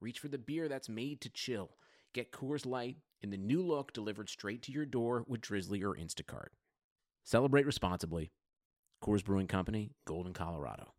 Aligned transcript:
reach 0.00 0.18
for 0.18 0.28
the 0.28 0.38
beer 0.38 0.68
that's 0.68 0.88
made 0.88 1.20
to 1.20 1.28
chill. 1.28 1.70
Get 2.14 2.32
Coors 2.32 2.66
Light 2.66 2.96
in 3.20 3.30
the 3.30 3.36
new 3.36 3.62
look 3.62 3.92
delivered 3.92 4.28
straight 4.28 4.62
to 4.62 4.72
your 4.72 4.86
door 4.86 5.24
with 5.28 5.42
Drizly 5.42 5.82
or 5.82 5.94
Instacart. 5.94 6.48
Celebrate 7.22 7.66
responsibly. 7.66 8.32
Coors 9.04 9.24
Brewing 9.24 9.46
Company, 9.46 9.92
Golden, 10.06 10.32
Colorado. 10.32 10.94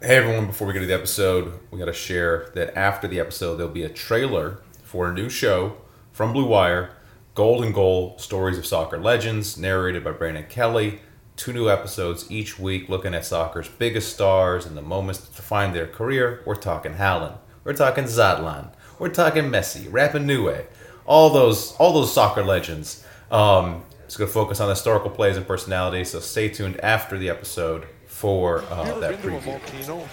Hey 0.00 0.16
everyone, 0.16 0.46
before 0.46 0.66
we 0.66 0.74
get 0.74 0.80
to 0.80 0.86
the 0.86 0.94
episode, 0.94 1.58
we 1.70 1.78
got 1.78 1.86
to 1.86 1.92
share 1.92 2.50
that 2.54 2.76
after 2.76 3.08
the 3.08 3.20
episode, 3.20 3.56
there'll 3.56 3.72
be 3.72 3.84
a 3.84 3.88
trailer 3.88 4.60
for 4.82 5.08
a 5.08 5.14
new 5.14 5.28
show 5.28 5.76
from 6.12 6.32
Blue 6.32 6.46
Wire 6.46 6.96
Golden 7.34 7.72
Goal 7.72 8.18
Stories 8.18 8.58
of 8.58 8.66
Soccer 8.66 8.98
Legends, 8.98 9.56
narrated 9.56 10.02
by 10.02 10.10
Brandon 10.10 10.44
Kelly. 10.48 11.00
Two 11.36 11.52
new 11.52 11.70
episodes 11.70 12.28
each 12.30 12.58
week 12.58 12.88
looking 12.88 13.14
at 13.14 13.24
soccer's 13.24 13.68
biggest 13.68 14.12
stars 14.12 14.66
and 14.66 14.76
the 14.76 14.82
moments 14.82 15.20
that 15.20 15.36
define 15.36 15.72
their 15.72 15.86
career. 15.86 16.42
We're 16.44 16.56
talking 16.56 16.94
Haaland, 16.94 17.38
we're 17.68 17.74
talking 17.74 18.04
Zlatan, 18.04 18.70
we're 18.98 19.10
talking 19.10 19.44
Messi, 19.44 19.84
Rapa 19.90 20.24
Nui, 20.24 20.64
all 21.04 21.28
those, 21.28 21.76
all 21.76 21.92
those 21.92 22.10
soccer 22.10 22.42
legends. 22.42 23.04
Um, 23.30 23.82
it's 24.06 24.16
going 24.16 24.26
to 24.26 24.32
focus 24.32 24.58
on 24.60 24.70
historical 24.70 25.10
plays 25.10 25.36
and 25.36 25.46
personalities, 25.46 26.12
so 26.12 26.20
stay 26.20 26.48
tuned 26.48 26.80
after 26.80 27.18
the 27.18 27.28
episode 27.28 27.86
for 28.06 28.62
uh, 28.70 28.98
that 29.00 29.20
been 29.20 29.20
to 29.20 29.36
a 29.36 29.40
preview. 29.40 29.60
volcano 29.60 30.08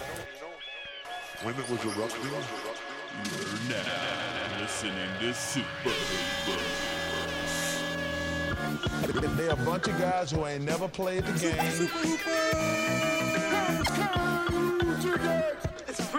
when 1.43 1.55
it 1.55 1.69
was 1.69 1.85
erupting? 1.85 2.29
You're 2.29 3.69
now 3.69 4.59
listening 4.59 5.09
to 5.21 5.33
Super 5.33 5.65
Hoopers. 5.85 6.97
They're 9.37 9.51
a 9.51 9.55
bunch 9.55 9.87
of 9.87 9.97
guys 9.97 10.31
who 10.31 10.45
ain't 10.45 10.65
never 10.65 10.89
played 10.89 11.23
the 11.23 11.31
game. 11.39 11.89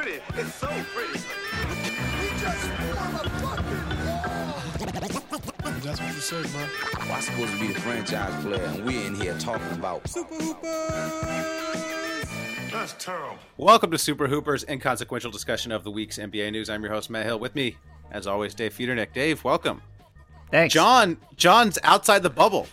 It's 0.09 0.25
pretty. 0.25 0.41
It's 0.41 0.55
so 0.55 0.69
pretty. 0.95 1.19
That's 5.83 6.01
what 6.01 6.15
you 6.15 6.21
say, 6.21 6.43
bro. 6.43 6.63
I'm 7.13 7.21
supposed 7.21 7.53
to 7.53 7.61
be 7.61 7.67
the 7.73 7.81
franchise 7.81 8.45
player, 8.45 8.63
and 8.63 8.85
we're 8.85 9.05
in 9.05 9.17
here 9.17 9.37
talking 9.39 9.73
about 9.73 10.05
That's 12.71 12.93
terrible. 13.01 13.39
Welcome 13.57 13.91
to 13.91 13.99
Super 13.99 14.29
Hoopers, 14.29 14.65
inconsequential 14.69 15.33
discussion 15.33 15.73
of 15.73 15.83
the 15.83 15.91
week's 15.91 16.19
NBA 16.19 16.53
news. 16.53 16.71
I'm 16.71 16.85
your 16.85 16.93
host 16.93 17.11
Matt 17.11 17.27
Hill. 17.27 17.41
With 17.41 17.57
me, 17.57 17.77
as 18.13 18.29
always, 18.29 18.55
Dave 18.55 18.75
Feudernick. 18.75 19.13
Dave, 19.13 19.43
welcome. 19.43 19.83
Thanks. 20.53 20.73
John, 20.73 21.17
John's 21.37 21.81
outside 21.83 22.23
the 22.23 22.31
bubble. 22.31 22.69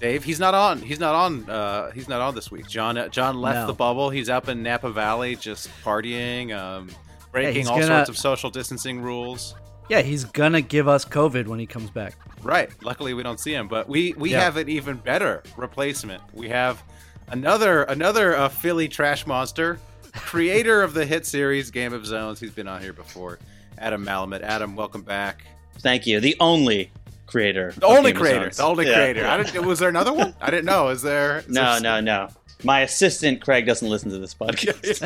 Dave, 0.00 0.24
he's 0.24 0.38
not 0.38 0.54
on. 0.54 0.80
He's 0.82 1.00
not 1.00 1.14
on. 1.14 1.48
Uh, 1.48 1.90
he's 1.92 2.08
not 2.08 2.20
on 2.20 2.34
this 2.34 2.50
week. 2.50 2.68
John, 2.68 2.98
uh, 2.98 3.08
John 3.08 3.40
left 3.40 3.60
No. 3.60 3.66
the 3.68 3.72
bubble. 3.72 4.10
He's 4.10 4.28
up 4.28 4.48
in 4.48 4.62
Napa 4.62 4.90
Valley, 4.90 5.36
just 5.36 5.70
partying, 5.82 6.54
um, 6.56 6.90
breaking 7.32 7.54
he's 7.54 7.68
all 7.68 7.76
gonna- 7.80 7.86
sorts 7.86 8.08
of 8.10 8.18
social 8.18 8.50
distancing 8.50 9.00
rules. 9.00 9.54
Yeah, 9.88 10.02
he's 10.02 10.24
gonna 10.24 10.60
give 10.60 10.86
us 10.88 11.04
COVID 11.04 11.46
when 11.46 11.58
he 11.58 11.66
comes 11.66 11.90
back. 11.90 12.14
Right. 12.42 12.70
Luckily, 12.82 13.14
we 13.14 13.22
don't 13.22 13.40
see 13.40 13.54
him, 13.54 13.68
but 13.68 13.88
we 13.88 14.14
we 14.18 14.32
Yeah. 14.32 14.40
have 14.42 14.56
an 14.56 14.68
even 14.68 14.96
better 14.96 15.42
replacement. 15.56 16.22
We 16.34 16.48
have 16.50 16.82
another 17.28 17.84
another 17.84 18.36
uh, 18.36 18.48
Philly 18.48 18.88
trash 18.88 19.26
monster, 19.26 19.78
creator 20.14 20.82
of 20.82 20.92
the 20.92 21.06
hit 21.06 21.24
series 21.24 21.70
Game 21.70 21.92
of 21.92 22.04
Zones. 22.04 22.38
He's 22.40 22.50
been 22.50 22.68
on 22.68 22.82
here 22.82 22.92
before. 22.92 23.38
Adam 23.78 24.04
Malamut. 24.04 24.42
Adam, 24.42 24.74
welcome 24.76 25.02
back. 25.02 25.44
Thank 25.80 26.06
you. 26.06 26.18
The 26.20 26.36
only 26.40 26.90
creator. 27.26 27.72
The 27.76 27.86
only 27.86 28.12
creator. 28.12 28.48
The 28.50 28.62
only 28.62 28.86
Yeah, 28.86 28.94
creator. 28.94 29.26
I 29.26 29.42
didn't, 29.42 29.66
was 29.66 29.78
there 29.78 29.88
another 29.88 30.12
one? 30.12 30.34
I 30.40 30.50
didn't 30.50 30.66
know. 30.66 30.88
Is 30.88 31.02
there? 31.02 31.38
is 31.38 31.48
No, 31.48 31.72
there- 31.74 31.80
no, 31.80 32.00
no. 32.00 32.28
My 32.64 32.80
assistant 32.80 33.42
Craig 33.42 33.66
doesn't 33.66 33.86
listen 33.88 34.10
to 34.10 34.18
this 34.18 34.34
podcast. 34.40 34.96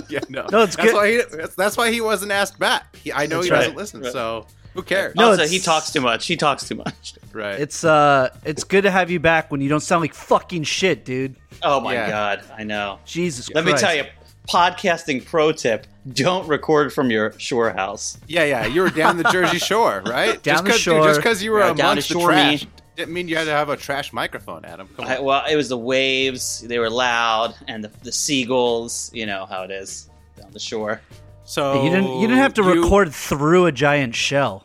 yeah, 0.10 0.20
no. 0.28 0.46
No, 0.52 0.62
it's 0.62 0.76
that's 0.76 0.88
good. 0.90 0.94
Why 0.94 1.10
he, 1.10 1.22
that's, 1.36 1.54
that's 1.54 1.76
why 1.76 1.90
he 1.90 2.00
wasn't 2.00 2.32
asked 2.32 2.58
back. 2.58 2.94
He, 2.96 3.12
I 3.12 3.26
know 3.26 3.36
That's 3.36 3.46
he 3.46 3.52
right. 3.52 3.58
doesn't 3.60 3.76
listen, 3.76 4.02
Right. 4.02 4.12
so 4.12 4.46
who 4.74 4.82
cares? 4.82 5.14
No, 5.16 5.30
also, 5.30 5.46
he 5.46 5.58
talks 5.58 5.90
too 5.90 6.02
much. 6.02 6.26
He 6.26 6.36
talks 6.36 6.68
too 6.68 6.74
much. 6.74 7.14
right. 7.32 7.58
It's 7.58 7.84
uh, 7.84 8.28
it's 8.44 8.64
good 8.64 8.82
to 8.82 8.90
have 8.90 9.10
you 9.10 9.18
back 9.18 9.50
when 9.50 9.60
you 9.62 9.68
don't 9.70 9.80
sound 9.80 10.02
like 10.02 10.12
fucking 10.14 10.64
shit, 10.64 11.04
dude. 11.06 11.36
Oh 11.62 11.80
my 11.80 11.94
Yeah. 11.94 12.10
god, 12.10 12.44
I 12.56 12.62
know. 12.64 12.98
Jesus 13.06 13.48
Let 13.54 13.64
me 13.64 13.72
tell 13.72 13.94
you, 13.94 14.04
podcasting 14.48 15.24
pro 15.24 15.52
tip: 15.52 15.86
don't 16.12 16.46
record 16.48 16.92
from 16.92 17.10
your 17.10 17.38
shore 17.38 17.70
house. 17.70 18.18
Yeah, 18.26 18.44
yeah, 18.44 18.66
you 18.66 18.82
were 18.82 18.90
down 18.90 19.16
the 19.16 19.24
Jersey 19.24 19.58
Shore, 19.70 20.02
right? 20.06 20.42
Down 20.42 20.56
just 20.56 20.64
the 20.64 20.70
'cause- 20.70 20.76
dude, 20.78 20.82
shore. 20.94 21.04
just 21.06 21.20
because 21.20 21.42
you 21.42 21.52
were 21.52 21.60
Yeah, 21.60 21.72
down 21.74 21.80
amongst 21.92 22.08
to 22.08 22.14
the 22.14 22.20
shore 22.20 22.28
trash 22.30 22.64
me. 22.64 22.70
didn't 22.96 23.12
mean 23.14 23.28
you 23.28 23.36
had 23.36 23.44
to 23.44 23.50
have 23.50 23.68
a 23.68 23.76
trash 23.76 24.12
microphone, 24.12 24.64
Adam. 24.64 24.88
Come 24.96 25.04
on. 25.04 25.10
I, 25.10 25.18
well, 25.20 25.44
it 25.50 25.56
was 25.56 25.68
the 25.68 25.78
waves; 25.78 26.60
they 26.66 26.78
were 26.78 26.90
loud, 26.90 27.54
and 27.68 27.82
the, 27.84 27.90
the 28.02 28.12
seagulls. 28.12 29.10
You 29.12 29.26
know 29.26 29.46
how 29.46 29.62
it 29.64 29.70
is 29.70 30.08
down 30.40 30.50
the 30.52 30.60
shore. 30.60 31.00
so 31.44 31.82
you 31.84 31.90
didn't. 31.90 32.20
You 32.20 32.26
didn't 32.28 32.42
have 32.42 32.54
to 32.54 32.62
you- 32.62 32.82
record 32.82 33.12
through 33.14 33.66
a 33.66 33.72
giant 33.72 34.14
shell, 34.14 34.64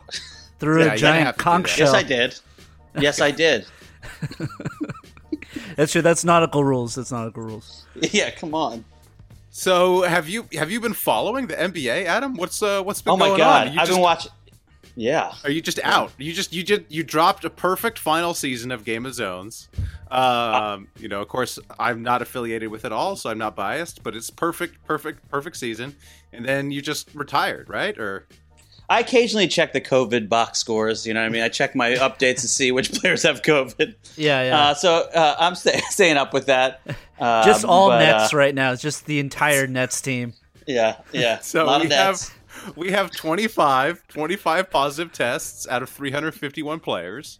through 0.58 0.84
Yeah, 0.84 0.92
a 0.94 0.96
giant 0.96 1.26
have 1.26 1.36
conch 1.36 1.68
shell. 1.70 1.92
Yes, 1.92 1.94
I 1.94 2.02
did. 2.02 2.38
Yes, 2.98 3.20
I 3.20 3.30
did. 3.30 3.66
That's 5.76 5.92
true. 5.92 6.02
That's 6.02 6.24
nautical 6.24 6.64
rules. 6.64 6.94
That's 6.94 7.12
nautical 7.12 7.42
rules. 7.42 7.86
yeah, 7.96 8.30
come 8.30 8.54
on. 8.54 8.84
So 9.54 10.00
have 10.00 10.30
you 10.30 10.48
have 10.54 10.70
you 10.70 10.80
been 10.80 10.94
following 10.94 11.46
the 11.46 11.54
NBA, 11.54 12.06
Adam? 12.06 12.36
What's 12.36 12.62
uh 12.62 12.82
what's 12.82 13.02
been 13.02 13.12
Oh 13.12 13.16
my 13.18 13.26
going 13.28 13.38
god, 13.38 13.66
on? 13.68 13.74
You 13.74 13.80
I've 13.80 13.86
just, 13.86 13.96
been 13.96 14.02
watching. 14.02 14.32
Yeah. 14.96 15.34
Are 15.44 15.50
you 15.50 15.60
just 15.60 15.78
out? 15.84 16.10
You 16.16 16.32
just 16.32 16.54
you 16.54 16.62
just 16.62 16.82
you 16.88 17.02
dropped 17.02 17.44
a 17.44 17.50
perfect 17.50 17.98
final 17.98 18.32
season 18.32 18.70
of 18.72 18.82
Game 18.86 19.04
of 19.04 19.12
Zones. 19.12 19.68
Um, 20.10 20.88
you 20.98 21.06
know, 21.08 21.20
of 21.20 21.28
course, 21.28 21.58
I'm 21.78 22.02
not 22.02 22.22
affiliated 22.22 22.70
with 22.70 22.86
it 22.86 22.92
all, 22.92 23.14
so 23.14 23.28
I'm 23.28 23.36
not 23.36 23.54
biased. 23.54 24.02
But 24.02 24.16
it's 24.16 24.30
perfect, 24.30 24.82
perfect, 24.86 25.28
perfect 25.30 25.58
season. 25.58 25.96
And 26.32 26.46
then 26.46 26.70
you 26.70 26.80
just 26.80 27.14
retired, 27.14 27.68
right? 27.68 27.96
Or 27.98 28.26
I 28.92 29.00
occasionally 29.00 29.48
check 29.48 29.72
the 29.72 29.80
COVID 29.80 30.28
box 30.28 30.58
scores. 30.58 31.06
You 31.06 31.14
know 31.14 31.20
what 31.20 31.26
I 31.26 31.30
mean? 31.30 31.42
I 31.42 31.48
check 31.48 31.74
my 31.74 31.92
updates 31.92 32.42
to 32.42 32.48
see 32.48 32.72
which 32.72 32.92
players 33.00 33.22
have 33.22 33.40
COVID. 33.40 33.94
Yeah, 34.16 34.42
yeah. 34.42 34.60
Uh, 34.60 34.74
so 34.74 35.08
uh, 35.14 35.34
I'm 35.38 35.54
stay- 35.54 35.80
staying 35.88 36.18
up 36.18 36.32
with 36.32 36.46
that. 36.46 36.80
Um, 37.18 37.44
just 37.44 37.64
all 37.64 37.88
but, 37.90 38.00
Nets 38.00 38.34
uh, 38.34 38.36
right 38.36 38.52
now. 38.52 38.72
It's 38.72 38.82
just 38.82 39.06
the 39.06 39.20
entire 39.20 39.68
Nets 39.68 40.00
team. 40.00 40.32
Yeah, 40.66 40.96
yeah. 41.12 41.38
So 41.38 41.62
a 41.62 41.66
lot 41.66 41.80
we 41.82 41.86
of 41.86 41.90
Nets. 41.90 42.30
have 42.30 42.76
we 42.76 42.90
have 42.90 43.12
25, 43.12 44.08
25 44.08 44.70
positive 44.70 45.12
tests 45.12 45.68
out 45.68 45.84
of 45.84 45.88
351 45.88 46.80
players. 46.80 47.38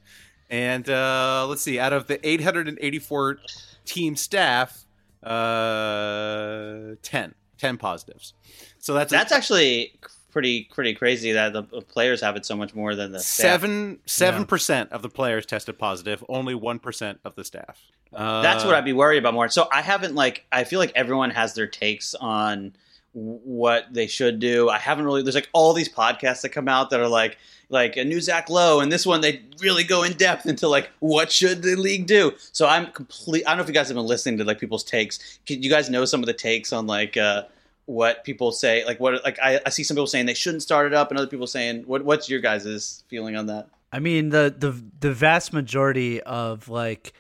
And 0.49 0.89
uh, 0.89 1.47
let's 1.49 1.63
see, 1.63 1.81
out 1.81 1.93
of 1.93 2.07
the 2.07 2.25
884 2.25 3.39
team 3.85 4.15
staff, 4.15 4.85
uh, 5.25 6.95
10, 7.03 7.35
10 7.59 7.77
positives. 7.79 8.35
So 8.79 8.95
that's 8.95 9.11
That's 9.11 9.33
actually 9.33 9.99
pretty 10.33 10.65
pretty 10.73 10.95
crazy 10.95 11.33
that 11.33 11.53
the 11.53 11.63
players 11.63 12.21
have 12.23 12.37
it 12.37 12.45
so 12.45 12.57
much 12.57 12.75
more 12.75 12.95
than 12.95 13.13
the 13.13 13.21
staff. 13.21 13.47
seven 13.47 13.99
seven 14.07 14.45
percent 14.47 14.91
of 14.91 15.03
the 15.03 15.09
players 15.09 15.47
tested 15.47 15.79
positive. 15.79 16.25
Only 16.29 16.55
one 16.55 16.79
percent 16.79 17.21
of 17.25 17.35
the 17.37 17.45
staff. 17.45 17.81
Uh, 18.13 18.43
That's 18.43 18.65
what 18.65 18.75
I'd 18.75 18.85
be 18.85 18.93
worried 18.93 19.19
about 19.19 19.35
more. 19.35 19.49
So 19.49 19.69
I 19.73 19.83
haven't 19.83 20.15
like 20.15 20.45
I 20.51 20.65
feel 20.65 20.79
like 20.79 20.93
everyone 20.95 21.31
has 21.31 21.55
their 21.55 21.67
takes 21.67 22.15
on 22.15 22.75
what 23.13 23.93
they 23.93 24.07
should 24.07 24.39
do. 24.39 24.69
I 24.69 24.79
haven't 24.79 25.05
really. 25.05 25.23
There's 25.23 25.35
like 25.35 25.51
all 25.53 25.73
these 25.75 25.89
podcasts 25.89 26.41
that 26.43 26.49
come 26.49 26.69
out 26.69 26.91
that 26.91 27.01
are 27.01 27.09
like 27.09 27.37
like 27.69 27.97
a 27.97 28.05
new 28.05 28.21
Zach 28.21 28.49
Lowe, 28.51 28.81
and 28.81 28.91
this 28.91 29.07
one 29.07 29.21
they 29.21 29.43
really 29.61 29.85
go 29.85 30.03
in 30.03 30.13
depth 30.15 30.47
into 30.47 30.69
like 30.69 30.91
what 31.01 31.31
should 31.31 31.63
the 31.63 31.77
league 31.77 32.07
do. 32.07 32.33
So 32.53 32.67
I'm 32.67 32.87
complete. 32.93 33.45
I 33.47 33.51
don't 33.51 33.59
know 33.59 33.63
if 33.63 33.69
you 33.69 33.75
guys 33.75 33.89
have 33.89 33.97
been 33.97 34.07
listening 34.07 34.39
to 34.39 34.45
like 34.45 34.59
people's 34.59 34.85
takes. 34.85 35.39
Can 35.47 35.63
you 35.63 35.71
guys 35.71 35.91
know 35.91 36.05
some 36.05 36.21
of 36.21 36.27
the 36.27 36.35
takes 36.35 36.73
on 36.73 36.87
like 36.87 37.17
uh, 37.17 37.45
what 37.87 38.25
people 38.25 38.53
say? 38.53 38.85
Like 38.85 39.01
what 39.01 39.23
like 39.25 39.39
I, 39.43 39.61
I 39.67 39.71
see 39.71 39.83
some 39.83 39.97
people 39.97 40.07
saying 40.07 40.27
they 40.27 40.35
shouldn't 40.35 40.63
start 40.63 40.87
it 40.87 40.95
up, 40.95 41.11
and 41.11 41.19
other 41.19 41.27
people 41.29 41.47
saying 41.47 41.83
what 41.87 42.05
what's 42.05 42.29
your 42.29 42.41
guys' 42.41 43.05
feeling 43.09 43.37
on 43.37 43.47
that? 43.47 43.69
I 43.93 43.99
mean, 43.99 44.31
the 44.31 44.55
the 44.57 44.73
the 45.01 45.13
vast 45.13 45.53
majority 45.53 46.21
of 46.23 46.69
like 46.69 47.13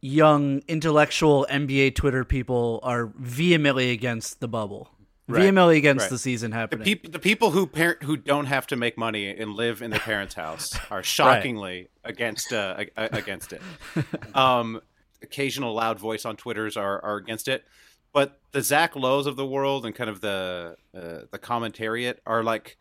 young 0.00 0.62
intellectual 0.68 1.46
NBA 1.50 1.94
Twitter 1.94 2.24
people 2.24 2.80
are 2.82 3.06
vehemently 3.18 3.90
against 3.90 4.38
the 4.40 4.46
bubble, 4.48 4.90
Right, 5.26 5.40
vehemently 5.40 5.76
against 5.78 6.02
right. 6.04 6.10
the 6.10 6.18
season 6.18 6.50
The, 6.52 6.56
happening. 6.56 6.84
peop- 6.84 7.12
the 7.12 7.18
people 7.18 7.50
who 7.50 7.66
parent 7.66 8.02
who 8.04 8.16
don't 8.16 8.46
have 8.46 8.66
to 8.68 8.76
make 8.76 8.96
money 8.96 9.28
and 9.30 9.54
live 9.54 9.82
in 9.82 9.90
their 9.90 9.98
parents' 10.00 10.34
house 10.34 10.70
are 10.90 11.02
shockingly 11.02 11.88
against 12.04 12.52
uh, 12.52 12.76
a- 12.96 13.04
a- 13.04 13.08
against 13.18 13.52
it. 13.52 13.62
Um, 14.34 14.80
occasional 15.22 15.74
loud 15.74 15.98
voice 15.98 16.24
on 16.24 16.36
Twitters 16.36 16.76
are, 16.76 17.02
are 17.04 17.16
against 17.16 17.48
it, 17.48 17.64
but 18.12 18.40
the 18.52 18.62
Zach 18.62 18.96
Lowe's 18.96 19.26
of 19.26 19.36
the 19.36 19.46
world 19.46 19.84
and 19.86 19.94
kind 19.94 20.08
of 20.10 20.20
the 20.20 20.76
uh, 20.96 21.26
the 21.30 21.38
commentariat 21.38 22.16
are 22.26 22.42
like, 22.42 22.76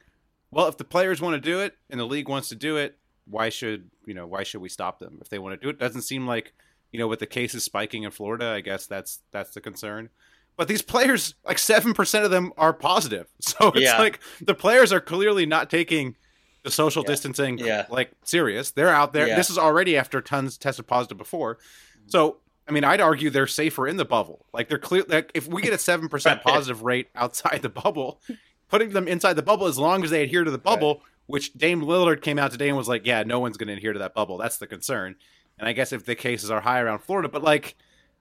well, 0.51 0.67
if 0.67 0.77
the 0.77 0.83
players 0.83 1.21
want 1.21 1.35
to 1.35 1.41
do 1.41 1.59
it 1.59 1.75
and 1.89 1.99
the 1.99 2.05
league 2.05 2.29
wants 2.29 2.49
to 2.49 2.55
do 2.55 2.77
it, 2.77 2.97
why 3.25 3.49
should 3.49 3.89
you 4.05 4.13
know 4.13 4.25
why 4.25 4.43
should 4.43 4.61
we 4.61 4.69
stop 4.69 4.99
them 4.99 5.17
if 5.21 5.29
they 5.29 5.39
want 5.39 5.59
to 5.59 5.63
do 5.65 5.69
it? 5.69 5.79
Doesn't 5.79 6.01
seem 6.03 6.25
like 6.25 6.53
you 6.91 6.99
know 6.99 7.07
with 7.07 7.19
the 7.19 7.25
cases 7.25 7.63
spiking 7.63 8.03
in 8.03 8.11
Florida, 8.11 8.47
I 8.47 8.61
guess 8.61 8.87
that's 8.87 9.19
that's 9.31 9.51
the 9.53 9.61
concern. 9.61 10.09
But 10.55 10.67
these 10.67 10.81
players, 10.81 11.35
like 11.45 11.59
seven 11.59 11.93
percent 11.93 12.25
of 12.25 12.31
them 12.31 12.51
are 12.57 12.73
positive, 12.73 13.27
so 13.41 13.67
it's 13.69 13.81
Yeah. 13.81 13.99
like 13.99 14.19
the 14.41 14.55
players 14.55 14.91
are 14.93 15.01
clearly 15.01 15.45
not 15.45 15.69
taking 15.69 16.15
the 16.63 16.71
social 16.71 17.03
distancing 17.03 17.57
Yeah. 17.59 17.85
like 17.89 18.11
serious. 18.23 18.71
They're 18.71 18.89
out 18.89 19.13
there. 19.13 19.27
Yeah. 19.27 19.35
This 19.35 19.49
is 19.49 19.57
already 19.57 19.95
after 19.97 20.19
tons 20.21 20.57
tested 20.57 20.87
positive 20.87 21.17
before. 21.17 21.59
So 22.07 22.37
I 22.67 22.71
mean, 22.71 22.83
I'd 22.83 23.01
argue 23.01 23.29
they're 23.29 23.47
safer 23.47 23.87
in 23.87 23.97
the 23.97 24.05
bubble. 24.05 24.45
Like 24.53 24.69
they're 24.69 24.77
clear. 24.77 25.05
Like 25.07 25.31
if 25.33 25.47
we 25.47 25.61
get 25.61 25.73
a 25.73 25.77
seven 25.77 26.09
percent 26.09 26.41
positive 26.43 26.83
rate 26.83 27.07
outside 27.15 27.61
the 27.61 27.69
bubble, 27.69 28.21
putting 28.69 28.91
them 28.91 29.07
inside 29.07 29.33
the 29.33 29.41
bubble 29.41 29.67
as 29.67 29.77
long 29.77 30.03
as 30.03 30.09
they 30.09 30.23
adhere 30.23 30.43
to 30.43 30.51
the 30.51 30.57
bubble, 30.57 31.01
which 31.27 31.53
Dame 31.53 31.81
Lillard 31.81 32.21
came 32.21 32.37
out 32.37 32.51
today 32.51 32.67
and 32.67 32.77
was 32.77 32.89
like, 32.89 33.05
"Yeah, 33.05 33.23
no 33.23 33.39
one's 33.39 33.57
going 33.57 33.67
to 33.67 33.73
adhere 33.73 33.93
to 33.93 33.99
that 33.99 34.13
bubble." 34.13 34.37
That's 34.37 34.57
the 34.57 34.67
concern. 34.67 35.15
And 35.57 35.67
I 35.67 35.73
guess 35.73 35.91
if 35.91 36.05
the 36.05 36.15
cases 36.15 36.51
are 36.51 36.61
high 36.61 36.79
around 36.79 36.99
Florida, 36.99 37.29
but 37.29 37.43
like. 37.43 37.75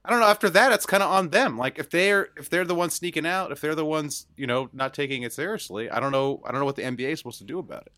I 0.05 0.11
don't 0.11 0.21
know. 0.21 0.27
After 0.27 0.49
that, 0.51 0.71
it's 0.71 0.87
kind 0.87 1.03
of 1.03 1.11
on 1.11 1.31
them. 1.31 1.59
Like 1.59 1.81
if 1.81 1.91
they're 1.91 2.29
if 2.37 2.49
they're 2.49 2.65
the 2.65 2.77
ones 2.77 2.95
sneaking 2.95 3.27
out, 3.27 3.51
if 3.51 3.61
they're 3.61 3.75
the 3.75 3.85
ones 3.85 4.29
you 4.37 4.47
know 4.47 4.71
not 4.73 4.95
taking 4.95 5.25
it 5.25 5.33
seriously, 5.33 5.91
I 5.91 5.99
don't 5.99 6.13
know. 6.13 6.41
I 6.47 6.53
don't 6.53 6.61
know 6.61 6.65
what 6.65 6.77
the 6.77 6.85
NBA 6.85 7.11
is 7.11 7.19
supposed 7.19 7.39
to 7.39 7.45
do 7.45 7.59
about 7.59 7.87
it. 7.87 7.93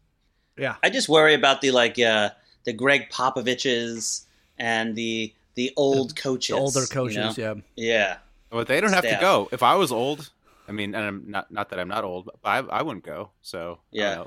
Yeah. 0.59 0.77
I 0.83 0.91
just 0.91 1.09
worry 1.09 1.35
about 1.35 1.61
the 1.61 1.71
like 1.71 1.99
uh, 1.99 2.31
the 2.65 2.73
Gregg 2.73 3.11
Popoviches 3.11 4.25
and 4.59 4.95
the 4.95 5.33
the 5.59 5.73
old 5.77 6.15
coaches, 6.17 6.55
The 6.55 6.61
older 6.61 6.81
you 6.83 6.87
coaches, 6.87 7.37
know? 7.39 7.45
yeah. 7.45 7.55
yeah. 7.77 8.17
But 8.51 8.67
they 8.69 8.81
don't 8.81 8.93
have 8.95 9.05
to 9.05 9.19
go. 9.21 9.49
If 9.53 9.63
I 9.63 9.75
was 9.75 9.91
old, 9.93 10.31
I 10.69 10.73
mean, 10.73 10.95
and 10.95 11.05
I'm 11.05 11.25
not 11.31 11.51
not 11.51 11.69
that 11.71 11.79
I'm 11.79 11.89
not 11.89 12.05
old, 12.05 12.31
but 12.43 12.49
I 12.49 12.59
I 12.79 12.83
wouldn't 12.83 13.05
go. 13.05 13.31
So 13.43 13.81
Yeah. 13.91 14.25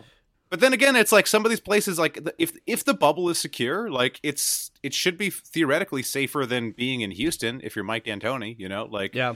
But 0.52 0.60
then 0.60 0.74
again, 0.74 0.98
it's 0.98 1.14
like 1.14 1.28
some 1.28 1.46
of 1.46 1.50
these 1.50 1.62
places, 1.62 1.98
like 1.98 2.20
if 2.38 2.52
if 2.68 2.84
the 2.84 2.94
bubble 2.94 3.30
is 3.30 3.40
secure, 3.40 3.90
like 3.90 4.20
it's 4.22 4.70
it 4.84 4.94
should 4.94 5.18
be 5.18 5.30
theoretically 5.30 6.04
safer 6.04 6.46
than 6.46 6.72
being 6.72 7.00
in 7.02 7.12
Houston 7.12 7.62
if 7.64 7.76
you're 7.76 7.86
Mike 7.86 8.04
D'Antoni. 8.06 8.56
You 8.60 8.68
know, 8.70 8.84
like 8.92 9.16
Yeah. 9.16 9.36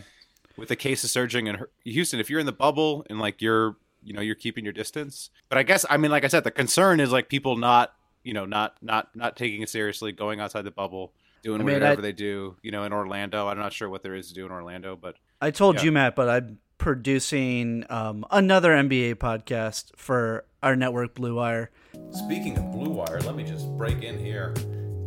with 0.57 0.67
the 0.69 0.75
cases 0.75 1.11
surging 1.11 1.47
in 1.47 1.55
Houston, 1.85 2.19
if 2.19 2.29
you're 2.29 2.41
in 2.41 2.45
the 2.45 2.51
bubble 2.65 3.05
and 3.09 3.17
like 3.19 3.41
you're 3.41 3.77
you 4.03 4.13
know 4.13 4.21
you're 4.21 4.35
keeping 4.45 4.63
your 4.65 4.73
distance. 4.73 5.29
But 5.49 5.57
I 5.57 5.63
guess 5.63 5.85
I 5.89 5.95
mean, 5.97 6.11
like 6.11 6.25
I 6.25 6.27
said, 6.27 6.43
the 6.43 6.51
concern 6.51 6.99
is 6.99 7.11
like 7.13 7.29
people 7.29 7.55
not 7.55 7.93
you 8.23 8.33
know 8.33 8.45
not 8.45 8.75
not 8.81 9.15
not 9.15 9.35
taking 9.37 9.61
it 9.61 9.69
seriously, 9.69 10.11
going 10.11 10.39
outside 10.41 10.63
the 10.63 10.71
bubble. 10.83 11.13
Doing 11.45 11.61
I 11.61 11.63
mean, 11.63 11.75
whatever 11.75 12.01
I- 12.01 12.01
they 12.01 12.11
do, 12.11 12.57
you 12.63 12.71
know, 12.71 12.83
in 12.83 12.91
Orlando. 12.91 13.47
I'm 13.47 13.57
not 13.59 13.71
sure 13.71 13.87
what 13.87 14.01
there 14.03 14.15
is 14.15 14.27
to 14.29 14.33
do 14.33 14.45
in 14.47 14.51
Orlando, 14.51 14.97
but 14.99 15.15
I 15.39 15.51
told 15.51 15.75
Yeah. 15.77 15.83
you, 15.83 15.91
Matt, 15.93 16.15
but 16.15 16.27
I'm 16.27 16.57
producing 16.79 17.85
um, 17.89 18.25
another 18.31 18.71
NBA 18.71 19.15
podcast 19.15 19.91
for 19.95 20.45
our 20.63 20.75
network, 20.75 21.13
Blue 21.13 21.35
Wire. 21.35 21.69
Speaking 22.11 22.57
of 22.57 22.71
Blue 22.71 22.89
Wire, 22.89 23.21
let 23.21 23.35
me 23.35 23.43
just 23.43 23.69
break 23.77 24.01
in 24.03 24.17
here, 24.17 24.53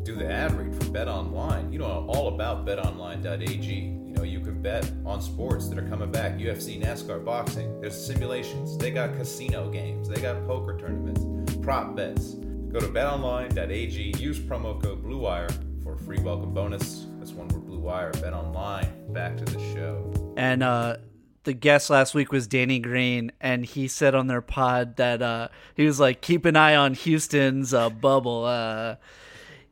do 0.05 0.15
the 0.15 0.31
ad 0.31 0.53
read 0.57 0.75
for 0.81 0.91
Bet 0.93 1.09
Online. 1.09 1.73
You 1.73 1.81
know 1.81 2.07
all 2.09 2.29
about 2.29 2.65
BetOnline.ag. 2.65 3.73
You 3.75 4.15
know 4.15 4.23
you 4.23 4.41
can 4.41 4.63
bet 4.63 4.91
on 5.05 5.21
sports 5.21 5.69
that 5.69 5.79
are 5.79 5.89
coming 5.89 6.11
back: 6.13 6.39
UFC, 6.39 6.81
NASCAR, 6.81 7.25
boxing. 7.25 7.81
There's 7.81 7.95
simulations. 8.07 8.79
They 8.79 8.91
got 8.93 9.17
casino 9.17 9.69
games. 9.71 10.09
They 10.09 10.21
got 10.21 10.47
poker 10.47 10.79
tournaments, 10.79 11.57
prop 11.63 11.97
bets. 11.97 12.35
Go 12.73 12.79
to 12.81 12.87
BetOnline.ag. 12.89 14.15
Use 14.19 14.39
promo 14.39 14.81
code 14.83 15.03
Blue 15.03 15.19
Wire 15.19 15.49
for 15.49 15.55
a 15.63 15.68
free 16.05 16.19
welcome 16.21 16.53
bonus. 16.55 17.07
That's 17.19 17.33
one 17.33 17.49
word 17.49 17.67
Blue 17.67 17.79
Wire. 17.79 18.13
Bet 18.13 18.33
Online. 18.33 19.13
Back 19.13 19.37
to 19.39 19.45
the 19.45 19.59
show. 19.75 20.35
And 20.37 20.63
uh, 20.63 20.99
the 21.45 21.53
guest 21.53 21.91
last 21.91 22.15
week 22.15 22.33
was 22.33 22.47
Danny 22.47 22.79
Green, 22.79 23.33
and 23.41 23.65
he 23.65 23.89
said 23.89 24.15
on 24.15 24.27
their 24.27 24.41
pod 24.43 24.97
that 24.97 25.23
uh, 25.23 25.49
he 25.75 25.85
was 25.85 25.99
like, 25.99 26.21
"Keep 26.21 26.45
an 26.45 26.57
eye 26.57 26.77
on 26.77 26.95
Houston's 26.95 27.73
uh, 27.75 27.91
bubble." 27.91 28.45
Uh, 28.45 28.97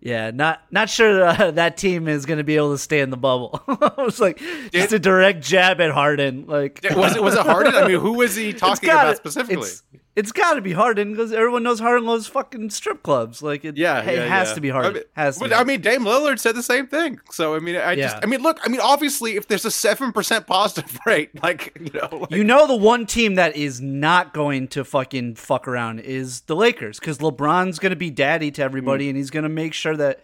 yeah, 0.00 0.30
not 0.30 0.62
not 0.70 0.88
sure 0.90 1.24
uh, 1.24 1.50
that 1.52 1.76
team 1.76 2.08
is 2.08 2.26
going 2.26 2.38
to 2.38 2.44
be 2.44 2.56
able 2.56 2.72
to 2.72 2.78
stay 2.78 3.00
in 3.00 3.10
the 3.10 3.16
bubble. 3.16 3.60
I 3.68 4.02
was 4.02 4.20
like, 4.20 4.40
just 4.72 4.92
a 4.92 4.98
direct 4.98 5.42
jab 5.42 5.80
at 5.80 5.90
Harden. 5.90 6.46
Like, 6.46 6.80
was 6.94 7.16
it 7.16 7.22
was 7.22 7.34
it 7.34 7.40
Harden? 7.40 7.74
I 7.74 7.88
mean, 7.88 8.00
who 8.00 8.14
was 8.14 8.34
he 8.34 8.52
talking 8.54 8.86
gotta- 8.86 9.08
about 9.10 9.16
specifically? 9.16 9.68
It's, 9.68 9.82
it's 10.16 10.32
got 10.32 10.54
to 10.54 10.62
be 10.62 10.72
Harden 10.72 11.12
because 11.12 11.30
everyone 11.32 11.62
knows 11.62 11.78
Harden 11.78 12.06
loves 12.06 12.26
fucking 12.26 12.70
strip 12.70 13.02
clubs. 13.02 13.42
Like, 13.42 13.64
it, 13.64 13.76
Yeah, 13.76 14.00
it 14.02 14.16
yeah, 14.16 14.26
has 14.26 14.48
yeah. 14.48 14.54
to 14.54 14.60
be 14.62 14.70
I 14.70 14.74
Harden. 14.74 14.94
mean, 14.94 15.02
has 15.14 15.36
to 15.36 15.48
but. 15.48 15.52
I 15.52 15.62
mean, 15.62 15.82
Dame 15.82 16.02
Lillard 16.04 16.38
said 16.38 16.54
the 16.56 16.62
same 16.62 16.86
thing. 16.86 17.20
So 17.30 17.54
I 17.54 17.58
mean, 17.58 17.76
I 17.76 17.94
just, 17.94 18.16
I 18.22 18.26
mean, 18.26 18.40
look, 18.42 18.58
I 18.64 18.68
mean, 18.68 18.80
obviously, 18.80 19.36
if 19.36 19.46
there's 19.46 19.64
a 19.66 19.70
seven 19.70 20.12
percent 20.12 20.46
positive 20.46 20.98
rate, 21.06 21.30
like 21.42 21.76
you 21.78 21.90
know, 21.92 22.08
like, 22.22 22.30
you 22.30 22.42
know, 22.44 22.66
the 22.66 22.74
one 22.74 23.06
team 23.06 23.34
that 23.36 23.54
is 23.56 23.80
not 23.80 24.32
going 24.32 24.68
to 24.68 24.84
fucking 24.84 25.34
fuck 25.36 25.68
around 25.68 26.00
is 26.00 26.40
the 26.42 26.56
Lakers 26.56 26.98
because 26.98 27.18
LeBron's 27.18 27.78
going 27.78 27.90
to 27.90 27.96
be 27.96 28.10
daddy 28.10 28.50
to 28.52 28.62
Mm. 28.62 28.64
everybody, 28.64 29.08
and 29.08 29.16
he's 29.18 29.30
going 29.30 29.42
to 29.42 29.48
make 29.50 29.74
sure 29.74 29.96
that 29.96 30.20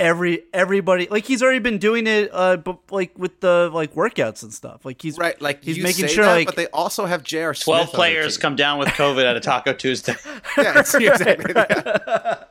every 0.00 0.42
everybody 0.52 1.06
like 1.08 1.26
he's 1.26 1.42
already 1.42 1.58
been 1.60 1.78
doing 1.78 2.06
it, 2.06 2.30
uh, 2.32 2.56
but 2.56 2.78
like 2.90 3.16
with 3.16 3.40
the 3.40 3.70
like 3.72 3.94
workouts 3.94 4.42
and 4.42 4.52
stuff. 4.52 4.84
Like 4.84 5.00
he's 5.00 5.18
right, 5.18 5.40
like 5.40 5.62
he's 5.62 5.76
you 5.76 5.84
making 5.84 6.08
say 6.08 6.14
sure 6.14 6.24
that, 6.24 6.32
like 6.32 6.46
but 6.46 6.56
they 6.56 6.66
also 6.68 7.06
have 7.06 7.22
J.R. 7.22 7.54
Smith. 7.54 7.64
Twelve 7.64 7.80
on 7.80 7.86
their 7.86 7.94
players 7.94 8.38
come 8.38 8.56
down 8.56 8.78
with 8.78 8.88
COVID 8.88 9.24
at 9.24 9.36
a 9.36 9.40
Taco 9.40 9.72
Tuesday. 9.80 10.16
Yeah, 10.56 10.72
it's, 10.80 10.94
exactly. 10.94 11.52
yeah. 11.54 12.44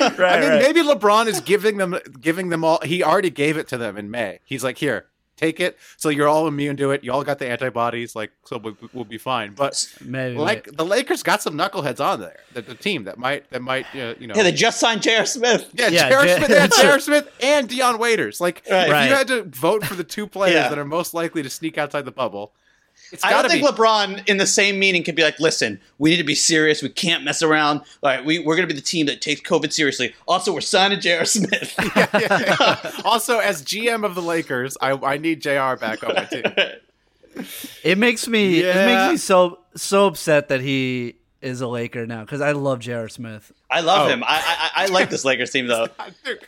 right, 0.00 0.20
I 0.20 0.40
mean, 0.40 0.50
right. 0.50 0.62
maybe 0.62 0.82
LeBron 0.82 1.26
is 1.28 1.40
giving 1.40 1.78
them, 1.78 1.96
giving 2.20 2.48
them 2.48 2.64
all. 2.64 2.80
He 2.82 3.02
already 3.02 3.30
gave 3.30 3.56
it 3.56 3.68
to 3.68 3.78
them 3.78 3.96
in 3.96 4.10
May. 4.10 4.40
He's 4.44 4.64
like, 4.64 4.78
here, 4.78 5.06
take 5.38 5.60
it. 5.60 5.78
So 5.96 6.08
you're 6.10 6.28
all 6.28 6.46
immune 6.46 6.76
to 6.78 6.90
it. 6.90 7.02
You 7.04 7.12
all 7.12 7.24
got 7.24 7.38
the 7.38 7.48
antibodies. 7.48 8.14
Like, 8.14 8.32
so 8.44 8.58
we'll, 8.58 8.76
we'll 8.92 9.04
be 9.04 9.16
fine. 9.18 9.54
But 9.54 9.86
Maybe, 10.04 10.36
like 10.36 10.70
the 10.72 10.84
Lakers 10.84 11.22
got 11.22 11.40
some 11.42 11.54
knuckleheads 11.54 12.04
on 12.04 12.20
there. 12.20 12.40
The, 12.52 12.62
the 12.62 12.74
team 12.74 13.04
that 13.04 13.18
might, 13.18 13.48
that 13.50 13.62
might, 13.62 13.86
uh, 13.94 14.14
you 14.18 14.26
know, 14.26 14.34
yeah, 14.34 14.42
they 14.42 14.52
just 14.52 14.80
signed 14.80 15.02
J.R. 15.02 15.24
Smith. 15.24 15.70
Yeah, 15.72 15.88
Yeah, 15.88 16.08
J.R. 16.08 16.24
J- 16.24 16.36
Smith, 16.36 16.48
they 16.48 16.60
had 16.60 16.72
J.R. 16.72 17.00
Smith 17.00 17.30
and 17.40 17.68
Dion 17.68 17.98
Waiters. 17.98 18.40
Like, 18.40 18.62
Right. 18.70 18.86
if 18.86 18.92
Right. 18.92 19.08
you 19.08 19.14
had 19.14 19.28
to 19.28 19.42
vote 19.44 19.84
for 19.84 19.94
the 19.94 20.04
two 20.04 20.26
players 20.26 20.54
Yeah. 20.54 20.68
that 20.68 20.78
are 20.78 20.84
most 20.84 21.14
likely 21.14 21.42
to 21.42 21.50
sneak 21.50 21.78
outside 21.78 22.04
the 22.04 22.10
bubble, 22.12 22.52
it's 23.12 23.24
I 23.24 23.30
don't 23.30 23.50
think 23.50 23.64
be. 23.64 23.70
LeBron 23.70 24.28
in 24.28 24.36
the 24.36 24.46
same 24.46 24.78
meeting 24.78 25.02
could 25.02 25.14
be 25.14 25.22
like, 25.22 25.38
"Listen, 25.40 25.80
we 25.98 26.10
need 26.10 26.16
to 26.18 26.24
be 26.24 26.34
serious. 26.34 26.82
We 26.82 26.88
can't 26.88 27.24
mess 27.24 27.42
around. 27.42 27.78
All 27.78 28.10
right, 28.10 28.24
we, 28.24 28.38
we're 28.38 28.56
going 28.56 28.68
to 28.68 28.72
be 28.72 28.78
the 28.78 28.84
team 28.84 29.06
that 29.06 29.20
takes 29.20 29.40
COVID 29.40 29.72
seriously. 29.72 30.14
Also, 30.26 30.52
we're 30.52 30.60
signing 30.60 31.00
J.R. 31.00 31.24
Smith." 31.24 31.74
also, 33.04 33.38
as 33.38 33.62
GM 33.62 34.04
of 34.04 34.14
the 34.14 34.22
Lakers, 34.22 34.76
I, 34.80 34.92
I 34.92 35.18
need 35.18 35.40
Jr. 35.40 35.76
back 35.76 36.02
on 36.04 36.14
my 36.14 36.24
team. 36.24 36.42
it 37.84 37.98
makes 37.98 38.26
me 38.26 38.60
it 38.60 38.74
makes 38.74 39.12
me 39.12 39.16
so 39.16 39.60
so 39.76 40.06
upset 40.06 40.48
that 40.48 40.60
he 40.60 41.17
is 41.40 41.60
a 41.60 41.66
Laker 41.68 42.06
now 42.06 42.20
because 42.22 42.40
I 42.40 42.52
love 42.52 42.80
J.R. 42.80 43.08
Smith. 43.08 43.52
I 43.70 43.80
love 43.80 44.06
Oh. 44.06 44.10
him. 44.10 44.24
I, 44.24 44.70
I 44.74 44.84
I 44.84 44.86
like 44.88 45.08
this 45.10 45.24
Lakers 45.24 45.50
team 45.50 45.66
though. 45.68 45.86
Dude. 46.24 46.44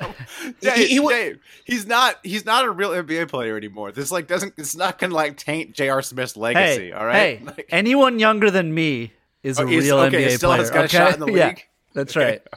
Dave, 0.60 0.74
He- 0.74 0.86
he 1.00 1.08
Dave, 1.08 1.38
he's 1.64 1.86
not 1.86 2.16
he's 2.22 2.44
not 2.44 2.64
a 2.64 2.70
real 2.70 2.90
NBA 2.90 3.28
player 3.28 3.56
anymore. 3.56 3.92
This 3.92 4.10
like 4.10 4.26
doesn't 4.26 4.54
it's 4.56 4.74
not 4.76 4.98
gonna 4.98 5.14
like 5.14 5.36
taint 5.36 5.72
J.R. 5.74 6.02
Smith's 6.02 6.36
legacy. 6.36 6.86
Hey, 6.86 6.92
all 6.92 7.06
right, 7.06 7.38
hey, 7.38 7.44
Like- 7.44 7.66
anyone 7.70 8.18
younger 8.18 8.50
than 8.50 8.74
me 8.74 9.12
is 9.42 9.58
Oh, 9.60 9.62
a 9.62 9.66
real 9.66 9.98
okay, 10.00 10.24
NBA 10.24 10.36
still 10.36 10.50
player. 10.50 10.60
has 10.60 10.70
got 10.70 10.84
a 10.84 10.88
shot 10.88 11.14
in 11.14 11.20
the 11.20 11.26
Yeah, 11.32 11.48
league? 11.48 11.66
that's 11.94 12.16
right. 12.16 12.42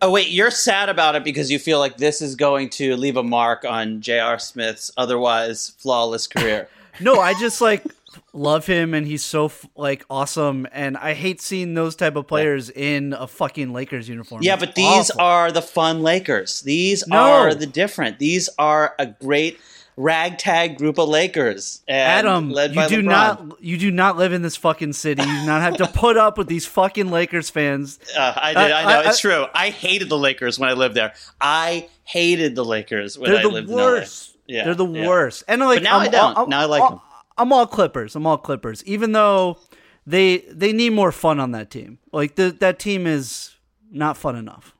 Oh 0.00 0.10
wait, 0.12 0.28
you're 0.28 0.50
sad 0.52 0.88
about 0.88 1.16
it 1.16 1.24
because 1.24 1.50
you 1.50 1.58
feel 1.58 1.78
like 1.80 1.96
this 1.96 2.22
is 2.22 2.36
going 2.36 2.70
to 2.70 2.94
leave 2.96 3.16
a 3.16 3.22
mark 3.22 3.64
on 3.64 4.00
J.R. 4.00 4.38
Smith's 4.38 4.92
otherwise 4.96 5.70
flawless 5.78 6.26
career. 6.28 6.68
No, 7.00 7.18
I 7.20 7.34
just 7.34 7.60
like 7.60 7.84
love 8.32 8.66
him 8.66 8.94
and 8.94 9.06
he's 9.06 9.24
so 9.24 9.50
like 9.76 10.04
awesome 10.10 10.66
and 10.72 10.96
I 10.96 11.14
hate 11.14 11.40
seeing 11.40 11.74
those 11.74 11.96
type 11.96 12.14
of 12.16 12.26
players 12.26 12.68
in 12.70 13.12
a 13.14 13.26
fucking 13.26 13.72
Lakers 13.72 14.08
uniform. 14.08 14.42
Yeah, 14.42 14.56
but 14.56 14.74
these 14.74 15.10
awful. 15.10 15.20
are 15.22 15.50
the 15.52 15.62
fun 15.62 16.02
Lakers. 16.02 16.60
These 16.60 17.06
No. 17.06 17.16
are 17.18 17.54
the 17.54 17.66
different. 17.66 18.18
These 18.18 18.48
are 18.58 18.94
a 18.98 19.06
great 19.06 19.58
ragtag 19.96 20.78
group 20.78 20.96
of 20.98 21.08
Lakers. 21.08 21.82
And 21.88 22.26
Adam, 22.26 22.50
led 22.50 22.74
you 22.74 22.88
do 22.88 23.02
LeBron. 23.02 23.04
not 23.04 23.62
you 23.62 23.76
do 23.76 23.90
not 23.90 24.16
live 24.16 24.32
in 24.32 24.42
this 24.42 24.56
fucking 24.56 24.92
city. 24.92 25.22
You 25.22 25.40
do 25.40 25.46
not 25.46 25.60
have 25.62 25.76
to 25.78 25.86
put 25.98 26.16
up 26.16 26.38
with 26.38 26.46
these 26.46 26.66
fucking 26.66 27.10
Lakers 27.10 27.50
fans. 27.50 27.98
Uh, 28.16 28.32
I 28.36 28.54
uh, 28.54 28.62
did. 28.62 28.72
I, 28.72 28.80
I- 28.80 28.84
know 28.84 29.00
I- 29.00 29.08
it's 29.08 29.18
uh, 29.24 29.28
true. 29.28 29.46
I 29.54 29.70
hated 29.70 30.08
the 30.08 30.18
Lakers 30.18 30.58
when 30.58 30.68
I 30.68 30.74
lived 30.74 30.94
there. 30.94 31.14
I 31.40 31.88
hated 32.04 32.54
the 32.54 32.64
Lakers 32.64 33.18
when 33.18 33.30
They're 33.30 33.40
I 33.40 33.42
the 33.42 33.48
lived 33.48 33.68
worst. 33.68 34.36
in 34.46 34.54
LA. 34.54 34.58
Yeah, 34.58 34.64
They're 34.64 34.74
the 34.76 34.86
yeah. 34.86 35.08
worst. 35.08 35.44
And 35.48 35.60
like 35.60 35.76
But 35.78 35.82
now 35.82 35.96
I'm, 35.98 36.02
I 36.02 36.08
don't. 36.08 36.38
I'm- 36.38 36.48
Now 36.48 36.60
I 36.60 36.64
like 36.66 36.82
I'm- 36.82 36.92
them. 36.92 37.00
I'm 37.38 37.52
all 37.52 37.66
Clippers. 37.66 38.14
I'm 38.16 38.26
all 38.26 38.38
Clippers. 38.38 38.84
Even 38.84 39.12
though 39.12 39.58
they 40.06 40.38
they 40.50 40.72
need 40.72 40.90
more 40.90 41.12
fun 41.12 41.38
on 41.40 41.52
that 41.52 41.70
team. 41.70 41.98
Like 42.12 42.34
the, 42.36 42.50
that 42.60 42.78
team 42.78 43.06
is 43.06 43.54
not 43.90 44.16
fun 44.16 44.36
enough. 44.36 44.74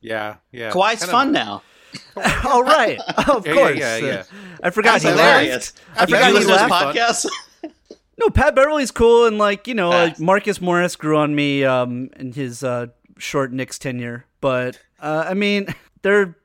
yeah, 0.00 0.36
yeah. 0.52 0.70
Kawhi's 0.70 1.00
Kind 1.00 1.02
of- 1.02 1.10
fun 1.10 1.32
now. 1.32 1.62
All 2.46 2.62
right, 2.76 2.98
of 3.28 3.46
Yeah, 3.46 3.52
yeah, 3.52 3.58
course. 3.60 3.78
yeah, 3.78 3.96
yeah. 3.98 4.22
I 4.62 4.70
forgot 4.70 4.92
That's 5.00 5.04
he 5.04 5.10
hilarious. 5.10 5.72
left. 5.96 6.00
I 6.00 6.06
forgot 6.06 6.26
he 6.26 6.32
listen 6.32 6.48
to 6.50 6.54
this 6.58 6.70
left. 6.70 6.96
podcast. 6.96 7.26
No, 8.16 8.30
Pat 8.30 8.54
Beverley's 8.54 8.92
cool, 8.92 9.26
and 9.26 9.38
like 9.38 9.66
you 9.66 9.74
know, 9.74 9.90
like 9.90 10.20
Marcus 10.20 10.60
Morris 10.60 10.94
grew 10.94 11.16
on 11.16 11.34
me 11.34 11.64
um, 11.64 12.10
in 12.16 12.32
his 12.32 12.62
uh, 12.62 12.86
short 13.18 13.52
Knicks 13.52 13.76
tenure. 13.76 14.24
But 14.40 14.78
uh, 15.00 15.24
I 15.28 15.34
mean, 15.34 15.66
they're 16.02 16.36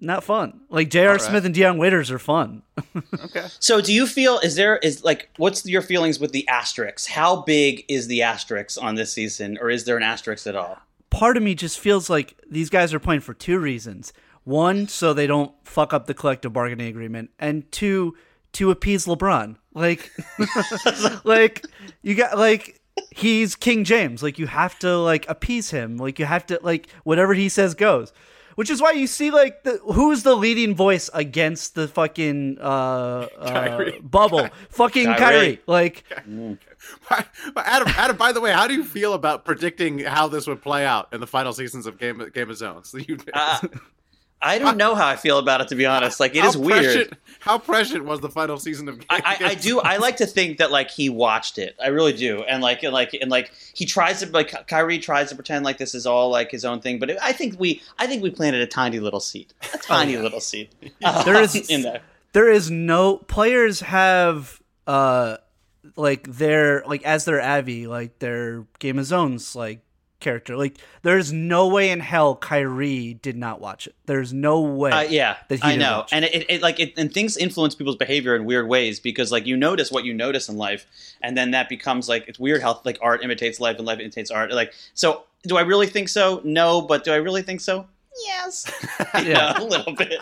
not 0.00 0.24
fun. 0.24 0.60
Like 0.68 0.90
J.R. 0.90 1.12
right. 1.12 1.20
Smith 1.20 1.44
and 1.44 1.54
Dion 1.54 1.78
Waiters 1.78 2.10
are 2.10 2.18
fun. 2.18 2.62
Okay. 3.24 3.46
So, 3.58 3.80
do 3.80 3.92
you 3.92 4.06
feel 4.06 4.38
is 4.38 4.54
there 4.56 4.78
is 4.78 5.04
like 5.04 5.28
what's 5.36 5.66
your 5.66 5.82
feelings 5.82 6.18
with 6.18 6.32
the 6.32 6.46
asterisks? 6.48 7.06
How 7.06 7.42
big 7.42 7.84
is 7.88 8.06
the 8.06 8.22
asterisks 8.22 8.78
on 8.78 8.94
this 8.94 9.12
season, 9.12 9.58
or 9.60 9.70
is 9.70 9.84
there 9.84 9.96
an 9.96 10.02
asterisk 10.02 10.46
at 10.46 10.56
all? 10.56 10.78
Part 11.10 11.36
of 11.36 11.42
me 11.42 11.54
just 11.54 11.78
feels 11.78 12.08
like 12.08 12.34
these 12.48 12.70
guys 12.70 12.94
are 12.94 12.98
playing 12.98 13.20
for 13.20 13.34
two 13.34 13.58
reasons. 13.58 14.12
One, 14.44 14.88
so 14.88 15.12
they 15.12 15.26
don't 15.26 15.52
fuck 15.64 15.92
up 15.92 16.06
the 16.06 16.14
collective 16.14 16.52
bargaining 16.52 16.88
agreement, 16.88 17.30
and 17.38 17.70
two, 17.70 18.16
to 18.52 18.70
appease 18.70 19.04
LeBron. 19.06 19.56
Like, 19.74 20.10
like 21.24 21.66
you 22.02 22.14
got 22.14 22.38
like 22.38 22.80
he's 23.10 23.54
King 23.56 23.84
James. 23.84 24.22
Like 24.22 24.38
you 24.38 24.46
have 24.46 24.78
to 24.80 24.96
like 24.96 25.28
appease 25.28 25.70
him. 25.70 25.98
Like 25.98 26.18
you 26.18 26.24
have 26.24 26.46
to 26.46 26.58
like 26.62 26.88
whatever 27.04 27.34
he 27.34 27.48
says 27.48 27.74
goes. 27.74 28.12
Which 28.58 28.70
is 28.70 28.82
why 28.82 28.90
you 28.90 29.06
see 29.06 29.30
like 29.30 29.62
the 29.62 29.78
who's 29.84 30.24
the 30.24 30.34
leading 30.34 30.74
voice 30.74 31.08
against 31.14 31.76
the 31.76 31.86
fucking 31.86 32.58
uh, 32.60 33.28
uh 33.38 33.48
Kyrie. 33.52 34.00
bubble? 34.00 34.48
fucking 34.70 35.04
Kyrie. 35.04 35.16
Kyrie. 35.16 35.60
Like 35.68 36.02
Adam, 37.56 37.88
Adam. 37.96 38.16
By 38.16 38.32
the 38.32 38.40
way, 38.40 38.50
how 38.50 38.66
do 38.66 38.74
you 38.74 38.82
feel 38.82 39.12
about 39.12 39.44
predicting 39.44 40.00
how 40.00 40.26
this 40.26 40.48
would 40.48 40.60
play 40.60 40.84
out 40.84 41.06
in 41.12 41.20
the 41.20 41.26
final 41.28 41.52
seasons 41.52 41.86
of 41.86 42.00
Game 42.00 42.20
Game 42.34 42.50
of 42.50 42.56
Zones? 42.56 42.92
Uh, 43.32 43.60
I 44.40 44.58
don't 44.58 44.76
know 44.76 44.94
how 44.94 45.06
I 45.08 45.16
feel 45.16 45.38
about 45.38 45.60
it 45.60 45.68
to 45.68 45.74
be 45.74 45.84
honest. 45.86 46.20
Like 46.20 46.34
it 46.36 46.42
how 46.42 46.48
is 46.48 46.56
weird. 46.56 46.82
prescient- 46.84 47.12
How 47.40 47.58
prescient 47.58 48.04
was 48.04 48.20
the 48.20 48.28
final 48.28 48.58
season 48.58 48.88
of 48.88 48.98
Game, 48.98 49.06
I, 49.10 49.36
I, 49.40 49.44
I 49.50 49.54
do. 49.54 49.80
I 49.80 49.96
like 49.98 50.16
to 50.18 50.26
think 50.26 50.58
that 50.58 50.70
like 50.70 50.90
he 50.90 51.08
watched 51.08 51.56
it. 51.58 51.76
I 51.82 51.88
really 51.88 52.12
do, 52.12 52.42
and 52.42 52.62
like 52.62 52.82
and 52.82 52.92
like 52.92 53.14
and 53.14 53.30
like 53.30 53.52
he 53.74 53.84
tries 53.86 54.20
to 54.20 54.26
like 54.30 54.66
Kyrie 54.66 54.98
tries 54.98 55.28
to 55.30 55.34
pretend 55.34 55.64
like 55.64 55.78
this 55.78 55.94
is 55.94 56.06
all 56.06 56.30
like 56.30 56.50
his 56.50 56.64
own 56.64 56.80
thing. 56.80 56.98
But 56.98 57.20
I 57.22 57.32
think 57.32 57.58
we 57.58 57.80
I 57.98 58.06
think 58.06 58.22
we 58.22 58.30
planted 58.30 58.60
a 58.60 58.66
tiny 58.66 58.98
little 59.00 59.20
seed, 59.20 59.52
a 59.74 59.78
tiny 59.78 60.16
little 60.16 60.40
seed. 60.40 60.68
There 61.24 61.40
is- 61.42 61.54
in 61.70 61.82
there. 61.82 62.00
there 62.32 62.50
is 62.50 62.70
no 62.70 63.16
players 63.18 63.80
have 63.80 64.60
uh 64.86 65.36
like 65.96 66.26
their 66.28 66.82
like 66.86 67.02
as 67.04 67.24
their 67.24 67.40
Avi 67.40 67.86
like 67.86 68.18
their 68.18 68.66
Game 68.78 68.98
of 68.98 69.04
Zones 69.06 69.54
like 69.56 69.80
character 70.20 70.56
like 70.56 70.76
there's 71.02 71.32
no 71.32 71.68
way 71.68 71.90
in 71.90 72.00
hell 72.00 72.34
Kyrie 72.34 73.14
did 73.14 73.36
not 73.36 73.60
watch 73.60 73.86
it. 73.86 73.94
There's 74.06 74.32
no 74.32 74.60
way. 74.60 74.90
Uh, 74.90 75.00
yeah, 75.02 75.36
that 75.48 75.62
he 75.62 75.72
I 75.72 75.76
know, 75.76 76.06
and 76.10 76.24
it, 76.24 76.50
it 76.50 76.62
like 76.62 76.80
it, 76.80 76.94
and 76.96 77.12
things 77.12 77.36
influence 77.36 77.74
people's 77.74 77.96
behavior 77.96 78.34
in 78.34 78.44
weird 78.44 78.68
ways 78.68 79.00
because 79.00 79.30
like 79.30 79.46
you 79.46 79.56
notice 79.56 79.90
what 79.90 80.04
you 80.04 80.14
notice 80.14 80.48
in 80.48 80.56
life, 80.56 80.86
and 81.22 81.36
then 81.36 81.52
that 81.52 81.68
becomes 81.68 82.08
like 82.08 82.26
it's 82.28 82.38
weird 82.38 82.62
how 82.62 82.80
like 82.84 82.98
art 83.00 83.22
imitates 83.22 83.60
life 83.60 83.76
and 83.78 83.86
life 83.86 84.00
imitates 84.00 84.30
art. 84.30 84.52
Like, 84.52 84.72
so 84.94 85.24
do 85.44 85.56
I 85.56 85.62
really 85.62 85.86
think 85.86 86.08
so? 86.08 86.40
No, 86.44 86.82
but 86.82 87.04
do 87.04 87.12
I 87.12 87.16
really 87.16 87.42
think 87.42 87.60
so? 87.60 87.86
Yes, 88.26 88.70
yeah, 89.22 89.58
a 89.58 89.64
little 89.64 89.94
bit. 89.94 90.20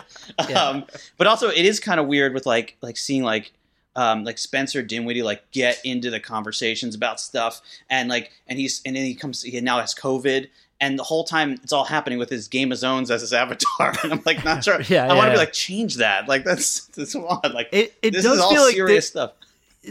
Yeah. 0.49 0.61
Um, 0.61 0.85
but 1.17 1.27
also, 1.27 1.49
it 1.49 1.65
is 1.65 1.79
kind 1.79 1.99
of 1.99 2.07
weird 2.07 2.33
with 2.33 2.45
like 2.45 2.77
like 2.81 2.97
seeing 2.97 3.23
like 3.23 3.51
um, 3.97 4.23
like 4.23 4.37
Spencer 4.37 4.81
Dinwiddie 4.81 5.23
like 5.23 5.49
get 5.51 5.81
into 5.83 6.09
the 6.09 6.19
conversations 6.21 6.95
about 6.95 7.19
stuff 7.19 7.61
and 7.89 8.07
like 8.07 8.31
and 8.47 8.57
he's 8.57 8.81
and 8.85 8.95
then 8.95 9.03
he 9.03 9.13
comes 9.15 9.41
he 9.43 9.59
now 9.59 9.79
has 9.81 9.93
COVID 9.93 10.47
and 10.79 10.97
the 10.97 11.03
whole 11.03 11.23
time 11.25 11.53
it's 11.63 11.73
all 11.73 11.83
happening 11.83 12.19
with 12.19 12.29
his 12.29 12.47
Game 12.47 12.71
of 12.71 12.77
Zones 12.77 13.11
as 13.11 13.21
his 13.21 13.33
avatar 13.41 13.93
and 14.03 14.13
I'm 14.13 14.21
like 14.25 14.45
not 14.45 14.63
sure 14.63 14.79
Yeah, 14.83 15.05
I 15.11 15.13
want 15.15 15.25
to 15.25 15.27
yeah. 15.29 15.33
be 15.33 15.37
like 15.39 15.51
change 15.53 15.95
that 15.95 16.27
like 16.29 16.45
that's 16.45 16.85
that's 16.95 17.15
odd 17.15 17.51
like 17.53 17.67
It- 17.73 17.93
it 18.01 18.11
this 18.13 18.23
does 18.23 18.35
is 18.37 18.39
all 18.41 18.51
feel 18.53 18.63
like 18.63 18.75
serious 18.75 19.09
the- 19.09 19.19
stuff 19.19 19.31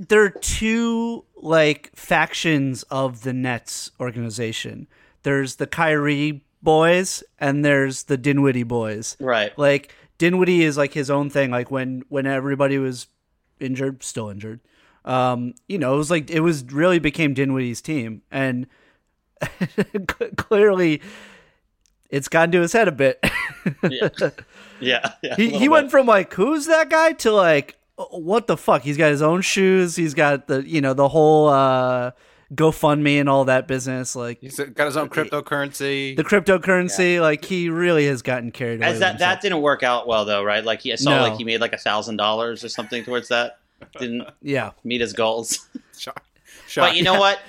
there 0.09 0.23
are 0.23 0.31
two 0.31 1.25
like 1.37 1.91
factions 1.97 2.83
of 2.85 3.23
the 3.23 3.33
Nets 3.33 3.91
organization. 3.99 4.87
There's 5.23 5.57
the 5.57 5.67
Kyrie 5.67 6.43
boys 6.63 7.23
and 7.39 7.65
there's 7.65 8.05
the 8.05 8.17
Dinwiddie 8.17 8.63
boys. 8.65 9.17
right 9.21 9.57
Like 9.59 9.95
Dinwiddie 10.19 10.63
is 10.65 10.77
like 10.77 10.93
his 10.95 11.11
own 11.11 11.31
thing. 11.31 11.51
Like 11.51 11.71
when 11.71 12.03
when 12.09 12.27
everybody 12.27 12.79
was 12.79 13.07
injured, 13.61 14.03
still 14.03 14.29
injured. 14.29 14.61
Um, 15.05 15.55
you 15.69 15.79
know, 15.79 15.95
it 15.95 15.99
was 15.99 16.11
like 16.11 16.31
it 16.31 16.41
was 16.41 16.65
really 16.65 16.99
became 16.99 17.33
Dinwiddie's 17.35 17.81
team, 17.81 18.23
and 18.31 18.67
clearly, 20.37 21.01
it's 22.11 22.29
gotten 22.29 22.53
to 22.53 22.61
his 22.61 22.73
head 22.73 22.89
a 22.89 22.93
bit. 22.93 23.25
yeah 23.89 24.09
yeah, 24.81 25.13
yeah 25.23 25.37
he 25.37 25.51
he 25.51 25.59
bit. 25.61 25.71
went 25.71 25.91
from 25.91 26.07
like 26.07 26.33
who's 26.35 26.67
that 26.67 26.91
guy 26.91 27.13
to 27.13 27.31
like 27.33 27.77
"Oh, 27.99 28.19
what 28.19 28.49
the 28.49 28.57
fuck? 28.57 28.83
He's 28.83 28.97
got 28.97 29.11
his 29.11 29.23
own 29.23 29.43
shoes. 29.43 29.95
He's 29.97 30.15
got 30.15 30.49
the 30.49 30.69
you 30.69 30.81
know 30.81 30.93
the 30.95 31.09
whole 31.09 31.49
uh, 31.49 32.11
GoFundMe 32.55 33.19
and 33.21 33.29
all 33.29 33.45
that 33.47 33.67
business. 33.67 34.15
Like 34.15 34.41
He's 34.41 34.57
got 34.59 34.87
his 34.87 34.97
own 34.97 35.09
cryptocurrency. 35.09 36.17
the 36.17 36.25
cryptocurrency. 36.25 37.21
Like 37.21 37.45
he 37.45 37.69
really 37.71 38.07
has 38.07 38.23
gotten 38.23 38.51
carried 38.53 38.81
away. 38.81 38.87
as 38.93 38.99
that 39.01 39.13
himself. 39.13 39.19
that 39.35 39.43
didn't 39.43 39.63
work 39.63 39.83
out 39.83 40.07
well 40.07 40.25
though 40.25 40.43
right 40.45 40.65
like 40.65 40.81
he 40.81 40.93
I 40.93 40.97
saw 40.97 41.11
No. 41.17 41.23
like 41.23 41.37
he 41.39 41.45
made 41.45 41.61
like 41.61 41.73
a 41.73 41.79
thousand 41.79 42.17
dollars 42.19 42.63
or 42.65 42.69
something 42.69 43.05
towards 43.05 43.29
that 43.29 43.59
didn't 43.99 44.29
yeah. 44.43 44.71
meet 44.85 45.01
his 45.01 45.13
goals 45.13 45.69
Shock. 45.99 46.23
But 46.75 46.97
you 46.97 47.03
know 47.03 47.15
Yeah. 47.15 47.19
what? 47.21 47.41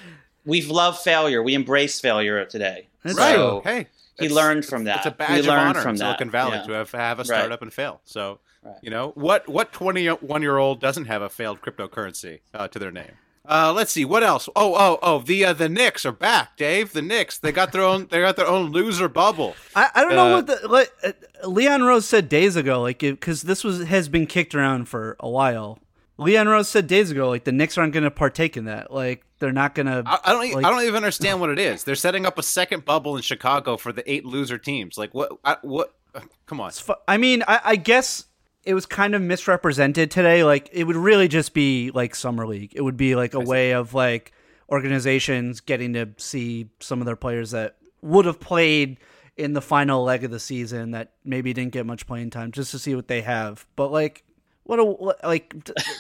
We've 0.46 0.70
loved 0.70 1.00
failure. 1.00 1.44
We 1.44 1.54
embrace 1.54 2.00
failure 2.00 2.44
today. 2.46 2.88
That's 3.04 3.18
Right. 3.18 3.36
true. 3.36 3.62
Hey, 3.64 3.88
He 4.18 4.26
it's- 4.26 4.32
learned 4.32 4.66
from 4.66 4.86
that. 4.86 4.98
It's 4.98 5.06
a 5.08 5.10
We 5.10 5.16
badge 5.16 5.40
of 5.42 5.46
learned 5.48 5.60
honor 5.70 5.82
from 5.82 5.90
in 5.92 5.96
that. 5.98 6.06
Silicon 6.06 6.32
Valley 6.32 6.58
Yeah. 6.58 6.64
to 6.64 6.72
have, 6.74 6.92
have 6.92 7.20
a 7.20 7.22
Right. 7.24 7.28
startup 7.28 7.62
and 7.62 7.74
fail. 7.74 8.02
So, 8.06 8.40
Right. 8.64 8.76
you 8.82 8.90
know 8.90 9.12
what? 9.16 9.48
What 9.50 9.72
twenty-one 9.74 10.42
year 10.42 10.58
old 10.58 10.80
doesn't 10.82 11.06
have 11.06 11.22
a 11.22 11.30
failed 11.30 11.62
cryptocurrency 11.62 12.40
uh, 12.54 12.68
to 12.70 12.80
their 12.80 12.92
name? 12.92 13.12
Uh, 13.50 13.72
let's 13.74 13.92
see 13.94 14.04
what 14.04 14.24
else. 14.24 14.50
Oh, 14.56 14.76
oh, 14.76 15.00
oh! 15.02 15.20
The 15.20 15.46
uh, 15.46 15.54
the 15.54 15.70
Knicks 15.70 16.06
are 16.06 16.12
back, 16.12 16.58
Dave. 16.58 16.92
The 16.92 17.02
Knicks 17.02 17.38
they 17.38 17.52
got 17.54 17.72
their 17.72 17.82
own 17.84 18.08
they 18.12 18.20
got 18.20 18.36
their 18.36 18.48
own 18.48 18.72
loser 18.72 19.08
bubble. 19.08 19.56
I, 19.76 19.90
I 19.96 20.02
don't 20.04 20.16
know 20.16 20.28
Uh, 20.34 20.36
what 20.42 20.48
the 20.48 20.68
like, 20.68 20.92
uh, 21.04 21.48
Leon 21.48 21.84
Rose 21.84 22.06
said 22.06 22.28
days 22.28 22.56
ago, 22.58 22.82
like 22.82 23.00
because 23.00 23.44
this 23.44 23.64
was 23.64 23.84
has 23.86 24.10
been 24.10 24.28
kicked 24.28 24.54
around 24.54 24.90
for 24.90 25.16
a 25.22 25.30
while. 25.30 25.80
Leon 26.18 26.48
Rose 26.50 26.68
said 26.68 26.88
days 26.88 27.10
ago, 27.12 27.30
like 27.30 27.44
the 27.46 27.52
Knicks 27.52 27.78
aren't 27.78 27.94
going 27.94 28.04
to 28.04 28.12
partake 28.12 28.58
in 28.58 28.66
that. 28.66 28.92
Like 28.92 29.24
they're 29.40 29.52
not 29.54 29.76
going 29.76 29.86
to. 29.86 30.04
I, 30.06 30.20
I 30.26 30.32
don't. 30.34 30.54
Like- 30.56 30.66
I 30.66 30.70
don't 30.70 30.82
even 30.84 30.96
understand 30.96 31.40
what 31.40 31.50
it 31.50 31.60
is. 31.60 31.84
They're 31.84 31.96
setting 31.96 32.26
up 32.26 32.38
a 32.38 32.44
second 32.44 32.84
bubble 32.86 33.16
in 33.16 33.22
Chicago 33.22 33.78
for 33.78 33.94
the 33.94 34.10
eight 34.12 34.26
loser 34.26 34.58
teams. 34.58 34.98
Like 34.98 35.14
what? 35.14 35.32
I, 35.46 35.58
what? 35.62 35.94
uh, 36.16 36.22
Come 36.48 36.60
on. 36.60 36.72
I 37.08 37.18
mean, 37.18 37.44
I, 37.48 37.60
I 37.64 37.76
guess 37.76 38.26
it 38.68 38.74
was 38.74 38.86
kind 38.86 39.16
of 39.16 39.22
misrepresented 39.22 40.12
today. 40.12 40.44
Like 40.44 40.70
it 40.74 40.84
would 40.84 40.96
really 40.98 41.28
just 41.28 41.54
be 41.54 41.90
like 41.94 42.14
summer 42.16 42.46
league. 42.46 42.74
It 42.76 42.82
would 42.82 42.98
be 42.98 43.16
like 43.16 43.34
a 43.34 43.40
way 43.40 43.72
of 43.74 43.94
like 43.94 44.34
organizations 44.70 45.62
getting 45.62 45.94
to 45.94 46.10
see 46.18 46.70
some 46.80 47.00
of 47.00 47.06
their 47.06 47.16
players 47.16 47.52
that 47.52 47.78
would 48.02 48.26
have 48.26 48.40
played 48.40 48.98
in 49.38 49.54
the 49.54 49.62
final 49.62 50.04
leg 50.04 50.24
of 50.24 50.32
the 50.32 50.40
season 50.40 50.92
that 50.92 51.12
maybe 51.24 51.54
didn't 51.54 51.72
get 51.72 51.86
much 51.86 52.06
playing 52.08 52.30
time, 52.30 52.52
just 52.52 52.72
to 52.72 52.80
see 52.80 52.94
what 52.96 53.08
they 53.08 53.22
have. 53.22 53.66
But 53.76 53.92
like, 53.92 54.24
what 54.64 54.80
a 54.80 54.84
like, 55.28 55.54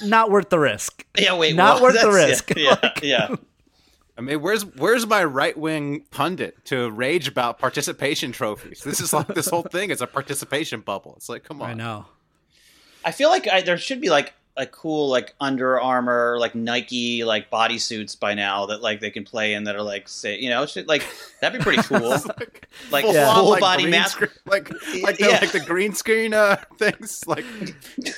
not 0.03 0.29
worth 0.31 0.49
the 0.49 0.59
risk. 0.59 1.05
Yeah, 1.17 1.35
wait, 1.37 1.55
not 1.55 1.75
what? 1.81 1.93
worth 1.93 2.01
the 2.01 2.11
That's- 2.11 2.29
risk. 2.29 2.53
Yeah, 2.55 2.75
Like- 2.83 2.99
yeah. 3.03 3.35
I 4.17 4.21
mean, 4.21 4.41
where's 4.41 4.65
where's 4.65 5.05
my 5.05 5.23
right 5.23 5.55
wing 5.55 6.03
pundit 6.09 6.65
to 6.65 6.89
rage 6.89 7.27
about 7.27 7.59
participation 7.59 8.31
trophies? 8.31 8.81
This 8.83 8.99
is 8.99 9.13
like 9.13 9.27
this 9.27 9.47
whole 9.47 9.61
thing 9.61 9.91
is 9.91 10.01
a 10.01 10.07
participation 10.07 10.81
bubble. 10.81 11.13
It's 11.17 11.29
like, 11.29 11.43
come 11.43 11.61
on. 11.61 11.69
I 11.69 11.73
know. 11.75 12.05
I 13.05 13.11
feel 13.11 13.29
like 13.29 13.47
I, 13.47 13.61
there 13.61 13.77
should 13.77 14.01
be 14.01 14.09
like 14.09 14.33
a 14.59 14.65
cool 14.65 15.07
like 15.09 15.35
Under 15.39 15.79
Armour, 15.79 16.37
like 16.39 16.55
Nike, 16.55 17.23
like 17.23 17.51
bodysuits 17.51 18.19
by 18.19 18.33
now 18.33 18.65
that 18.65 18.81
like 18.81 18.99
they 19.01 19.11
can 19.11 19.23
play 19.23 19.53
in 19.53 19.65
that 19.65 19.75
are 19.75 19.83
like 19.83 20.07
say 20.09 20.39
you 20.39 20.49
know 20.49 20.65
should, 20.65 20.87
like 20.87 21.05
that'd 21.41 21.59
be 21.59 21.63
pretty 21.63 21.83
cool. 21.83 21.99
like 22.91 23.05
Full, 23.05 23.13
Yeah. 23.13 23.33
full 23.35 23.49
like, 23.51 23.61
body 23.61 23.85
mask. 23.87 24.13
screen- 24.15 24.31
like 24.47 24.69
like 25.03 25.17
the, 25.17 25.25
Yeah. 25.29 25.39
like 25.41 25.51
the 25.51 25.59
green 25.59 25.93
screen 25.93 26.33
uh 26.33 26.57
things, 26.79 27.23
like 27.27 27.45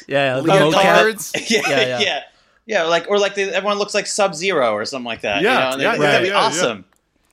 Yeah, 0.07 0.39
the 0.39 0.71
cards. 0.73 1.33
yeah, 1.49 1.61
Yeah, 1.67 1.79
yeah, 1.81 1.99
yeah. 1.99 2.23
yeah, 2.65 2.83
Like 2.83 3.09
or 3.09 3.19
like 3.19 3.35
the, 3.35 3.43
everyone 3.53 3.77
looks 3.77 3.93
like 3.93 4.07
Sub 4.07 4.33
Zero 4.33 4.71
or 4.73 4.85
something 4.85 5.05
like 5.05 5.21
that. 5.21 5.41
Yeah, 5.41 5.71
you 5.73 5.77
know? 5.79 5.91
yeah, 5.91 5.97
that'd 5.97 6.21
be 6.23 6.29
yeah, 6.29 6.33
yeah. 6.35 6.39
awesome. 6.39 6.85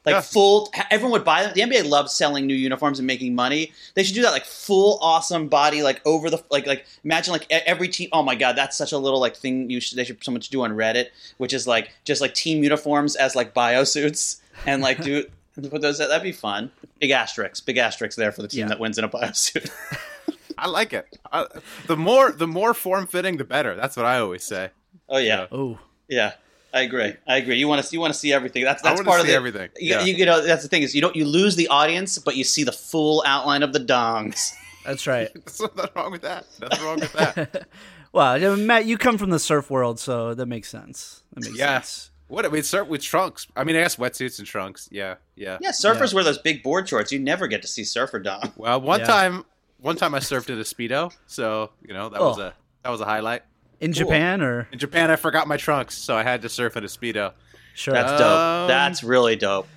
Like 0.07 0.15
Yeah. 0.15 0.21
full, 0.21 0.73
everyone 0.91 1.11
would 1.13 1.25
buy 1.25 1.43
them. 1.43 1.53
The 1.55 1.63
NBA 1.63 1.89
loves 1.89 2.13
selling 2.15 2.47
new 2.47 2.55
uniforms 2.55 3.01
and 3.01 3.07
making 3.09 3.35
money. 3.35 3.73
They 3.95 4.05
should 4.05 4.15
do 4.15 4.23
that, 4.23 4.31
like 4.31 4.45
full, 4.45 4.99
awesome 5.03 5.49
body, 5.49 5.83
like 5.83 6.01
over 6.07 6.31
the, 6.31 6.43
like, 6.51 6.67
like 6.67 6.87
imagine 7.05 7.33
like 7.33 7.45
every 7.51 7.89
team. 7.89 8.09
Oh 8.13 8.23
my 8.23 8.37
god, 8.37 8.57
that's 8.57 8.77
such 8.79 8.93
a 8.93 8.99
little 8.99 9.19
like 9.21 9.35
thing 9.37 9.69
you 9.69 9.81
should 9.81 9.99
they 9.99 10.05
should 10.05 10.23
someone 10.25 10.41
should 10.41 10.53
do 10.53 10.63
on 10.63 10.71
Reddit, 10.71 11.09
which 11.39 11.53
is 11.53 11.67
like 11.67 11.91
just 12.05 12.21
like 12.21 12.35
team 12.35 12.63
uniforms 12.63 13.17
as 13.17 13.35
like 13.35 13.53
biosuits 13.53 14.41
and 14.65 14.81
like 14.81 15.03
do 15.03 15.25
put 15.71 15.83
those. 15.83 15.99
That'd 15.99 16.23
be 16.23 16.31
fun. 16.33 16.71
Big 17.01 17.11
asterisks, 17.11 17.61
big 17.61 17.77
asterisks 17.77 18.15
there 18.17 18.31
for 18.33 18.43
the 18.43 18.49
team 18.49 18.61
Yeah. 18.61 18.69
that 18.69 18.81
wins 18.81 18.97
in 18.99 19.05
a 19.05 19.09
biosuit. 19.09 19.71
I 20.59 20.69
like 20.69 20.93
it. 20.95 21.07
I, 21.33 21.47
the 21.89 21.97
more 21.97 22.31
the 22.33 22.47
more 22.47 22.73
form 22.75 23.07
fitting, 23.07 23.37
the 23.37 23.45
better. 23.45 23.75
That's 23.75 23.97
what 23.97 24.07
I 24.07 24.19
always 24.21 24.45
say. 24.45 24.71
oh 25.09 25.19
yeah, 25.19 25.47
Oh, 25.53 25.79
yeah. 26.09 26.33
I 26.77 26.83
agree. 26.83 27.15
I 27.27 27.39
agree. 27.39 27.57
You 27.57 27.67
want 27.69 27.83
to 27.85 27.93
you 27.93 28.01
want 28.01 28.13
to 28.13 28.19
see 28.19 28.33
everything. 28.33 28.63
That's 28.65 28.85
I 28.85 28.91
that's 28.91 29.01
wanna 29.01 29.09
part 29.09 29.21
of 29.21 29.27
the, 29.27 29.33
everything. 29.35 29.71
You, 29.79 29.91
Yeah. 29.95 30.05
you, 30.05 30.15
you 30.15 30.25
uh, 30.25 30.27
know 30.27 30.47
that's 30.47 30.63
the 30.63 30.69
thing 30.69 30.83
is 30.83 30.95
you 30.95 31.01
don't 31.01 31.17
you 31.17 31.25
lose 31.25 31.57
the 31.57 31.69
audience, 31.69 32.19
but 32.19 32.37
you 32.37 32.45
see 32.45 32.65
the 32.65 32.73
full 32.73 33.23
outline 33.27 33.63
of 33.63 33.73
the 33.73 33.81
dongs. 33.81 34.51
that's 34.85 35.07
right. 35.07 35.31
There's 35.35 35.61
nothing 35.61 35.91
wrong 35.97 36.13
with 36.13 36.23
that. 36.23 36.47
Nothing 36.61 36.85
wrong 36.85 37.01
with 37.01 37.13
that. 37.15 37.67
Well, 38.13 38.57
Matt, 38.57 38.87
you 38.87 38.97
come 38.97 39.19
from 39.19 39.29
the 39.29 39.39
surf 39.39 39.71
world, 39.71 40.01
so 40.01 40.33
that 40.33 40.47
makes 40.47 40.71
sense. 40.71 41.23
That 41.35 41.45
makes 41.45 41.59
Yeah. 41.59 41.81
sense. 41.81 42.11
What 42.29 42.47
I 42.47 42.49
mean, 42.49 42.63
surf 42.63 42.89
with 42.89 43.03
trunks. 43.03 43.47
I 43.55 43.63
mean, 43.63 43.77
I 43.77 43.81
guess 43.81 43.97
wetsuits 43.97 44.39
and 44.39 44.49
trunks. 44.49 44.89
Yeah, 44.91 45.17
yeah. 45.35 45.59
Yeah, 45.61 45.71
surfers 45.73 46.15
wear 46.15 46.25
those 46.25 46.39
big 46.39 46.63
board 46.63 46.89
shorts. 46.89 47.13
You 47.13 47.19
never 47.19 47.47
get 47.47 47.61
to 47.63 47.69
see 47.69 47.85
surfer 47.85 48.19
dong. 48.19 48.53
Well, 48.57 48.81
one 48.81 49.01
Yeah. 49.01 49.07
time 49.07 49.45
one 49.81 49.97
time 49.97 50.15
I 50.15 50.21
surfed 50.21 50.49
in 50.49 50.59
a 50.59 50.63
speedo, 50.63 51.13
so 51.27 51.71
you 51.87 51.93
know 51.93 52.09
that 52.09 52.21
was 52.21 52.39
Oh. 52.39 52.43
a 52.43 52.55
that 52.85 52.89
was 52.91 53.01
a 53.03 53.05
highlight. 53.05 53.43
In 53.81 53.93
Japan 53.93 54.43
or 54.43 54.69
In 54.73 54.79
Japan, 54.79 55.11
I 55.11 55.17
forgot 55.17 55.47
my 55.47 55.57
trunks, 55.57 55.97
so 55.97 56.17
I 56.17 56.23
had 56.23 56.43
to 56.43 56.49
surf 56.49 56.77
in 56.77 56.85
a 56.85 56.89
speedo. 56.89 57.33
sure. 57.75 57.95
That's 57.95 58.13
dope. 58.13 58.23
Um, 58.23 58.69
That's 58.69 59.03
really 59.03 59.37
dope. 59.37 59.69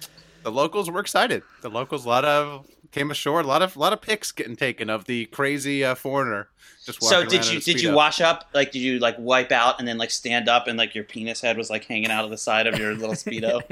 The 0.44 0.52
locals 0.52 0.90
were 0.90 1.00
excited. 1.00 1.44
The 1.62 1.70
locals, 1.70 2.06
a 2.06 2.10
lot 2.10 2.24
of 2.26 2.66
came 2.92 3.12
ashore, 3.12 3.42
a 3.42 3.44
lot 3.44 3.62
of 3.62 3.76
a 3.76 3.80
lot 3.80 3.94
of 3.94 4.02
pics 4.02 4.32
getting 4.32 4.56
taken 4.56 4.90
of 4.90 5.06
the 5.06 5.26
crazy 5.28 5.84
uh, 5.84 5.96
foreigner 5.96 6.48
just 6.86 7.04
So 7.04 7.26
did 7.26 7.48
you 7.48 7.60
did 7.60 7.82
you 7.82 7.90
Speedo. 7.90 7.96
wash 7.96 8.22
up? 8.22 8.50
Like 8.54 8.72
did 8.72 8.80
you 8.80 9.00
like 9.00 9.16
wipe 9.18 9.52
out 9.52 9.80
and 9.80 9.88
then 9.88 9.98
like 9.98 10.12
stand 10.12 10.50
up 10.50 10.68
and 10.68 10.78
like 10.78 10.96
your 10.96 11.04
penis 11.04 11.42
head 11.42 11.58
was 11.58 11.70
like 11.70 11.86
hanging 11.86 12.10
out 12.10 12.24
of 12.24 12.32
the 12.32 12.38
side 12.38 12.68
of 12.68 12.78
your 12.80 12.96
little 12.96 13.16
speedo? 13.16 13.62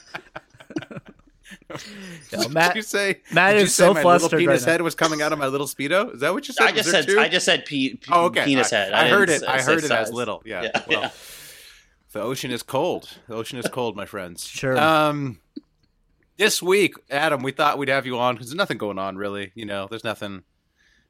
Yo, 2.32 2.42
Did 2.42 2.52
Matt, 2.52 2.76
you 2.76 2.82
say 2.82 3.20
Matt 3.32 3.52
did 3.52 3.60
you 3.60 3.64
is 3.64 3.74
say 3.74 3.84
so 3.84 3.94
my 3.94 4.02
flustered 4.02 4.32
little 4.32 4.38
penis 4.38 4.62
right 4.62 4.66
now. 4.66 4.72
head 4.72 4.82
was 4.82 4.94
coming 4.94 5.22
out 5.22 5.32
of 5.32 5.38
my 5.38 5.46
little 5.46 5.66
speedo? 5.66 6.14
Is 6.14 6.20
that 6.20 6.32
what 6.32 6.46
you 6.48 6.54
said? 6.54 6.66
I 6.68 6.72
just 6.72 6.90
said 6.90 7.06
two? 7.06 7.18
I 7.18 7.28
just 7.28 7.44
said 7.44 7.64
pe- 7.64 7.94
pe- 7.94 8.12
Oh, 8.12 8.26
okay. 8.26 8.44
penis 8.44 8.72
I, 8.72 8.76
head. 8.76 8.92
I, 8.92 9.04
didn't 9.04 9.18
heard 9.18 9.30
it. 9.30 9.42
I 9.44 9.62
heard 9.62 9.84
it 9.84 9.90
as 9.90 10.12
little. 10.12 10.42
Yeah. 10.44 10.62
Yeah, 10.62 10.82
well, 10.88 11.00
yeah. 11.02 11.10
The 12.12 12.20
ocean 12.22 12.50
is 12.50 12.62
cold. 12.62 13.08
The 13.28 13.34
ocean 13.34 13.58
is 13.58 13.66
cold, 13.68 13.94
my 13.96 14.04
friends. 14.06 14.44
Sure. 14.44 14.76
Um, 14.76 15.38
this 16.36 16.60
week, 16.62 16.94
Adam, 17.10 17.42
we 17.42 17.52
thought 17.52 17.78
we'd 17.78 17.88
have 17.88 18.06
you 18.06 18.18
on 18.18 18.34
because 18.34 18.48
there's 18.48 18.56
nothing 18.56 18.78
going 18.78 18.98
on 18.98 19.16
really. 19.16 19.52
You 19.54 19.66
know, 19.66 19.86
there's 19.88 20.02
nothing, 20.04 20.42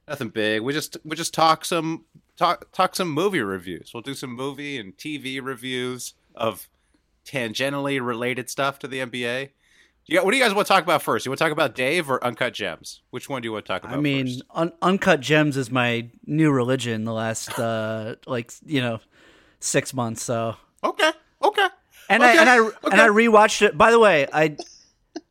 nothing 0.09 0.29
big. 0.29 0.61
We 0.63 0.73
just 0.73 0.99
we 1.05 1.17
just 1.17 1.33
talk 1.33 1.65
some 1.65 2.05
talk 2.37 2.71
talk 2.73 2.97
some 2.97 3.11
movie 3.11 3.41
reviews. 3.41 3.93
We'll 3.95 4.03
do 4.03 4.15
some 4.15 4.35
movie 4.35 4.77
and 4.79 4.97
TV 4.97 5.41
reviews 5.43 6.15
of 6.35 6.69
tangentially 7.25 8.05
related 8.05 8.51
stuff 8.51 8.79
to 8.81 8.89
the 8.89 8.99
NBA. 8.99 9.51
You 10.07 10.17
got, 10.17 10.25
what 10.25 10.33
do 10.33 10.39
you 10.39 10.43
guys 10.43 10.53
want 10.55 10.67
to 10.67 10.73
talk 10.73 10.83
about 10.83 11.03
first? 11.03 11.25
You 11.25 11.31
want 11.31 11.39
to 11.39 11.45
talk 11.45 11.53
about 11.53 11.75
Dave 11.77 12.11
or 12.11 12.23
Uncut 12.25 12.53
Gems? 12.53 13.01
Which 13.11 13.29
one 13.29 13.43
do 13.43 13.47
you 13.47 13.53
want 13.53 13.65
to 13.67 13.73
talk 13.73 13.85
about? 13.85 13.97
I 13.97 14.01
mean, 14.01 14.27
first? 14.27 14.43
un- 14.55 14.73
uncut 14.83 15.21
gems 15.21 15.57
is 15.57 15.71
my 15.71 16.09
new 16.27 16.51
religion. 16.51 17.05
The 17.05 17.13
last 17.13 17.57
uh, 17.59 18.17
like 18.27 18.53
you 18.67 18.81
know 18.81 18.99
six 19.61 19.95
months. 19.95 20.25
So 20.25 20.57
okay, 20.83 21.11
okay. 21.45 21.67
and 22.09 22.23
Okay, 22.23 22.39
I 22.39 22.41
and 22.41 22.51
I 22.51 22.59
okay. 22.59 22.77
and 22.93 23.01
I 23.01 23.09
rewatched 23.09 23.63
it. 23.63 23.79
By 23.79 23.93
the 23.93 24.01
way, 24.01 24.27
I 24.33 24.57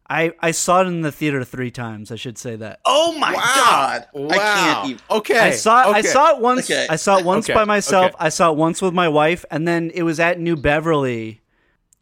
I 0.09 0.31
I 0.39 0.51
saw 0.51 0.81
it 0.81 0.87
in 0.87 1.01
the 1.01 1.11
theater 1.11 1.43
three 1.43 1.71
times. 1.71 2.09
I 2.11 2.15
should 2.15 2.37
say 2.37 2.55
that. 2.55 2.79
Oh 2.85 3.17
my 3.19 3.33
god! 3.33 4.07
Wow. 4.13 4.27
I 4.29 4.37
can't 4.37 4.89
even. 4.91 5.01
Okay, 5.11 5.39
I 5.39 5.51
saw 5.51 5.91
I 5.91 6.01
saw 6.01 6.35
it 6.35 6.41
once. 6.41 6.69
Okay. 6.71 6.87
I 6.89 6.95
saw 6.95 7.17
it 7.17 7.25
once 7.25 7.47
Okay, 7.49 7.53
by 7.53 7.65
myself. 7.65 8.13
okay. 8.13 8.15
I 8.17 8.29
saw 8.29 8.51
it 8.51 8.57
once 8.57 8.81
with 8.81 8.93
my 8.93 9.09
wife, 9.09 9.43
and 9.51 9.67
then 9.67 9.91
it 9.93 10.03
was 10.03 10.19
at 10.21 10.39
New 10.39 10.55
Beverly, 10.55 11.41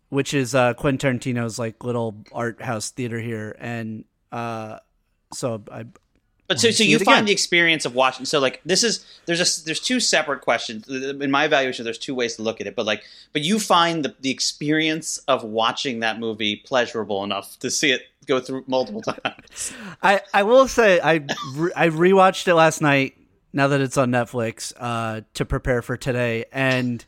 which 0.09 0.33
is 0.33 0.55
uh, 0.55 0.73
Quentin 0.73 1.19
Tarantino's 1.19 1.57
like 1.59 1.83
little 1.83 2.15
art 2.31 2.61
house 2.61 2.89
theater 2.91 3.19
here, 3.19 3.55
and 3.59 4.05
uh, 4.31 4.79
so 5.33 5.61
I 5.71 5.85
But 6.47 6.59
so, 6.59 6.71
so 6.71 6.83
you 6.83 6.97
find 6.99 7.17
again. 7.17 7.25
the 7.25 7.31
experience 7.33 7.85
of 7.85 7.93
watching. 7.95 8.25
So 8.25 8.39
like 8.39 8.61
this 8.65 8.83
is 8.83 9.05
there's 9.25 9.39
a 9.41 9.65
there's 9.65 9.79
two 9.79 9.99
separate 9.99 10.41
questions 10.41 10.87
in 10.87 11.29
my 11.31 11.45
evaluation. 11.45 11.83
There's 11.83 11.97
two 11.97 12.15
ways 12.15 12.35
to 12.37 12.41
look 12.41 12.61
at 12.61 12.67
it, 12.67 12.75
but 12.75 12.85
like 12.85 13.03
but 13.33 13.41
you 13.41 13.59
find 13.59 14.03
the 14.05 14.15
the 14.21 14.29
experience 14.31 15.17
of 15.27 15.43
watching 15.43 15.99
that 15.99 16.19
movie 16.19 16.55
pleasurable 16.57 17.23
enough 17.23 17.59
to 17.59 17.69
see 17.69 17.91
it 17.91 18.03
go 18.25 18.39
through 18.39 18.63
multiple 18.67 19.01
times. 19.23 19.73
I, 20.03 20.21
I 20.33 20.43
will 20.43 20.67
say 20.67 20.99
I 21.01 21.25
re- 21.55 21.71
I 21.75 21.89
rewatched 21.89 22.47
it 22.47 22.55
last 22.55 22.81
night. 22.81 23.15
Now 23.53 23.69
that 23.69 23.81
it's 23.81 23.97
on 23.97 24.11
Netflix, 24.11 24.73
uh, 24.77 25.21
to 25.33 25.45
prepare 25.45 25.81
for 25.81 25.97
today, 25.97 26.45
and 26.51 27.03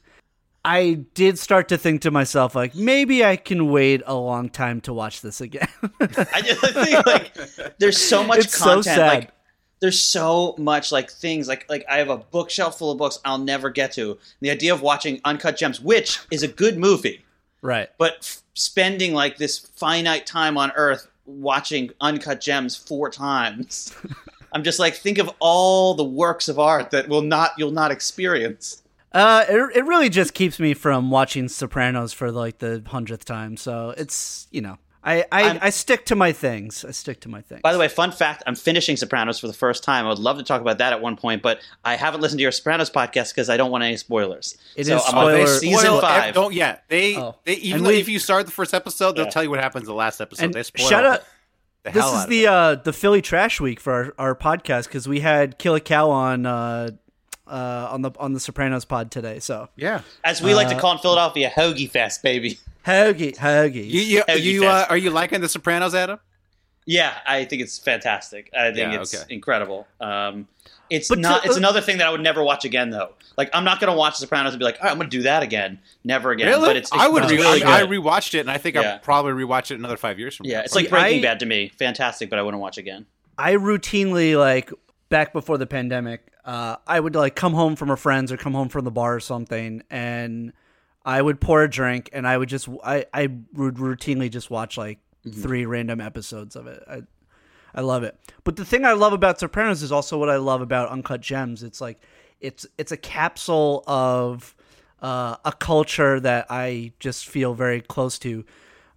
I 0.66 1.06
did 1.14 1.40
start 1.40 1.70
to 1.70 1.78
think 1.78 2.02
to 2.02 2.12
myself 2.12 2.54
like 2.56 2.76
maybe 2.76 3.24
I 3.24 3.38
can 3.38 3.70
wait 3.72 4.02
a 4.06 4.16
long 4.16 4.50
time 4.50 4.82
to 4.82 4.94
watch 4.94 5.22
this 5.22 5.42
again. 5.42 5.68
I 6.02 6.42
just 6.42 6.62
think 6.74 7.06
like 7.06 7.34
there's 7.78 7.98
so 7.98 8.24
much 8.24 8.40
It's 8.40 8.58
so 8.58 8.66
content. 8.66 8.84
sad. 8.86 9.08
Like 9.08 9.32
there's 9.80 10.02
so 10.02 10.56
much 10.58 10.92
like 10.92 11.10
things 11.10 11.48
like 11.48 11.66
like 11.70 11.86
I 11.90 11.98
have 11.98 12.10
a 12.10 12.18
bookshelf 12.18 12.78
full 12.78 12.92
of 12.92 12.98
books 12.98 13.20
I'll 13.24 13.38
never 13.38 13.70
get 13.70 13.94
to. 13.94 14.18
The 14.42 14.52
idea 14.52 14.74
of 14.74 14.82
watching 14.82 15.22
Uncut 15.24 15.56
Gems, 15.58 15.80
which 15.80 16.20
is 16.32 16.44
a 16.44 16.48
good 16.50 16.78
movie, 16.78 17.24
right. 17.62 17.90
but 17.98 18.18
f- 18.20 18.42
spending 18.56 19.14
like 19.14 19.38
this 19.38 19.58
finite 19.60 20.26
time 20.26 20.58
on 20.58 20.72
Earth 20.76 21.08
watching 21.26 21.92
Uncut 22.02 22.42
Gems 22.42 22.76
four 22.76 23.10
times. 23.10 23.96
I'm 24.52 24.64
just 24.64 24.80
like 24.80 24.96
think 24.96 25.20
of 25.20 25.30
all 25.40 25.94
the 25.94 26.04
works 26.04 26.50
of 26.50 26.60
art 26.60 26.92
that 26.92 27.08
will 27.08 27.22
not 27.22 27.52
you'll 27.58 27.72
not 27.72 27.92
experience. 27.92 28.84
Uh, 29.12 29.44
it, 29.50 29.78
it 29.78 29.86
really 29.86 30.10
just 30.10 30.34
keeps 30.34 30.60
me 30.60 30.74
from 30.74 31.10
watching 31.10 31.48
Sopranos 31.48 32.14
for 32.14 32.32
like 32.32 32.60
the 32.60 32.84
hundredth 32.86 33.26
time. 33.26 33.58
So 33.58 33.94
it's 33.98 34.48
you 34.52 34.62
know 34.62 34.78
I 35.04 35.26
I, 35.32 35.44
I'm- 35.58 35.72
stick 35.72 36.06
to 36.08 36.16
my 36.16 36.32
things. 36.32 36.86
I 36.86 36.92
stick 36.92 37.22
to 37.22 37.30
my 37.30 37.42
things. 37.42 37.62
By 37.62 37.74
the 37.74 37.80
way, 37.80 37.88
fun 37.88 38.12
fact: 38.12 38.44
I'm 38.46 38.54
finishing 38.56 38.98
Sopranos 38.98 39.40
for 39.40 39.48
the 39.48 39.54
first 39.54 39.84
time. 39.84 40.06
I 40.06 40.10
would 40.10 40.20
love 40.20 40.38
to 40.38 40.44
talk 40.44 40.62
about 40.62 40.78
that 40.78 40.94
at 40.94 41.02
one 41.02 41.16
point, 41.16 41.42
but 41.42 41.60
I 41.84 41.96
haven't 41.96 42.22
listened 42.22 42.38
to 42.40 42.44
your 42.44 42.52
Sopranos 42.52 42.90
podcast 42.92 43.30
because 43.34 43.50
I 43.50 43.58
don't 43.58 43.72
want 43.72 43.84
any 43.84 43.98
spoilers. 43.98 44.58
It 44.76 44.86
so 44.86 44.98
is 44.98 45.04
I'm 45.08 45.18
on 45.18 45.32
spoiler- 45.32 45.48
season 45.48 45.80
Spoil 45.86 46.02
five. 46.02 46.34
Don't 46.36 46.54
yeah. 46.54 46.78
They 46.90 47.16
Oh. 47.18 47.36
they 47.46 47.54
even 47.56 47.84
we- 47.84 48.00
if 48.00 48.08
you 48.10 48.20
start 48.20 48.46
the 48.46 48.52
first 48.52 48.74
episode, 48.76 49.16
they'll 49.16 49.26
Yeah. 49.26 49.32
tell 49.32 49.44
you 49.44 49.50
what 49.50 49.60
happens 49.60 49.84
in 49.84 49.88
the 49.88 49.94
last 49.96 50.22
episode. 50.22 50.46
and 50.46 50.54
they 50.54 50.64
spoil 50.64 50.88
shout 50.88 51.06
out. 51.06 51.24
the 51.84 51.92
This 51.92 52.06
is 52.06 52.26
the 52.28 52.46
uh, 52.48 52.76
the 52.76 52.94
Philly 52.94 53.22
Trash 53.24 53.60
Week 53.60 53.80
for 53.80 54.14
our, 54.20 54.28
our 54.30 54.36
podcast 54.36 54.84
because 54.84 55.08
we 55.08 55.22
had 55.22 55.58
Kill 55.58 55.74
a 55.74 55.80
Cow 55.80 56.12
on 56.12 56.46
uh, 56.46 56.92
uh, 57.50 57.90
on 57.92 58.02
the 58.02 58.12
on 58.20 58.34
the 58.34 58.40
Sopranos 58.40 58.86
pod 58.86 59.12
today. 59.12 59.40
So 59.40 59.70
yeah. 59.76 60.02
As 60.24 60.42
we 60.42 60.54
like 60.54 60.70
to 60.70 60.76
Uh, 60.76 60.80
call 60.80 60.92
in 60.94 60.98
Philadelphia, 61.00 61.52
Hoagie 61.56 61.90
Fest, 61.90 62.22
baby. 62.24 62.60
hoagie 62.86 63.36
hoagie. 63.36 63.86
You 63.90 64.02
you, 64.02 64.24
Hoagie 64.24 64.42
you 64.44 64.66
uh, 64.68 64.86
are 64.90 64.98
you 64.98 65.10
liking 65.10 65.42
the 65.42 65.50
Sopranos, 65.50 65.94
Adam? 65.96 66.20
Yeah, 66.86 67.14
I 67.28 67.46
think 67.46 67.62
it's 67.62 67.78
fantastic. 67.78 68.50
I 68.58 68.72
think 68.72 68.78
Yeah, 68.94 69.02
it's 69.02 69.14
okay. 69.24 69.34
incredible. 69.34 69.86
Um, 70.02 70.48
it's 70.90 71.08
But 71.08 71.20
not. 71.20 71.44
to- 71.44 71.48
it's 71.50 71.58
another 71.58 71.82
thing 71.82 72.00
that 72.00 72.08
I 72.08 72.10
would 72.10 72.22
never 72.22 72.44
watch 72.44 72.66
again, 72.66 72.90
though. 72.90 73.14
Like, 73.38 73.52
I'm 73.54 73.64
not 73.64 73.80
going 73.80 73.92
to 73.92 73.98
watch 73.98 74.16
The 74.16 74.22
Sopranos 74.22 74.54
and 74.54 74.60
be 74.60 74.66
like, 74.66 74.78
"All 74.80 74.86
right, 74.86 74.92
I'm 74.92 74.98
going 74.98 75.08
to 75.10 75.16
do 75.18 75.22
that 75.24 75.44
again." 75.44 75.78
Never 76.04 76.32
again. 76.32 76.48
Really? 76.48 76.68
But 76.68 76.78
it's, 76.78 76.92
it's 76.92 77.00
I 77.00 77.08
would. 77.08 77.30
Re- 77.30 77.38
really 77.38 77.64
I, 77.64 77.82
I 77.82 77.84
rewatched 77.84 78.34
it, 78.34 78.40
and 78.40 78.50
I 78.50 78.58
think 78.58 78.76
Yeah. 78.76 78.94
I'll 78.94 79.00
probably 79.00 79.34
rewatch 79.34 79.70
it 79.70 79.76
another 79.76 79.98
five 79.98 80.18
years 80.18 80.36
from 80.36 80.48
now. 80.48 80.54
yeah, 80.54 80.62
it's 80.62 80.74
like 80.74 80.86
See, 80.86 80.90
Breaking 80.90 81.20
I- 81.20 81.22
Bad 81.22 81.40
to 81.42 81.46
me. 81.46 81.70
Fantastic, 81.78 82.30
but 82.32 82.40
I 82.40 82.42
wouldn't 82.42 82.60
watch 82.62 82.80
again. 82.80 83.06
I 83.38 83.54
routinely 83.54 84.36
like 84.38 84.72
back 85.10 85.32
before 85.32 85.60
the 85.60 85.68
pandemic. 85.68 86.26
Uh, 86.46 86.78
I 86.88 87.00
would 87.00 87.16
like 87.16 87.36
come 87.36 87.54
home 87.54 87.76
from 87.76 87.90
her 87.90 87.98
friends 87.98 88.32
or 88.32 88.38
come 88.38 88.54
home 88.54 88.70
from 88.70 88.86
the 88.86 88.92
bar 88.92 89.16
or 89.16 89.20
something, 89.20 89.84
and 89.90 90.54
I 91.06 91.22
would 91.22 91.42
pour 91.42 91.64
a 91.64 91.70
drink, 91.70 92.10
and 92.14 92.28
I 92.28 92.38
would 92.38 92.50
just 92.50 92.68
I 92.84 93.06
I 93.14 93.30
would 93.54 93.76
routinely 93.76 94.30
just 94.32 94.50
watch 94.50 94.78
like 94.78 95.00
three 95.30 95.66
random 95.66 96.00
episodes 96.02 96.56
of 96.56 96.68
it. 96.68 96.84
I 96.88 97.02
I 97.74 97.82
love 97.82 98.04
it. 98.04 98.18
But 98.44 98.56
the 98.56 98.66
thing 98.66 98.86
I 98.86 98.94
love 98.94 99.14
about 99.14 99.40
Sopranos 99.40 99.84
is 99.84 99.92
also 99.92 100.18
what 100.18 100.30
I 100.30 100.38
love 100.38 100.62
about 100.62 100.90
Uncut 100.90 101.22
Gems. 101.22 101.64
It's 101.64 101.82
like 101.82 102.02
it's 102.40 102.66
it's 102.78 102.92
a 102.92 102.98
capsule 102.98 103.84
of 103.86 104.56
uh, 105.02 105.36
a 105.46 105.52
culture 105.52 106.20
that 106.20 106.48
I 106.50 106.94
just 107.00 107.28
feel 107.28 107.54
very 107.54 107.82
close 107.82 108.18
to. 108.20 108.46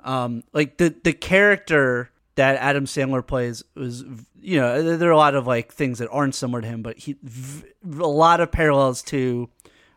Um, 0.05 0.44
like 0.52 0.78
the 0.78 0.94
the 1.02 1.12
character 1.12 2.11
that 2.37 2.57
Adam 2.57 2.87
Sandler 2.87 3.27
plays 3.27 3.62
was, 3.75 4.05
you 4.40 4.59
know, 4.59 4.97
there- 4.97 5.09
are 5.09 5.12
a 5.12 5.16
lot 5.16 5.35
of 5.35 5.47
like 5.47 5.73
things 5.73 5.99
that 5.99 6.09
aren't 6.11 6.35
similar 6.35 6.62
to 6.62 6.66
him, 6.68 6.83
but 6.83 6.99
he 6.99 7.16
v- 7.23 7.64
a 7.85 8.07
lot 8.07 8.40
of 8.40 8.51
parallels 8.51 9.03
to 9.05 9.51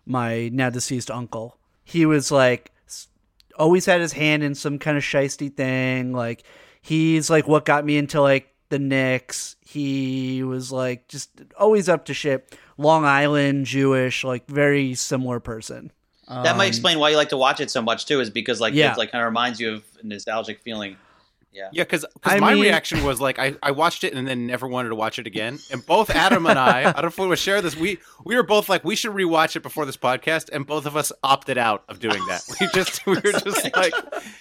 my 0.05 0.49
now 0.49 0.69
deceased 0.69 1.09
uncle. 1.09 1.57
He 1.83 2.05
was 2.05 2.31
like 2.31 2.71
always 3.57 3.85
had 3.85 4.01
his 4.01 4.11
hand 4.13 4.43
in 4.43 4.53
some 4.55 4.77
kind 4.79 4.97
of 4.97 5.03
shisty 5.03 5.53
thing. 5.55 6.11
Like 6.13 6.43
he's 6.81 7.29
like 7.29 7.47
what 7.47 7.63
got 7.65 7.85
me 7.85 7.97
into 7.97 8.21
like 8.21 8.53
the 8.69 8.79
Knicks. 8.79 9.55
He 9.61 10.43
was 10.43 10.71
like 10.71 11.07
just 11.07 11.29
always 11.57 11.87
up 11.87 12.05
to 12.05 12.13
shit. 12.13 12.57
Long 12.77 13.05
Island 13.05 13.65
Jewish, 13.65 14.23
like 14.25 14.45
very 14.47 14.93
similar 14.95 15.39
person. 15.39 15.91
that 16.27 16.57
might 16.57 16.65
explain 16.65 16.97
why 16.99 17.11
you 17.11 17.17
like 17.17 17.29
to 17.29 17.37
watch 17.37 17.59
it 17.61 17.69
so 17.71 17.81
much 17.81 18.05
too. 18.07 18.19
Is 18.19 18.29
because 18.29 18.59
like 18.59 18.73
Um, 18.73 18.77
Yeah. 18.79 18.91
it 18.91 18.97
like 18.97 19.11
kind 19.11 19.21
of 19.23 19.27
reminds 19.27 19.59
you 19.61 19.75
of 19.75 19.83
a 20.03 20.05
nostalgic 20.05 20.59
feeling. 20.61 20.97
Yeah. 21.55 21.69
Yeah, 21.71 21.83
because 21.83 22.05
my 22.25 22.53
mean- 22.53 22.63
reaction 22.63 23.03
was 23.05 23.21
like 23.21 23.39
I, 23.39 23.55
I 23.63 23.71
watched 23.71 24.03
it 24.03 24.13
and 24.13 24.27
then 24.27 24.45
never 24.45 24.67
wanted 24.67 24.89
to 24.89 24.95
watch 24.95 25.19
it 25.19 25.25
again. 25.25 25.57
And 25.71 25.85
both 25.85 26.09
Adam 26.09 26.45
and 26.45 26.59
I, 26.59 26.81
I 26.81 26.83
don't 26.91 27.01
know 27.03 27.07
if 27.07 27.17
we 27.17 27.27
would 27.27 27.39
share 27.39 27.61
this. 27.61 27.77
We 27.77 27.99
we 28.25 28.35
were 28.35 28.43
both 28.43 28.67
like 28.67 28.83
we 28.83 28.95
should 28.97 29.13
rewatch 29.13 29.55
it 29.55 29.63
before 29.63 29.85
this 29.85 29.95
podcast, 29.95 30.49
and 30.51 30.67
both 30.67 30.85
of 30.85 30.97
us 30.97 31.13
opted 31.23 31.57
out 31.57 31.83
of 31.87 31.99
doing 31.99 32.21
that. 32.27 32.43
We 32.59 32.67
just 32.73 33.05
we 33.05 33.13
were 33.15 33.21
just 33.21 33.73
like, 33.75 33.93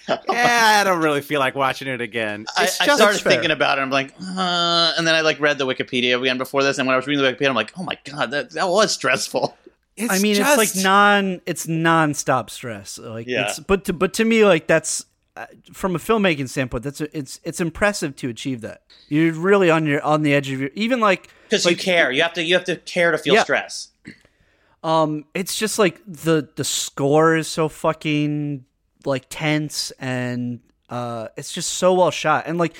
yeah, 0.07 0.77
I 0.81 0.83
don't 0.83 1.01
really 1.01 1.21
feel 1.21 1.39
like 1.39 1.55
watching 1.55 1.87
it 1.87 2.01
again. 2.01 2.45
I, 2.57 2.63
It's 2.65 2.81
I 2.81 2.85
just 2.85 2.97
started 2.97 3.21
fair. 3.21 3.31
thinking 3.31 3.51
about 3.51 3.77
it. 3.77 3.81
I'm 3.81 3.89
like, 3.89 4.13
uh, 4.19 4.93
and 4.97 5.07
then 5.07 5.15
I 5.15 5.21
like 5.21 5.39
read 5.39 5.57
the 5.57 5.65
Wikipedia 5.65 6.19
again 6.19 6.37
before 6.37 6.63
this. 6.63 6.77
And 6.77 6.87
when 6.87 6.93
I 6.93 6.97
was 6.97 7.07
reading 7.07 7.23
the 7.23 7.31
Wikipedia, 7.33 7.49
I'm 7.49 7.55
like, 7.55 7.71
oh 7.77 7.83
my 7.83 7.97
god, 8.03 8.31
that 8.31 8.51
that 8.51 8.67
was 8.67 8.91
stressful. 8.93 9.57
It's 9.97 10.11
I 10.13 10.19
mean, 10.19 10.35
just- 10.35 10.59
it's 10.59 10.75
like 10.75 10.83
non, 10.83 11.41
it's 11.45 11.67
non-stop 11.69 12.49
stress. 12.49 12.97
Like, 12.97 13.27
Yeah. 13.27 13.47
it's, 13.47 13.59
but 13.59 13.85
to, 13.85 13.93
but 13.93 14.13
to 14.15 14.25
me, 14.25 14.43
like 14.43 14.67
that's 14.67 15.05
from 15.73 15.95
a 15.95 15.99
filmmaking 15.99 16.49
standpoint, 16.49 16.83
that's 16.83 17.01
it's 17.01 17.39
it's 17.43 17.59
impressive 17.59 18.15
to 18.17 18.29
achieve 18.29 18.61
that. 18.61 18.83
You're 19.09 19.33
really 19.33 19.69
on 19.69 19.85
your 19.85 20.01
on 20.01 20.21
the 20.23 20.33
edge 20.33 20.49
of 20.51 20.59
your 20.59 20.69
even 20.75 20.99
like 20.99 21.29
Because 21.49 21.65
like, 21.65 21.77
you 21.77 21.83
care. 21.83 22.11
You 22.11 22.21
have 22.21 22.33
to. 22.33 22.43
You 22.43 22.55
have 22.55 22.65
to 22.65 22.77
care 22.77 23.11
to 23.11 23.17
feel 23.17 23.33
Yeah. 23.35 23.43
stress. 23.43 23.89
Um, 24.83 25.25
it's 25.33 25.57
just 25.57 25.79
like 25.79 25.99
the 26.05 26.47
the 26.55 26.63
score 26.63 27.35
is 27.35 27.47
so 27.47 27.67
fucking 27.69 28.65
like 29.05 29.25
tense 29.29 29.91
and 29.99 30.59
uh, 30.89 31.27
it's 31.35 31.51
just 31.51 31.73
so 31.73 31.93
well 31.95 32.11
shot 32.11 32.45
and 32.47 32.57
like 32.59 32.75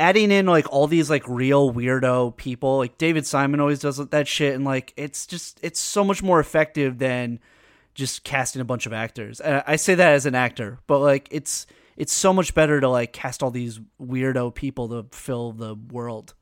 adding 0.00 0.30
in 0.30 0.46
like 0.46 0.72
all 0.72 0.86
these 0.86 1.10
like 1.10 1.26
real 1.28 1.72
weirdo 1.72 2.36
people, 2.36 2.78
like 2.78 2.96
David 2.98 3.26
Simon 3.26 3.58
always 3.58 3.80
does 3.80 3.96
that 3.96 4.28
shit, 4.28 4.54
and 4.54 4.64
like 4.64 4.92
it's 4.96 5.26
just 5.26 5.58
it's 5.62 5.80
so 5.80 6.04
much 6.04 6.22
more 6.22 6.38
effective 6.38 6.98
than 6.98 7.40
just 7.94 8.22
casting 8.22 8.62
a 8.62 8.64
bunch 8.64 8.86
of 8.86 8.92
actors. 8.92 9.40
And 9.40 9.64
I 9.66 9.74
say 9.74 9.96
that 9.96 10.12
as 10.12 10.24
an 10.26 10.36
actor, 10.36 10.78
but 10.86 11.00
like 11.00 11.26
it's 11.32 11.66
it's 11.98 12.12
so 12.12 12.32
much 12.32 12.54
better 12.54 12.80
to 12.80 12.88
like 12.88 13.12
cast 13.12 13.42
all 13.42 13.50
these 13.50 13.80
weirdo 14.00 14.54
people 14.54 14.88
to 14.88 15.06
fill 15.16 15.52
the 15.52 15.74
world. 15.74 16.34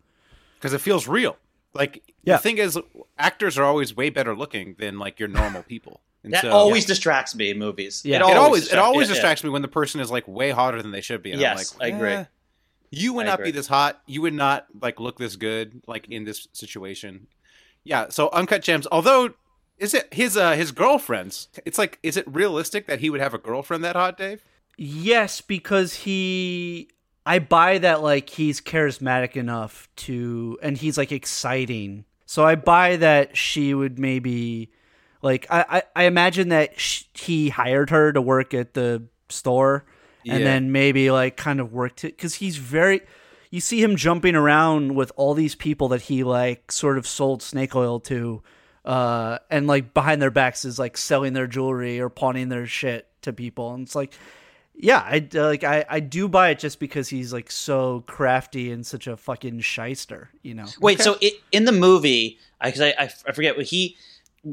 because 0.58 0.72
it 0.72 0.80
feels 0.80 1.06
real. 1.08 1.36
Like 1.74 2.02
Yeah. 2.24 2.36
the 2.36 2.42
thing 2.42 2.58
is, 2.58 2.78
actors 3.18 3.58
are 3.58 3.64
always 3.64 3.94
way 3.96 4.08
better 4.10 4.34
looking 4.36 4.74
than 4.78 4.98
like 4.98 5.18
your 5.20 5.28
normal 5.28 5.62
people. 5.62 6.00
And 6.24 6.32
That 6.32 6.42
so- 6.42 6.50
always 6.50 6.84
distracts 6.86 7.34
me 7.34 7.50
in 7.50 7.58
movies. 7.58 8.02
Yeah. 8.04 8.16
it 8.16 8.22
always 8.22 8.62
it 8.62 8.64
distract- 8.66 8.84
always 8.86 9.08
yeah, 9.08 9.12
yeah. 9.12 9.14
distracts 9.14 9.44
me 9.44 9.50
when 9.50 9.62
the 9.62 9.68
person 9.68 10.00
is 10.00 10.10
like 10.10 10.26
way 10.26 10.50
hotter 10.50 10.80
than 10.82 10.90
they 10.92 11.00
should 11.02 11.22
be. 11.22 11.32
And 11.32 11.40
Yes, 11.40 11.72
I'm 11.74 11.78
like, 11.78 11.92
I 11.92 11.96
agree. 11.96 12.12
"Eh, 12.14 12.24
You 12.90 13.12
would 13.14 13.26
I 13.26 13.30
not 13.30 13.34
agree. 13.40 13.48
be 13.52 13.56
this 13.58 13.66
hot. 13.68 14.00
You 14.06 14.22
would 14.22 14.34
not 14.34 14.66
like 14.80 14.98
look 15.00 15.18
this 15.18 15.36
good 15.36 15.82
like 15.86 16.08
in 16.08 16.24
this 16.24 16.48
situation. 16.52 17.26
Yeah. 17.84 18.08
So 18.08 18.28
uncut 18.32 18.62
gems. 18.62 18.86
Although 18.90 19.34
is 19.78 19.92
it 19.94 20.12
his 20.12 20.36
uh 20.36 20.52
his 20.52 20.72
girlfriends? 20.72 21.48
It's 21.64 21.78
like 21.78 21.98
is 22.02 22.16
it 22.16 22.24
realistic 22.26 22.86
that 22.86 23.00
he 23.00 23.10
would 23.10 23.20
have 23.20 23.34
a 23.34 23.38
girlfriend 23.38 23.84
that 23.84 23.94
hot, 23.96 24.16
Dave? 24.18 24.42
Yes, 24.76 25.40
because 25.40 25.94
he 25.94 26.88
I 27.24 27.38
buy 27.38 27.78
that 27.78 28.02
like 28.02 28.28
he's 28.30 28.60
charismatic 28.60 29.36
enough 29.36 29.88
to 29.96 30.58
and 30.62 30.76
he's 30.76 30.98
like 30.98 31.12
exciting. 31.12 32.04
So 32.26 32.44
I 32.44 32.54
buy 32.56 32.96
that 32.96 33.36
she 33.36 33.72
would 33.74 33.98
maybe 33.98 34.70
like 35.22 35.46
I 35.50 35.64
I, 35.68 35.82
I 35.96 36.04
imagine 36.04 36.50
that 36.50 36.78
sh- 36.78 37.04
he 37.14 37.48
hired 37.48 37.90
her 37.90 38.12
to 38.12 38.20
work 38.20 38.52
at 38.54 38.74
the 38.74 39.04
store 39.28 39.84
and 40.26 40.40
Yeah. 40.40 40.44
then 40.44 40.72
maybe 40.72 41.10
like 41.10 41.36
kind 41.36 41.58
of 41.60 41.72
worked 41.72 42.04
it 42.04 42.18
cuz 42.18 42.34
he's 42.34 42.56
very 42.58 43.00
you 43.50 43.60
see 43.60 43.82
him 43.82 43.96
jumping 43.96 44.34
around 44.36 44.94
with 44.94 45.10
all 45.16 45.34
these 45.34 45.54
people 45.54 45.88
that 45.88 46.02
he 46.02 46.22
like 46.22 46.70
sort 46.70 46.98
of 46.98 47.06
sold 47.06 47.42
snake 47.42 47.74
oil 47.74 47.98
to 48.00 48.42
uh 48.84 49.38
and 49.50 49.66
like 49.66 49.94
behind 49.94 50.20
their 50.22 50.30
backs 50.30 50.64
is 50.64 50.78
like 50.78 50.96
selling 50.96 51.32
their 51.32 51.46
jewelry 51.48 51.98
or 51.98 52.08
pawning 52.08 52.48
their 52.50 52.66
shit 52.66 53.08
to 53.22 53.32
people 53.32 53.72
and 53.74 53.84
it's 53.84 53.94
like 53.96 54.12
yeah, 54.78 54.98
I 55.04 55.26
like 55.32 55.64
I, 55.64 55.84
I 55.88 56.00
do 56.00 56.28
buy 56.28 56.50
it 56.50 56.58
just 56.58 56.78
because 56.80 57.08
he's 57.08 57.32
like 57.32 57.50
so 57.50 58.02
crafty 58.06 58.70
and 58.70 58.84
such 58.86 59.06
a 59.06 59.16
fucking 59.16 59.60
shyster, 59.60 60.30
you 60.42 60.54
know. 60.54 60.66
Wait, 60.80 61.00
so 61.00 61.16
it, 61.20 61.34
in 61.52 61.64
the 61.64 61.72
movie, 61.72 62.38
because 62.62 62.80
I, 62.80 62.88
I, 62.98 63.10
I 63.26 63.32
forget 63.32 63.56
what 63.56 63.66
he. 63.66 63.96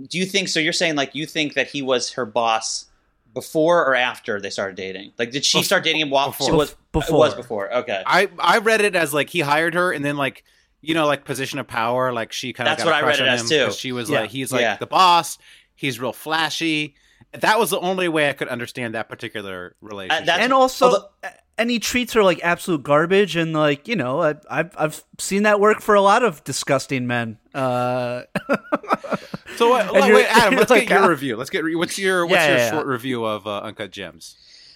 Do 0.07 0.17
you 0.17 0.25
think 0.25 0.47
so? 0.47 0.59
You're 0.59 0.73
saying 0.73 0.95
like 0.95 1.13
you 1.13 1.25
think 1.25 1.53
that 1.53 1.67
he 1.67 1.81
was 1.81 2.13
her 2.13 2.25
boss 2.25 2.85
before 3.33 3.85
or 3.85 3.95
after 3.95 4.39
they 4.39 4.49
started 4.49 4.75
dating? 4.75 5.11
Like, 5.19 5.31
did 5.31 5.43
she 5.45 5.61
start 5.63 5.83
dating 5.83 6.01
him 6.01 6.09
while 6.09 6.31
she 6.31 6.45
Before. 6.45 6.55
was 6.57 6.75
Before. 6.91 7.15
It 7.15 7.19
was 7.19 7.33
before. 7.35 7.73
Okay, 7.73 8.01
I 8.05 8.29
I 8.39 8.57
read 8.59 8.81
it 8.81 8.95
as 8.95 9.13
like 9.13 9.29
he 9.29 9.41
hired 9.41 9.73
her 9.73 9.91
and 9.91 10.03
then 10.05 10.15
like 10.17 10.43
you 10.81 10.93
know 10.93 11.05
like 11.05 11.25
position 11.25 11.59
of 11.59 11.67
power 11.67 12.11
like 12.13 12.31
she 12.31 12.53
kind 12.53 12.67
of 12.69 12.71
That's 12.77 12.83
got 12.83 12.89
what 12.91 12.95
a 12.95 12.97
I 12.97 13.01
crush 13.01 13.19
read 13.19 13.25
it 13.27 13.29
on 13.29 13.33
as, 13.35 13.41
him 13.41 13.47
too. 13.49 13.65
'cause 13.65 13.77
she 13.77 13.91
was 13.91 14.09
Yeah. 14.09 14.21
like 14.21 14.29
he's 14.29 14.51
like 14.51 14.61
Yeah. 14.61 14.77
the 14.77 14.85
boss 14.87 15.37
he's 15.75 15.99
real 15.99 16.13
flashy 16.13 16.95
that 17.39 17.59
was 17.59 17.69
the 17.71 17.79
only 17.79 18.07
way 18.07 18.29
I 18.29 18.33
could 18.33 18.47
understand 18.47 18.95
that 18.95 19.09
particular 19.09 19.75
relationship 19.81 20.25
that's- 20.25 20.43
And 20.43 20.53
also 20.53 20.85
Although- 20.87 21.09
and 21.57 21.69
he 21.69 21.77
treats 21.79 22.13
her 22.13 22.23
like 22.23 22.39
absolute 22.43 22.81
garbage 22.81 23.35
and 23.35 23.53
like, 23.53 23.87
you 23.87 23.95
know, 23.95 24.21
I 24.23 24.35
I've 24.49 24.71
I've 24.77 25.03
seen 25.19 25.43
that 25.43 25.59
work 25.59 25.81
for 25.81 25.93
a 25.95 26.01
lot 26.01 26.23
of 26.23 26.43
disgusting 26.43 27.05
men. 27.07 27.37
Uh 27.53 28.23
so 29.55 29.69
what, 29.69 29.95
and 29.95 30.13
wait 30.13 30.25
Adam 30.29 30.55
let's 30.55 30.69
like, 30.71 30.87
get 30.87 30.95
your 30.95 31.03
uh, 31.05 31.09
review 31.09 31.35
let's 31.37 31.49
get 31.49 31.63
what's 31.77 31.97
your 31.99 32.25
what's 32.25 32.35
Yeah, 32.41 32.47
your 32.49 32.57
yeah, 32.57 32.71
short 32.71 32.85
yeah. 32.87 32.91
review 32.91 33.25
of 33.25 33.45
uh, 33.47 33.59
Uncut 33.61 33.91
Gems 33.91 34.35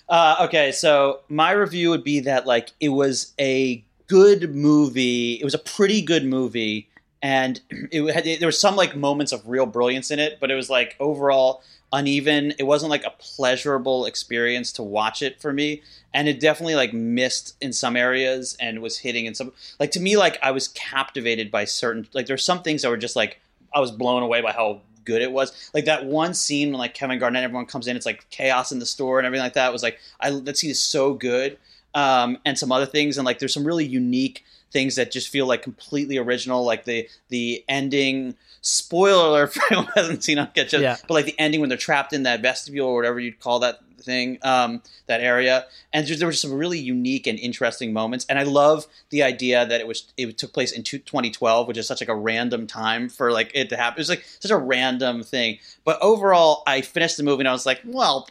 Uh, 0.09 0.35
okay, 0.47 0.71
so 0.71 1.21
my 1.29 1.51
review 1.51 1.89
would 1.89 2.03
be 2.03 2.19
that 2.21 2.45
like 2.45 2.71
it 2.79 2.89
was 2.89 3.33
a 3.39 3.83
good 4.07 4.55
movie. 4.55 5.33
It 5.33 5.43
was 5.43 5.53
a 5.53 5.59
pretty 5.59 6.01
good 6.01 6.23
movie, 6.23 6.87
and 7.21 7.59
it 7.91 8.13
had 8.13 8.23
there 8.39 8.47
was 8.47 8.59
some 8.59 8.75
like 8.77 8.95
moments 8.95 9.31
of 9.33 9.45
real 9.47 9.65
brilliance 9.65 10.11
in 10.11 10.19
it, 10.19 10.37
but 10.39 10.49
it 10.51 10.55
was 10.55 10.69
like 10.69 10.95
overall 10.99 11.61
uneven. 11.93 12.53
It 12.59 12.63
wasn't 12.63 12.89
like 12.89 13.03
a 13.05 13.13
pleasurable 13.17 14.05
experience 14.05 14.71
to 14.73 14.83
watch 14.83 15.21
it 15.21 15.39
for 15.41 15.53
me, 15.53 15.81
and 16.13 16.27
it 16.27 16.39
definitely 16.39 16.75
like 16.75 16.93
missed 16.93 17.55
in 17.61 17.73
some 17.73 17.95
areas 17.95 18.57
and 18.59 18.81
was 18.81 18.97
hitting 18.97 19.25
in 19.25 19.35
some 19.35 19.53
like 19.79 19.91
to 19.91 19.99
me 19.99 20.17
like 20.17 20.37
I 20.41 20.51
was 20.51 20.69
captivated 20.69 21.51
by 21.51 21.65
certain 21.65 22.07
like 22.13 22.25
there's 22.25 22.43
some 22.43 22.61
things 22.61 22.81
that 22.81 22.89
were 22.89 22.97
just 22.97 23.15
like 23.15 23.39
I 23.73 23.79
was 23.79 23.91
blown 23.91 24.23
away 24.23 24.41
by 24.41 24.51
how 24.51 24.81
good 25.05 25.21
it 25.21 25.31
was. 25.31 25.71
Like 25.73 25.85
that 25.85 26.05
one 26.05 26.33
scene 26.33 26.69
when 26.69 26.79
like 26.79 26.93
Kevin 26.93 27.19
Garnett, 27.19 27.43
everyone 27.43 27.65
comes 27.65 27.87
in, 27.87 27.95
it's 27.95 28.05
like 28.05 28.29
chaos 28.29 28.71
in 28.71 28.79
the 28.79 28.85
store 28.85 29.19
and 29.19 29.25
everything 29.25 29.43
like 29.43 29.53
that. 29.53 29.69
It 29.69 29.73
was 29.73 29.83
like 29.83 29.99
I 30.19 30.31
that 30.31 30.57
scene 30.57 30.71
is 30.71 30.81
so 30.81 31.13
good. 31.13 31.57
Um, 31.93 32.37
and 32.45 32.59
some 32.59 32.71
other 32.71 32.85
things, 32.85 33.17
and 33.17 33.25
like 33.25 33.39
there's 33.39 33.53
some 33.53 33.65
really 33.65 33.85
unique 33.85 34.43
things 34.71 34.95
that 34.95 35.11
just 35.11 35.29
feel 35.29 35.45
like 35.47 35.61
completely 35.61 36.17
original, 36.17 36.63
like 36.63 36.85
the 36.85 37.07
the 37.29 37.63
ending. 37.67 38.35
Spoiler 38.61 39.29
alert 39.29 39.53
for 39.53 39.61
anyone 39.71 39.85
who 39.85 39.91
hasn't 40.01 40.23
seen 40.23 40.39
Uncut 40.39 40.67
Gems, 40.67 40.81
Yeah. 40.81 40.97
but 41.07 41.13
like 41.13 41.25
the 41.25 41.39
ending 41.39 41.61
when 41.61 41.69
they're 41.69 41.77
trapped 41.77 42.11
in 42.11 42.23
that 42.23 42.41
vestibule 42.41 42.87
or 42.87 42.95
whatever 42.95 43.17
you'd 43.17 43.39
call 43.39 43.59
that 43.59 43.79
thing, 44.01 44.39
um, 44.41 44.81
that 45.05 45.21
area, 45.21 45.65
and 45.93 46.05
there, 46.05 46.17
there 46.17 46.27
were 46.27 46.33
some 46.33 46.51
really 46.51 46.77
unique 46.79 47.27
and 47.27 47.39
interesting 47.39 47.93
moments. 47.93 48.25
And 48.27 48.37
I 48.37 48.43
love 48.43 48.85
the 49.09 49.23
idea 49.23 49.65
that 49.65 49.79
it 49.79 49.87
was 49.87 50.11
it 50.17 50.37
took 50.37 50.51
place 50.53 50.73
in 50.73 50.83
2012, 50.83 51.67
which 51.67 51.77
is 51.77 51.87
such 51.87 52.01
like 52.01 52.09
a 52.09 52.15
random 52.15 52.67
time 52.67 53.07
for 53.07 53.31
like 53.31 53.51
it 53.53 53.69
to 53.69 53.77
happen. 53.77 53.99
It 53.99 54.01
was 54.01 54.09
like 54.09 54.25
such 54.39 54.51
a 54.51 54.57
random 54.57 55.23
thing. 55.23 55.59
But 55.85 55.97
overall, 56.01 56.63
I 56.67 56.81
finished 56.81 57.15
the 57.15 57.23
movie 57.23 57.41
and 57.41 57.47
I 57.47 57.53
was 57.53 57.65
like, 57.65 57.79
well, 57.85 58.27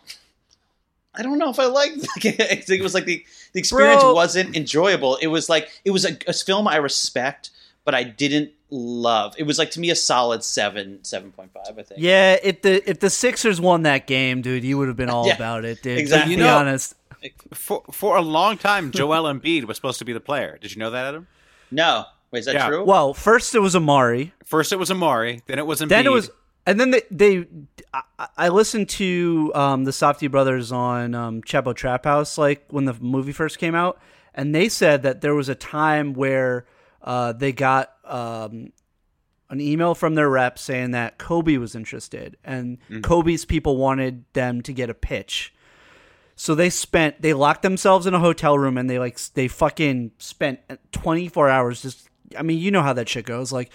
I 1.16 1.22
don't 1.22 1.38
know 1.38 1.50
if 1.50 1.58
I 1.58 1.66
liked. 1.66 2.06
I 2.16 2.20
think 2.20 2.68
it 2.80 2.82
was 2.82 2.94
like 2.94 3.04
the 3.06 3.24
the 3.52 3.58
experience 3.60 4.02
Bro. 4.02 4.14
wasn't 4.14 4.56
enjoyable. 4.56 5.16
It 5.16 5.28
was 5.28 5.48
like 5.48 5.68
it 5.84 5.90
was 5.90 6.04
a, 6.04 6.16
a 6.26 6.32
film 6.32 6.68
I 6.68 6.76
respect, 6.76 7.50
but 7.84 7.94
I 7.94 8.02
didn't 8.04 8.50
love. 8.70 9.34
It 9.38 9.44
was 9.44 9.58
like 9.58 9.70
to 9.72 9.80
me 9.80 9.90
a 9.90 9.96
solid 9.96 10.42
seven 10.44 11.02
seven 11.04 11.32
point 11.32 11.52
five. 11.52 11.78
I 11.78 11.82
think. 11.82 12.00
yeah, 12.00 12.36
if 12.42 12.62
the 12.62 12.88
if 12.88 13.00
the 13.00 13.10
Sixers 13.10 13.60
won 13.60 13.82
that 13.84 14.06
game, 14.06 14.42
dude, 14.42 14.64
you 14.64 14.76
would 14.78 14.88
have 14.88 14.96
been 14.96 15.10
all 15.10 15.26
Yeah, 15.28 15.36
about 15.36 15.64
it, 15.64 15.82
dude. 15.82 15.98
exactly. 15.98 16.34
To 16.34 16.36
be 16.36 16.42
You 16.42 16.46
know- 16.48 16.56
honest. 16.58 16.94
for 17.54 17.82
for 17.90 18.16
a 18.16 18.22
long 18.22 18.58
time 18.58 18.90
Joel 18.92 19.24
Embiid 19.32 19.64
was 19.64 19.76
supposed 19.76 19.98
to 20.00 20.04
be 20.04 20.12
the 20.12 20.20
player 20.20 20.58
did 20.60 20.72
you 20.72 20.78
know 20.78 20.90
that 20.90 21.06
Adam 21.06 21.26
No, 21.70 22.04
wait, 22.30 22.40
is 22.40 22.44
that 22.46 22.54
Yeah. 22.54 22.68
true? 22.68 22.84
Well, 22.84 23.14
first 23.14 23.54
it 23.54 23.60
was 23.60 23.74
Amar'e. 23.74 24.30
first 24.44 24.70
it 24.72 24.76
was 24.76 24.90
Amar'e 24.90 25.40
then 25.46 25.58
it 25.58 25.66
was 25.66 25.80
Embiid 25.80 25.88
Then 25.88 26.06
it 26.06 26.10
was, 26.12 26.30
and 26.66 26.80
then 26.80 26.90
they, 26.90 27.02
they 27.10 27.46
I, 27.94 28.28
I 28.36 28.48
listened 28.48 28.88
to 28.90 29.52
um, 29.54 29.84
the 29.84 29.92
Safdie 29.92 30.30
Brothers 30.30 30.72
on 30.72 31.14
um, 31.14 31.42
Chapo 31.42 31.74
Trap 31.74 32.04
House, 32.04 32.36
like 32.36 32.66
when 32.70 32.84
the 32.84 32.94
movie 32.94 33.32
first 33.32 33.58
came 33.58 33.74
out, 33.74 33.98
and 34.34 34.54
they 34.54 34.68
said 34.68 35.02
that 35.04 35.20
there 35.20 35.34
was 35.34 35.48
a 35.48 35.54
time 35.54 36.12
where 36.12 36.66
uh, 37.02 37.32
they 37.32 37.52
got 37.52 37.92
um, 38.04 38.72
an 39.48 39.60
email 39.60 39.94
from 39.94 40.14
their 40.16 40.28
rep 40.28 40.58
saying 40.58 40.90
that 40.90 41.18
Kobe 41.18 41.56
was 41.56 41.74
interested, 41.74 42.36
and 42.44 42.78
Kobe's 43.02 43.44
people 43.44 43.76
wanted 43.76 44.24
them 44.32 44.60
to 44.62 44.72
get 44.72 44.90
a 44.90 44.94
pitch. 44.94 45.54
So 46.34 46.54
they 46.54 46.68
spent 46.68 47.22
they 47.22 47.32
locked 47.32 47.62
themselves 47.62 48.06
in 48.06 48.12
a 48.12 48.18
hotel 48.18 48.58
room 48.58 48.76
and 48.76 48.90
they 48.90 48.98
like 48.98 49.18
they 49.32 49.48
fucking 49.48 50.10
spent 50.18 50.60
24 50.92 51.48
hours 51.48 51.80
just 51.80 52.10
I 52.38 52.42
mean 52.42 52.58
you 52.58 52.70
know 52.70 52.82
how 52.82 52.92
that 52.92 53.08
shit 53.08 53.24
goes. 53.24 53.52
Like 53.52 53.70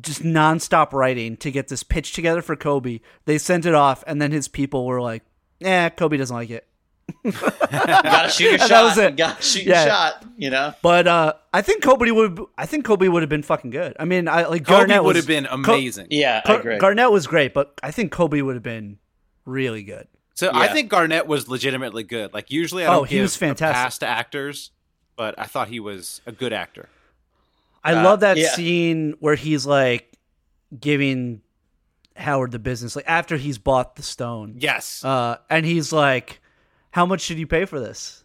just 0.00 0.22
nonstop 0.22 0.92
writing 0.92 1.36
to 1.38 1.50
get 1.50 1.68
this 1.68 1.82
pitch 1.82 2.12
together 2.12 2.42
for 2.42 2.56
Kobe. 2.56 3.00
They 3.24 3.38
sent 3.38 3.66
it 3.66 3.74
off 3.74 4.02
and 4.06 4.20
then 4.20 4.32
his 4.32 4.48
people 4.48 4.86
were 4.86 5.00
like, 5.00 5.22
"Eh, 5.60 5.88
Kobe 5.90 6.16
doesn't 6.16 6.34
like 6.36 6.50
it." 6.50 6.66
gotta 7.24 8.30
shoot 8.30 8.44
your 8.44 8.52
And 8.52 8.60
that 8.62 8.68
shot. 8.68 8.84
was 8.84 8.98
it. 8.98 9.10
You 9.12 9.16
gotta 9.16 9.42
shoot 9.42 9.64
Yeah. 9.64 9.80
your 9.84 9.90
shot. 9.90 10.24
You 10.36 10.50
know. 10.50 10.74
But 10.82 11.06
uh 11.06 11.34
I 11.52 11.62
think 11.62 11.82
Kobe 11.82 12.10
would 12.10 12.40
I 12.56 12.66
think 12.66 12.84
Kobe 12.84 13.08
would 13.08 13.22
have 13.22 13.28
been 13.28 13.42
fucking 13.42 13.70
good. 13.70 13.94
I 13.98 14.04
mean, 14.04 14.28
I 14.28 14.46
like 14.46 14.64
Kobe 14.64 14.78
Garnett 14.86 15.04
would 15.04 15.16
have 15.16 15.26
been 15.26 15.44
Ko- 15.44 15.54
amazing 15.74 16.06
Yeah, 16.10 16.40
I 16.44 16.54
agree. 16.54 16.78
Garnett 16.78 17.10
was 17.12 17.26
great, 17.26 17.54
but 17.54 17.74
I 17.82 17.90
think 17.90 18.10
Kobe 18.12 18.40
would 18.40 18.54
have 18.56 18.62
been 18.62 18.98
really 19.44 19.82
good. 19.82 20.08
So 20.34 20.50
I 20.52 20.68
think 20.68 20.90
Garnett 20.90 21.26
was 21.26 21.48
legitimately 21.48 22.02
good. 22.02 22.32
Like 22.34 22.50
usually 22.50 22.84
I 22.84 22.88
Oh, 22.88 22.98
don't 23.00 23.08
he 23.08 23.16
give 23.16 23.22
was 23.22 23.36
a 23.36 23.38
fantastic. 23.38 23.74
pass 23.74 23.98
to 23.98 24.06
actors, 24.06 24.70
but 25.14 25.34
I 25.38 25.44
thought 25.44 25.68
he 25.68 25.78
was 25.80 26.20
a 26.26 26.32
good 26.32 26.52
actor. 26.52 26.88
I 27.84 27.92
Uh, 27.94 28.02
love 28.04 28.20
that 28.20 28.36
yeah. 28.38 28.48
scene 28.52 29.14
where 29.20 29.34
he's 29.34 29.66
like 29.66 30.16
giving 30.80 31.42
Howard 32.16 32.52
the 32.52 32.58
business, 32.58 32.96
like 32.96 33.04
after 33.08 33.36
he's 33.36 33.58
bought 33.58 33.96
the 33.96 34.02
stone. 34.02 34.56
Yes. 34.58 35.04
Uh, 35.04 35.36
and 35.50 35.66
he's 35.66 35.92
like, 35.92 36.40
"How 36.92 37.04
much 37.06 37.20
should 37.20 37.38
you 37.38 37.46
pay 37.46 37.64
for 37.64 37.78
this? 37.80 38.24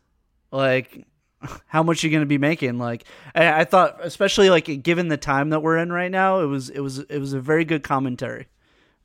Like, 0.52 1.06
how 1.68 1.84
much 1.84 2.04
are 2.04 2.08
you 2.08 2.12
going 2.12 2.22
to 2.22 2.28
be 2.28 2.38
making?" 2.38 2.78
Like, 2.78 3.04
and 3.34 3.44
I 3.54 3.64
thought, 3.66 3.98
especially 4.02 4.50
like 4.50 4.84
given 4.84 5.08
the 5.08 5.18
time 5.18 5.50
that 5.50 5.62
we're 5.62 5.78
in 5.78 5.92
right 5.92 6.12
now, 6.12 6.40
it 6.42 6.46
was 6.46 6.70
it 6.70 6.80
was 6.82 7.00
it 7.00 7.18
was 7.20 7.34
a 7.34 7.40
very 7.42 7.66
good 7.66 7.84
commentary, 7.84 8.48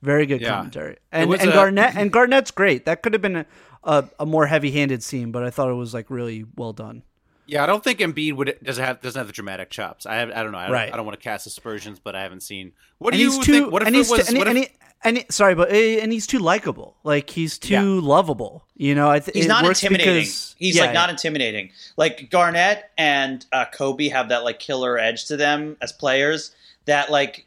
very 0.01 0.25
good 0.25 0.41
Yeah. 0.41 0.51
commentary. 0.55 0.97
And 1.11 1.33
and 1.33 1.49
a- 1.49 1.53
Garnett 1.53 1.95
and 1.95 2.11
Garnett's 2.11 2.51
great. 2.51 2.85
That 2.85 3.01
could 3.01 3.13
have 3.13 3.21
been 3.21 3.37
a, 3.37 3.45
a, 3.83 4.05
a 4.21 4.25
more 4.25 4.45
heavy 4.45 4.71
handed 4.71 5.01
scene, 5.03 5.31
but 5.31 5.43
I 5.43 5.49
thought 5.49 5.69
it 5.69 5.73
was 5.73 5.93
like 5.93 6.09
really 6.09 6.45
well 6.55 6.73
done. 6.73 7.01
Yeah, 7.47 7.63
I 7.63 7.65
don't 7.65 7.83
think 7.83 7.99
Embiid 7.99 8.33
would 8.35 8.57
doesn't 8.63 8.83
have 8.83 9.01
doesn't 9.01 9.19
have 9.19 9.27
the 9.27 9.33
dramatic 9.33 9.69
chops. 9.69 10.05
I 10.05 10.15
have, 10.15 10.31
I 10.31 10.41
don't 10.43 10.51
know. 10.51 10.57
I 10.57 10.63
don't, 10.65 10.73
Right. 10.73 10.93
I 10.93 10.95
don't 10.97 11.05
want 11.05 11.17
to 11.19 11.23
cast 11.23 11.45
aspersions, 11.47 11.99
but 11.99 12.15
I 12.15 12.23
haven't 12.23 12.41
seen. 12.41 12.71
What 12.97 13.13
do 13.13 13.19
and 13.23 13.33
you 13.33 13.43
too, 13.43 13.51
think? 13.51 13.71
What 13.71 13.81
if 13.83 13.87
and 13.87 13.95
it 13.95 13.99
he's 13.99 14.09
was? 14.09 14.19
too, 14.21 14.27
and, 14.29 14.35
he- 14.35 14.39
what 14.39 14.47
and, 14.47 14.57
if- 14.57 14.67
he- 14.69 14.75
and 15.03 15.17
he- 15.17 15.25
sorry, 15.29 15.53
but 15.55 15.71
eh, 15.71 15.99
and 16.01 16.11
he's 16.11 16.25
too 16.25 16.39
likable. 16.39 16.95
Like 17.03 17.29
he's 17.29 17.57
too 17.59 18.01
lovable. 18.01 18.65
You 18.75 18.95
know, 18.95 19.09
I 19.09 19.19
th- 19.19 19.35
He's 19.35 19.47
not 19.47 19.63
intimidating. 19.65 20.13
because- 20.21 20.55
He's 20.57 20.75
yeah, 20.75 20.83
like 20.85 20.93
not 20.93 21.09
intimidating. 21.09 21.69
Like 21.97 22.29
Garnett 22.31 22.89
and 22.97 23.45
uh, 23.51 23.65
Kobe 23.65 24.07
have 24.09 24.29
that 24.29 24.43
like 24.43 24.59
killer 24.59 24.97
edge 24.97 25.25
to 25.25 25.37
them 25.37 25.77
as 25.81 25.91
players 25.91 26.55
that 26.85 27.11
like 27.11 27.45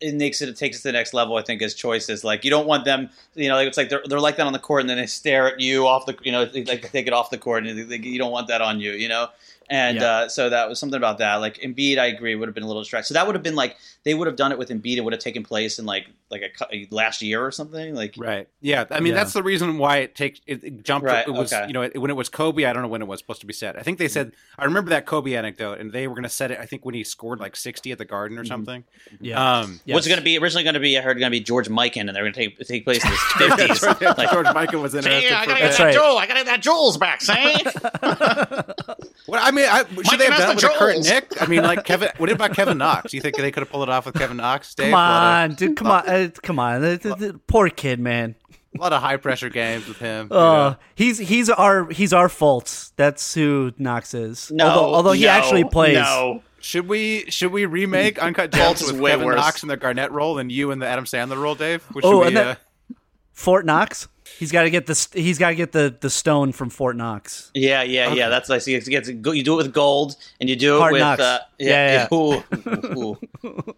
it 0.00 0.14
makes 0.14 0.42
it 0.42 0.48
it 0.48 0.56
takes 0.56 0.78
it 0.78 0.82
to 0.82 0.88
the 0.88 0.92
next 0.92 1.14
level. 1.14 1.36
I 1.36 1.42
think 1.42 1.62
as 1.62 1.74
choices, 1.74 2.24
like 2.24 2.44
you 2.44 2.50
don't 2.50 2.66
want 2.66 2.84
them. 2.84 3.10
You 3.34 3.48
know, 3.48 3.54
like 3.54 3.68
it's 3.68 3.76
like 3.76 3.88
they're 3.88 4.02
they're 4.06 4.20
like 4.20 4.36
that 4.36 4.46
on 4.46 4.52
the 4.52 4.58
court, 4.58 4.82
and 4.82 4.90
then 4.90 4.98
they 4.98 5.06
stare 5.06 5.48
at 5.52 5.60
you 5.60 5.86
off 5.86 6.06
the. 6.06 6.16
You 6.22 6.32
know, 6.32 6.42
like 6.42 6.64
they 6.64 6.76
take 6.76 7.06
it 7.06 7.12
off 7.12 7.30
the 7.30 7.38
court, 7.38 7.66
and 7.66 7.90
they, 7.90 7.96
you 7.96 8.18
don't 8.18 8.32
want 8.32 8.48
that 8.48 8.60
on 8.60 8.80
you. 8.80 8.92
You 8.92 9.08
know. 9.08 9.28
And 9.68 9.96
Yeah. 9.98 10.04
uh, 10.10 10.28
so 10.28 10.48
that 10.50 10.68
was 10.68 10.78
something 10.78 10.96
about 10.96 11.18
that. 11.18 11.36
Like 11.36 11.58
Embiid, 11.58 11.98
I 11.98 12.06
agree, 12.06 12.34
would 12.36 12.46
have 12.48 12.54
been 12.54 12.62
a 12.64 12.66
little 12.68 12.82
distracted. 12.82 13.08
So 13.08 13.14
that 13.14 13.26
would 13.26 13.34
have 13.34 13.42
been 13.42 13.56
like 13.56 13.76
they 14.04 14.14
would 14.14 14.26
have 14.28 14.36
done 14.36 14.52
it 14.52 14.58
with 14.58 14.68
Embiid. 14.68 14.96
It 14.96 15.00
would 15.00 15.12
have 15.12 15.22
taken 15.22 15.42
place 15.42 15.78
in 15.78 15.86
like 15.86 16.06
like 16.28 16.42
a, 16.42 16.48
cou- 16.50 16.86
last 16.90 17.22
year 17.22 17.44
or 17.44 17.50
something. 17.52 17.94
Like 17.94 18.14
Right. 18.16 18.48
Yeah. 18.60 18.84
I 18.90 19.00
mean, 19.00 19.12
Yeah. 19.12 19.20
that's 19.20 19.32
the 19.32 19.42
reason 19.42 19.78
why 19.78 19.98
it 19.98 20.14
takes 20.14 20.40
it, 20.46 20.62
it 20.64 20.82
jumped. 20.84 21.06
Right, 21.06 21.26
It 21.26 21.30
was 21.32 21.52
okay. 21.52 21.66
you 21.66 21.72
know 21.72 21.82
it, 21.82 21.98
when 22.00 22.10
it 22.10 22.16
was 22.16 22.28
Kobe. 22.28 22.64
I 22.64 22.72
don't 22.72 22.82
know 22.82 22.88
when 22.88 23.02
it 23.02 23.08
was 23.08 23.18
supposed 23.20 23.40
to 23.40 23.46
be 23.46 23.52
set. 23.52 23.76
I 23.76 23.82
think 23.82 23.98
they 23.98 24.08
said 24.08 24.32
I 24.58 24.64
remember 24.64 24.90
that 24.90 25.06
Kobe 25.06 25.34
anecdote, 25.34 25.78
and 25.80 25.92
they 25.92 26.06
were 26.08 26.14
going 26.14 26.22
to 26.24 26.28
set 26.28 26.50
it. 26.50 26.58
I 26.60 26.66
think 26.66 26.84
when 26.84 26.94
he 26.94 27.02
scored 27.04 27.40
like 27.40 27.56
sixty 27.56 27.90
at 27.92 27.98
the 27.98 28.04
Garden 28.04 28.38
or 28.38 28.44
something. 28.44 28.84
Yeah. 29.20 29.60
Um, 29.60 29.80
Yes. 29.84 29.94
What's 29.94 30.06
it 30.06 30.10
going 30.10 30.18
to 30.20 30.24
be? 30.24 30.38
Originally 30.38 30.64
going 30.64 30.74
to 30.74 30.80
be, 30.80 30.96
I 30.98 31.00
heard, 31.00 31.18
going 31.18 31.30
to 31.30 31.36
be 31.36 31.40
George 31.40 31.68
Mikan, 31.68 32.02
and 32.02 32.10
they're 32.10 32.22
going 32.22 32.32
to 32.32 32.38
take 32.38 32.58
take 32.66 32.84
place 32.84 33.04
in 33.04 33.10
the 33.10 33.16
fifties. 33.76 33.82
Like, 34.18 34.30
George 34.30 34.46
Michael 34.54 34.82
was 34.82 34.94
interested. 34.94 35.28
Yeah, 35.28 35.38
I 35.40 35.46
gotta 35.46 35.60
get 35.60 35.76
that 35.76 35.84
right. 35.84 35.94
jewel. 35.94 36.18
I 36.18 36.26
gotta 36.26 36.40
get 36.40 36.46
that 36.46 36.62
jewels 36.62 36.96
back, 36.98 37.20
say. 37.20 37.56
Well, 39.28 39.40
I 39.44 39.50
mean, 39.56 39.66
I, 39.68 39.78
should 39.78 39.96
Mikey 39.96 40.16
they 40.18 40.24
have 40.26 40.38
done 40.38 40.50
it 40.56 40.60
the 40.60 40.66
with 40.68 40.76
a 40.76 40.78
Kurt. 40.78 40.98
Nick? 40.98 41.42
I 41.42 41.46
mean, 41.46 41.62
like 41.62 41.84
Kevin. 41.84 42.10
What 42.18 42.30
about 42.30 42.54
Kevin 42.54 42.78
Knox? 42.78 43.12
You 43.12 43.20
think 43.20 43.36
they 43.36 43.50
could 43.50 43.62
have 43.62 43.70
pulled 43.70 43.82
it 43.82 43.88
off 43.92 44.06
with 44.06 44.14
Kevin 44.14 44.36
Knox? 44.36 44.74
Dave? 44.74 44.92
Come 44.92 44.94
A 44.94 44.96
lot 45.02 45.42
on, 45.50 45.54
dude. 45.54 45.76
Come 45.76 45.86
on. 45.88 46.08
Uh, 46.08 46.28
come 46.42 46.58
on. 46.58 46.80
The, 46.82 46.96
the- 47.02 47.14
the 47.32 47.40
poor 47.46 47.68
kid, 47.68 47.98
man. 47.98 48.34
a 48.76 48.80
lot 48.80 48.92
of 48.92 49.00
high 49.02 49.16
pressure 49.16 49.48
games 49.48 49.88
with 49.88 49.98
him. 49.98 50.28
you 50.30 50.36
Uh, 50.36 50.40
know. 50.70 50.76
he's 50.94 51.18
he's 51.18 51.48
our 51.50 51.88
he's 51.90 52.12
our 52.12 52.28
fault. 52.28 52.90
That's 52.96 53.34
who 53.34 53.72
Knox 53.78 54.12
is. 54.14 54.50
no, 54.52 54.66
although, 54.68 54.94
although 54.94 55.12
he 55.12 55.24
no, 55.24 55.30
actually 55.30 55.64
plays. 55.64 55.94
No, 55.96 56.42
Should 56.60 56.86
we 56.88 57.24
should 57.30 57.52
we 57.52 57.64
remake 57.64 58.18
Uncut 58.22 58.50
Fultz 58.50 58.78
Gems 58.80 58.92
with 58.92 59.00
way 59.00 59.12
Kevin 59.12 59.26
worse. 59.26 59.36
Knox 59.40 59.62
in 59.62 59.68
the 59.70 59.76
Garnett 59.78 60.12
role 60.12 60.38
and 60.38 60.52
you 60.52 60.70
in 60.72 60.78
the 60.78 60.86
Adam 60.86 61.04
Sandler 61.06 61.40
role, 61.40 61.54
Dave? 61.54 61.82
Which 61.92 62.04
Oh, 62.04 62.12
should 62.12 62.18
we, 62.20 62.26
and 62.28 62.36
that- 62.36 62.46
uh, 62.46 62.94
Fort 63.32 63.64
Knox. 63.64 64.08
He's 64.38 64.52
got 64.52 64.62
to 64.64 64.70
get 64.70 64.86
the 64.86 65.08
he's 65.14 65.38
got 65.38 65.50
to 65.50 65.54
get 65.54 65.72
the 65.72 65.94
the 66.00 66.10
stone 66.10 66.52
from 66.52 66.70
Fort 66.70 66.96
Knox. 66.96 67.50
yeah, 67.54 67.82
yeah, 67.82 68.12
yeah. 68.12 68.28
That's 68.28 68.50
I 68.50 68.58
see. 68.58 68.74
It 68.74 68.84
gets 68.86 69.08
you 69.08 69.14
do 69.42 69.54
it 69.54 69.56
with 69.56 69.72
gold, 69.72 70.16
and 70.40 70.48
you 70.48 70.56
do 70.56 70.76
it 70.76 70.80
Hard 70.80 70.92
with 70.92 71.00
knocks. 71.00 71.22
uh, 71.22 71.38
Yeah, 71.58 72.08
yeah. 72.10 72.16
Ooh, 72.16 72.42
ooh, 72.66 73.18
ooh. 73.44 73.74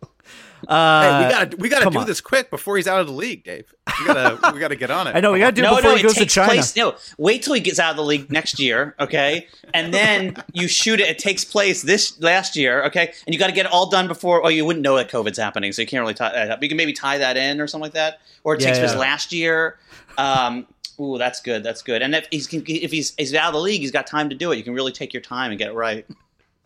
Uh, 0.67 1.03
hey, 1.03 1.25
we 1.25 1.31
gotta 1.33 1.57
we 1.59 1.69
gotta 1.69 1.89
do 1.91 1.99
on. 2.01 2.07
this 2.07 2.21
quick 2.21 2.51
before 2.51 2.77
he's 2.77 2.89
out 2.89 3.01
of 3.01 3.07
the 3.07 3.13
league, 3.13 3.45
Dave. 3.45 3.73
We 4.01 4.07
gotta 4.07 4.53
we 4.53 4.59
gotta 4.59 4.75
get 4.75 4.91
on 4.91 5.07
it. 5.07 5.15
I 5.15 5.21
know 5.21 5.33
we 5.33 5.39
got 5.39 5.51
to 5.51 5.53
do 5.53 5.63
it 5.63 5.65
no, 5.65 5.77
before 5.77 5.91
no, 5.91 5.97
he 5.97 6.01
it 6.01 6.03
goes 6.03 6.15
to 6.17 6.27
China. 6.27 6.49
place. 6.53 6.75
No, 6.77 6.97
wait 7.17 7.43
till 7.45 7.55
he 7.55 7.61
gets 7.61 7.79
out 7.79 7.93
of 7.93 7.97
the 7.97 8.03
league 8.03 8.31
next 8.33 8.59
year, 8.59 8.95
okay? 8.99 9.47
And 9.73 9.95
then 9.95 10.37
you 10.53 10.67
shoot 10.67 10.99
it. 11.01 11.09
It 11.09 11.19
takes 11.21 11.45
place 11.45 11.83
this 11.83 12.21
last 12.21 12.57
year, 12.57 12.85
okay? 12.87 13.13
And 13.27 13.33
you 13.35 13.39
got 13.39 13.47
to 13.47 13.53
get 13.53 13.67
it 13.67 13.73
all 13.73 13.89
done 13.89 14.09
before. 14.09 14.45
Oh, 14.45 14.49
you 14.49 14.65
wouldn't 14.65 14.83
know 14.83 14.97
that 14.97 15.09
COVID's 15.09 15.39
happening, 15.39 15.71
so 15.73 15.81
you 15.81 15.87
can't 15.89 16.01
really 16.03 16.15
tie 16.15 16.33
that 16.33 16.51
up. 16.51 16.63
You 16.63 16.69
can 16.69 16.77
maybe 16.77 16.93
tie 16.93 17.19
that 17.19 17.37
in 17.37 17.61
or 17.61 17.69
something 17.69 17.85
like 17.85 17.93
that, 17.95 18.21
or 18.43 18.55
it 18.55 18.61
Yeah, 18.61 18.67
takes 18.67 18.79
place 18.81 18.95
last 18.97 19.33
year. 19.33 19.79
Um, 20.19 20.67
ooh, 21.01 21.17
that's 21.17 21.41
good. 21.41 21.63
That's 21.63 21.81
good. 21.81 22.03
And 22.03 22.15
if 22.15 22.27
he's 22.31 22.53
if 22.53 22.91
he's 22.91 23.15
he's 23.17 23.35
out 23.35 23.49
of 23.49 23.55
the 23.55 23.61
league, 23.61 23.81
he's 23.81 23.91
got 23.91 24.07
time 24.07 24.29
to 24.29 24.35
do 24.35 24.53
it. 24.53 24.57
You 24.57 24.65
can 24.65 24.75
really 24.75 24.93
take 24.93 25.15
your 25.15 25.23
time 25.23 25.51
and 25.51 25.59
get 25.59 25.69
it 25.69 25.75
right. 25.75 26.05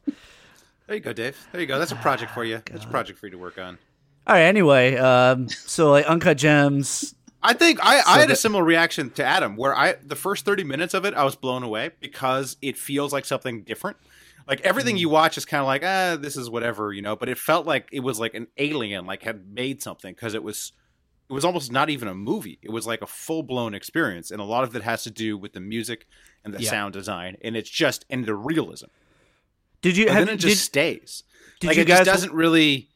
There 0.07 0.97
you 0.97 1.01
go, 1.01 1.13
Dave. 1.13 1.39
There 1.53 1.61
you 1.61 1.67
go. 1.69 1.79
That's 1.79 1.93
a 1.93 1.97
project 1.97 2.33
for 2.33 2.45
you. 2.45 2.61
That's 2.71 2.85
a 2.85 2.89
project 2.89 3.19
for 3.19 3.27
you 3.27 3.33
to 3.33 3.39
work 3.39 3.59
on. 3.59 3.79
All 4.27 4.35
right. 4.35 4.43
Anyway, 4.43 4.97
um, 4.97 5.49
so 5.49 5.93
like 5.93 6.07
Uncut 6.07 6.37
Gems. 6.37 7.15
I 7.43 7.55
think 7.55 7.79
I, 7.83 8.01
I 8.07 8.21
had 8.21 8.31
a 8.31 8.37
similar 8.37 8.63
reaction 8.63 9.11
to 9.11 9.25
Adam, 9.25 9.57
where 9.57 9.77
I 9.77 9.95
the 10.05 10.17
first 10.17 10.45
thirty 10.45 10.65
minutes 10.65 10.95
of 10.95 11.05
it 11.05 11.15
I 11.15 11.25
was 11.25 11.37
blown 11.37 11.63
away 11.63 11.91
because 12.01 12.57
it 12.63 12.77
feels 12.77 13.13
like 13.13 13.25
something 13.25 13.63
different. 13.63 13.97
Like 14.47 14.61
everything 14.63 14.97
you 14.97 15.09
watch 15.09 15.39
is 15.39 15.45
kind 15.45 15.61
of 15.61 15.67
like, 15.67 15.83
ah, 15.85 16.17
this 16.21 16.37
is 16.37 16.51
whatever, 16.51 16.93
you 16.93 17.03
know. 17.03 17.17
But 17.17 17.29
it 17.29 17.39
felt 17.39 17.67
like 17.67 17.89
it 17.93 18.01
was 18.01 18.19
like 18.19 18.35
an 18.35 18.49
alien, 18.59 19.07
like 19.07 19.23
had 19.23 19.53
made 19.53 19.83
something 19.83 20.13
because 20.13 20.35
it 20.35 20.43
was, 20.43 20.73
it 21.33 21.35
was 21.35 21.45
almost 21.47 21.73
not 21.73 21.89
even 21.89 22.09
a 22.09 22.15
movie. 22.15 22.59
It 22.63 22.71
was 22.71 22.87
like 22.87 23.01
a 23.01 23.07
full 23.07 23.43
blown 23.43 23.73
experience, 23.75 24.31
and 24.31 24.39
a 24.41 24.45
lot 24.45 24.65
of 24.65 24.77
it 24.77 24.83
has 24.83 25.03
to 25.05 25.11
do 25.11 25.39
with 25.39 25.55
the 25.55 25.61
music 25.61 26.07
and 26.45 26.53
the 26.53 26.61
Yeah. 26.63 26.69
sound 26.71 26.93
design, 26.93 27.39
and 27.43 27.57
it's 27.57 27.71
just 27.71 28.05
and 28.11 28.27
the 28.27 28.35
realism. 28.35 28.89
Did 29.81 29.97
you 29.97 30.07
And 30.09 30.19
have? 30.19 30.27
then 30.27 30.35
it 30.35 30.41
did, 30.41 30.49
just 30.51 30.65
stays. 30.65 31.25
did 31.61 31.69
like 31.69 31.77
you 31.77 31.83
it 31.83 31.89
just 31.89 32.05
doesn't 32.05 32.33
really. 32.35 32.89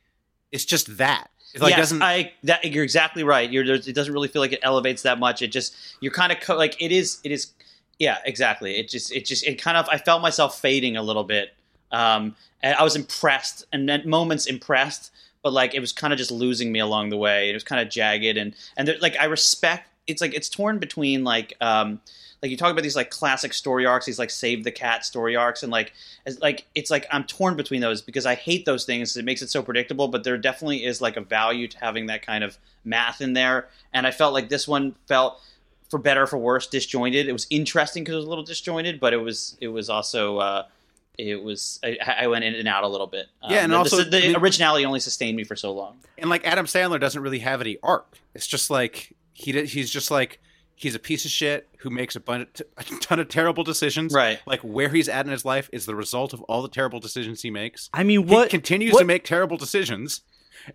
It's 0.53 0.65
just 0.67 0.99
that. 0.99 1.31
It 1.55 1.63
like 1.63 1.71
yes, 1.71 1.79
doesn't. 1.79 2.03
I 2.03 2.33
that 2.45 2.65
you're 2.67 2.85
exactly 2.85 3.25
right. 3.25 3.51
You're 3.51 3.65
it 3.65 3.95
doesn't 3.95 4.13
really 4.13 4.29
feel 4.29 4.43
like 4.43 4.53
it 4.53 4.61
elevates 4.63 5.03
that 5.03 5.19
much. 5.19 5.41
It 5.41 5.49
just 5.49 5.75
you're 6.01 6.13
kind 6.13 6.31
of 6.31 6.39
co- 6.41 6.57
like 6.57 6.81
it 6.81 6.93
is. 6.93 7.21
It 7.25 7.33
is. 7.33 7.53
Yeah, 7.99 8.19
exactly. 8.27 8.77
It 8.77 8.91
just 8.91 9.11
it 9.13 9.25
just 9.25 9.45
it 9.47 9.55
kind 9.55 9.79
of 9.79 9.89
I 9.89 9.97
felt 9.97 10.21
myself 10.21 10.61
fading 10.61 10.99
a 10.99 11.03
little 11.03 11.25
bit. 11.25 11.55
Um, 11.91 12.37
and 12.63 12.75
I 12.77 12.83
was 12.83 12.97
impressed, 12.97 13.65
and 13.73 13.91
at 13.91 14.07
moments 14.07 14.45
impressed, 14.47 15.11
but 15.47 15.53
like 15.53 15.75
it 15.75 15.81
was 15.81 15.93
kind 15.93 16.13
of 16.13 16.19
just 16.19 16.33
losing 16.33 16.73
me 16.73 16.81
along 16.81 17.09
the 17.09 17.17
way. 17.17 17.51
It 17.51 17.55
was 17.55 17.63
kind 17.63 17.81
of 17.81 17.89
jagged, 17.89 18.37
and 18.37 18.53
and 18.77 18.93
like 19.01 19.15
I 19.17 19.27
respect. 19.27 19.89
It's 20.09 20.21
like 20.21 20.35
it's 20.35 20.49
torn 20.49 20.81
between 20.81 21.23
like 21.23 21.55
um 21.61 22.01
like 22.43 22.51
you 22.51 22.57
talk 22.57 22.73
about 22.73 22.83
these 22.83 22.97
like 22.97 23.11
classic 23.11 23.55
story 23.55 23.87
arcs, 23.87 24.07
these 24.07 24.19
like 24.19 24.31
save 24.31 24.65
the 24.65 24.73
cat 24.73 25.05
story 25.05 25.37
arcs, 25.37 25.63
and 25.63 25.71
like 25.71 25.93
as 26.27 26.41
like 26.41 26.67
it's 26.75 26.91
like 26.91 27.07
I'm 27.13 27.23
torn 27.23 27.57
between 27.57 27.81
those 27.81 28.03
because 28.03 28.27
I 28.27 28.35
hate 28.35 28.65
those 28.65 28.85
things. 28.87 29.17
It 29.17 29.25
makes 29.25 29.41
it 29.41 29.49
so 29.49 29.63
predictable, 29.63 30.09
but 30.09 30.25
there 30.25 30.37
definitely 30.37 30.85
is 30.85 31.01
like 31.01 31.17
a 31.17 31.21
value 31.21 31.69
to 31.69 31.79
having 31.79 32.07
that 32.07 32.27
kind 32.27 32.43
of 32.43 32.59
math 32.85 33.21
in 33.21 33.35
there. 33.35 33.69
And 33.95 34.05
I 34.05 34.11
felt 34.11 34.35
like 34.35 34.49
this 34.49 34.67
one 34.67 34.97
felt 35.07 35.41
for 35.89 35.99
better 35.99 36.25
or 36.25 36.27
for 36.27 36.39
worse 36.39 36.67
disjointed. 36.67 37.29
It 37.29 37.33
was 37.33 37.47
interesting 37.51 38.03
because 38.03 38.15
it 38.15 38.17
was 38.17 38.27
a 38.27 38.31
little 38.31 38.43
disjointed, 38.43 38.99
but 38.99 39.13
it 39.13 39.19
was 39.19 39.57
it 39.61 39.69
was 39.69 39.89
also 39.89 40.39
uh, 40.39 40.65
it 41.19 41.43
was 41.43 41.81
I, 41.85 41.97
I 42.21 42.27
went 42.27 42.45
in 42.45 42.55
and 42.55 42.69
out 42.69 42.85
a 42.85 42.89
little 42.89 43.07
bit. 43.07 43.27
Um, 43.43 43.53
Yeah, 43.53 43.63
and 43.65 43.73
the, 43.73 43.77
also- 43.77 43.99
the, 43.99 44.05
the 44.11 44.19
I 44.19 44.27
mean- 44.29 44.37
originality 44.37 44.85
only 44.85 45.01
sustained 45.01 45.37
me 45.37 45.45
for 45.45 45.57
so 45.57 45.73
long. 45.73 45.97
and 46.19 46.29
like 46.31 46.47
Adam 46.47 46.67
Sandler 46.67 47.01
doesn't 47.01 47.23
really 47.23 47.39
have 47.41 47.61
any 47.61 47.79
arc. 47.83 48.19
It's 48.35 48.47
just 48.47 48.71
like 48.71 49.15
he 49.33 49.53
did, 49.53 49.69
he's 49.71 49.91
just 49.91 50.11
like 50.11 50.41
he's 50.75 50.95
a 50.95 50.99
piece 50.99 51.25
of 51.25 51.31
shit 51.31 51.69
who 51.79 51.89
makes 51.91 52.17
a, 52.17 52.21
bunch, 52.21 52.61
a 52.77 52.85
ton 53.01 53.19
of 53.19 53.29
terrible 53.29 53.65
decisions. 53.65 54.13
Right. 54.13 54.41
Like 54.47 54.61
where 54.61 54.91
he's 54.91 55.09
at 55.09 55.25
in 55.25 55.33
his 55.33 55.45
life 55.45 55.71
is 55.73 55.87
the 55.87 55.95
result 55.95 56.33
of 56.35 56.43
all 56.43 56.61
the 56.63 56.69
terrible 56.69 57.01
decisions 57.01 57.41
he 57.43 57.51
makes. 57.51 57.89
I 57.95 58.03
mean, 58.03 58.27
He 58.27 58.35
what 58.35 58.51
continues 58.51 58.93
what- 58.93 59.01
to 59.01 59.07
make 59.07 59.25
terrible 59.25 59.57
decisions. 59.57 60.21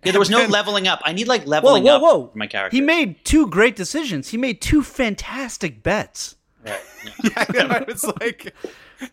Yeah, 0.04 0.12
there 0.12 0.18
was 0.18 0.30
no 0.30 0.46
leveling 0.46 0.88
up. 0.88 1.02
I 1.04 1.12
need 1.12 1.28
like 1.28 1.42
Whoa, 1.42 1.50
leveling 1.50 1.82
whoa, 1.84 1.96
up 1.96 2.02
whoa! 2.02 2.26
for 2.28 2.38
my 2.38 2.46
character. 2.46 2.74
He 2.74 2.80
made 2.80 3.24
two 3.26 3.46
great 3.48 3.76
decisions. 3.76 4.28
He 4.28 4.38
made 4.38 4.62
two 4.62 4.82
fantastic 4.82 5.82
bets. 5.82 6.36
right. 6.64 6.80
Yeah, 7.22 7.30
I 7.48 7.52
know, 7.66 7.84
it's 7.88 8.04
like 8.04 8.54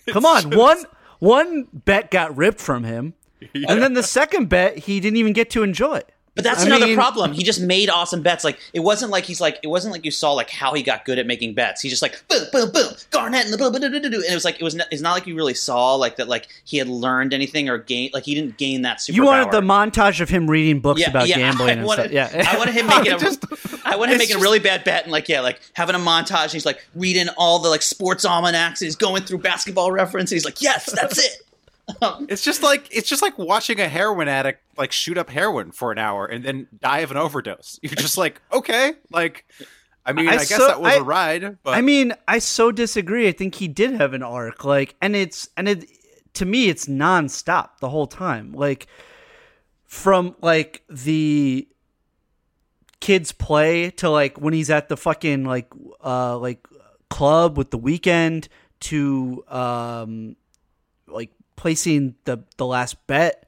Come 0.09 0.25
on, 0.25 0.51
one 0.55 0.85
one 1.19 1.67
bet 1.73 2.09
got 2.11 2.35
ripped 2.35 2.59
from 2.59 2.83
him, 2.83 3.13
and 3.53 3.81
then 3.81 3.93
the 3.93 4.03
second 4.03 4.49
bet 4.49 4.79
he 4.79 4.99
didn't 4.99 5.17
even 5.17 5.33
get 5.33 5.49
to 5.51 5.63
enjoy. 5.63 6.01
But 6.39 6.43
that's 6.49 6.63
I 6.63 6.67
another 6.67 6.87
mean- 6.87 6.95
problem. 6.95 7.33
He 7.33 7.43
just 7.43 7.61
made 7.61 7.89
awesome 7.89 8.21
bets. 8.21 8.43
Like 8.43 8.59
it 8.73 8.79
wasn't 8.79 9.11
like 9.11 9.25
he's 9.25 9.41
like 9.41 9.59
it 9.61 9.67
wasn't 9.67 9.93
like 9.93 10.05
you 10.05 10.11
saw 10.11 10.33
like 10.33 10.49
how 10.49 10.73
he 10.73 10.81
got 10.83 11.05
good 11.05 11.19
at 11.19 11.27
making 11.27 11.53
bets. 11.53 11.81
He 11.81 11.89
just 11.89 12.01
like 12.01 12.21
boom, 12.27 12.43
boom, 12.51 12.71
boom, 12.71 12.93
Garnett 13.11 13.45
and 13.45 13.53
the 13.53 13.57
boom, 13.57 13.71
boom, 13.71 13.81
boom, 13.81 13.91
boom, 13.91 14.01
boom, 14.01 14.13
and 14.13 14.23
it 14.31 14.33
was 14.33 14.45
like 14.45 14.55
it 14.59 14.63
was. 14.63 14.75
Not, 14.75 14.87
it's 14.91 15.01
not 15.01 15.13
like 15.13 15.27
you 15.27 15.35
really 15.35 15.53
saw 15.53 15.95
like 15.95 16.15
that. 16.15 16.27
Like 16.27 16.47
he 16.65 16.77
had 16.77 16.87
learned 16.87 17.33
anything 17.33 17.69
or 17.69 17.77
gained. 17.77 18.13
Like 18.13 18.23
he 18.23 18.35
didn't 18.35 18.57
gain 18.57 18.83
that 18.83 18.97
superpower. 18.99 19.15
You 19.15 19.25
wanted 19.25 19.51
the 19.51 19.61
montage 19.61 20.21
of 20.21 20.29
him 20.29 20.49
reading 20.49 20.79
books 20.79 21.01
yeah, 21.01 21.09
about 21.09 21.27
yeah, 21.27 21.37
gambling 21.39 21.69
I 21.69 21.73
and 21.73 21.85
wanted, 21.85 22.11
stuff. 22.11 22.33
Yeah, 22.33 22.49
I 22.51 22.57
wanted 22.57 22.73
him 22.73 22.87
making 22.87 23.13
a. 23.13 23.17
Just- 23.19 23.45
I 23.85 23.95
wanted 23.95 24.13
him 24.13 24.17
making 24.19 24.35
a 24.35 24.39
just- 24.39 24.43
really 24.43 24.59
bad 24.59 24.83
bet 24.83 25.03
and 25.03 25.11
like 25.11 25.27
yeah, 25.29 25.41
like 25.41 25.59
having 25.73 25.95
a 25.95 25.99
montage. 25.99 26.43
And 26.43 26.51
he's 26.53 26.65
like 26.65 26.85
reading 26.95 27.27
all 27.37 27.59
the 27.59 27.69
like 27.69 27.81
sports 27.81 28.25
almanacs. 28.25 28.81
And 28.81 28.87
he's 28.87 28.95
going 28.95 29.23
through 29.23 29.39
basketball 29.39 29.91
reference. 29.91 30.31
And 30.31 30.35
he's 30.35 30.45
like, 30.45 30.61
yes, 30.61 30.91
that's 30.91 31.17
it. 31.17 31.41
it's 32.29 32.43
just 32.43 32.63
like 32.63 32.87
it's 32.91 33.07
just 33.09 33.21
like 33.21 33.37
watching 33.37 33.79
a 33.79 33.87
heroin 33.87 34.27
addict 34.27 34.61
like 34.77 34.91
shoot 34.91 35.17
up 35.17 35.29
heroin 35.29 35.71
for 35.71 35.91
an 35.91 35.97
hour 35.97 36.25
and 36.25 36.43
then 36.43 36.67
die 36.79 36.99
of 36.99 37.11
an 37.11 37.17
overdose. 37.17 37.79
You're 37.81 37.93
just 37.95 38.17
like, 38.17 38.41
okay, 38.51 38.93
like 39.11 39.45
I 40.05 40.13
mean, 40.13 40.27
I 40.27 40.33
I, 40.33 40.37
guess 40.37 40.49
so- 40.57 40.67
that 40.67 40.81
was 40.81 40.93
I- 40.93 40.97
a 40.97 41.03
ride, 41.03 41.57
but 41.63 41.71
I 41.75 41.81
mean, 41.81 42.13
I 42.27 42.39
so 42.39 42.71
disagree. 42.71 43.27
I 43.27 43.31
think 43.31 43.55
he 43.55 43.67
did 43.67 43.91
have 43.93 44.13
an 44.13 44.23
arc, 44.23 44.63
like, 44.63 44.95
and 45.01 45.15
it's 45.15 45.49
and 45.57 45.67
it 45.67 45.85
to 46.35 46.45
me, 46.45 46.69
it's 46.69 46.85
nonstop 46.85 47.77
the 47.79 47.89
whole 47.89 48.07
time. 48.07 48.53
Like 48.53 48.87
from 49.85 50.35
like 50.41 50.83
the 50.89 51.67
kids 52.99 53.31
play 53.31 53.89
to 53.91 54.09
like 54.09 54.39
when 54.39 54.53
he's 54.53 54.69
at 54.69 54.89
the 54.89 54.97
fucking 54.97 55.45
like 55.45 55.67
uh 56.03 56.37
like 56.37 56.67
club 57.09 57.57
with 57.57 57.71
the 57.71 57.79
Weeknd 57.79 58.47
to 58.81 59.43
um 59.47 60.35
like 61.07 61.31
placing 61.59 62.15
the 62.23 62.41
the 62.55 62.65
last 62.65 62.95
bet 63.05 63.45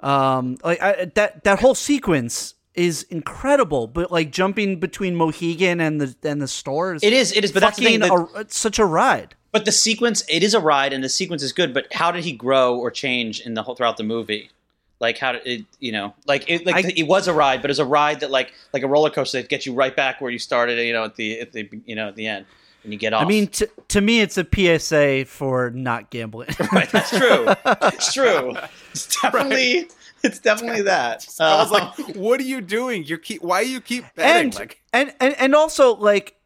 um 0.00 0.56
like 0.64 0.82
I, 0.82 1.04
that 1.14 1.44
that 1.44 1.60
whole 1.60 1.76
sequence 1.76 2.54
is 2.74 3.04
incredible 3.04 3.86
but 3.86 4.10
like 4.10 4.32
jumping 4.32 4.80
between 4.80 5.14
mohegan 5.14 5.80
and 5.80 6.00
the 6.00 6.16
and 6.28 6.42
the 6.42 6.48
stores 6.48 7.04
It 7.04 7.12
is, 7.12 7.30
it 7.30 7.44
is, 7.44 7.52
but 7.52 7.60
that's 7.60 7.78
the 7.78 7.84
thing, 7.84 8.02
a, 8.02 8.24
it's 8.40 8.58
such 8.58 8.80
a 8.80 8.84
ride 8.84 9.36
But 9.52 9.64
the 9.66 9.70
sequence, 9.70 10.24
it 10.28 10.42
is 10.42 10.52
a 10.52 10.58
ride, 10.58 10.92
and 10.92 11.04
the 11.04 11.08
sequence 11.08 11.40
is 11.44 11.52
good. 11.52 11.72
But 11.72 11.84
how 11.92 12.10
did 12.10 12.24
he 12.24 12.32
grow 12.32 12.76
or 12.76 12.90
change 12.90 13.40
in 13.40 13.54
the 13.54 13.62
whole 13.62 13.76
throughout 13.76 13.96
the 13.96 14.02
movie? 14.02 14.50
Like 14.98 15.16
how 15.18 15.30
did 15.34 15.46
it, 15.46 15.64
you 15.78 15.92
know, 15.92 16.12
like 16.26 16.50
it, 16.50 16.66
like 16.66 16.86
I- 16.86 16.92
it 16.96 17.06
was 17.06 17.28
a 17.28 17.32
ride, 17.32 17.62
but 17.62 17.70
it's 17.70 17.78
a 17.78 17.84
ride 17.84 18.18
that 18.20 18.32
like 18.32 18.52
like 18.72 18.82
a 18.82 18.88
roller 18.88 19.10
coaster 19.10 19.40
that 19.40 19.48
gets 19.48 19.64
you 19.66 19.72
right 19.72 19.94
back 19.94 20.20
where 20.20 20.32
you 20.32 20.40
started, 20.40 20.84
you 20.84 20.92
know, 20.92 21.04
at 21.04 21.14
the 21.14 21.38
at 21.38 21.52
the 21.52 21.62
you 21.86 21.94
know 21.94 22.08
at 22.08 22.16
the 22.16 22.26
end 22.26 22.46
when 22.84 22.92
you 22.92 22.98
get 22.98 23.12
off. 23.12 23.22
I 23.24 23.26
mean, 23.28 23.48
t- 23.48 23.66
to 23.88 24.00
me, 24.00 24.20
it's 24.20 24.38
a 24.38 24.46
PSA 24.78 25.24
for 25.26 25.70
not 25.70 26.10
gambling. 26.10 26.50
right, 26.72 26.88
that's 26.90 27.10
true. 27.10 27.46
It's 27.66 28.12
true. 28.14 28.54
It's 28.92 29.20
definitely 29.20 29.88
it's 30.22 30.38
definitely 30.38 30.82
that. 30.82 31.26
I 31.40 31.56
was 31.62 31.72
Uh, 31.72 31.74
like, 31.74 32.16
"What 32.16 32.38
are 32.38 32.44
you 32.44 32.60
doing? 32.60 33.02
You 33.04 33.18
keep 33.18 33.42
why 33.42 33.62
you 33.62 33.80
keep 33.80 34.04
betting?" 34.14 34.44
and, 34.46 34.54
like, 34.54 34.80
and 34.92 35.12
and 35.20 35.34
and 35.36 35.54
also 35.54 35.96
like 35.96 36.36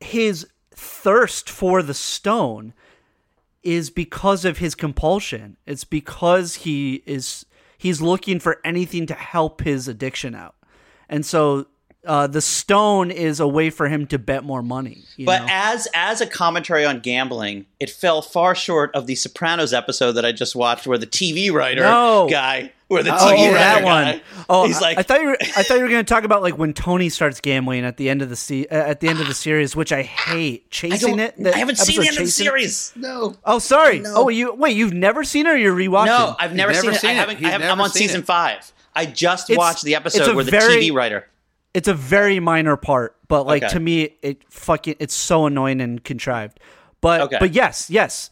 his 0.00 0.48
thirst 0.74 1.48
for 1.48 1.80
the 1.82 1.94
stone 1.94 2.74
is 3.62 3.88
because 3.90 4.44
of 4.44 4.58
his 4.58 4.74
compulsion. 4.74 5.56
It's 5.64 5.84
because 5.84 6.56
he 6.56 7.04
is 7.06 7.46
he's 7.78 8.00
looking 8.02 8.40
for 8.40 8.58
anything 8.64 9.06
to 9.06 9.14
help 9.14 9.60
his 9.62 9.86
addiction 9.86 10.34
out, 10.34 10.56
and 11.08 11.24
so 11.24 11.66
uh, 12.06 12.26
the 12.26 12.40
stone 12.40 13.10
is 13.10 13.38
a 13.40 13.46
way 13.46 13.70
for 13.70 13.88
him 13.88 14.06
to 14.08 14.18
bet 14.18 14.42
more 14.44 14.62
money. 14.62 15.02
You 15.16 15.26
But 15.26 15.42
know? 15.42 15.46
as 15.50 15.86
as 15.94 16.20
a 16.20 16.26
commentary 16.26 16.84
on 16.84 17.00
gambling, 17.00 17.66
it 17.78 17.90
fell 17.90 18.22
far 18.22 18.54
short 18.54 18.90
of 18.94 19.06
the 19.06 19.14
Sopranos 19.14 19.72
episode 19.72 20.12
that 20.12 20.24
I 20.24 20.32
just 20.32 20.56
watched, 20.56 20.86
where 20.86 20.98
the 20.98 21.06
TV 21.06 21.52
writer 21.52 21.82
No. 21.82 22.26
guy, 22.28 22.72
where 22.88 23.02
the 23.04 23.14
Oh, 23.14 23.16
TV 23.32 23.46
writer 23.46 23.52
that 23.54 23.82
guy, 23.82 23.84
one. 23.84 24.20
Oh, 24.48 24.66
he's 24.66 24.78
I- 24.78 24.80
like, 24.80 24.98
I, 24.98 25.02
thought 25.02 25.20
you 25.20 25.26
were. 25.28 25.36
I 25.40 25.62
thought 25.62 25.76
you 25.76 25.82
were 25.84 25.88
going 25.88 26.04
to 26.04 26.08
talk 26.14 26.24
about 26.24 26.42
like 26.42 26.58
when 26.58 26.72
Tony 26.74 27.08
starts 27.08 27.40
gambling 27.40 27.84
at 27.84 27.96
the 27.98 28.10
end 28.10 28.20
of 28.20 28.28
the 28.30 28.36
se- 28.36 28.66
uh, 28.66 28.74
at 28.74 28.98
the 29.00 29.08
end 29.08 29.20
of 29.20 29.28
the 29.28 29.34
series, 29.34 29.76
which 29.76 29.92
I 29.92 30.02
hate. 30.02 30.70
Chasing 30.70 31.18
don't, 31.18 31.46
it. 31.46 31.54
I 31.54 31.58
haven't 31.58 31.78
seen 31.78 32.00
the 32.00 32.08
end 32.08 32.16
of 32.18 32.24
the 32.24 32.24
Chasing 32.24 32.46
It? 32.46 32.48
series. 32.50 32.92
No, 32.96 33.36
Oh, 33.44 33.58
sorry. 33.60 34.02
Oh, 34.06 34.28
you 34.28 34.52
wait. 34.54 34.76
You've 34.76 34.92
never 34.92 35.22
seen 35.22 35.46
it, 35.46 35.50
or 35.50 35.56
you're 35.56 35.74
rewatching? 35.76 36.06
no, 36.06 36.34
I've 36.38 36.54
never, 36.54 36.72
never 36.72 36.82
seen, 36.82 36.92
it. 36.94 37.00
seen 37.00 37.10
I 37.10 37.12
it. 37.12 37.16
haven't. 37.16 37.36
He's 37.38 37.46
I 37.46 37.50
haven't 37.50 37.70
I'm 37.70 37.80
on 37.80 37.90
season 37.90 38.22
it. 38.22 38.26
five. 38.26 38.72
I 38.94 39.06
just 39.06 39.48
It's- 39.48 39.56
watched 39.56 39.84
the 39.84 39.94
episode 39.94 40.34
where 40.34 40.44
the 40.44 40.50
very- 40.50 40.76
TV 40.88 40.92
writer. 40.92 41.26
It's 41.74 41.88
a 41.88 41.94
very 41.94 42.38
minor 42.40 42.76
part, 42.76 43.16
but 43.28 43.46
like 43.46 43.62
Okay. 43.62 43.72
to 43.72 43.80
me, 43.80 44.16
it 44.22 44.42
fucking 44.50 44.96
it's 44.98 45.14
so 45.14 45.46
annoying 45.46 45.80
and 45.80 46.02
contrived. 46.04 46.60
But 47.00 47.20
Okay. 47.22 47.36
but 47.40 47.52
yes, 47.52 47.88
yes, 47.88 48.28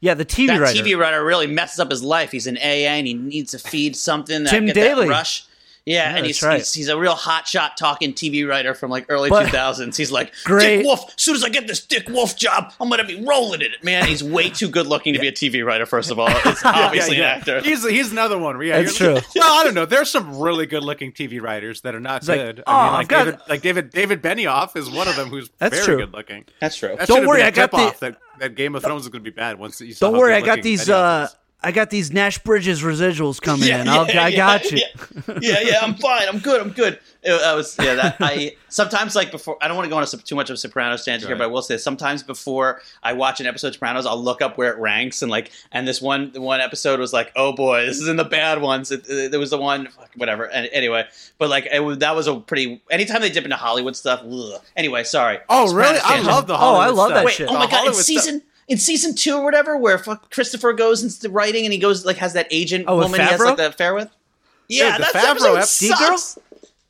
yeah. 0.00 0.14
The 0.14 0.24
TV 0.24 0.46
That 0.48 0.60
writer. 0.60 0.80
TV 0.82 0.96
writer 0.98 1.24
really 1.24 1.46
messes 1.48 1.80
up 1.80 1.90
his 1.90 2.02
life. 2.02 2.30
He's 2.30 2.46
an 2.46 2.56
AA 2.58 2.98
and 2.98 3.06
he 3.06 3.14
needs 3.14 3.50
to 3.50 3.58
feed 3.58 3.96
something. 3.96 4.44
That, 4.44 4.50
Tim 4.50 4.66
get 4.66 4.74
Daly. 4.74 5.06
That 5.06 5.10
rush. 5.10 5.44
Yeah, 5.86 6.16
and 6.16 6.24
he's, 6.24 6.42
right. 6.42 6.58
he's 6.58 6.72
he's 6.72 6.88
a 6.88 6.98
real 6.98 7.14
hotshot 7.14 7.76
talking 7.76 8.14
TV 8.14 8.48
writer 8.48 8.72
from 8.72 8.90
like 8.90 9.04
early 9.10 9.28
two 9.28 9.46
thousands. 9.48 9.98
He's 9.98 10.10
like 10.10 10.32
Great. 10.44 10.78
Dick 10.78 10.86
Wolf. 10.86 11.12
As 11.14 11.22
soon 11.22 11.36
as 11.36 11.44
I 11.44 11.50
get 11.50 11.66
this 11.66 11.84
Dick 11.84 12.08
Wolf 12.08 12.38
job, 12.38 12.72
I'm 12.80 12.88
gonna 12.88 13.04
be 13.04 13.22
rolling 13.22 13.60
in 13.60 13.72
it. 13.72 13.84
Man, 13.84 14.06
he's 14.06 14.24
way 14.24 14.48
too 14.48 14.68
good 14.68 14.86
looking 14.86 15.12
to 15.12 15.20
be 15.20 15.28
a 15.28 15.32
TV 15.32 15.62
writer. 15.62 15.84
First 15.84 16.10
of 16.10 16.18
all, 16.18 16.28
it's 16.46 16.64
obviously 16.64 17.18
yeah, 17.18 17.34
an 17.34 17.38
actor. 17.40 17.60
He's 17.60 17.86
he's 17.86 18.12
another 18.12 18.38
one. 18.38 18.58
Yeah, 18.64 18.80
That's 18.80 18.98
you're- 18.98 19.20
true. 19.20 19.28
Well, 19.36 19.60
I 19.60 19.64
don't 19.64 19.74
know. 19.74 19.84
There's 19.84 20.08
some 20.08 20.38
really 20.38 20.64
good 20.64 20.82
looking 20.82 21.12
TV 21.12 21.38
writers 21.42 21.82
that 21.82 21.94
are 21.94 22.00
not 22.00 22.26
like, 22.26 22.40
good. 22.40 22.62
"Oh, 22.66 22.72
I 22.72 22.84
mean, 22.86 22.92
like 22.94 23.08
David, 23.08 23.38
like 23.48 23.60
David 23.60 23.90
David 23.90 24.22
Benioff 24.22 24.76
is 24.76 24.88
one 24.88 25.06
of 25.06 25.16
them 25.16 25.28
who's 25.28 25.50
That's 25.58 25.74
very 25.74 25.84
true. 25.84 25.96
good 26.06 26.14
looking. 26.14 26.46
That's 26.62 26.76
true. 26.76 26.96
That 26.98 27.08
Don't 27.08 27.26
worry, 27.26 27.40
been 27.40 27.44
a 27.44 27.48
I 27.48 27.50
got 27.50 27.70
the- 27.72 27.96
that, 28.00 28.16
that 28.38 28.54
Game 28.54 28.74
of 28.74 28.82
Thrones 28.82 29.02
is 29.02 29.08
going 29.10 29.22
to 29.22 29.30
be 29.30 29.34
bad 29.34 29.58
once 29.58 29.82
you 29.82 29.92
saw 29.92 30.08
Don't 30.10 30.18
worry, 30.18 30.32
I 30.32 30.40
got 30.40 30.62
these. 30.62 30.86
Benioff 30.86 31.20
uh 31.20 31.24
is. 31.24 31.36
I 31.64 31.72
got 31.72 31.90
these 31.90 32.12
Nash 32.12 32.38
Bridges 32.38 32.82
residuals 32.82 33.40
coming 33.40 33.68
Yeah, 33.68 33.80
in. 33.82 33.88
I'll, 33.88 34.06
yeah, 34.06 34.24
I 34.24 34.28
yeah, 34.28 34.36
got 34.36 34.70
you. 34.70 34.78
Yeah, 34.78 35.36
yeah, 35.40 35.60
yeah, 35.62 35.78
I'm 35.82 35.94
fine. 35.94 36.28
I'm 36.28 36.38
good. 36.38 36.60
I'm 36.60 36.70
good. 36.70 36.98
It, 37.22 37.32
I 37.32 37.54
was 37.54 37.74
yeah. 37.80 37.94
That 37.94 38.16
I 38.20 38.54
sometimes 38.68 39.16
like 39.16 39.30
before. 39.30 39.56
I 39.62 39.68
don't 39.68 39.76
want 39.76 39.86
to 39.86 39.90
go 39.90 39.96
on 39.96 40.02
a, 40.02 40.06
too 40.06 40.34
much 40.36 40.50
of 40.50 40.54
a 40.54 40.56
Sopranos 40.58 41.04
tangent 41.04 41.26
here, 41.28 41.36
but 41.36 41.44
I 41.44 41.46
will 41.46 41.62
say 41.62 41.78
sometimes 41.78 42.22
before 42.22 42.82
I 43.02 43.14
watch 43.14 43.40
an 43.40 43.46
episode 43.46 43.68
of 43.68 43.74
Sopranos, 43.74 44.04
I'll 44.04 44.22
look 44.22 44.42
up 44.42 44.58
where 44.58 44.72
it 44.72 44.78
ranks 44.78 45.22
and 45.22 45.30
like. 45.30 45.50
And 45.72 45.88
this 45.88 46.02
one 46.02 46.32
one 46.34 46.60
episode 46.60 47.00
was 47.00 47.12
like, 47.14 47.32
oh 47.34 47.54
boy, 47.54 47.86
this 47.86 47.98
is 47.98 48.08
in 48.08 48.16
the 48.16 48.24
bad 48.24 48.60
ones. 48.60 48.90
It, 48.92 49.06
it, 49.08 49.30
there 49.30 49.40
was 49.40 49.50
the 49.50 49.58
one, 49.58 49.88
whatever. 50.16 50.44
And 50.50 50.68
anyway, 50.72 51.06
but 51.38 51.48
like 51.48 51.66
it 51.72 52.00
that 52.00 52.14
was 52.14 52.26
a 52.26 52.36
pretty. 52.40 52.82
Anytime 52.90 53.22
they 53.22 53.30
dip 53.30 53.44
into 53.44 53.56
Hollywood 53.56 53.96
stuff, 53.96 54.22
ugh. 54.30 54.60
anyway, 54.76 55.04
sorry. 55.04 55.38
Oh, 55.48 55.66
Sopranos 55.68 56.02
really? 56.04 56.20
I 56.20 56.20
love 56.20 56.46
the 56.46 56.54
Oh, 56.54 56.74
I 56.76 56.88
love 56.88 57.06
stuff. 57.08 57.10
that 57.20 57.24
Wait, 57.24 57.34
shit. 57.34 57.48
oh 57.48 57.54
my 57.54 57.60
The 57.60 57.66
god! 57.66 57.72
In 57.72 57.76
Hollywood 57.78 57.94
stuff- 57.96 58.04
season 58.04 58.42
in 58.68 58.78
season 58.78 59.14
two 59.14 59.36
or 59.36 59.44
whatever, 59.44 59.76
where 59.76 59.98
fuck 59.98 60.30
Christopher 60.30 60.72
goes 60.72 61.02
into 61.02 61.28
writing 61.32 61.64
and 61.64 61.72
he 61.72 61.78
goes 61.78 62.04
like 62.04 62.16
has 62.18 62.32
that 62.34 62.46
agent 62.50 62.84
Oh, 62.88 62.96
woman 62.98 63.20
he 63.20 63.26
has 63.26 63.40
like 63.40 63.56
the 63.56 63.68
affair 63.68 63.94
with. 63.94 64.08
Yeah, 64.68 64.96
the 64.98 65.02
that 65.12 65.14
Favreau 65.14 65.58
episode 65.58 65.88
ep- 65.92 65.98
D-Girl? 65.98 66.18
sucks. 66.18 66.38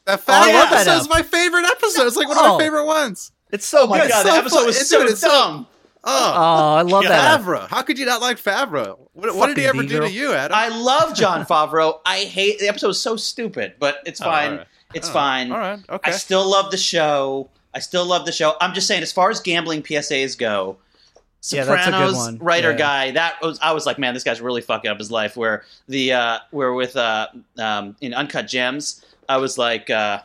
That 0.06 0.20
Oh, 0.28 0.32
Favreau 0.32 0.52
love 0.54 0.70
that 0.70 0.86
episode 0.86 1.00
is 1.00 1.08
my 1.08 1.22
favorite 1.22 1.64
episode. 1.64 2.06
It's 2.06 2.16
like 2.16 2.28
one 2.28 2.38
of 2.38 2.44
Oh. 2.44 2.58
my 2.58 2.64
favorite 2.64 2.84
ones. 2.86 3.32
It's 3.50 3.66
so 3.66 3.82
Oh 3.82 3.86
my 3.86 4.00
good. 4.00 4.10
god, 4.10 4.22
so 4.26 4.32
the 4.32 4.38
episode 4.38 4.56
fun. 4.58 4.66
was 4.66 4.88
so 4.88 4.98
dude, 5.00 5.10
it's 5.10 5.20
so- 5.20 5.28
dumb. 5.28 5.66
Oh, 6.06 6.32
Oh, 6.36 6.74
I 6.74 6.82
love 6.82 7.04
that. 7.04 7.40
Favreau. 7.40 7.66
How 7.68 7.80
could 7.82 7.98
you 7.98 8.04
not 8.04 8.20
like 8.20 8.38
Favreau? 8.38 8.98
What, 9.14 9.34
what 9.34 9.46
did 9.46 9.56
he 9.56 9.64
ever 9.66 9.80
do 9.82 9.88
D-girl. 9.88 10.06
to 10.08 10.12
you, 10.12 10.34
Adam? 10.34 10.54
I 10.54 10.68
love 10.68 11.14
Jon 11.14 11.46
Favreau. 11.46 12.00
I 12.04 12.18
hate 12.24 12.58
the 12.58 12.68
episode 12.68 12.88
was 12.88 13.00
so 13.00 13.16
stupid, 13.16 13.74
but 13.78 14.00
it's 14.04 14.20
Oh, 14.20 14.24
fine. 14.24 14.50
alright. 14.52 14.66
It's 14.92 15.08
Oh, 15.08 15.12
fine. 15.12 15.50
all 15.50 15.58
right, 15.58 15.80
okay. 15.88 16.10
I 16.10 16.14
still 16.14 16.46
love 16.48 16.70
the 16.70 16.76
show. 16.76 17.48
I 17.72 17.78
still 17.80 18.04
love 18.04 18.26
the 18.26 18.32
show. 18.32 18.54
I'm 18.60 18.74
just 18.74 18.86
saying, 18.86 19.02
as 19.02 19.12
far 19.12 19.30
as 19.30 19.40
gambling 19.40 19.82
PSAs 19.82 20.36
go, 20.38 20.76
Yeah, 20.76 20.76
that's 20.76 21.16
a 21.16 21.16
good 21.16 21.33
Sopranos 21.44 22.14
one. 22.16 22.38
writer 22.38 22.70
Yeah. 22.70 22.76
guy. 22.78 23.10
That 23.10 23.40
was 23.42 23.58
I 23.60 23.72
was 23.72 23.84
like, 23.84 23.98
man, 23.98 24.14
this 24.14 24.24
guy's 24.24 24.40
really 24.40 24.62
fucking 24.62 24.90
up 24.90 24.98
his 24.98 25.10
life. 25.10 25.36
Where 25.36 25.64
the 25.88 26.12
uh, 26.14 26.38
where 26.50 26.72
with 26.72 26.96
uh, 26.96 27.26
um, 27.58 27.96
in 28.00 28.14
Uncut 28.14 28.46
Gems, 28.48 29.04
I 29.28 29.36
was 29.36 29.58
like, 29.58 29.90
uh, 29.90 30.20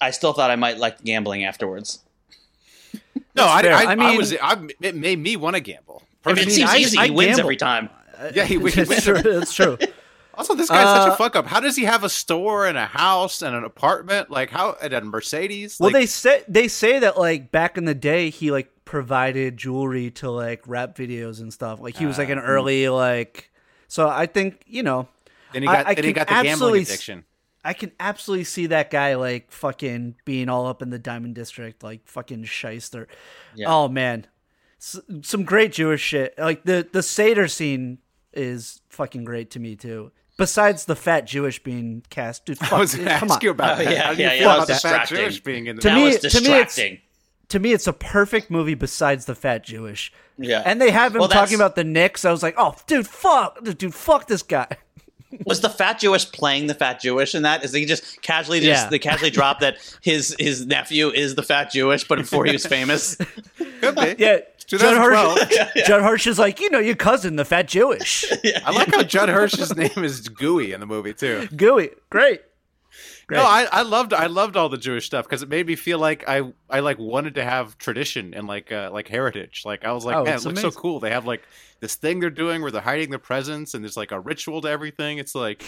I 0.00 0.10
still 0.10 0.32
thought 0.32 0.50
I 0.50 0.56
might 0.56 0.78
like 0.78 1.02
gambling 1.04 1.44
afterwards. 1.44 1.98
no, 3.34 3.46
I, 3.46 3.62
fair. 3.62 3.74
I, 3.74 3.82
I 3.84 3.92
I, 3.92 3.94
mean- 3.94 4.16
was. 4.16 4.34
I, 4.40 4.56
it 4.80 4.94
made 4.96 5.18
me 5.18 5.36
want 5.36 5.56
to 5.56 5.60
gamble. 5.60 6.02
I 6.24 6.32
mean, 6.32 6.48
it 6.48 6.52
seems 6.52 6.70
I- 6.70 6.76
easy. 6.78 6.98
I 6.98 7.04
he 7.06 7.10
wins 7.12 7.28
gamble. 7.36 7.40
every 7.42 7.56
time. 7.56 7.90
Yeah, 8.34 8.44
he, 8.44 8.54
he 8.58 8.70
That's 8.70 8.88
wins. 8.88 9.04
true. 9.04 9.22
That's 9.22 9.52
true. 9.52 9.78
Also, 10.34 10.54
this 10.54 10.68
guy's 10.68 10.86
such 10.86 11.08
Uh, 11.08 11.12
a 11.14 11.16
fuck 11.16 11.34
up. 11.34 11.46
How 11.48 11.58
does 11.58 11.74
he 11.74 11.82
have 11.82 12.04
a 12.04 12.08
store 12.08 12.64
and 12.68 12.78
a 12.78 12.86
house 12.86 13.42
and 13.42 13.56
an 13.56 13.64
apartment? 13.64 14.30
Like 14.30 14.50
how 14.50 14.76
and 14.80 14.92
a 14.92 15.00
Mercedes? 15.00 15.78
Well, 15.80 15.88
Like, 15.90 15.94
they 16.02 16.06
say 16.06 16.44
they 16.46 16.68
say 16.68 17.00
that 17.00 17.18
like 17.18 17.50
back 17.50 17.76
in 17.76 17.86
the 17.86 17.94
day, 17.94 18.30
he 18.30 18.52
like 18.52 18.70
provided 18.88 19.58
jewelry 19.58 20.10
to 20.10 20.30
like 20.30 20.62
rap 20.66 20.96
videos 20.96 21.40
and 21.42 21.52
stuff. 21.52 21.78
Like 21.78 21.94
he 21.94 22.06
was 22.06 22.16
like 22.16 22.30
an 22.30 22.38
ah. 22.38 22.42
early 22.42 22.88
like. 22.88 23.50
So 23.86 24.08
I 24.08 24.24
think 24.24 24.64
you 24.66 24.82
know, 24.82 25.08
then 25.52 25.60
he 25.62 25.66
got 25.68 25.86
I 25.86 25.92
then 25.94 26.04
he 26.04 26.12
got 26.14 26.26
the 26.26 26.42
gambling 26.42 26.82
addiction. 26.82 27.24
I 27.62 27.74
can 27.74 27.92
absolutely 28.00 28.44
see 28.44 28.68
that 28.68 28.90
guy 28.90 29.16
like 29.16 29.52
fucking 29.52 30.14
being 30.24 30.48
all 30.48 30.66
up 30.66 30.80
in 30.80 30.88
the 30.88 30.98
Diamond 30.98 31.34
District, 31.34 31.82
like 31.82 32.06
fucking 32.06 32.44
shyster. 32.44 33.08
Yeah. 33.54 33.66
Oh 33.68 33.88
man, 33.88 34.26
S- 34.80 35.00
some 35.20 35.44
great 35.44 35.72
Jewish 35.72 36.00
shit. 36.00 36.32
Like 36.38 36.64
the 36.64 36.88
the 36.90 37.02
Seder 37.02 37.46
scene 37.46 37.98
is 38.32 38.80
fucking 38.88 39.24
great 39.24 39.50
to 39.50 39.60
me 39.60 39.76
too. 39.76 40.12
Besides 40.38 40.86
the 40.86 40.96
fat 40.96 41.26
Jewish 41.26 41.62
being 41.62 42.04
cast, 42.08 42.46
dude, 42.46 42.56
fuck, 42.58 42.72
I 42.72 42.78
was 42.78 42.94
going 42.94 43.08
to 43.08 43.18
come 43.18 43.28
ask 43.28 43.38
on. 43.38 43.44
you 43.44 43.50
about 43.50 43.80
Oh, 43.80 43.84
that. 43.84 43.92
yeah, 43.92 44.02
How 44.04 44.14
do 44.14 44.22
you 44.22 44.28
yeah, 44.28 44.30
feel 44.30 44.38
yeah, 44.38 44.44
about 44.54 44.58
that 44.60 44.66
the 44.68 44.72
was 44.72 44.82
fat 44.82 45.00
distracting. 45.00 45.16
Jewish 45.18 45.40
being 45.42 45.66
in 45.66 45.76
the 45.76 45.82
To 45.82 45.88
that 45.88 45.94
me- 45.96 46.04
was 46.04 46.16
to 46.18 46.40
me, 46.40 46.46
it's- 46.46 46.66
distracting. 46.76 46.98
To 47.48 47.58
me, 47.58 47.72
it's 47.72 47.86
a 47.86 47.92
perfect 47.92 48.50
movie 48.50 48.74
besides 48.74 49.24
the 49.26 49.34
fat 49.34 49.64
Jewish. 49.64 50.12
Yeah. 50.36 50.62
And 50.64 50.80
they 50.80 50.90
have 50.90 51.14
him 51.14 51.20
Well, 51.20 51.28
talking 51.28 51.54
about 51.56 51.74
the 51.76 51.84
Knicks. 51.84 52.24
I 52.24 52.30
was 52.30 52.42
like, 52.42 52.54
oh, 52.58 52.74
dude, 52.86 53.06
fuck, 53.06 53.62
dude, 53.64 53.94
fuck 53.94 54.26
this 54.28 54.42
guy. 54.42 54.68
was 55.44 55.60
the 55.60 55.68
fat 55.68 55.98
Jewish 55.98 56.30
playing 56.30 56.66
the 56.68 56.74
fat 56.74 57.00
Jewish 57.00 57.34
in 57.34 57.42
that? 57.42 57.64
Is 57.64 57.72
he 57.72 57.84
just 57.84 58.22
casually 58.22 58.60
just 58.60 58.84
Yeah. 58.84 58.88
they 58.90 58.98
casually 58.98 59.30
dropped 59.30 59.60
that 59.60 59.76
his 60.00 60.34
his 60.38 60.64
nephew 60.66 61.08
is 61.10 61.34
the 61.34 61.42
fat 61.42 61.70
Jewish, 61.70 62.04
but 62.06 62.18
before 62.18 62.44
he 62.44 62.52
was 62.52 62.64
famous? 62.66 63.16
Could 63.80 63.94
be. 63.94 64.14
Yeah, 64.18 64.38
Judd 64.66 64.80
2012. 64.80 65.38
Hirsch. 65.38 65.56
Judd 65.86 66.02
Hirsch 66.02 66.26
is 66.26 66.38
like, 66.38 66.60
you 66.60 66.70
know, 66.70 66.78
your 66.78 66.96
cousin, 66.96 67.36
the 67.36 67.44
fat 67.44 67.68
Jewish, 67.68 68.24
yeah, 68.44 68.60
I 68.64 68.70
like 68.70 68.88
how 68.94 69.02
Judd 69.02 69.28
Hirsch's 69.28 69.74
name 69.76 70.04
is 70.04 70.28
Gooey 70.28 70.72
in 70.72 70.80
the 70.80 70.86
movie 70.86 71.14
too. 71.14 71.46
gooey, 71.56 71.90
great. 72.10 72.42
Great. 73.26 73.38
No, 73.38 73.44
I, 73.44 73.66
I 73.70 73.82
loved 73.82 74.12
I 74.12 74.26
loved 74.26 74.56
all 74.56 74.68
the 74.68 74.78
Jewish 74.78 75.06
stuff 75.06 75.24
because 75.26 75.42
it 75.42 75.48
made 75.48 75.66
me 75.66 75.76
feel 75.76 75.98
like 75.98 76.28
I 76.28 76.52
I 76.70 76.80
like 76.80 76.98
wanted 76.98 77.34
to 77.36 77.44
have 77.44 77.76
tradition 77.78 78.34
and 78.34 78.46
like 78.46 78.72
uh, 78.72 78.90
like 78.92 79.08
heritage. 79.08 79.62
Like 79.64 79.84
I 79.84 79.92
was 79.92 80.04
like, 80.04 80.16
Oh, 80.16 80.24
man, 80.24 80.28
it 80.34 80.36
looks 80.36 80.44
amazing. 80.46 80.70
so 80.72 80.78
cool. 80.80 81.00
They 81.00 81.10
have 81.10 81.24
like 81.26 81.42
this 81.80 81.94
thing 81.94 82.20
they're 82.20 82.30
doing 82.30 82.62
where 82.62 82.70
they're 82.70 82.80
hiding 82.80 83.10
their 83.10 83.18
presents 83.18 83.74
and 83.74 83.84
there's 83.84 83.96
like 83.96 84.12
a 84.12 84.18
ritual 84.20 84.60
to 84.62 84.68
everything. 84.68 85.18
It's 85.18 85.34
like 85.34 85.62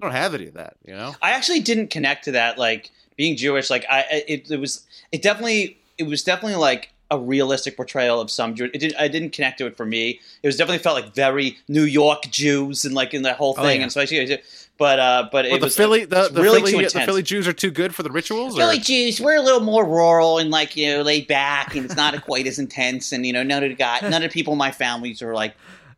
I 0.00 0.06
don't 0.06 0.12
have 0.12 0.34
any 0.34 0.46
of 0.48 0.54
that, 0.54 0.74
you 0.84 0.94
know. 0.94 1.14
I 1.22 1.30
actually 1.32 1.60
didn't 1.60 1.88
connect 1.88 2.24
to 2.24 2.32
that, 2.32 2.58
like 2.58 2.90
being 3.16 3.36
Jewish. 3.36 3.70
Like 3.70 3.86
I, 3.88 4.00
I- 4.00 4.24
it, 4.28 4.50
it 4.50 4.60
was, 4.60 4.84
it 5.10 5.22
definitely, 5.22 5.78
it 5.96 6.02
was 6.02 6.22
definitely 6.22 6.56
like 6.56 6.92
a 7.10 7.18
realistic 7.18 7.76
portrayal 7.76 8.20
of 8.20 8.30
some 8.30 8.54
Jew. 8.56 8.64
It 8.74 8.78
did, 8.78 8.94
I 8.96 9.08
didn't 9.08 9.30
connect 9.30 9.56
to 9.58 9.66
it 9.66 9.74
for 9.76 9.86
me. 9.86 10.20
It 10.42 10.46
was 10.48 10.56
definitely 10.56 10.80
felt 10.82 10.96
like 11.02 11.14
very 11.14 11.56
New 11.68 11.84
York 11.84 12.24
Jews 12.30 12.84
and 12.84 12.94
like 12.94 13.14
in 13.14 13.22
the 13.22 13.32
whole 13.32 13.54
Oh, 13.56 13.62
thing. 13.62 13.78
yeah. 13.78 13.84
And 13.84 13.92
so 13.92 14.00
I, 14.02 14.38
but 14.78 14.98
uh, 14.98 15.28
but 15.32 15.46
Well, 15.46 15.58
the 15.58 15.64
was 15.66 15.76
Philly 15.76 16.04
the, 16.04 16.28
the 16.28 16.42
really 16.42 16.60
Philly 16.70 16.86
too 16.86 16.98
the. 16.98 17.04
Philly 17.04 17.22
Jews 17.22 17.46
are 17.48 17.52
too 17.52 17.70
good 17.70 17.94
for 17.94 18.02
the 18.02 18.10
rituals. 18.10 18.54
Or? 18.56 18.60
Philly 18.60 18.78
Jews, 18.78 19.20
we're 19.20 19.36
a 19.36 19.40
little 19.42 19.60
more 19.60 19.84
rural 19.86 20.38
and 20.38 20.50
like 20.50 20.76
you 20.76 20.94
know 20.96 21.02
laid 21.02 21.26
back, 21.28 21.74
and 21.74 21.84
it's 21.84 21.96
not 21.96 22.20
quite 22.24 22.46
as 22.46 22.58
intense. 22.58 23.12
And 23.12 23.24
you 23.26 23.32
know, 23.32 23.42
none 23.42 23.62
of 23.62 23.70
the 23.70 23.74
guy, 23.76 24.00
none 24.02 24.14
of 24.22 24.22
the 24.22 24.28
people 24.28 24.52
in 24.52 24.58
my 24.58 24.70
families 24.70 25.22
are 25.22 25.34
like 25.34 25.54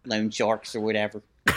loan 0.07 0.31
sharks 0.31 0.75
or 0.77 0.81
whatever. 0.81 1.23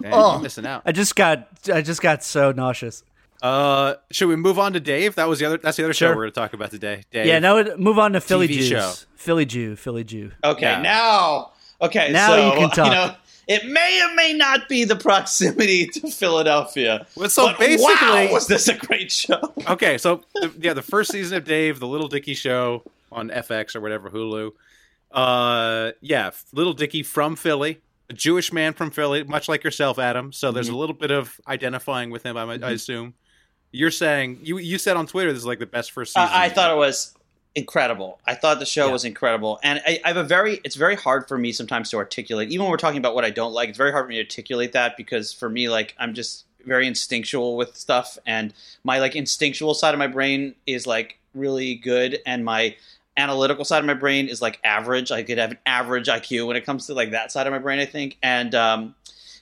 Man, 0.00 0.12
Oh. 0.12 0.32
you're 0.34 0.42
missing 0.42 0.66
out. 0.66 0.82
I 0.84 0.92
just 0.92 1.14
got, 1.14 1.48
I 1.72 1.80
just 1.80 2.02
got 2.02 2.24
so 2.24 2.50
nauseous. 2.50 3.04
Uh, 3.40 3.94
should 4.10 4.28
we 4.28 4.36
move 4.36 4.58
on 4.58 4.72
to 4.72 4.80
Dave? 4.80 5.14
That 5.16 5.28
was 5.28 5.38
the 5.38 5.44
other. 5.46 5.58
That's 5.58 5.76
the 5.76 5.84
other 5.84 5.92
show 5.94 6.08
we're 6.08 6.14
going 6.22 6.28
to 6.32 6.40
talk 6.40 6.52
about 6.54 6.70
today. 6.70 7.04
Dave. 7.10 7.26
Yeah, 7.26 7.38
now 7.38 7.62
move 7.76 7.98
on 7.98 8.12
to 8.14 8.20
Philly 8.20 8.48
TV 8.48 8.54
Jews. 8.54 8.68
show. 8.68 8.92
Philly 9.16 9.44
Jew, 9.44 9.76
Philly 9.76 10.02
Jew. 10.02 10.32
Okay, 10.42 10.62
Yeah. 10.62 10.80
now, 10.82 11.52
okay, 11.80 12.10
Now 12.10 12.28
so, 12.28 12.46
you 12.46 12.58
can 12.58 12.70
talk. 12.70 12.86
You 12.88 12.92
know, 12.92 13.14
it 13.48 13.66
may 13.66 14.02
or 14.02 14.14
may 14.14 14.32
not 14.32 14.68
be 14.68 14.84
the 14.84 14.96
proximity 14.96 15.86
to 15.86 16.10
Philadelphia. 16.10 17.06
Well, 17.16 17.28
so 17.28 17.52
basically- 17.58 17.84
wow, 17.84 18.28
was 18.32 18.46
this 18.46 18.68
a 18.68 18.74
great 18.76 19.10
show? 19.12 19.52
Okay, 19.68 19.98
so 19.98 20.22
the, 20.34 20.52
yeah, 20.58 20.72
the 20.74 20.82
first 20.82 21.10
season 21.12 21.36
of 21.38 21.44
Dave, 21.44 21.80
the 21.80 21.86
Little 21.88 22.08
Dicky 22.08 22.34
show 22.34 22.82
on 23.12 23.30
FX 23.30 23.74
or 23.76 23.80
whatever 23.80 24.10
Hulu. 24.10 24.52
Uh, 25.12 25.92
yeah, 26.00 26.30
Little 26.52 26.72
Dicky 26.72 27.02
from 27.02 27.36
Philly, 27.36 27.80
a 28.10 28.12
Jewish 28.12 28.52
man 28.52 28.72
from 28.72 28.90
Philly, 28.90 29.22
much 29.24 29.48
like 29.48 29.62
yourself, 29.62 29.98
Adam. 29.98 30.32
So 30.32 30.50
there's 30.50 30.66
Mm-hmm. 30.66 30.74
a 30.74 30.78
little 30.78 30.94
bit 30.96 31.10
of 31.10 31.40
identifying 31.46 32.10
with 32.10 32.24
him. 32.24 32.36
I, 32.36 32.42
I 32.54 32.70
assume. 32.72 33.14
You're 33.70 33.90
saying 33.90 34.38
you 34.42 34.58
you 34.58 34.78
said 34.78 34.96
on 34.96 35.06
Twitter 35.06 35.32
this 35.32 35.40
is 35.42 35.46
like 35.46 35.58
the 35.58 35.66
best 35.66 35.90
first 35.92 36.12
season. 36.14 36.28
I, 36.32 36.44
I 36.44 36.48
thought 36.48 36.70
it 36.70 36.76
was 36.76 37.12
incredible. 37.54 38.18
I 38.26 38.34
thought 38.34 38.58
the 38.58 38.66
show 38.66 38.86
Yeah. 38.86 38.92
was 38.92 39.04
incredible, 39.04 39.60
and 39.62 39.80
I, 39.86 40.00
I 40.04 40.08
have 40.08 40.16
a 40.16 40.24
very. 40.24 40.60
It's 40.64 40.76
very 40.76 40.96
hard 40.96 41.28
for 41.28 41.38
me 41.38 41.52
sometimes 41.52 41.90
to 41.90 41.96
articulate. 41.96 42.50
Even 42.50 42.64
when 42.64 42.70
we're 42.70 42.76
talking 42.76 42.98
about 42.98 43.14
what 43.14 43.24
I 43.24 43.30
don't 43.30 43.52
like, 43.52 43.68
it's 43.68 43.78
very 43.78 43.92
hard 43.92 44.04
for 44.06 44.08
me 44.08 44.16
to 44.16 44.22
articulate 44.22 44.72
that 44.72 44.96
because 44.96 45.32
for 45.32 45.48
me, 45.48 45.68
like 45.68 45.94
I'm 45.98 46.14
just 46.14 46.44
very 46.64 46.86
instinctual 46.86 47.56
with 47.56 47.76
stuff, 47.76 48.18
and 48.26 48.52
my 48.82 48.98
like 48.98 49.14
instinctual 49.16 49.74
side 49.74 49.94
of 49.94 49.98
my 49.98 50.06
brain 50.06 50.54
is 50.66 50.86
like 50.86 51.18
really 51.34 51.74
good, 51.74 52.20
and 52.26 52.44
my 52.44 52.76
analytical 53.16 53.64
side 53.64 53.78
of 53.78 53.84
my 53.84 53.94
brain 53.94 54.26
is 54.26 54.42
like 54.42 54.58
average. 54.64 55.12
I 55.12 55.22
could 55.22 55.38
have 55.38 55.52
an 55.52 55.58
average 55.66 56.08
IQ 56.08 56.48
when 56.48 56.56
it 56.56 56.64
comes 56.66 56.86
to 56.86 56.94
like 56.94 57.12
that 57.12 57.30
side 57.30 57.46
of 57.46 57.52
my 57.52 57.58
brain, 57.60 57.78
I 57.78 57.86
think, 57.86 58.16
and 58.22 58.54
um, 58.54 58.94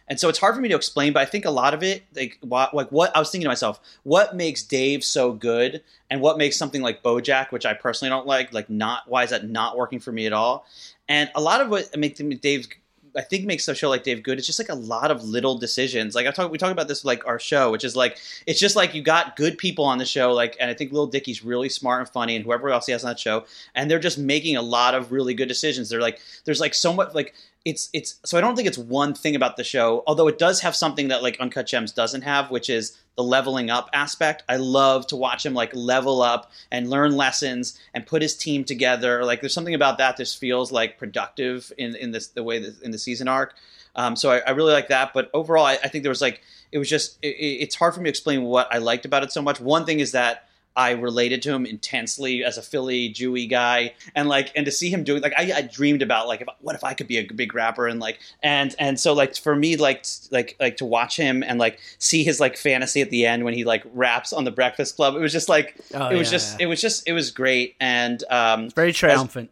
and 0.08 0.18
so 0.18 0.28
it's 0.28 0.38
hard 0.38 0.54
for 0.54 0.60
me 0.60 0.68
to 0.68 0.76
explain. 0.76 1.12
But 1.12 1.22
I 1.22 1.26
think 1.26 1.44
a 1.44 1.50
lot 1.50 1.74
of 1.74 1.82
it, 1.82 2.02
like 2.14 2.38
what, 2.40 2.74
like 2.74 2.90
what 2.90 3.14
I 3.16 3.18
was 3.18 3.30
thinking 3.30 3.44
to 3.44 3.50
myself, 3.50 3.80
what 4.02 4.36
makes 4.36 4.62
Dave 4.62 5.04
so 5.04 5.32
good, 5.32 5.82
and 6.10 6.20
what 6.20 6.38
makes 6.38 6.56
something 6.56 6.82
like 6.82 7.02
BoJack, 7.02 7.52
which 7.52 7.66
I 7.66 7.74
personally 7.74 8.10
don't 8.10 8.26
like, 8.26 8.52
like 8.52 8.68
not 8.68 9.04
why 9.06 9.24
is 9.24 9.30
that 9.30 9.48
not 9.48 9.76
working 9.76 10.00
for 10.00 10.12
me 10.12 10.26
at 10.26 10.32
all? 10.32 10.66
And 11.08 11.30
a 11.34 11.40
lot 11.40 11.60
of 11.60 11.68
what 11.68 11.96
makes 11.96 12.18
Dave. 12.18 12.68
I 13.14 13.20
think 13.20 13.44
makes 13.44 13.68
a 13.68 13.74
show 13.74 13.90
like 13.90 14.04
Dave 14.04 14.22
good. 14.22 14.38
It's 14.38 14.46
just 14.46 14.58
like 14.58 14.70
a 14.70 14.74
lot 14.74 15.10
of 15.10 15.22
little 15.22 15.58
decisions. 15.58 16.14
Like 16.14 16.26
I 16.26 16.30
talk, 16.30 16.50
we 16.50 16.56
talk 16.56 16.72
about 16.72 16.88
this 16.88 17.04
like 17.04 17.26
our 17.26 17.38
show, 17.38 17.70
which 17.70 17.84
is 17.84 17.94
like 17.94 18.16
it's 18.46 18.58
just 18.58 18.74
like 18.74 18.94
you 18.94 19.02
got 19.02 19.36
good 19.36 19.58
people 19.58 19.84
on 19.84 19.98
the 19.98 20.06
show. 20.06 20.32
Like, 20.32 20.56
and 20.58 20.70
I 20.70 20.74
think 20.74 20.92
Little 20.92 21.08
Dicky's 21.08 21.44
really 21.44 21.68
smart 21.68 22.00
and 22.00 22.08
funny, 22.08 22.36
and 22.36 22.44
whoever 22.44 22.70
else 22.70 22.86
he 22.86 22.92
has 22.92 23.04
on 23.04 23.10
that 23.10 23.20
show, 23.20 23.44
and 23.74 23.90
they're 23.90 23.98
just 23.98 24.16
making 24.16 24.56
a 24.56 24.62
lot 24.62 24.94
of 24.94 25.12
really 25.12 25.34
good 25.34 25.48
decisions. 25.48 25.90
They're 25.90 26.00
like, 26.00 26.20
there's 26.46 26.60
like 26.60 26.72
so 26.72 26.90
much 26.94 27.12
like 27.12 27.34
it's 27.64 27.88
it's 27.92 28.16
so 28.24 28.36
I 28.36 28.40
don't 28.40 28.56
think 28.56 28.66
it's 28.66 28.78
one 28.78 29.14
thing 29.14 29.36
about 29.36 29.56
the 29.56 29.64
show, 29.64 30.02
although 30.06 30.26
it 30.28 30.38
does 30.38 30.60
have 30.60 30.74
something 30.74 31.08
that 31.08 31.22
like 31.22 31.38
Uncut 31.40 31.66
Gems 31.66 31.92
doesn't 31.92 32.22
have, 32.22 32.50
which 32.50 32.68
is 32.68 32.98
the 33.16 33.22
leveling 33.22 33.70
up 33.70 33.88
aspect. 33.92 34.42
I 34.48 34.56
love 34.56 35.06
to 35.08 35.16
watch 35.16 35.46
him 35.46 35.54
like 35.54 35.74
level 35.74 36.22
up 36.22 36.50
and 36.70 36.90
learn 36.90 37.16
lessons 37.16 37.78
and 37.94 38.06
put 38.06 38.22
his 38.22 38.36
team 38.36 38.64
together. 38.64 39.24
Like 39.24 39.40
there's 39.40 39.54
something 39.54 39.74
about 39.74 39.98
that 39.98 40.16
that 40.16 40.28
feels 40.28 40.72
like 40.72 40.98
productive 40.98 41.72
in 41.78 41.94
in 41.94 42.10
this 42.10 42.28
the 42.28 42.42
way 42.42 42.58
that, 42.58 42.82
in 42.82 42.90
the 42.90 42.98
season 42.98 43.28
arc. 43.28 43.54
Um, 43.94 44.16
so 44.16 44.30
I, 44.30 44.38
I 44.38 44.50
really 44.52 44.72
like 44.72 44.88
that. 44.88 45.12
But 45.12 45.30
overall, 45.34 45.66
I, 45.66 45.74
I 45.74 45.88
think 45.88 46.02
there 46.02 46.10
was 46.10 46.22
like 46.22 46.40
it 46.72 46.78
was 46.78 46.88
just 46.88 47.18
it- 47.22 47.28
it's 47.36 47.74
hard 47.76 47.94
for 47.94 48.00
me 48.00 48.04
to 48.04 48.10
explain 48.10 48.42
what 48.42 48.66
I 48.72 48.78
liked 48.78 49.04
about 49.04 49.22
it 49.22 49.30
so 49.30 49.42
much. 49.42 49.60
One 49.60 49.84
thing 49.86 50.00
is 50.00 50.12
that 50.12 50.48
I 50.76 50.92
related 50.92 51.42
to 51.42 51.52
him 51.52 51.66
intensely 51.66 52.44
as 52.44 52.58
a 52.58 52.62
Philly 52.62 53.12
Jewy 53.12 53.48
guy, 53.48 53.94
and 54.14 54.28
like, 54.28 54.52
and 54.56 54.64
to 54.66 54.72
see 54.72 54.90
him 54.90 55.04
doing 55.04 55.22
like, 55.22 55.34
I, 55.36 55.52
I 55.52 55.62
dreamed 55.62 56.02
about 56.02 56.28
like, 56.28 56.40
if, 56.40 56.48
what 56.60 56.74
if 56.74 56.84
I 56.84 56.94
could 56.94 57.08
be 57.08 57.18
a 57.18 57.24
big 57.24 57.54
rapper, 57.54 57.86
and 57.86 58.00
like, 58.00 58.18
and 58.42 58.74
and 58.78 58.98
so 58.98 59.12
like 59.12 59.36
for 59.36 59.54
me, 59.54 59.76
like, 59.76 60.04
like, 60.30 60.56
like 60.60 60.76
to 60.78 60.84
watch 60.84 61.16
him 61.16 61.42
and 61.42 61.58
like 61.58 61.78
see 61.98 62.24
his 62.24 62.40
like 62.40 62.56
fantasy 62.56 63.00
at 63.00 63.10
the 63.10 63.26
end 63.26 63.44
when 63.44 63.54
he 63.54 63.64
like 63.64 63.82
raps 63.92 64.32
on 64.32 64.44
the 64.44 64.50
Breakfast 64.50 64.96
Club, 64.96 65.14
it 65.14 65.20
was 65.20 65.32
just 65.32 65.48
like, 65.48 65.76
Oh, 65.94 66.08
it 66.08 66.16
was 66.16 66.28
yeah, 66.28 66.32
just, 66.32 66.58
yeah. 66.60 66.64
it 66.64 66.68
was 66.68 66.80
just, 66.80 67.08
it 67.08 67.12
was 67.12 67.30
great, 67.30 67.76
and 67.80 68.22
um, 68.30 68.70
Very 68.70 68.92
triumphant. 68.92 69.50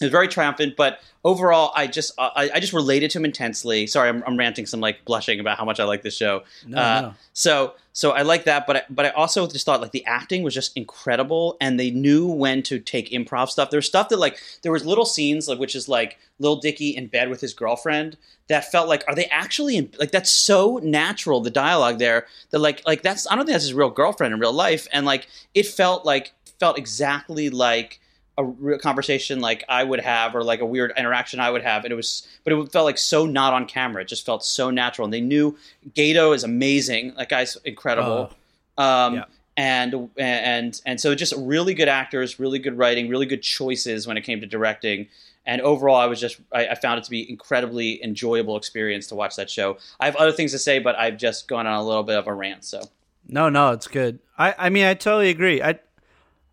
It 0.00 0.04
was 0.04 0.10
very 0.10 0.26
triumphant, 0.26 0.74
but 0.76 1.00
overall, 1.22 1.72
I 1.76 1.86
just 1.86 2.12
uh, 2.18 2.30
I, 2.34 2.50
I 2.54 2.60
just 2.60 2.72
related 2.72 3.10
to 3.12 3.18
him 3.18 3.24
intensely. 3.24 3.86
Sorry, 3.86 4.08
I'm, 4.08 4.24
I'm 4.26 4.36
ranting 4.36 4.66
some 4.66 4.80
like 4.80 5.04
blushing 5.04 5.38
about 5.38 5.56
how 5.56 5.64
much 5.64 5.78
I 5.78 5.84
like 5.84 6.02
this 6.02 6.16
show. 6.16 6.42
No, 6.66 6.78
uh, 6.78 7.00
no. 7.00 7.14
So 7.32 7.74
so 7.92 8.10
I 8.10 8.22
like 8.22 8.44
that, 8.44 8.66
but 8.66 8.76
I, 8.76 8.82
but 8.90 9.06
I 9.06 9.10
also 9.10 9.46
just 9.46 9.64
thought 9.64 9.80
like 9.80 9.92
the 9.92 10.04
acting 10.04 10.42
was 10.42 10.52
just 10.52 10.76
incredible, 10.76 11.56
and 11.60 11.78
they 11.78 11.92
knew 11.92 12.26
when 12.26 12.62
to 12.64 12.80
take 12.80 13.10
improv 13.10 13.50
stuff. 13.50 13.70
There's 13.70 13.86
stuff 13.86 14.08
that 14.08 14.18
like 14.18 14.40
there 14.62 14.72
was 14.72 14.84
little 14.84 15.04
scenes 15.04 15.48
like 15.48 15.60
which 15.60 15.76
is 15.76 15.88
like 15.88 16.18
Lil 16.40 16.56
Dicky 16.56 16.90
in 16.90 17.06
bed 17.06 17.28
with 17.30 17.40
his 17.40 17.54
girlfriend 17.54 18.16
that 18.48 18.70
felt 18.72 18.88
like 18.88 19.04
are 19.06 19.14
they 19.14 19.26
actually 19.26 19.76
in, 19.76 19.90
like 20.00 20.10
that's 20.10 20.30
so 20.30 20.80
natural 20.82 21.40
the 21.40 21.50
dialogue 21.50 22.00
there 22.00 22.26
that 22.50 22.58
like 22.58 22.82
like 22.84 23.02
that's 23.02 23.30
I 23.30 23.36
don't 23.36 23.46
think 23.46 23.54
that's 23.54 23.64
his 23.64 23.74
real 23.74 23.90
girlfriend 23.90 24.34
in 24.34 24.40
real 24.40 24.52
life, 24.52 24.88
and 24.92 25.06
like 25.06 25.28
it 25.54 25.66
felt 25.66 26.04
like 26.04 26.32
felt 26.58 26.76
exactly 26.76 27.48
like 27.48 28.00
a 28.36 28.44
real 28.44 28.78
conversation 28.78 29.40
like 29.40 29.64
I 29.68 29.84
would 29.84 30.00
have, 30.00 30.34
or 30.34 30.42
like 30.42 30.60
a 30.60 30.66
weird 30.66 30.92
interaction 30.96 31.40
I 31.40 31.50
would 31.50 31.62
have, 31.62 31.84
and 31.84 31.92
it 31.92 31.96
was, 31.96 32.26
but 32.42 32.52
it 32.52 32.72
felt 32.72 32.84
like 32.84 32.98
so 32.98 33.26
not 33.26 33.52
on 33.52 33.66
camera. 33.66 34.02
It 34.02 34.08
just 34.08 34.26
felt 34.26 34.44
so 34.44 34.70
natural, 34.70 35.04
and 35.04 35.12
they 35.12 35.20
knew 35.20 35.56
Gata 35.94 36.32
is 36.32 36.44
amazing. 36.44 37.14
That 37.16 37.28
guy's 37.28 37.56
incredible, 37.64 38.32
um, 38.76 39.14
yeah. 39.14 39.24
and 39.56 40.10
and 40.16 40.80
and 40.84 41.00
so 41.00 41.14
just 41.14 41.34
really 41.36 41.74
good 41.74 41.88
actors, 41.88 42.40
really 42.40 42.58
good 42.58 42.76
writing, 42.76 43.08
really 43.08 43.26
good 43.26 43.42
choices 43.42 44.06
when 44.06 44.16
it 44.16 44.22
came 44.22 44.40
to 44.40 44.46
directing. 44.46 45.08
And 45.46 45.60
overall, 45.60 45.96
I 45.96 46.06
was 46.06 46.20
just 46.20 46.40
I, 46.52 46.68
I 46.68 46.74
found 46.74 46.98
it 46.98 47.04
to 47.04 47.10
be 47.10 47.28
incredibly 47.28 48.02
enjoyable 48.02 48.56
experience 48.56 49.06
to 49.08 49.14
watch 49.14 49.36
that 49.36 49.50
show. 49.50 49.76
I 50.00 50.06
have 50.06 50.16
other 50.16 50.32
things 50.32 50.52
to 50.52 50.58
say, 50.58 50.78
but 50.78 50.96
I've 50.96 51.18
just 51.18 51.48
gone 51.48 51.66
on 51.66 51.78
a 51.78 51.84
little 51.84 52.02
bit 52.02 52.16
of 52.16 52.26
a 52.26 52.32
rant. 52.34 52.64
So 52.64 52.82
No, 53.28 53.48
no, 53.48 53.72
it's 53.72 53.88
good. 53.88 54.18
I, 54.38 54.54
I 54.58 54.68
mean, 54.70 54.84
I 54.84 54.94
totally 54.94 55.30
agree. 55.30 55.62
I, 55.62 55.78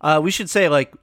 uh, 0.00 0.20
we 0.22 0.30
should 0.30 0.50
say 0.50 0.68
like, 0.68 0.94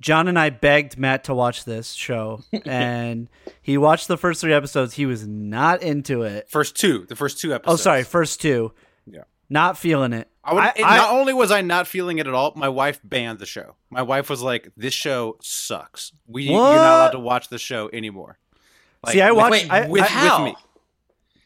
John 0.00 0.28
and 0.28 0.38
I 0.38 0.50
begged 0.50 0.96
Matt 0.96 1.24
to 1.24 1.34
watch 1.34 1.64
this 1.64 1.92
show, 1.92 2.40
and 2.64 3.28
he 3.60 3.76
watched 3.78 4.08
the 4.08 4.16
first 4.16 4.40
three 4.40 4.52
episodes. 4.52 4.94
He 4.94 5.06
was 5.06 5.26
not 5.26 5.82
into 5.82 6.22
it. 6.22 6.48
first 6.48 6.76
two, 6.76 7.04
the 7.08 7.16
first 7.16 7.40
two 7.40 7.52
oh, 7.52 7.56
episodes. 7.56 7.80
Oh, 7.80 7.82
sorry, 7.82 8.02
first 8.04 8.40
two. 8.40 8.72
Yeah. 9.06 9.24
Not 9.50 9.78
feeling 9.78 10.12
it. 10.12 10.28
I 10.44 10.54
would, 10.54 10.62
I- 10.62 10.72
and 10.76 10.84
I- 10.84 10.96
not 10.98 11.12
only 11.12 11.34
was 11.34 11.50
I 11.50 11.62
not 11.62 11.86
feeling 11.86 12.18
it 12.18 12.26
at 12.26 12.34
all, 12.34 12.52
my 12.56 12.68
wife 12.68 13.00
banned 13.02 13.38
the 13.38 13.46
show. 13.46 13.74
My 13.90 14.02
wife 14.02 14.30
was 14.30 14.42
like, 14.42 14.70
"This 14.76 14.94
show 14.94 15.36
sucks. 15.42 16.12
We 16.26 16.44
you're 16.44 16.54
not 16.54 16.74
allowed 16.74 17.10
to 17.10 17.18
watch 17.18 17.48
the 17.48 17.58
show 17.58 17.90
anymore." 17.92 18.38
Like, 19.04 19.14
See, 19.14 19.20
I 19.20 19.32
watched. 19.32 19.52
wait, 19.52 19.70
I, 19.70 19.88
with, 19.88 20.02
with 20.02 20.40
me. 20.44 20.56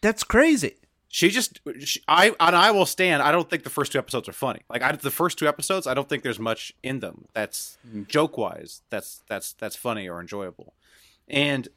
that's 0.01 0.25
crazy. 0.25 0.77
She 1.15 1.29
just, 1.29 1.61
she, 1.81 2.01
I 2.09 2.29
and 2.41 2.57
I 2.57 2.71
will 2.71 2.87
stand. 2.87 3.23
I 3.23 3.33
don't 3.33 3.49
think 3.51 3.65
the 3.65 3.71
first 3.71 3.93
two 3.93 3.99
episodes 3.99 4.31
are 4.31 4.33
funny. 4.33 4.61
Like 4.71 4.81
I, 4.81 4.93
the 4.93 5.11
first 5.11 5.39
two 5.39 5.47
episodes, 5.47 5.87
I 5.87 5.93
don't 5.93 6.09
think 6.09 6.23
there's 6.23 6.39
much 6.39 6.73
in 6.83 7.01
them 7.01 7.27
that's 7.35 7.77
joke 8.09 8.39
wise. 8.39 8.81
That's 8.89 9.23
that's 9.29 9.53
that's 9.53 9.77
funny 9.77 10.09
or 10.09 10.21
enjoyable. 10.21 10.73
And 11.29 11.69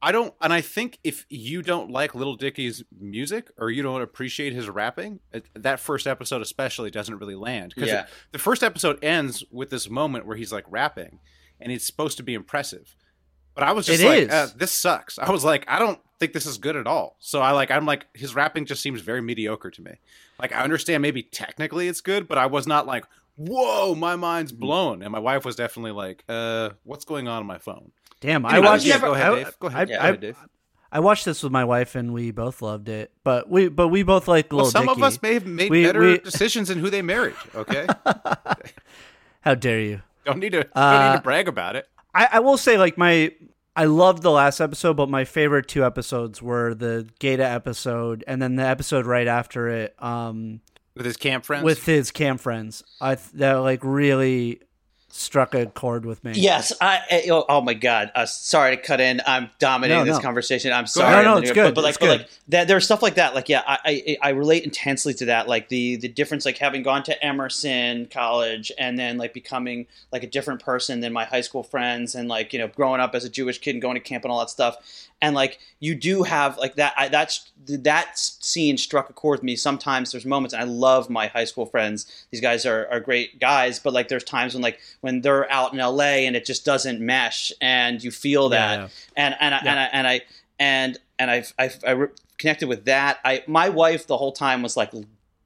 I 0.00 0.12
don't. 0.12 0.32
And 0.40 0.50
I 0.50 0.62
think 0.62 0.98
if 1.04 1.26
you 1.28 1.60
don't 1.60 1.90
like 1.90 2.14
Little 2.14 2.36
Dicky's 2.36 2.82
music 2.98 3.50
or 3.58 3.68
you 3.70 3.82
don't 3.82 4.00
appreciate 4.00 4.54
his 4.54 4.70
rapping, 4.70 5.20
it, 5.30 5.44
that 5.52 5.78
first 5.78 6.06
episode 6.06 6.40
especially 6.40 6.90
doesn't 6.90 7.18
really 7.18 7.34
land. 7.34 7.74
Because 7.74 7.90
Yeah. 7.90 8.06
the 8.32 8.38
first 8.38 8.62
episode 8.62 9.04
ends 9.04 9.44
with 9.50 9.68
this 9.68 9.90
moment 9.90 10.24
where 10.24 10.38
he's 10.38 10.52
like 10.54 10.64
rapping, 10.70 11.18
and 11.60 11.70
it's 11.70 11.84
supposed 11.84 12.16
to 12.16 12.22
be 12.22 12.32
impressive. 12.32 12.96
But 13.60 13.68
I 13.68 13.72
was 13.72 13.84
just 13.84 14.00
It 14.02 14.06
like, 14.08 14.18
is. 14.20 14.30
uh, 14.30 14.48
this 14.56 14.72
sucks. 14.72 15.18
I 15.18 15.30
was 15.30 15.44
like, 15.44 15.66
I 15.68 15.78
don't 15.78 16.00
think 16.18 16.32
this 16.32 16.46
is 16.46 16.56
good 16.56 16.76
at 16.76 16.86
all. 16.86 17.16
So 17.18 17.42
I 17.42 17.50
like, 17.50 17.70
I'm 17.70 17.84
like, 17.84 18.06
his 18.14 18.34
rapping 18.34 18.64
just 18.64 18.80
seems 18.80 19.02
very 19.02 19.20
mediocre 19.20 19.70
to 19.70 19.82
me. 19.82 19.92
Like, 20.40 20.54
I 20.54 20.62
understand 20.62 21.02
maybe 21.02 21.22
technically 21.22 21.86
it's 21.86 22.00
good, 22.00 22.26
but 22.26 22.38
I 22.38 22.46
was 22.46 22.66
not 22.66 22.86
like, 22.86 23.04
whoa, 23.36 23.94
my 23.94 24.16
mind's 24.16 24.50
Mm. 24.50 24.60
blown. 24.60 25.02
And 25.02 25.12
my 25.12 25.18
wife 25.18 25.44
was 25.44 25.56
definitely 25.56 25.90
like, 25.92 26.24
uh, 26.26 26.70
what's 26.84 27.04
going 27.04 27.28
on 27.28 27.40
on 27.40 27.46
my 27.46 27.58
phone? 27.58 27.92
Damn, 28.20 28.46
I 28.46 28.60
watched. 28.60 28.86
yeah, 28.86 28.98
go 28.98 29.12
ahead, 29.12 29.32
I- 29.32 29.44
Dave. 29.44 29.58
Go 29.60 29.66
ahead. 29.66 29.80
I, 29.82 29.84
Go 29.84 29.92
I- 29.92 29.96
ahead, 30.08 30.20
Dave. 30.20 30.36
I 30.90 31.00
watched 31.00 31.26
this 31.26 31.42
with 31.42 31.52
my 31.52 31.66
wife, 31.66 31.94
and 31.94 32.14
we 32.14 32.30
both 32.30 32.62
loved 32.62 32.88
it. 32.88 33.12
But 33.24 33.50
we, 33.50 33.68
but 33.68 33.88
we 33.88 34.02
both 34.02 34.26
like 34.26 34.50
Well, 34.50 34.62
Lil 34.62 34.70
some 34.70 34.88
of 34.88 35.02
us 35.02 35.20
may 35.20 35.34
have 35.34 35.44
made 35.46 35.70
We- 35.70 35.84
better 35.84 36.00
we- 36.00 36.18
decisions 36.18 36.70
in 36.70 36.78
who 36.78 36.88
they 36.88 37.02
married. 37.02 37.36
Okay, 37.54 37.86
How 39.42 39.54
dare 39.54 39.80
you? 39.80 40.00
don't 40.24 40.38
need 40.38 40.52
to 40.52 40.64
don't 40.64 40.76
Uh, 40.76 41.10
need 41.12 41.16
to 41.18 41.22
brag 41.22 41.46
about 41.48 41.76
it. 41.76 41.86
I, 42.14 42.28
I 42.32 42.40
will 42.40 42.56
say, 42.56 42.76
like 42.78 42.98
my, 42.98 43.32
I 43.76 43.84
loved 43.84 44.22
the 44.22 44.30
last 44.30 44.60
episode, 44.60 44.96
but 44.96 45.08
my 45.08 45.24
favorite 45.24 45.68
two 45.68 45.84
episodes 45.84 46.42
were 46.42 46.74
the 46.74 47.08
Gata 47.20 47.44
episode, 47.44 48.24
and 48.26 48.40
then 48.42 48.56
the 48.56 48.64
episode 48.64 49.06
right 49.06 49.26
after 49.28 49.68
it, 49.68 49.94
um, 50.02 50.60
With 50.96 51.06
his 51.06 51.16
camp 51.16 51.44
friends. 51.44 51.64
with 51.64 51.84
his 51.86 52.10
camp 52.10 52.40
friends. 52.40 52.82
I 53.00 53.14
th- 53.14 53.30
that 53.34 53.54
like 53.54 53.80
really 53.82 54.60
struck 55.12 55.54
a 55.54 55.66
chord 55.66 56.04
with 56.06 56.24
me. 56.24 56.32
Yes, 56.34 56.72
I. 56.80 57.00
I- 57.10 57.26
Oh, 57.30 57.44
oh 57.48 57.60
my 57.60 57.74
God! 57.74 58.10
Uh, 58.14 58.24
sorry 58.26 58.74
to 58.76 58.82
cut 58.82 59.00
in. 59.00 59.20
I'm 59.26 59.50
dominating 59.58 60.04
No, 60.04 60.04
this 60.04 60.16
no. 60.16 60.22
conversation. 60.22 60.72
I'm 60.72 60.86
sorry. 60.86 61.22
No, 61.24 61.34
no, 61.34 61.38
it's 61.38 61.52
good, 61.52 61.74
But, 61.74 61.74
but 61.76 61.84
like, 61.84 61.90
it's 61.90 61.98
but 61.98 62.06
good. 62.06 62.18
like 62.20 62.30
that, 62.48 62.66
there's 62.68 62.84
stuff 62.84 63.02
like 63.02 63.14
that. 63.16 63.34
Like, 63.34 63.48
yeah, 63.48 63.62
I, 63.66 63.78
I 63.84 64.16
I 64.22 64.28
relate 64.30 64.64
intensely 64.64 65.12
to 65.14 65.26
that. 65.26 65.46
Like 65.48 65.68
the 65.68 65.96
the 65.96 66.08
difference, 66.08 66.44
like 66.46 66.58
having 66.58 66.82
gone 66.82 67.02
to 67.04 67.24
Emerson 67.24 68.06
College 68.06 68.72
and 68.78 68.98
then 68.98 69.18
like 69.18 69.34
becoming 69.34 69.86
like 70.12 70.22
a 70.22 70.26
different 70.26 70.62
person 70.62 71.00
than 71.00 71.12
my 71.12 71.24
high 71.24 71.42
school 71.42 71.62
friends, 71.62 72.14
and 72.14 72.28
like 72.28 72.52
you 72.52 72.58
know 72.58 72.68
growing 72.68 73.00
up 73.00 73.14
as 73.14 73.24
a 73.24 73.28
Jewish 73.30 73.58
kid 73.58 73.74
and 73.74 73.82
going 73.82 73.94
to 73.94 74.00
camp 74.00 74.24
and 74.24 74.32
all 74.32 74.40
that 74.40 74.50
stuff. 74.50 74.76
And 75.22 75.34
like 75.34 75.58
you 75.80 75.94
do 75.94 76.22
have 76.22 76.56
like 76.58 76.76
that. 76.76 76.94
I, 76.96 77.08
that's 77.08 77.50
that 77.66 78.18
scene 78.18 78.76
struck 78.78 79.10
a 79.10 79.12
chord 79.12 79.38
with 79.38 79.42
me. 79.44 79.54
Sometimes 79.56 80.12
there's 80.12 80.24
moments, 80.24 80.54
and 80.54 80.62
I 80.62 80.66
love 80.66 81.10
my 81.10 81.26
high 81.28 81.44
school 81.44 81.66
friends. 81.66 82.26
These 82.30 82.40
guys 82.40 82.64
are, 82.66 82.88
are 82.90 83.00
great 83.00 83.38
guys, 83.38 83.78
but 83.78 83.92
like 83.92 84.08
there's 84.08 84.24
times 84.24 84.54
when 84.54 84.62
like 84.62 84.80
when 85.02 85.20
they're 85.20 85.50
out 85.50 85.72
in 85.72 85.78
LA 85.78 86.24
and 86.26 86.34
it 86.36 86.44
just 86.44 86.64
doesn't 86.64 87.00
mesh, 87.00 87.52
and 87.60 88.02
you 88.02 88.10
feel 88.10 88.48
that, 88.50 88.78
Yeah. 88.78 88.88
and 89.16 89.36
and 89.40 89.54
I, 89.54 89.58
and 89.58 89.78
I 89.78 89.84
and 89.92 90.06
I 90.06 90.20
and 90.58 90.98
and 91.18 91.30
I've, 91.30 91.54
I've 91.58 91.84
I 91.86 91.90
re- 91.92 92.08
connected 92.38 92.68
with 92.68 92.86
that. 92.86 93.18
I 93.24 93.44
my 93.46 93.68
wife 93.68 94.06
the 94.06 94.16
whole 94.16 94.32
time 94.32 94.62
was 94.62 94.76
like 94.76 94.92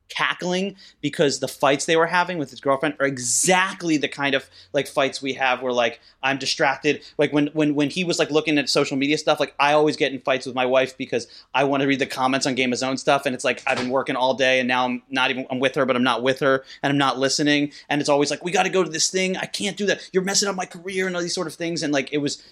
cackling 0.08 0.76
because 1.00 1.40
the 1.40 1.48
fights 1.48 1.86
they 1.86 1.96
were 1.96 2.06
having 2.06 2.38
with 2.38 2.50
his 2.50 2.60
girlfriend 2.60 2.94
are 3.00 3.06
exactly 3.06 3.96
the 3.96 4.08
kind 4.08 4.34
of 4.34 4.48
like 4.72 4.86
fights 4.86 5.22
we 5.22 5.34
have 5.34 5.62
where 5.62 5.72
like 5.72 6.00
I'm 6.22 6.38
distracted. 6.38 7.02
Like 7.18 7.32
when 7.32 7.48
when 7.48 7.74
when 7.74 7.90
he 7.90 8.04
was 8.04 8.18
like 8.18 8.30
looking 8.30 8.58
at 8.58 8.68
social 8.68 8.96
media 8.96 9.18
stuff 9.18 9.40
like 9.40 9.54
I 9.58 9.72
always 9.72 9.96
get 9.96 10.12
in 10.12 10.20
fights 10.20 10.46
with 10.46 10.54
my 10.54 10.66
wife 10.66 10.96
because 10.96 11.26
I 11.54 11.64
want 11.64 11.82
to 11.82 11.86
read 11.86 11.98
the 11.98 12.06
comments 12.06 12.46
on 12.46 12.54
Game 12.54 12.72
of 12.72 12.78
Zone 12.78 12.96
stuff 12.96 13.26
and 13.26 13.34
it's 13.34 13.44
like 13.44 13.62
I've 13.66 13.78
been 13.78 13.88
working 13.88 14.16
all 14.16 14.34
day 14.34 14.60
and 14.60 14.68
now 14.68 14.84
I'm 14.84 15.02
not 15.10 15.30
even 15.30 15.46
I'm 15.50 15.60
with 15.60 15.74
her 15.74 15.86
but 15.86 15.96
I'm 15.96 16.02
not 16.02 16.22
with 16.22 16.40
her 16.40 16.64
and 16.82 16.90
I'm 16.90 16.98
not 16.98 17.18
listening 17.18 17.72
and 17.88 18.00
it's 18.00 18.10
always 18.10 18.30
like 18.30 18.44
we 18.44 18.52
got 18.52 18.64
to 18.64 18.70
go 18.70 18.84
to 18.84 18.90
this 18.90 19.10
thing. 19.10 19.36
I 19.36 19.46
can't 19.46 19.76
do 19.76 19.86
that. 19.86 20.08
You're 20.12 20.22
messing 20.22 20.48
up 20.48 20.56
my 20.56 20.66
career 20.66 21.06
and 21.06 21.16
all 21.16 21.22
these 21.22 21.34
sort 21.34 21.46
of 21.46 21.54
things 21.54 21.82
and 21.82 21.92
like 21.92 22.12
it 22.12 22.18
was 22.18 22.42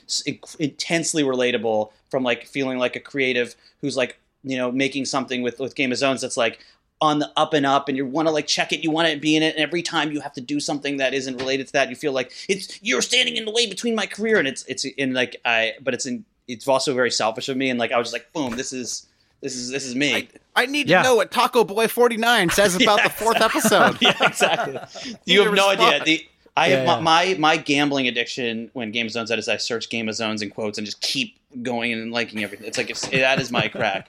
intensely 0.59 1.23
relatable 1.23 1.93
from 2.11 2.23
like 2.23 2.47
feeling 2.47 2.79
like 2.79 2.97
a 2.97 3.01
creative 3.01 3.55
who's 3.81 3.97
like 3.97 4.19
you 4.45 4.57
know 4.57 4.73
making 4.73 5.05
something 5.05 5.43
with 5.43 5.59
with 5.59 5.75
Game 5.75 5.93
of 5.93 5.99
Zones 5.99 6.21
that's 6.21 6.37
like 6.37 6.59
on 7.03 7.19
the 7.19 7.31
up 7.37 7.53
and 7.53 7.67
up 7.67 7.89
and 7.89 7.97
you 7.99 8.07
want 8.07 8.27
to 8.29 8.33
like 8.33 8.47
check 8.47 8.73
it 8.73 8.83
you 8.83 8.91
want 8.91 9.07
to 9.13 9.19
be 9.19 9.37
in 9.37 9.43
it 9.43 9.55
and 9.57 9.63
every 9.63 9.83
time 9.83 10.11
you 10.13 10.21
have 10.21 10.33
to 10.33 10.41
do 10.41 10.59
something 10.61 10.97
that 10.99 11.13
isn't 11.13 11.37
related 11.37 11.67
to 11.67 11.73
that 11.75 11.91
you 11.91 11.97
feel 11.97 12.13
like 12.13 12.33
it's 12.49 12.79
you're 12.83 13.03
standing 13.03 13.37
in 13.37 13.45
the 13.45 13.51
way 13.51 13.67
between 13.67 13.95
my 13.95 14.07
career 14.07 14.39
and 14.39 14.47
it's 14.49 14.65
it's 14.67 14.85
in 14.85 15.13
like 15.13 15.37
i 15.45 15.73
but 15.83 15.93
it's 15.95 16.07
in 16.07 16.25
it's 16.49 16.67
also 16.69 16.95
very 16.95 17.11
selfish 17.11 17.49
of 17.51 17.57
me 17.57 17.69
and 17.71 17.79
like 17.79 17.93
i 17.93 17.99
was 17.99 18.07
just 18.07 18.15
like 18.15 18.33
boom 18.33 18.57
this 18.57 18.73
is 18.73 19.07
this 19.43 19.55
is 19.57 19.71
this 19.71 19.85
is 19.85 19.95
me 19.97 20.29
I 20.55 20.67
need 20.67 20.89
Yeah. 20.89 21.03
to 21.03 21.09
know 21.09 21.17
what 21.17 21.31
Taco 21.33 21.65
Boy 21.65 21.89
49 21.89 22.51
says 22.51 22.77
about 22.77 22.99
Yeah, 23.03 23.09
the 23.09 23.15
fourth 23.15 23.41
episode. 23.41 23.97
yeah 24.03 24.15
exactly 24.21 24.79
you 25.25 25.43
have 25.43 25.53
no 25.55 25.71
respond. 25.71 26.03
idea 26.03 26.05
the 26.05 26.27
I 26.57 26.67
Yeah, 26.69 26.77
have 26.77 26.87
yeah. 26.87 27.01
my, 27.01 27.25
my 27.35 27.35
my 27.39 27.57
gambling 27.57 28.07
addiction 28.07 28.71
when 28.75 28.93
Game 28.93 29.07
of 29.07 29.13
Zones 29.13 29.31
that 29.31 29.39
is 29.41 29.49
I 29.49 29.57
search 29.57 29.89
Game 29.89 30.09
of 30.09 30.15
Zones 30.15 30.43
in 30.43 30.51
quotes 30.51 30.77
and 30.79 30.85
just 30.85 31.01
keep 31.01 31.37
going 31.63 31.93
and 31.95 32.13
liking 32.13 32.45
everything. 32.45 32.67
It's 32.67 32.77
like 32.79 32.91
it's, 32.91 33.09
that 33.09 33.41
is 33.41 33.51
my 33.51 33.69
crack. 33.69 34.09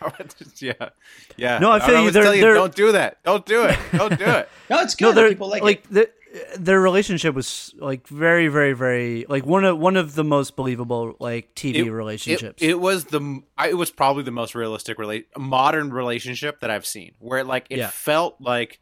yeah. 0.60 0.72
Yeah. 1.36 1.58
No, 1.58 1.70
I 1.70 1.80
feel 1.80 2.02
you. 2.04 2.10
They're- 2.10 2.22
tell 2.22 2.34
you, 2.34 2.40
they're- 2.42 2.54
don't 2.54 2.74
do 2.74 2.92
that. 2.92 3.22
Don't 3.24 3.44
do 3.46 3.64
it. 3.64 3.78
Don't 3.92 4.18
do 4.18 4.24
it. 4.24 4.48
No, 4.70 4.80
it's 4.82 4.94
good. 4.94 5.16
No, 5.16 5.28
People 5.28 5.48
like, 5.48 5.62
like, 5.62 5.84
it. 5.90 5.90
the, 5.92 6.10
their 6.60 6.80
relationship 6.80 7.34
was 7.34 7.74
like 7.78 8.06
very, 8.06 8.46
very, 8.46 8.72
very 8.72 9.26
like 9.28 9.44
one 9.44 9.64
of 9.64 9.78
one 9.78 9.96
of 9.96 10.14
the 10.14 10.22
most 10.22 10.54
believable 10.54 11.16
like 11.18 11.52
TV 11.56 11.90
relationships. 11.90 12.62
It, 12.62 12.70
it 12.70 12.80
was 12.80 13.06
the 13.06 13.42
it 13.66 13.74
was 13.74 13.90
probably 13.90 14.22
the 14.22 14.30
most 14.30 14.54
realistic 14.54 14.96
relate 14.98 15.26
modern 15.36 15.92
relationship 15.92 16.60
that 16.60 16.70
I've 16.70 16.86
seen, 16.86 17.12
where 17.18 17.42
like 17.42 17.66
it 17.68 17.78
Yeah. 17.78 17.88
felt 17.90 18.36
like 18.40 18.78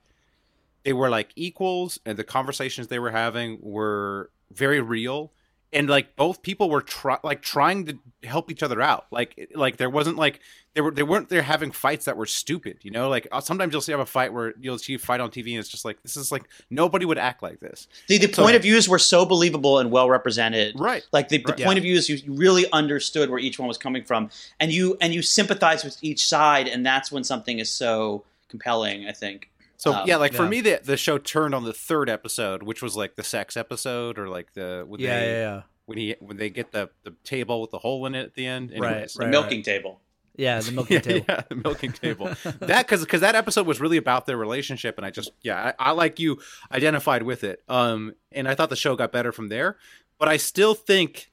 they 0.84 0.92
were 0.92 1.08
like 1.08 1.30
equals, 1.36 1.98
and 2.04 2.18
the 2.18 2.24
conversations 2.24 2.88
they 2.88 2.98
were 2.98 3.10
having 3.12 3.58
were 3.62 4.30
very 4.52 4.82
real, 4.82 5.32
and 5.72 5.88
like 5.88 6.16
both 6.16 6.42
people 6.42 6.70
were 6.70 6.80
try, 6.80 7.18
like 7.22 7.42
trying 7.42 7.86
to 7.86 7.98
help 8.24 8.50
each 8.50 8.62
other 8.62 8.80
out. 8.80 9.06
Like 9.10 9.50
like 9.54 9.76
there 9.76 9.90
wasn't 9.90 10.16
like 10.16 10.40
they 10.74 10.80
were 10.80 10.90
they 10.90 11.02
weren't 11.02 11.28
there 11.28 11.42
having 11.42 11.72
fights 11.72 12.06
that 12.06 12.16
were 12.16 12.24
stupid. 12.26 12.78
You 12.82 12.90
know, 12.90 13.08
like 13.10 13.28
uh, 13.30 13.40
sometimes 13.40 13.72
you'll 13.72 13.82
see 13.82 13.92
have 13.92 14.00
a 14.00 14.06
fight 14.06 14.32
where 14.32 14.54
you'll 14.60 14.78
see 14.78 14.94
a 14.94 14.98
fight 14.98 15.20
on 15.20 15.30
TV, 15.30 15.50
and 15.50 15.58
it's 15.58 15.68
just 15.68 15.84
like 15.84 16.02
this 16.02 16.16
is 16.16 16.32
like 16.32 16.44
nobody 16.70 17.04
would 17.04 17.18
act 17.18 17.42
like 17.42 17.60
this. 17.60 17.86
The, 18.06 18.18
the 18.18 18.32
So- 18.32 18.42
point 18.44 18.56
of 18.56 18.62
views 18.62 18.88
were 18.88 18.98
so 18.98 19.26
believable 19.26 19.78
and 19.78 19.90
well 19.90 20.08
represented. 20.08 20.78
Right. 20.80 21.04
Like 21.12 21.28
the, 21.28 21.38
the 21.38 21.52
Right. 21.52 21.64
point 21.64 21.78
of 21.78 21.82
views, 21.84 22.08
you 22.08 22.16
you 22.16 22.32
really 22.32 22.64
understood 22.72 23.28
where 23.28 23.38
each 23.38 23.58
one 23.58 23.68
was 23.68 23.76
coming 23.78 24.04
from, 24.04 24.30
and 24.60 24.72
you 24.72 24.96
and 25.00 25.12
you 25.14 25.20
sympathize 25.22 25.84
with 25.84 25.98
each 26.02 26.26
side, 26.26 26.66
and 26.68 26.84
that's 26.86 27.12
when 27.12 27.24
something 27.24 27.58
is 27.58 27.70
so 27.70 28.24
compelling. 28.48 29.06
I 29.06 29.12
think. 29.12 29.50
So 29.79 29.95
Um, 29.95 30.07
yeah, 30.07 30.16
like 30.16 30.35
for 30.35 30.43
yeah. 30.45 30.49
me, 30.51 30.61
the 30.61 30.81
the 30.85 30.97
show 30.99 31.16
turned 31.18 31.55
on 31.55 31.64
the 31.64 31.72
third 31.72 32.11
episode, 32.11 32.62
which 32.62 32.83
was 32.83 32.97
like 32.97 33.14
the 33.16 33.22
sex 33.24 33.57
episode, 33.57 34.18
or 34.18 34.29
like 34.29 34.53
the 34.53 34.85
when 34.87 35.01
yeah, 35.01 35.18
they, 35.20 35.26
yeah, 35.26 35.39
yeah, 35.55 35.62
when 35.87 35.99
he 35.99 36.14
when 36.20 36.37
they 36.37 36.51
get 36.51 36.72
the 36.72 36.91
the 37.05 37.14
table 37.24 37.61
with 37.62 37.70
the 37.70 37.79
hole 37.79 38.05
in 38.05 38.14
it 38.14 38.22
at 38.24 38.35
the 38.35 38.45
end. 38.47 38.70
Right, 38.76 38.91
Anyways. 38.93 39.14
The 39.14 39.24
right. 39.24 39.31
milking 39.31 39.62
table. 39.62 40.01
yeah. 40.37 40.61
The 40.61 40.72
milking 40.72 40.95
Yeah, 40.97 41.01
table. 41.01 41.24
yeah, 41.29 41.43
the 41.49 41.55
milking 41.55 41.93
table. 41.93 42.26
that 42.61 42.87
because 42.87 43.01
because 43.03 43.20
that 43.22 43.35
episode 43.37 43.66
was 43.66 43.81
really 43.81 43.97
about 43.97 44.26
their 44.26 44.37
relationship, 44.37 44.97
and 44.99 45.07
I 45.07 45.11
just 45.11 45.31
yeah, 45.43 45.72
I, 45.79 45.91
I 45.91 45.91
like 45.93 46.18
you 46.18 46.39
identified 46.72 47.22
with 47.22 47.45
it. 47.45 47.62
Um, 47.68 48.14
and 48.33 48.47
I 48.49 48.55
thought 48.55 48.70
the 48.70 48.76
show 48.76 48.97
got 48.97 49.12
better 49.12 49.31
from 49.33 49.49
there, 49.49 49.76
but 50.18 50.29
I 50.29 50.37
still 50.39 50.74
think 50.74 51.31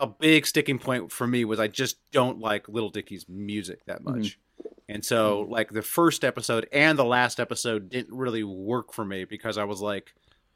a 0.00 0.06
big 0.06 0.44
sticking 0.46 0.78
point 0.78 1.10
for 1.12 1.26
me 1.26 1.44
was 1.44 1.58
I 1.60 1.68
just 1.68 1.96
don't 2.10 2.38
like 2.40 2.68
Little 2.68 2.90
Dicky's 2.90 3.26
music 3.28 3.84
that 3.86 4.02
Mm-hmm. 4.02 4.18
much. 4.18 4.38
And 4.88 5.04
so, 5.04 5.46
like 5.50 5.70
the 5.72 5.82
first 5.82 6.24
episode 6.24 6.68
and 6.72 6.96
the 6.98 7.04
last 7.04 7.40
episode 7.40 7.88
didn't 7.90 8.14
really 8.16 8.44
work 8.44 8.92
for 8.92 9.04
me 9.04 9.24
because 9.24 9.58
I 9.58 9.64
was 9.64 9.80
like, 9.80 10.14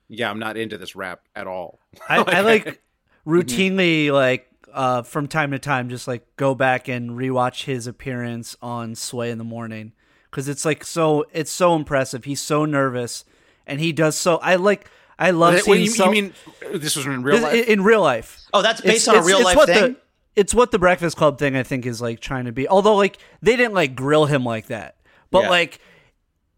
"Yeah, 0.09 0.30
I'm 0.30 0.38
not 0.38 0.57
into 0.57 0.78
this 0.78 0.94
rap 0.94 1.22
at 1.34 1.46
all." 1.46 1.80
I, 2.09 2.18
I 2.18 2.40
like 2.40 2.80
routinely 3.26 4.12
like 4.12 4.46
uh, 4.72 5.03
from 5.03 5.26
time 5.26 5.51
to 5.51 5.59
time 5.59 5.88
just 5.88 6.07
like 6.07 6.24
go 6.36 6.55
back 6.55 6.88
and 6.88 7.11
rewatch 7.11 7.64
his 7.64 7.86
appearance 7.86 8.57
on 8.62 8.94
Sway 8.94 9.30
in 9.30 9.38
the 9.38 9.44
morning 9.44 9.92
because 10.30 10.48
it's 10.48 10.64
like 10.64 10.84
so 10.84 11.24
it's 11.32 11.51
so 11.51 11.74
impressive. 11.74 12.24
He's 12.24 12.40
so 12.40 12.64
nervous 12.64 13.24
and 13.66 13.80
he 13.80 13.92
does 13.92 14.16
so. 14.16 14.36
I 14.36 14.57
like 14.57 14.88
I 15.18 15.32
love 15.32 15.55
Wait, 15.55 15.64
seeing 15.64 15.80
you, 15.82 15.90
so- 15.90 16.05
you 16.07 16.11
mean 16.12 16.34
this 16.72 16.94
was 16.96 17.05
in 17.07 17.22
real 17.24 17.36
this- 17.36 17.42
life? 17.42 17.66
in 17.68 17.82
real 17.82 18.01
life. 18.01 18.40
Oh, 18.55 18.62
that's 18.62 18.80
based 18.80 19.09
on 19.09 19.16
a 19.16 19.22
real 19.22 19.42
life 19.42 19.57
what 19.57 19.68
thing? 19.68 19.92
The, 19.94 20.01
it's 20.37 20.55
what 20.55 20.70
the 20.70 20.78
Breakfast 20.78 21.16
Club 21.16 21.39
thing 21.39 21.57
I 21.57 21.62
think 21.62 21.87
is 21.87 22.01
like 22.01 22.20
trying 22.20 22.45
to 22.47 22.53
be. 22.53 22.68
Although 22.68 22.97
like 22.97 23.18
they 23.43 23.57
didn't 23.57 23.74
like 23.74 23.95
grill 23.95 24.26
him 24.26 24.45
like 24.45 24.66
that, 24.68 24.97
but 25.31 25.45
Yeah. 25.45 25.51
like 25.51 25.78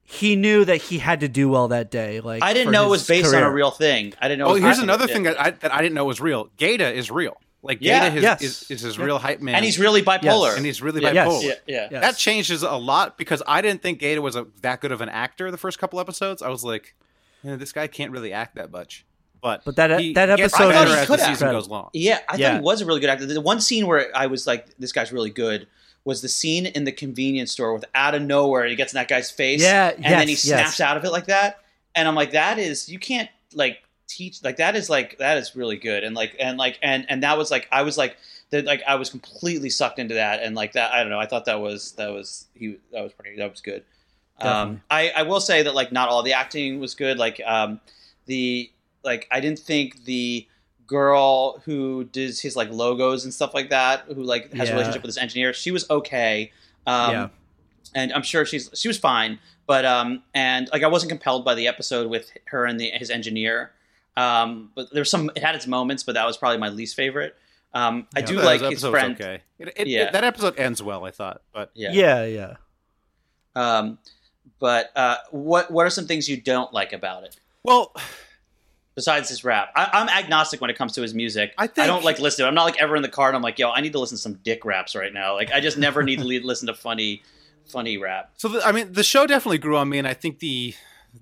he 0.04 0.36
knew 0.36 0.64
that 0.64 0.76
he 0.82 0.98
had 0.98 1.20
to 1.20 1.28
do 1.28 1.48
well 1.48 1.68
that 1.68 1.90
day. 1.90 2.20
Like 2.20 2.42
I 2.42 2.52
didn't 2.52 2.72
know 2.72 2.86
it 2.86 2.90
was 2.90 3.06
based 3.06 3.34
on 3.34 3.42
a 3.42 3.50
real 3.50 3.70
thing. 3.70 4.12
I 4.20 4.28
didn't 4.28 4.40
know. 4.40 4.48
Oh, 4.48 4.54
here's 4.54 4.78
another 4.78 5.06
thing 5.06 5.22
that 5.24 5.40
I, 5.40 5.50
that 5.50 5.72
I 5.72 5.78
didn't 5.80 5.94
know 5.94 6.04
was 6.04 6.20
real. 6.20 6.50
Gata 6.58 6.92
is 6.92 7.10
real. 7.10 7.36
Like 7.62 7.78
Yeah. 7.80 8.00
Gata 8.10 8.16
is, 8.16 8.22
Yes. 8.22 8.42
is, 8.42 8.70
is 8.70 8.80
his 8.82 8.98
real 8.98 9.18
hype 9.18 9.40
man, 9.40 9.54
and 9.54 9.64
he's 9.64 9.78
really 9.78 10.02
bipolar. 10.02 10.56
and 10.56 10.66
he's 10.66 10.82
really 10.82 11.00
Yeah. 11.00 11.12
Yes. 11.12 11.28
bipolar. 11.28 11.42
Yeah, 11.44 11.54
yeah. 11.66 11.88
Yes. 11.92 12.02
That 12.02 12.16
changes 12.18 12.62
a 12.62 12.72
lot 12.76 13.16
because 13.16 13.42
I 13.46 13.62
didn't 13.62 13.82
think 13.82 14.00
Gata 14.00 14.20
was 14.20 14.34
a, 14.36 14.46
that 14.62 14.80
good 14.80 14.92
of 14.92 15.00
an 15.00 15.08
actor 15.08 15.50
the 15.50 15.56
first 15.56 15.78
couple 15.78 15.98
episodes. 16.00 16.42
I 16.42 16.48
was 16.48 16.64
like, 16.64 16.94
"Eh, 17.46 17.54
this 17.56 17.72
guy 17.72 17.86
can't 17.86 18.10
really 18.10 18.32
act 18.32 18.56
that 18.56 18.70
much. 18.72 19.06
But 19.42 19.64
But 19.64 19.76
that- 19.76 19.98
he 20.00 20.12
that 20.14 20.36
gets 20.36 20.54
episode 20.54 20.70
better 20.70 20.90
is- 20.92 20.96
as 20.98 21.08
the 21.08 21.16
season 21.18 21.50
goes 21.50 21.68
long. 21.68 21.90
Yeah, 21.92 22.20
I 22.28 22.36
Yeah. 22.36 22.50
thought 22.52 22.54
he 22.58 22.62
was 22.62 22.80
a 22.80 22.86
really 22.86 23.00
good 23.00 23.10
actor. 23.10 23.26
The 23.26 23.40
one 23.40 23.60
scene 23.60 23.86
where 23.88 24.10
I 24.16 24.26
was 24.26 24.46
like, 24.46 24.66
"This 24.78 24.92
guy's 24.92 25.12
really 25.12 25.30
good." 25.30 25.66
Was 26.04 26.20
the 26.22 26.28
scene 26.28 26.66
in 26.66 26.82
the 26.84 26.90
convenience 26.92 27.52
store 27.52 27.72
with 27.74 27.84
out 27.94 28.14
of 28.14 28.22
nowhere 28.22 28.66
he 28.66 28.74
gets 28.76 28.92
in 28.92 28.96
that 28.96 29.06
guy's 29.08 29.30
face, 29.30 29.60
Yeah, 29.62 29.90
and 29.94 30.04
then 30.04 30.26
he 30.28 30.34
snaps 30.34 30.78
yes. 30.78 30.80
out 30.80 30.96
of 30.96 31.04
it 31.04 31.10
like 31.12 31.26
that, 31.26 31.58
and 31.94 32.08
I'm 32.08 32.14
like, 32.16 32.32
that 32.32 32.58
is 32.58 32.88
you 32.88 32.98
can't 32.98 33.28
like 33.54 33.78
teach 34.08 34.42
like 34.42 34.56
that 34.56 34.74
is 34.76 34.90
like 34.90 35.18
that 35.18 35.38
is 35.38 35.54
really 35.54 35.76
good, 35.76 36.02
and 36.04 36.14
like 36.16 36.34
and 36.40 36.58
like 36.58 36.78
and 36.82 37.06
and 37.08 37.22
that 37.22 37.38
was 37.38 37.50
like 37.52 37.68
I 37.70 37.82
was 37.82 37.96
like 37.96 38.16
that 38.50 38.64
like 38.64 38.82
I 38.86 38.96
was 38.96 39.10
completely 39.10 39.70
sucked 39.70 39.98
into 40.00 40.14
that, 40.14 40.42
and 40.42 40.56
like 40.56 40.72
that 40.72 40.92
I 40.92 41.00
don't 41.02 41.10
know 41.10 41.20
I 41.20 41.26
thought 41.26 41.44
that 41.44 41.60
was 41.60 41.92
that 41.92 42.10
was 42.12 42.46
he 42.58 42.78
that 42.92 43.02
was 43.04 43.12
pretty 43.12 43.36
that 43.38 43.50
was 43.50 43.60
good. 43.60 43.84
Um, 44.40 44.82
I 44.90 45.10
I 45.10 45.22
will 45.22 45.40
say 45.40 45.62
that 45.62 45.74
like 45.74 45.92
not 45.92 46.08
all 46.08 46.24
the 46.24 46.32
acting 46.32 46.80
was 46.80 46.96
good, 46.96 47.16
like 47.16 47.40
um 47.46 47.80
the 48.26 48.71
like 49.04 49.26
I 49.30 49.40
didn't 49.40 49.58
think 49.60 50.04
the 50.04 50.46
girl 50.86 51.58
who 51.64 52.04
does 52.04 52.40
his 52.40 52.54
like 52.56 52.70
logos 52.70 53.24
and 53.24 53.32
stuff 53.32 53.54
like 53.54 53.70
that, 53.70 54.04
who 54.06 54.22
like 54.22 54.52
has 54.52 54.68
Yeah. 54.68 54.74
a 54.74 54.76
relationship 54.76 55.02
with 55.02 55.08
this 55.14 55.22
engineer, 55.22 55.52
she 55.52 55.70
was 55.70 55.88
okay. 55.90 56.52
Um, 56.86 57.10
Yeah. 57.12 57.28
and 57.94 58.12
I'm 58.12 58.22
sure 58.22 58.44
she's 58.44 58.68
she 58.74 58.88
was 58.88 58.98
fine, 58.98 59.38
but 59.66 59.84
um, 59.84 60.22
and 60.34 60.68
like 60.72 60.82
I 60.82 60.88
wasn't 60.88 61.10
compelled 61.10 61.44
by 61.44 61.54
the 61.54 61.66
episode 61.68 62.08
with 62.10 62.30
her 62.46 62.64
and 62.64 62.78
the 62.80 62.90
his 62.90 63.10
engineer. 63.10 63.72
Um, 64.16 64.70
but 64.74 64.92
there's 64.92 65.10
some 65.10 65.30
it 65.34 65.42
had 65.42 65.54
its 65.54 65.66
moments, 65.66 66.02
but 66.02 66.14
that 66.14 66.26
was 66.26 66.36
probably 66.36 66.58
my 66.58 66.68
least 66.68 66.94
favorite. 66.96 67.34
Um, 67.74 68.06
I 68.14 68.20
do 68.20 68.36
That 68.36 68.44
like 68.44 68.60
his 68.60 68.84
friend. 68.84 69.14
Okay, 69.18 69.40
It- 69.58 69.72
it- 69.76 69.86
Yeah. 69.86 70.10
that 70.10 70.24
episode 70.24 70.58
ends 70.58 70.82
well, 70.82 71.06
I 71.06 71.10
thought, 71.10 71.40
but 71.54 71.70
Yeah. 71.74 71.92
Yeah, 71.92 72.24
yeah. 72.26 72.54
Um, 73.54 73.98
but 74.58 74.90
uh, 74.96 75.16
what 75.30 75.70
what 75.70 75.86
are 75.86 75.90
some 75.90 76.06
things 76.06 76.28
you 76.28 76.36
don't 76.40 76.72
like 76.74 76.92
about 76.92 77.24
it? 77.24 77.36
well, 77.64 77.94
besides 78.94 79.28
his 79.28 79.44
rap. 79.44 79.70
I, 79.74 79.88
I'm 79.92 80.08
agnostic 80.08 80.60
when 80.60 80.70
it 80.70 80.76
comes 80.76 80.92
to 80.94 81.02
his 81.02 81.14
music. 81.14 81.54
I 81.58 81.66
think- 81.66 81.86
don't 81.86 82.04
like 82.04 82.18
listen 82.18 82.42
to 82.42 82.46
it. 82.46 82.48
I'm 82.48 82.54
not 82.54 82.64
like 82.64 82.80
ever 82.80 82.96
in 82.96 83.02
the 83.02 83.08
car 83.08 83.28
and 83.28 83.36
I'm 83.36 83.42
like, 83.42 83.58
yo, 83.58 83.70
I 83.70 83.80
need 83.80 83.92
to 83.92 83.98
listen 83.98 84.16
to 84.16 84.22
some 84.22 84.34
dick 84.42 84.64
raps 84.64 84.94
right 84.94 85.12
now. 85.12 85.34
Like 85.34 85.50
I 85.52 85.60
just 85.60 85.78
never 85.78 86.02
need 86.02 86.18
to 86.18 86.24
listen 86.44 86.66
to 86.66 86.74
funny, 86.74 87.22
funny 87.66 87.98
rap. 87.98 88.32
So 88.36 88.48
the, 88.48 88.66
I 88.66 88.72
mean, 88.72 88.92
the 88.92 89.02
show 89.02 89.26
definitely 89.26 89.58
grew 89.58 89.76
on 89.76 89.88
me, 89.88 89.98
and 89.98 90.06
I 90.06 90.14
think 90.14 90.38
the 90.40 90.74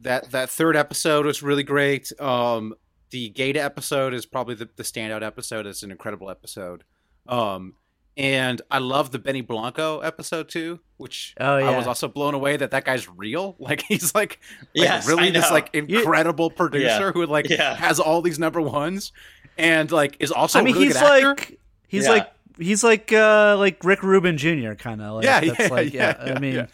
that 0.02 0.30
that 0.30 0.50
third 0.50 0.76
episode 0.76 1.26
was 1.26 1.42
really 1.42 1.62
great. 1.62 2.12
Um, 2.20 2.74
the 3.10 3.28
Gata 3.30 3.60
episode 3.60 4.14
is 4.14 4.24
probably 4.26 4.54
the, 4.54 4.68
the 4.76 4.84
standout 4.84 5.22
episode. 5.22 5.66
It's 5.66 5.82
an 5.82 5.90
incredible 5.90 6.30
episode. 6.30 6.84
Um, 7.28 7.74
and 8.16 8.60
I 8.70 8.78
love 8.78 9.10
the 9.12 9.18
Benny 9.18 9.40
Blanco 9.40 10.00
episode 10.00 10.48
too, 10.48 10.80
which 10.96 11.34
Oh, 11.40 11.56
I 11.56 11.76
was 11.76 11.86
also 11.86 12.08
blown 12.08 12.34
away 12.34 12.56
that 12.56 12.72
that 12.72 12.84
guy's 12.84 13.08
real. 13.08 13.56
Like 13.60 13.82
he's 13.82 14.14
like, 14.14 14.40
like 14.60 14.68
Yes, 14.74 15.06
really 15.08 15.30
this 15.30 15.50
like 15.50 15.74
incredible 15.74 16.50
producer 16.50 16.84
Yeah. 16.86 17.12
who 17.12 17.26
like 17.26 17.48
Yeah. 17.48 17.74
has 17.76 18.00
all 18.00 18.20
these 18.22 18.38
number 18.38 18.60
ones 18.60 19.12
and 19.56 19.90
like 19.90 20.16
is 20.20 20.30
also 20.32 20.58
I 20.58 20.62
mean, 20.62 20.74
a 20.74 20.78
really 20.78 20.86
he's 20.88 20.94
good 21.00 21.12
actor. 21.12 21.26
like 21.28 21.60
he's 21.88 22.04
Yeah. 22.04 22.10
like 22.10 22.32
he's 22.58 22.84
like 22.84 23.12
uh 23.12 23.56
like 23.58 23.82
Rick 23.84 24.02
Rubin 24.02 24.36
Jr. 24.36 24.74
kind 24.74 25.00
of 25.00 25.14
like 25.16 25.24
yeah, 25.24 25.40
yeah, 25.58 25.68
like 25.68 25.92
yeah, 25.94 26.24
yeah, 26.26 26.34
I 26.34 26.38
mean 26.40 26.54
yeah. 26.54 26.66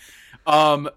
um, 0.46 0.88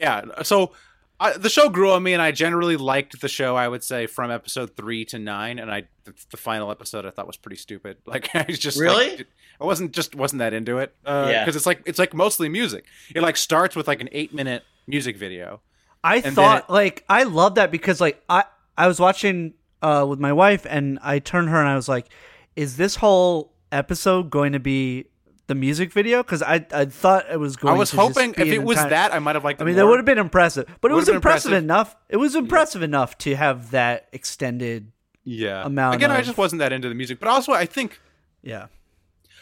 yeah. 0.00 0.42
So 0.42 0.72
I, 1.20 1.36
the 1.36 1.48
show 1.48 1.68
grew 1.68 1.90
on 1.90 2.02
me, 2.02 2.12
and 2.12 2.22
I 2.22 2.30
generally 2.30 2.76
liked 2.76 3.20
the 3.20 3.28
show. 3.28 3.56
I 3.56 3.66
would 3.66 3.82
say 3.82 4.06
from 4.06 4.30
episode 4.30 4.76
three 4.76 5.04
to 5.06 5.18
nine, 5.18 5.58
and 5.58 5.70
I 5.70 5.84
the, 6.04 6.14
the 6.30 6.36
final 6.36 6.70
episode 6.70 7.04
I 7.06 7.10
thought 7.10 7.26
was 7.26 7.36
pretty 7.36 7.56
stupid. 7.56 7.96
Like 8.06 8.34
I 8.34 8.44
was 8.48 8.58
just 8.58 8.78
Really? 8.78 9.16
like, 9.16 9.26
I 9.60 9.64
wasn't 9.64 9.92
just 9.92 10.14
wasn't 10.14 10.38
that 10.38 10.52
into 10.52 10.78
it. 10.78 10.94
Uh, 11.04 11.28
Yeah. 11.30 11.44
because 11.44 11.56
it's 11.56 11.66
like 11.66 11.82
it's 11.86 11.98
like 11.98 12.14
mostly 12.14 12.48
music. 12.48 12.84
It 13.14 13.22
like 13.22 13.36
starts 13.36 13.74
with 13.74 13.88
like 13.88 14.00
an 14.00 14.08
eight 14.12 14.32
minute 14.32 14.62
music 14.86 15.16
video. 15.16 15.60
I 16.04 16.20
thought 16.20 16.66
it- 16.68 16.72
like 16.72 17.04
I 17.08 17.24
love 17.24 17.56
that 17.56 17.70
because 17.72 18.00
like 18.00 18.22
I 18.28 18.44
I 18.76 18.86
was 18.86 19.00
watching 19.00 19.54
uh 19.82 20.06
with 20.08 20.20
my 20.20 20.32
wife 20.32 20.66
and 20.70 20.98
I 21.02 21.18
turned 21.18 21.48
her 21.48 21.58
and 21.58 21.68
I 21.68 21.74
was 21.74 21.88
like, 21.88 22.06
is 22.54 22.76
this 22.76 22.94
whole 22.96 23.52
episode 23.72 24.30
going 24.30 24.52
to 24.52 24.60
be 24.60 25.06
the 25.48 25.54
music 25.56 25.92
video? 25.92 26.22
Because 26.22 26.42
I 26.42 26.64
I 26.72 26.84
thought 26.86 27.26
it 27.30 27.38
was 27.40 27.56
going. 27.56 27.74
I 27.74 27.76
was 27.78 27.90
to 27.90 27.96
just 27.96 28.14
hoping 28.16 28.32
be 28.32 28.42
if 28.42 28.48
it 28.54 28.62
was 28.62 28.76
entire- 28.78 28.90
that, 28.90 29.12
I 29.14 29.18
might 29.18 29.34
have 29.34 29.44
liked. 29.44 29.60
I 29.60 29.64
mean, 29.64 29.74
more. 29.74 29.84
that 29.84 29.90
would 29.90 29.98
have 29.98 30.06
been 30.06 30.18
impressive, 30.18 30.64
but 30.80 30.90
it 30.90 30.94
Would've 30.94 31.08
was 31.08 31.14
impressive, 31.16 31.50
impressive. 31.52 31.64
enough. 31.64 31.96
It 32.08 32.16
was 32.18 32.34
impressive 32.36 32.82
enough 32.82 33.18
to 33.18 33.34
have 33.34 33.72
that 33.72 34.08
extended. 34.12 34.92
yeah. 35.24 35.66
amount 35.66 35.96
Again, 35.96 36.10
I 36.12 36.22
just 36.22 36.38
wasn't 36.38 36.60
that 36.60 36.72
into 36.72 36.88
the 36.88 36.94
music, 36.94 37.18
but 37.18 37.28
also 37.28 37.52
I 37.52 37.66
think 37.66 38.00
Yeah, 38.42 38.66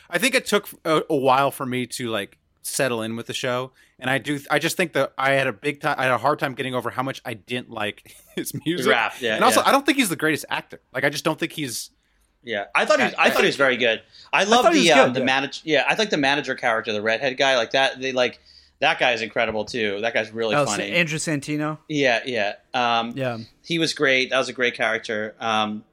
I 0.08 0.18
think 0.18 0.34
it 0.34 0.46
took 0.46 0.68
a, 0.84 1.02
a 1.10 1.16
while 1.16 1.50
for 1.50 1.66
me 1.66 1.86
to 1.86 2.08
like 2.08 2.38
settle 2.62 3.02
in 3.02 3.14
with 3.14 3.26
the 3.26 3.34
show, 3.34 3.70
and 4.00 4.08
I 4.10 4.18
do. 4.18 4.40
I 4.50 4.58
just 4.58 4.76
think 4.76 4.92
that 4.94 5.12
I 5.18 5.32
had 5.32 5.46
a 5.46 5.52
big 5.52 5.80
time. 5.80 5.94
I 5.98 6.04
had 6.04 6.12
a 6.12 6.18
hard 6.18 6.38
time 6.38 6.54
getting 6.54 6.74
over 6.74 6.90
how 6.90 7.02
much 7.02 7.20
I 7.24 7.34
didn't 7.34 7.70
like 7.70 8.14
his 8.36 8.52
music. 8.64 8.90
rap, 8.90 9.14
yeah, 9.20 9.34
and 9.36 9.44
also 9.44 9.60
yeah. 9.60 9.68
I 9.68 9.72
don't 9.72 9.84
think 9.86 9.98
he's 9.98 10.08
the 10.08 10.16
greatest 10.16 10.44
actor. 10.50 10.80
Like 10.92 11.04
I 11.04 11.10
just 11.10 11.24
don't 11.24 11.38
think 11.38 11.52
he's. 11.52 11.90
Yeah, 12.42 12.66
I 12.74 12.84
thought 12.84 13.00
he 13.00 13.06
was, 13.06 13.14
I 13.18 13.30
thought 13.30 13.42
he 13.42 13.48
was 13.48 13.56
very 13.56 13.76
good. 13.76 14.02
I 14.32 14.44
love 14.44 14.72
the 14.72 14.92
uh, 14.92 15.06
good, 15.06 15.14
the 15.14 15.20
yeah. 15.20 15.26
manager. 15.26 15.60
Yeah, 15.64 15.84
I 15.88 15.94
like 15.94 16.10
the 16.10 16.16
manager 16.16 16.54
character, 16.54 16.92
the 16.92 17.02
redhead 17.02 17.36
guy, 17.36 17.56
like 17.56 17.72
that. 17.72 18.00
They 18.00 18.12
like 18.12 18.40
that 18.80 18.98
guy 18.98 19.12
is 19.12 19.22
incredible 19.22 19.64
too. 19.64 20.00
That 20.00 20.14
guy's 20.14 20.30
really 20.30 20.54
was 20.54 20.68
funny. 20.68 20.92
Andrew 20.92 21.18
Santino. 21.18 21.78
yeah, 21.88 22.20
yeah. 22.24 22.54
Um, 22.74 23.12
Yeah, 23.16 23.38
he 23.62 23.78
was 23.78 23.94
great. 23.94 24.30
That 24.30 24.38
was 24.38 24.48
a 24.48 24.52
great 24.52 24.74
character. 24.74 25.34
Um, 25.40 25.84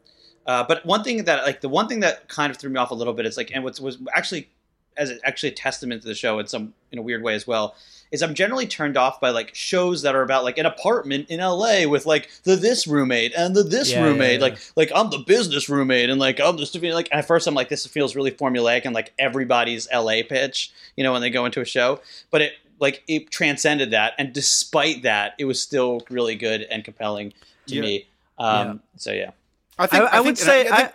uh, 0.46 0.64
but 0.68 0.86
one 0.86 1.04
thing 1.04 1.24
that 1.24 1.44
like 1.44 1.62
the 1.62 1.70
one 1.70 1.88
thing 1.88 2.02
that 2.02 2.28
kind 2.28 2.52
of 2.52 2.58
threw 2.58 2.70
me 2.70 2.78
off 2.78 2.92
a 2.92 2.96
little 2.96 3.14
bit 3.14 3.26
is 3.26 3.38
like, 3.38 3.52
and 3.54 3.64
what 3.64 3.80
was 3.80 3.98
actually 4.14 4.50
as 4.98 5.10
a, 5.10 5.18
actually 5.26 5.50
a 5.50 5.54
testament 5.56 6.02
to 6.02 6.08
the 6.08 6.16
show 6.16 6.40
in 6.40 6.48
some 6.48 6.74
in 6.92 7.00
a 7.00 7.02
weird 7.02 7.24
way 7.24 7.34
as 7.36 7.46
well 7.48 7.76
is 8.12 8.22
I'm 8.22 8.36
generally 8.36 8.68
turned 8.68 8.96
off 8.96 9.20
by 9.20 9.32
like 9.32 9.56
shows 9.56 10.04
that 10.04 10.14
are 10.14 10.22
about 10.22 10.44
like 10.44 10.60
an 10.60 10.68
apartment 10.68 11.30
in 11.30 11.40
LA 11.40 11.88
with 11.88 12.06
like 12.06 12.30
the 12.44 12.56
this 12.56 12.86
roommate 12.86 13.34
and 13.36 13.56
the 13.56 13.64
this 13.64 13.92
Yeah, 13.92 14.02
yeah, 14.02 14.06
roommate 14.06 14.40
yeah. 14.40 14.46
like 14.46 14.58
like 14.76 14.92
I'm 14.94 15.10
the 15.10 15.18
business 15.26 15.68
roommate 15.68 16.10
and 16.12 16.20
like 16.20 16.40
I'm 16.40 16.58
just 16.58 16.80
like 16.80 17.10
at 17.12 17.26
first 17.26 17.48
I'm 17.48 17.56
like 17.56 17.70
this 17.70 17.88
feels 17.88 18.16
really 18.16 18.32
formulaic 18.32 18.82
and 18.86 18.94
like 18.94 19.14
everybody's 19.18 19.88
LA 19.92 20.22
pitch 20.30 20.72
you 20.96 21.04
know 21.04 21.12
when 21.12 21.22
they 21.22 21.30
go 21.32 21.46
into 21.46 21.60
a 21.62 21.66
show 21.66 22.00
but 22.30 22.42
it 22.42 22.54
like 22.80 23.04
it 23.08 23.32
transcended 23.32 23.92
that 23.92 24.14
and 24.20 24.32
despite 24.34 25.04
that 25.04 25.34
it 25.40 25.46
was 25.46 25.60
still 25.62 26.02
really 26.12 26.36
good 26.36 26.62
and 26.70 26.84
compelling 26.84 27.34
to 27.68 27.76
Yeah. 27.76 27.82
me 27.82 28.08
um 28.38 28.82
so 28.98 29.12
yeah 29.12 29.32
I 29.80 29.86
I, 29.86 29.88
think 29.88 30.04
I, 30.04 30.20
would 30.22 30.38
think- 30.38 30.48
and 30.50 30.68
say 30.68 30.68
I, 30.68 30.74
I, 30.74 30.78
think- 30.78 30.92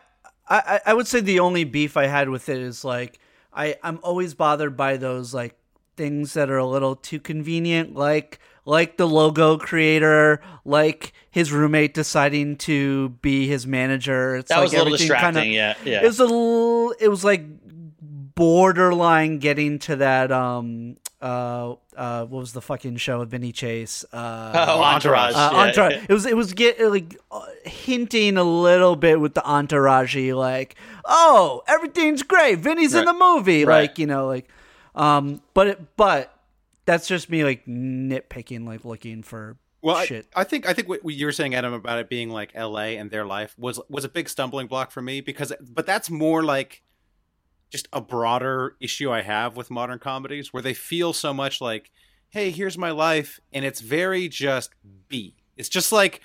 I, 0.51 0.57
I 0.59 0.81
I 0.87 0.95
would 0.95 1.07
say 1.09 1.21
the 1.21 1.41
only 1.41 1.65
beef 1.65 1.97
I 1.97 2.07
had 2.07 2.29
with 2.29 2.49
it 2.49 2.59
is 2.59 2.85
like 2.85 3.19
I 3.53 3.77
I'm 3.83 3.99
always 4.03 4.35
bothered 4.35 4.77
by 4.77 4.97
those 4.97 5.33
like 5.35 5.57
things 5.97 6.35
that 6.35 6.49
are 6.51 6.59
a 6.59 6.67
little 6.67 6.95
too 6.97 7.19
convenient, 7.21 7.95
like 7.95 8.39
like 8.65 8.97
the 8.99 9.07
logo 9.09 9.57
creator, 9.57 10.41
like 10.65 11.13
his 11.31 11.51
roommate 11.53 11.95
deciding 11.95 12.57
to 12.57 13.09
be 13.23 13.47
his 13.49 13.67
manager. 13.67 14.37
It's 14.37 14.51
that 14.51 14.57
like 14.57 14.65
was 14.65 14.73
a 14.75 14.77
little 14.79 14.97
distracting 14.99 15.43
kinda- 15.45 15.55
yeah 15.55 15.75
yeah 15.85 16.01
It 16.03 16.07
was 16.07 16.21
a 16.21 17.05
it 17.05 17.09
was 17.09 17.25
like 17.25 17.45
borderline 18.35 19.39
getting 19.39 19.79
to 19.81 19.97
that 19.97 20.31
um 20.31 20.97
uh 21.21 21.75
uh 21.97 22.25
what 22.27 22.39
was 22.39 22.53
the 22.53 22.61
fucking 22.63 22.97
show 22.97 23.19
with 23.19 23.31
Vinny 23.31 23.51
Chase 23.51 24.05
uh 24.13 24.53
oh 24.69 24.83
entourage 24.83 25.35
uh, 25.35 25.51
yeah, 25.53 25.59
entourage. 25.59 25.93
yeah. 25.95 26.07
It 26.09 26.13
was 26.13 26.27
it 26.27 26.37
was 26.37 26.53
get 26.53 26.81
like 26.81 27.17
uh, 27.33 27.45
hinting 27.65 28.37
a 28.37 28.45
little 28.45 28.95
bit 28.95 29.21
with 29.21 29.35
the 29.35 29.45
entourage, 29.45 30.15
like 30.17 30.77
oh 31.05 31.63
everything's 31.67 32.23
great. 32.23 32.61
Vinny's 32.61 32.95
in 32.95 33.05
the 33.05 33.13
movie, 33.15 33.65
Right. 33.65 33.83
like 33.91 33.99
you 33.99 34.07
know, 34.07 34.27
like 34.29 34.49
um, 34.95 35.43
but 35.55 35.67
it, 35.69 35.97
but 35.97 36.35
that's 36.87 37.07
just 37.09 37.29
me 37.31 37.45
like 37.45 37.67
nitpicking, 37.67 38.67
like 38.67 38.85
looking 38.85 39.23
for 39.23 39.57
well, 39.81 39.97
I, 39.97 40.07
shit. 40.07 40.27
I 40.35 40.43
think 40.45 40.69
I 40.69 40.73
think 40.73 40.89
what 40.89 41.05
you 41.05 41.27
were 41.27 41.33
saying, 41.33 41.55
Adam, 41.55 41.73
about 41.73 41.99
it 41.99 42.09
being 42.09 42.31
like 42.31 42.51
L.A. 42.55 42.97
and 42.97 43.11
their 43.11 43.25
life 43.25 43.55
was 43.59 43.81
was 43.89 44.05
a 44.05 44.09
big 44.09 44.29
stumbling 44.29 44.67
block 44.67 44.91
for 44.91 45.01
me 45.03 45.21
because, 45.21 45.53
but 45.61 45.87
that's 45.87 46.11
more 46.11 46.43
like 46.43 46.83
just 47.71 47.89
a 47.93 48.01
broader 48.01 48.77
issue 48.81 49.11
I 49.11 49.23
have 49.23 49.57
with 49.57 49.71
modern 49.71 49.99
comedies 49.99 50.53
where 50.53 50.63
they 50.63 50.75
feel 50.75 51.13
so 51.13 51.35
much 51.35 51.61
like, 51.61 51.91
hey, 52.31 52.51
here's 52.51 52.79
my 52.79 52.91
life, 52.91 53.41
and 53.53 53.65
it's 53.65 53.81
very 53.81 54.29
just 54.29 54.75
B. 55.09 55.35
It's 55.57 55.69
just 55.69 55.93
like, 55.93 56.21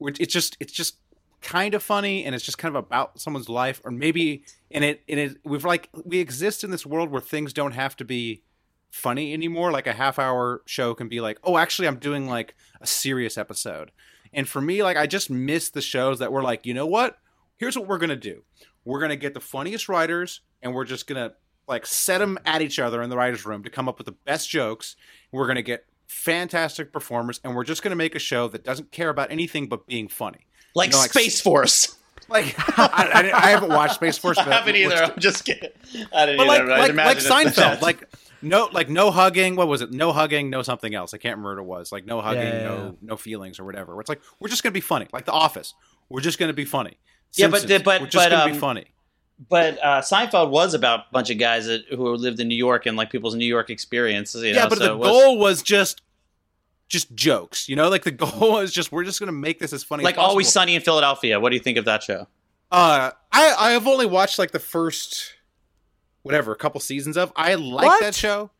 it's 0.00 0.32
just 0.32 0.56
it's 0.60 0.72
just 0.72 0.96
kind 1.40 1.74
of 1.74 1.82
funny, 1.82 2.24
and 2.24 2.34
it's 2.34 2.44
just 2.44 2.58
kind 2.58 2.74
of 2.74 2.84
about 2.84 3.20
someone's 3.20 3.48
life, 3.48 3.80
or 3.84 3.90
maybe 3.90 4.44
and 4.70 4.84
it 4.84 5.02
and 5.08 5.20
it 5.20 5.38
we've 5.44 5.64
like 5.64 5.88
we 6.04 6.18
exist 6.18 6.64
in 6.64 6.70
this 6.70 6.86
world 6.86 7.10
where 7.10 7.20
things 7.20 7.52
don't 7.52 7.72
have 7.72 7.96
to 7.96 8.04
be 8.04 8.42
funny 8.90 9.32
anymore. 9.32 9.72
Like 9.72 9.86
a 9.86 9.92
half 9.92 10.18
hour 10.18 10.62
show 10.66 10.94
can 10.94 11.08
be 11.08 11.20
like, 11.20 11.38
oh, 11.42 11.56
actually, 11.56 11.88
I'm 11.88 11.98
doing 11.98 12.28
like 12.28 12.54
a 12.80 12.86
serious 12.86 13.36
episode. 13.36 13.90
And 14.32 14.48
for 14.48 14.60
me, 14.60 14.82
like, 14.82 14.96
I 14.96 15.06
just 15.06 15.28
miss 15.28 15.70
the 15.70 15.82
shows 15.82 16.18
that 16.20 16.32
were 16.32 16.42
like, 16.42 16.64
you 16.64 16.72
know 16.72 16.86
what? 16.86 17.18
Here's 17.56 17.76
what 17.76 17.86
we're 17.86 17.98
gonna 17.98 18.16
do. 18.16 18.44
We're 18.84 19.00
gonna 19.00 19.16
get 19.16 19.34
the 19.34 19.40
funniest 19.40 19.88
writers, 19.88 20.40
and 20.62 20.74
we're 20.74 20.84
just 20.84 21.06
gonna 21.06 21.32
like 21.68 21.86
set 21.86 22.18
them 22.18 22.38
at 22.44 22.60
each 22.62 22.78
other 22.78 23.02
in 23.02 23.10
the 23.10 23.16
writers' 23.16 23.46
room 23.46 23.62
to 23.62 23.70
come 23.70 23.88
up 23.88 23.98
with 23.98 24.06
the 24.06 24.12
best 24.12 24.48
jokes. 24.50 24.96
We're 25.30 25.46
gonna 25.46 25.62
get 25.62 25.84
fantastic 26.08 26.92
performers, 26.92 27.40
and 27.44 27.54
we're 27.54 27.64
just 27.64 27.82
gonna 27.82 27.96
make 27.96 28.14
a 28.14 28.18
show 28.18 28.48
that 28.48 28.64
doesn't 28.64 28.92
care 28.92 29.08
about 29.08 29.30
anything 29.30 29.68
but 29.68 29.86
being 29.86 30.08
funny. 30.08 30.46
like 30.74 30.88
You 30.90 30.92
know, 30.92 30.98
like- 31.00 31.10
Space 31.12 31.40
Force 31.40 31.96
Like, 32.28 32.54
I, 32.78 33.30
I, 33.32 33.46
I 33.46 33.50
haven't 33.50 33.70
watched 33.70 33.94
Space 33.96 34.16
Force. 34.18 34.38
I 34.38 34.44
haven't 34.44 34.76
either 34.76 34.94
which- 34.94 35.10
I'm 35.10 35.18
just 35.18 35.44
kidding 35.44 35.70
I 36.14 36.26
didn't 36.26 36.38
but 36.38 36.46
like 36.46 36.62
either 36.62 36.72
I 36.72 36.78
like, 36.80 36.90
imagine 36.90 37.30
like 37.30 37.46
Seinfeld, 37.48 37.80
like 37.82 38.04
no 38.42 38.68
like 38.72 38.88
no 38.88 39.10
hugging. 39.10 39.54
What 39.56 39.68
was 39.68 39.82
it? 39.82 39.92
No 39.92 40.12
hugging, 40.12 40.50
no 40.50 40.62
something 40.62 40.94
else. 40.94 41.14
I 41.14 41.18
can't 41.18 41.36
remember 41.36 41.62
what 41.62 41.76
it 41.76 41.78
was. 41.80 41.92
Like 41.92 42.06
no 42.06 42.20
hugging, 42.20 42.42
Yeah, 42.42 42.58
yeah, 42.58 42.64
no 42.64 42.84
yeah. 42.86 42.90
no 43.02 43.16
feelings 43.16 43.58
or 43.60 43.64
whatever. 43.64 43.98
It's 44.00 44.08
like 44.08 44.20
we're 44.40 44.48
just 44.48 44.62
gonna 44.62 44.72
be 44.72 44.80
funny. 44.80 45.06
Like 45.12 45.24
The 45.26 45.32
Office, 45.32 45.74
we're 46.08 46.20
just 46.20 46.38
gonna 46.38 46.52
be 46.52 46.64
funny. 46.64 46.98
Yeah, 47.36 47.48
but- 47.48 47.60
Simpsons, 47.60 47.82
but- 47.82 48.00
we're 48.00 48.06
just 48.08 48.24
but, 48.28 48.30
gonna 48.30 48.46
be 48.46 48.52
um, 48.52 48.58
funny. 48.58 48.84
But 49.48 49.78
uh, 49.82 50.00
Seinfeld 50.02 50.50
was 50.50 50.72
about 50.74 51.00
a 51.00 51.04
bunch 51.12 51.28
of 51.30 51.38
guys 51.38 51.66
that, 51.66 51.84
who 51.90 52.14
lived 52.14 52.38
in 52.38 52.46
New 52.46 52.54
York 52.54 52.86
and 52.86 52.96
like 52.96 53.10
people's 53.10 53.34
New 53.34 53.46
York 53.46 53.70
experiences. 53.70 54.42
You 54.44 54.50
yeah, 54.54 54.62
know, 54.64 54.68
but 54.68 54.78
so 54.78 54.84
the 54.84 54.96
was- 54.96 55.08
goal 55.08 55.38
was 55.38 55.62
just 55.62 56.02
just 56.88 57.12
jokes. 57.14 57.68
You 57.68 57.74
know, 57.76 57.88
like 57.88 58.04
the 58.04 58.10
goal 58.12 58.52
was 58.52 58.72
just 58.72 58.92
we're 58.92 59.04
just 59.04 59.18
gonna 59.18 59.32
make 59.32 59.58
this 59.58 59.72
as 59.72 59.82
funny. 59.82 60.04
like 60.04 60.14
as. 60.16 60.20
Always 60.20 60.48
Sunny 60.52 60.74
in 60.76 60.82
Philadelphia. 60.82 61.40
What 61.40 61.48
do 61.50 61.56
you 61.56 61.62
think 61.62 61.78
of 61.78 61.86
that 61.86 62.02
show? 62.02 62.28
Uh, 62.70 63.10
I 63.32 63.54
I 63.58 63.70
have 63.72 63.86
only 63.88 64.06
watched 64.06 64.38
like 64.38 64.52
the 64.52 64.58
first 64.60 65.32
whatever 66.22 66.52
a 66.52 66.56
couple 66.56 66.80
seasons 66.80 67.16
of. 67.16 67.32
I 67.34 67.54
like 67.54 67.86
What? 67.86 68.00
that 68.00 68.14
show. 68.14 68.50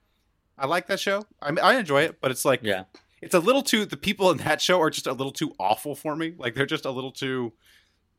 I 0.58 0.66
like 0.66 0.86
that 0.88 0.98
show. 1.00 1.24
I 1.40 1.50
mean, 1.50 1.60
I 1.64 1.74
enjoy 1.78 2.02
it, 2.02 2.20
but 2.20 2.30
it's 2.30 2.44
like 2.44 2.60
Yeah. 2.62 2.84
it's 3.20 3.34
a 3.34 3.38
little 3.40 3.62
too. 3.62 3.84
The 3.84 3.96
people 3.96 4.30
in 4.30 4.38
that 4.38 4.60
show 4.60 4.80
are 4.80 4.90
just 4.90 5.06
a 5.06 5.12
little 5.12 5.32
too 5.32 5.54
awful 5.60 5.94
for 5.94 6.16
me. 6.16 6.34
Like 6.36 6.54
they're 6.54 6.66
just 6.66 6.84
a 6.86 6.90
little 6.90 7.12
too. 7.12 7.52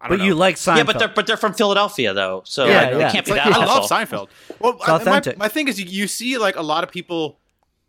I 0.04 0.10
don't 0.10 0.18
But 0.18 0.20
know. 0.20 0.26
you 0.26 0.36
like 0.36 0.56
Seinfeld? 0.58 0.78
Yeah, 0.78 0.84
but 0.84 1.00
they're 1.00 1.08
but 1.08 1.28
they're 1.28 1.38
from 1.38 1.54
Philadelphia 1.54 2.14
though, 2.14 2.42
so 2.46 2.66
Yeah, 2.66 2.82
like, 2.82 2.92
yeah. 2.92 3.00
can't 3.12 3.16
It's 3.20 3.30
be 3.30 3.36
like, 3.36 3.44
that 3.46 3.54
I 3.54 3.66
love. 3.66 3.90
Seinfeld. 3.90 4.28
Well, 4.60 4.74
It's 4.74 4.84
I- 4.84 4.92
my, 4.92 4.96
authentic. 4.98 5.38
my 5.38 5.48
thing 5.48 5.68
is, 5.70 5.80
you, 5.80 5.86
you 5.88 6.08
see 6.08 6.38
like 6.38 6.58
a 6.58 6.62
lot 6.62 6.84
of 6.84 6.92
people, 6.92 7.40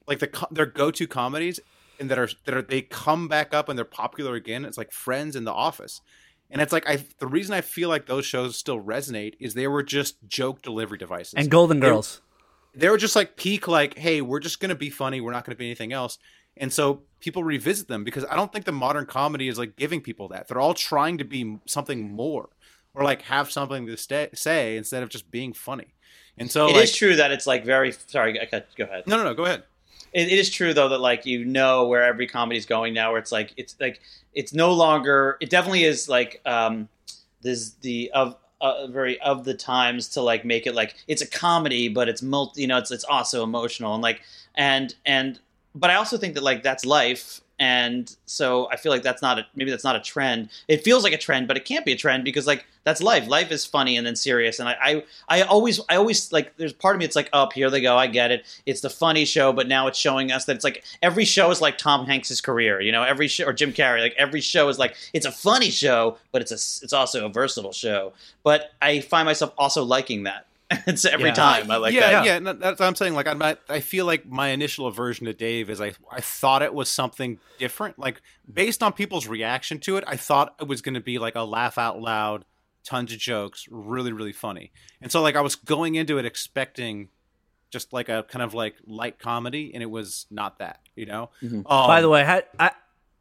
like 0.06 0.20
the 0.20 0.46
their 0.52 0.66
go 0.66 0.90
to 0.92 1.06
comedies, 1.08 1.58
and 1.98 2.08
that 2.10 2.18
are 2.18 2.28
that 2.44 2.54
are 2.54 2.62
they 2.62 2.82
come 2.82 3.26
back 3.26 3.52
up 3.52 3.68
and 3.68 3.76
they're 3.76 3.84
popular 3.84 4.34
again. 4.36 4.64
It's 4.64 4.78
like 4.78 4.92
Friends 4.92 5.34
and 5.34 5.44
The 5.46 5.52
Office, 5.52 6.00
and 6.50 6.62
it's 6.62 6.72
like 6.72 6.88
I 6.88 7.04
the 7.18 7.26
reason 7.26 7.52
I 7.54 7.62
feel 7.62 7.88
like 7.88 8.06
those 8.06 8.24
shows 8.24 8.56
still 8.56 8.80
resonate 8.80 9.34
is 9.40 9.54
they 9.54 9.66
were 9.66 9.82
just 9.82 10.16
joke 10.28 10.62
delivery 10.62 10.98
devices 10.98 11.34
and 11.36 11.50
Golden 11.50 11.80
They- 11.80 11.88
Girls. 11.88 12.20
they 12.76 12.88
were 12.88 12.98
just 12.98 13.16
like 13.16 13.36
peak 13.36 13.66
like 13.68 13.98
hey 13.98 14.20
we're 14.20 14.40
just 14.40 14.60
gonna 14.60 14.74
be 14.74 14.90
funny 14.90 15.20
we're 15.20 15.30
not 15.32 15.44
gonna 15.44 15.54
be 15.56 15.66
anything 15.66 15.92
else 15.92 16.18
and 16.56 16.72
so 16.72 17.02
people 17.20 17.42
revisit 17.44 17.88
them 17.88 18.04
because 18.04 18.24
i 18.30 18.36
don't 18.36 18.52
think 18.52 18.64
the 18.64 18.72
modern 18.72 19.06
comedy 19.06 19.48
is 19.48 19.58
like 19.58 19.76
giving 19.76 20.00
people 20.00 20.28
that 20.28 20.48
they're 20.48 20.60
all 20.60 20.74
trying 20.74 21.18
to 21.18 21.24
be 21.24 21.58
something 21.66 22.12
more 22.12 22.48
or 22.94 23.02
like 23.02 23.22
have 23.22 23.50
something 23.50 23.86
to 23.86 23.96
stay, 23.96 24.28
say 24.34 24.76
instead 24.76 25.02
of 25.02 25.08
just 25.08 25.30
being 25.30 25.52
funny 25.52 25.94
and 26.36 26.50
so 26.50 26.66
It 26.68 26.76
is 26.76 26.90
like 26.90 26.92
true 26.92 27.16
that 27.16 27.30
it's 27.30 27.46
like 27.46 27.64
very 27.64 27.92
sorry. 27.92 28.32
Go 28.32 28.84
ahead. 28.84 29.04
no 29.06 29.16
no 29.16 29.24
no 29.24 29.34
go 29.34 29.44
ahead 29.44 29.62
It, 30.12 30.28
it 30.28 30.38
is 30.38 30.50
true 30.50 30.74
though 30.74 30.88
that 30.88 30.98
like 30.98 31.24
you 31.26 31.44
know 31.44 31.86
where 31.86 32.02
every 32.02 32.26
comedy 32.26 32.58
is 32.58 32.66
going 32.66 32.92
now. 32.94 33.10
Where 33.10 33.20
it's 33.20 33.30
like 33.32 33.52
it's 33.56 33.76
like 33.80 34.00
it's 34.32 34.52
no 34.52 34.72
longer. 34.72 35.36
It 35.40 35.50
definitely 35.50 35.84
is 35.84 36.08
like 36.08 36.40
um, 36.44 36.88
this 37.42 37.74
the 37.82 38.10
of 38.12 38.36
uh, 38.60 38.88
very 38.88 39.20
of 39.20 39.44
the 39.44 39.54
times 39.54 40.08
to 40.10 40.22
like 40.22 40.44
make 40.44 40.66
it 40.66 40.74
like 40.74 40.96
it's 41.06 41.22
a 41.22 41.26
comedy, 41.26 41.88
but 41.88 42.08
it's 42.08 42.22
multi. 42.22 42.62
You 42.62 42.66
know, 42.68 42.78
it's 42.78 42.90
it's 42.90 43.04
also 43.04 43.42
emotional 43.44 43.94
and 43.94 44.02
like 44.02 44.22
and 44.56 44.94
and. 45.06 45.38
But 45.74 45.90
I 45.90 45.96
also 45.96 46.16
think 46.16 46.34
that 46.34 46.42
like 46.42 46.62
that's 46.62 46.84
life, 46.84 47.40
and 47.58 48.14
so 48.26 48.68
I 48.70 48.76
feel 48.76 48.90
like 48.90 49.02
that's 49.02 49.22
not 49.22 49.38
a 49.38 49.46
maybe 49.54 49.70
that's 49.70 49.84
not 49.84 49.96
a 49.96 50.00
trend. 50.00 50.50
It 50.68 50.82
feels 50.84 51.04
like 51.04 51.12
a 51.12 51.18
trend, 51.18 51.48
but 51.48 51.56
it 51.56 51.64
can't 51.64 51.84
be 51.84 51.92
a 51.92 51.96
trend 51.96 52.24
because 52.24 52.46
like 52.46 52.64
that's 52.84 53.02
life. 53.02 53.28
Life 53.28 53.50
is 53.50 53.64
funny 53.64 53.96
and 53.96 54.06
then 54.06 54.16
serious, 54.16 54.58
and 54.58 54.68
I 54.68 54.76
I, 54.80 55.04
I 55.28 55.42
always 55.42 55.80
I 55.88 55.96
always 55.96 56.32
like 56.32 56.56
there's 56.56 56.72
part 56.72 56.94
of 56.94 56.98
me 56.98 57.04
it's 57.04 57.16
like 57.16 57.28
up 57.32 57.52
here 57.52 57.70
they 57.70 57.80
go 57.80 57.96
I 57.96 58.06
get 58.06 58.30
it. 58.30 58.44
It's 58.66 58.80
the 58.80 58.90
funny 58.90 59.24
show, 59.24 59.52
but 59.52 59.68
now 59.68 59.86
it's 59.86 59.98
showing 59.98 60.32
us 60.32 60.44
that 60.44 60.56
it's 60.56 60.64
like 60.64 60.84
every 61.02 61.24
show 61.24 61.50
is 61.50 61.60
like 61.60 61.78
Tom 61.78 62.06
Hanks's 62.06 62.40
career, 62.40 62.80
you 62.80 62.92
know, 62.92 63.02
every 63.02 63.28
show 63.28 63.46
or 63.46 63.52
Jim 63.52 63.72
Carrey, 63.72 64.00
like 64.00 64.14
every 64.16 64.40
show 64.40 64.68
is 64.68 64.78
like 64.78 64.96
it's 65.12 65.26
a 65.26 65.32
funny 65.32 65.70
show, 65.70 66.18
but 66.32 66.42
it's 66.42 66.50
a 66.50 66.84
it's 66.84 66.92
also 66.92 67.26
a 67.26 67.28
versatile 67.28 67.72
show. 67.72 68.12
But 68.42 68.72
I 68.82 69.00
find 69.00 69.26
myself 69.26 69.52
also 69.58 69.84
liking 69.84 70.24
that. 70.24 70.46
It's 70.86 71.04
every 71.04 71.26
Yeah. 71.30 71.34
time 71.34 71.70
I 71.70 71.76
like 71.76 71.94
yeah, 71.94 72.10
that. 72.12 72.24
yeah, 72.24 72.38
no, 72.38 72.52
that's 72.52 72.80
what 72.80 72.86
I'm 72.86 72.94
saying. 72.94 73.14
Like, 73.14 73.26
I'm 73.26 73.38
not, 73.38 73.58
I 73.68 73.80
feel 73.80 74.06
like 74.06 74.26
my 74.26 74.48
initial 74.48 74.86
aversion 74.86 75.26
to 75.26 75.32
Dave 75.32 75.70
is 75.70 75.80
I, 75.80 75.92
I 76.10 76.20
thought 76.20 76.62
it 76.62 76.74
was 76.74 76.88
something 76.88 77.38
different. 77.58 77.98
Like, 77.98 78.20
based 78.52 78.82
on 78.82 78.92
people's 78.92 79.26
reaction 79.26 79.78
to 79.80 79.96
it, 79.96 80.04
I 80.06 80.16
thought 80.16 80.54
it 80.60 80.68
was 80.68 80.82
going 80.82 80.94
to 80.94 81.00
be 81.00 81.18
like 81.18 81.34
a 81.34 81.42
laugh 81.42 81.78
out 81.78 82.00
loud, 82.00 82.44
tons 82.84 83.12
of 83.12 83.18
jokes, 83.18 83.66
really, 83.70 84.12
really 84.12 84.32
funny. 84.32 84.72
And 85.00 85.10
so, 85.12 85.22
like, 85.22 85.36
I 85.36 85.40
was 85.40 85.54
going 85.56 85.94
into 85.94 86.18
it 86.18 86.24
expecting 86.26 87.08
just 87.70 87.92
like 87.92 88.08
a 88.08 88.22
kind 88.28 88.42
of 88.42 88.54
like 88.54 88.76
light 88.86 89.18
comedy, 89.18 89.72
and 89.74 89.82
it 89.82 89.90
was 89.90 90.26
not 90.30 90.58
that. 90.60 90.80
You 90.94 91.06
know. 91.06 91.30
Um, 91.42 91.62
By 91.64 92.00
the 92.02 92.08
way, 92.08 92.22
I, 92.24 92.42
I 92.58 92.70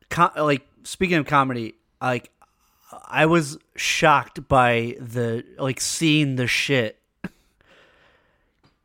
com- 0.10 0.32
like 0.38 0.62
speaking 0.84 1.18
of 1.18 1.26
comedy, 1.26 1.74
like 1.99 2.30
I 3.08 3.26
was 3.26 3.58
shocked 3.76 4.47
by 4.47 4.95
the 4.99 5.43
like 5.58 5.82
seeing 5.82 6.36
the 6.36 6.45
shit. 6.45 6.99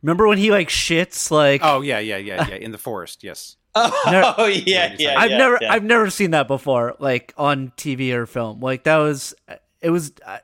Remember 0.01 0.27
when 0.27 0.37
he 0.37 0.51
like 0.51 0.69
shits 0.69 1.29
like 1.31 1.61
oh 1.63 1.81
yeah, 1.81 1.99
yeah, 1.99 2.17
yeah, 2.17 2.47
yeah. 2.47 2.55
In 2.55 2.71
the 2.71 2.77
forest, 2.77 3.23
yes. 3.23 3.55
Oh 3.75 4.45
yeah, 4.45 4.95
yeah. 4.97 5.19
I've 5.19 5.31
yeah, 5.31 5.37
never 5.37 5.57
yeah. 5.61 5.73
I've 5.73 5.83
never 5.83 6.09
seen 6.09 6.31
that 6.31 6.47
before 6.47 6.95
like 6.99 7.33
on 7.37 7.71
TV 7.77 8.11
or 8.13 8.25
film. 8.25 8.59
Like 8.61 8.83
that 8.83 8.97
was 8.97 9.33
it 9.81 9.89
was 9.89 10.13
uh, 10.25 10.39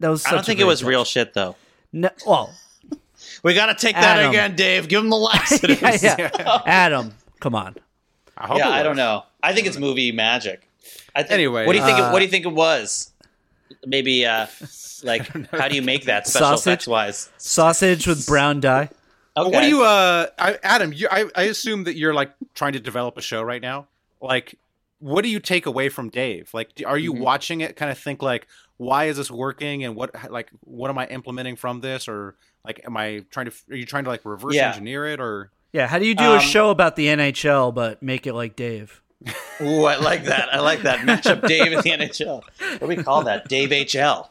that 0.00 0.08
was 0.08 0.26
I 0.26 0.32
don't 0.32 0.44
think 0.44 0.60
it 0.60 0.64
was 0.66 0.80
touch. 0.80 0.88
real 0.88 1.04
shit 1.04 1.34
though. 1.34 1.56
No, 1.92 2.10
well, 2.26 2.52
We 3.42 3.54
got 3.54 3.66
to 3.66 3.74
take 3.74 3.96
that 3.96 4.18
Adam. 4.18 4.30
again, 4.30 4.56
Dave. 4.56 4.88
Give 4.88 5.02
him 5.02 5.10
the 5.10 5.16
laxatives. 5.16 5.80
yeah, 6.02 6.16
yeah. 6.18 6.62
Adam, 6.66 7.14
come 7.40 7.54
on. 7.54 7.76
I 8.36 8.46
hope 8.46 8.58
yeah, 8.58 8.68
it 8.68 8.72
I 8.72 8.82
don't 8.82 8.96
know. 8.96 9.24
I 9.42 9.54
think 9.54 9.66
it's 9.66 9.78
movie 9.78 10.12
magic. 10.12 10.68
I 11.14 11.22
think, 11.22 11.32
Anyway, 11.32 11.64
what 11.66 11.72
do 11.72 11.78
you 11.78 11.84
think? 11.84 11.98
uh, 11.98 12.08
it, 12.08 12.12
what 12.12 12.18
do 12.18 12.24
you 12.24 12.30
think 12.30 12.44
it 12.44 12.52
was? 12.52 13.12
Maybe, 13.84 14.24
uh, 14.26 14.46
like, 15.02 15.26
how 15.52 15.68
do 15.68 15.74
you 15.76 15.82
make 15.82 16.04
that 16.06 16.26
special 16.26 16.48
Sausage? 16.56 16.72
effects 16.72 16.86
wise? 16.86 17.30
Sausage 17.38 18.06
with 18.06 18.26
brown 18.26 18.60
dye. 18.60 18.90
Okay. 19.36 19.50
What 19.50 19.60
do 19.62 19.68
you, 19.68 19.82
uh, 19.84 20.26
I, 20.38 20.58
Adam? 20.62 20.92
You, 20.94 21.08
I, 21.10 21.26
I 21.34 21.42
assume 21.44 21.84
that 21.84 21.96
you're 21.96 22.14
like 22.14 22.32
trying 22.54 22.72
to 22.72 22.80
develop 22.80 23.18
a 23.18 23.20
show 23.22 23.42
right 23.42 23.60
now. 23.60 23.86
Like, 24.20 24.58
what 24.98 25.22
do 25.22 25.28
you 25.28 25.40
take 25.40 25.66
away 25.66 25.90
from 25.90 26.08
Dave? 26.08 26.54
Like, 26.54 26.70
are 26.86 26.96
you 26.96 27.12
Mhm. 27.12 27.18
watching 27.20 27.60
it? 27.60 27.76
Kind 27.76 27.90
of 27.92 27.98
think 27.98 28.22
like, 28.22 28.46
why 28.78 29.04
is 29.06 29.18
this 29.18 29.30
working? 29.30 29.84
And 29.84 29.94
what, 29.94 30.10
like, 30.32 30.48
what 30.60 30.88
am 30.90 30.96
I 30.96 31.06
implementing 31.08 31.56
from 31.56 31.80
this? 31.82 32.08
Or 32.08 32.34
like, 32.64 32.80
am 32.86 32.96
I 32.96 33.24
trying 33.30 33.46
to? 33.50 33.52
Are 33.70 33.76
you 33.76 33.84
trying 33.84 34.04
to 34.04 34.10
like 34.10 34.24
reverse 34.24 34.54
Yeah. 34.54 34.68
engineer 34.68 35.06
it? 35.06 35.20
Or 35.20 35.50
Yeah, 35.72 35.86
how 35.86 35.98
do 35.98 36.06
you 36.06 36.14
do 36.14 36.24
Um, 36.24 36.38
a 36.38 36.40
show 36.40 36.70
about 36.70 36.96
the 36.96 37.08
NHL 37.08 37.72
but 37.74 38.02
make 38.02 38.26
it 38.26 38.32
like 38.32 38.56
Dave? 38.56 39.02
Ooh, 39.60 39.84
I 39.84 39.96
like 39.96 40.24
that. 40.24 40.52
I 40.54 40.60
like 40.60 40.82
that 40.82 41.00
matchup. 41.00 41.46
Dave 41.48 41.72
in 41.72 41.80
the 41.80 41.90
NHL. 42.06 42.42
What 42.58 42.80
do 42.80 42.86
we 42.86 42.96
call 42.96 43.22
that? 43.24 43.48
Dave 43.48 43.70
HL. 43.70 44.28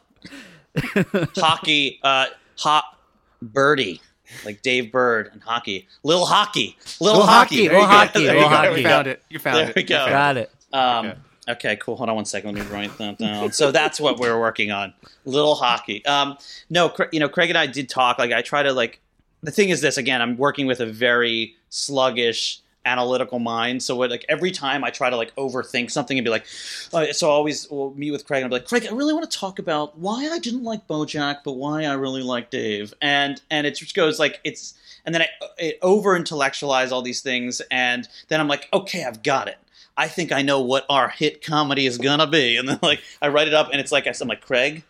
hockey. 1.36 2.00
Uh, 2.04 2.26
hot 2.58 2.98
birdie. 3.42 4.02
Like 4.44 4.62
Dave 4.62 4.92
Bird 4.92 5.30
and 5.32 5.42
hockey. 5.42 5.88
Little 6.04 6.26
hockey. 6.26 6.78
Little, 7.00 7.20
Little 7.20 7.28
hockey. 7.32 7.66
hockey, 7.68 7.70
little 7.70 7.88
hockey, 7.88 8.24
There 8.26 8.34
little 8.36 8.50
go. 8.50 8.56
hockey. 8.56 8.70
You 8.70 8.76
we 8.76 8.84
found 8.84 9.08
it. 9.08 9.24
You 9.30 9.40
found 9.40 9.56
There 9.58 9.64
it. 9.70 9.74
There 9.76 9.82
we 9.82 9.84
go. 9.84 10.06
Got 10.08 10.38
it. 10.38 10.52
Um, 10.74 11.06
Okay. 11.08 11.18
okay. 11.50 11.76
cool. 11.78 11.96
Hold 11.96 12.10
on 12.10 12.16
one 12.16 12.26
second. 12.26 12.56
Let 12.56 12.66
me 12.66 12.72
write 12.74 12.98
that 12.98 13.18
down. 13.18 13.52
So 13.52 13.72
that's 13.72 14.00
what 14.00 14.18
we're 14.20 14.40
working 14.40 14.72
on. 14.72 14.94
Little 15.26 15.56
hockey. 15.56 16.04
Um, 16.06 16.38
no, 16.70 16.94
you 17.12 17.20
know, 17.20 17.30
Craig 17.30 17.50
and 17.50 17.58
I 17.58 17.68
did 17.68 17.88
talk. 17.88 18.18
Like, 18.20 18.32
I 18.32 18.42
try 18.42 18.64
to 18.64 18.74
like. 18.74 19.00
The 19.44 19.52
thing 19.52 19.70
is, 19.70 19.80
this 19.80 19.98
again. 19.98 20.22
I'm 20.24 20.38
working 20.38 20.66
with 20.66 20.80
a 20.80 20.88
very 20.88 21.56
sluggish, 21.70 22.60
analytical 22.86 23.40
mind. 23.40 23.84
So, 23.84 23.96
what, 23.96 24.10
like 24.10 24.26
every 24.30 24.52
time 24.52 24.84
I 24.84 24.90
try 24.90 25.10
to 25.10 25.18
like 25.18 25.36
overthink 25.36 25.92
something 25.92 26.18
and 26.18 26.24
be 26.24 26.32
like, 26.32 26.46
uh, 26.94 27.12
so 27.12 27.30
I 27.30 27.34
always 27.34 27.70
will 27.70 27.94
meet 27.96 28.12
with 28.12 28.26
Craig 28.26 28.44
and 28.44 28.46
I'll 28.46 28.58
be 28.58 28.62
like, 28.62 28.68
Craig, 28.68 28.86
I 28.90 28.94
really 28.94 29.14
want 29.14 29.30
to 29.30 29.38
talk 29.38 29.60
about 29.60 29.98
why 29.98 30.30
I 30.32 30.40
didn't 30.40 30.64
like 30.64 30.88
BoJack, 30.88 31.40
but 31.44 31.54
why 31.54 31.84
I 31.84 31.94
really 31.94 32.24
like 32.24 32.50
Dave. 32.50 32.94
And 33.02 33.42
and 33.50 33.68
it 33.68 33.76
just 33.76 33.96
goes 33.96 34.20
like 34.20 34.40
it's. 34.44 34.74
And 35.08 35.14
then 35.14 35.22
I 35.22 35.28
it 35.60 35.78
over 35.84 36.16
intellectualize 36.16 36.92
all 36.92 37.04
these 37.04 37.22
things, 37.22 37.62
and 37.70 38.08
then 38.30 38.40
I'm 38.42 38.48
like, 38.48 38.68
okay, 38.74 39.04
I've 39.04 39.22
got 39.22 39.48
it. 39.48 39.60
I 39.98 40.08
think 40.08 40.32
I 40.32 40.42
know 40.42 40.62
what 40.62 40.86
our 40.90 41.10
hit 41.10 41.44
comedy 41.44 41.86
is 41.86 41.98
gonna 41.98 42.28
be, 42.28 42.58
and 42.58 42.68
then 42.68 42.80
like 42.82 43.02
I 43.22 43.28
write 43.28 43.48
it 43.48 43.54
up, 43.54 43.70
and 43.72 43.80
it's 43.80 43.92
like 43.92 44.08
I'm 44.08 44.28
like 44.28 44.42
Craig, 44.42 44.84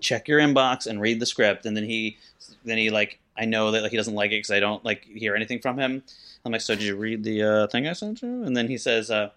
check 0.00 0.28
your 0.28 0.40
inbox 0.40 0.86
and 0.86 1.00
read 1.00 1.20
the 1.20 1.26
script, 1.26 1.64
and 1.64 1.76
then 1.76 1.84
he, 1.84 2.18
then 2.64 2.76
he 2.76 2.90
like 2.90 3.18
I 3.36 3.44
know 3.44 3.70
that 3.70 3.82
like 3.82 3.90
he 3.90 3.96
doesn't 3.96 4.14
like 4.14 4.30
it 4.30 4.38
because 4.38 4.50
I 4.50 4.60
don't 4.60 4.84
like 4.84 5.04
hear 5.04 5.34
anything 5.34 5.60
from 5.60 5.78
him. 5.78 6.02
I'm 6.44 6.52
like, 6.52 6.60
so 6.60 6.74
did 6.74 6.84
you 6.84 6.96
read 6.96 7.22
the 7.22 7.42
uh, 7.42 7.66
thing 7.68 7.86
I 7.86 7.92
sent 7.92 8.22
you? 8.22 8.42
And 8.42 8.56
then 8.56 8.68
he 8.68 8.78
says, 8.78 9.10
uh, 9.10 9.30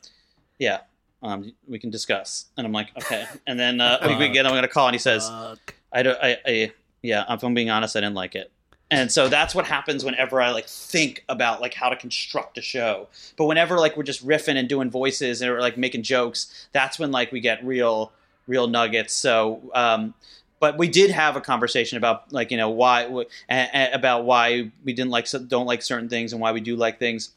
yeah, 0.58 0.82
um, 1.22 1.54
we 1.68 1.80
can 1.80 1.90
discuss, 1.90 2.46
and 2.58 2.66
I'm 2.66 2.74
like, 2.74 2.90
okay, 2.98 3.26
and 3.48 3.60
then 3.60 3.82
uh, 3.82 4.00
we, 4.08 4.16
we 4.16 4.30
get 4.34 4.46
I'm 4.46 4.54
gonna 4.54 4.68
call, 4.68 4.88
and 4.88 4.96
he 4.96 5.00
says, 5.00 5.28
Fuck. 5.30 5.76
I 5.92 6.04
don't, 6.04 6.18
I, 6.22 6.38
I, 6.46 6.72
yeah, 7.02 7.26
if 7.34 7.44
I'm 7.44 7.54
being 7.54 7.70
honest, 7.70 7.96
I 7.96 8.02
didn't 8.02 8.16
like 8.16 8.36
it. 8.36 8.52
And 8.92 9.12
so 9.12 9.28
that's 9.28 9.56
what 9.56 9.66
happens 9.66 10.06
whenever 10.06 10.40
I 10.40 10.52
like 10.52 10.68
think 10.68 11.24
about 11.28 11.60
like 11.60 11.74
how 11.74 11.90
to 11.90 11.96
construct 11.96 12.58
a 12.58 12.62
show. 12.62 13.08
But 13.36 13.46
whenever 13.46 13.80
like 13.80 13.98
we're 13.98 14.04
just 14.04 14.26
riffing 14.26 14.58
and 14.58 14.70
doing 14.70 14.92
voices 14.92 15.42
and 15.42 15.50
or 15.50 15.60
like 15.60 15.78
making 15.78 16.04
jokes, 16.04 16.68
that's 16.72 17.00
when 17.00 17.12
like 17.12 17.32
we 17.32 17.40
get 17.40 17.66
real, 17.66 18.12
real 18.48 18.68
nuggets. 18.68 19.14
So, 19.14 19.72
um, 19.74 20.14
but 20.60 20.78
we 20.78 20.88
did 20.88 21.12
have 21.12 21.36
a 21.36 21.42
conversation 21.42 21.98
about 21.98 22.32
like 22.32 22.52
you 22.52 22.58
know 22.58 22.70
why 22.70 23.26
about 23.50 24.26
why 24.26 24.72
we 24.84 24.94
didn't 24.94 25.12
like 25.12 25.28
don't 25.48 25.66
like 25.66 25.82
certain 25.82 26.10
things 26.10 26.34
and 26.34 26.42
why 26.42 26.52
we 26.52 26.62
do 26.62 26.76
like 26.76 27.00
things. 27.00 27.32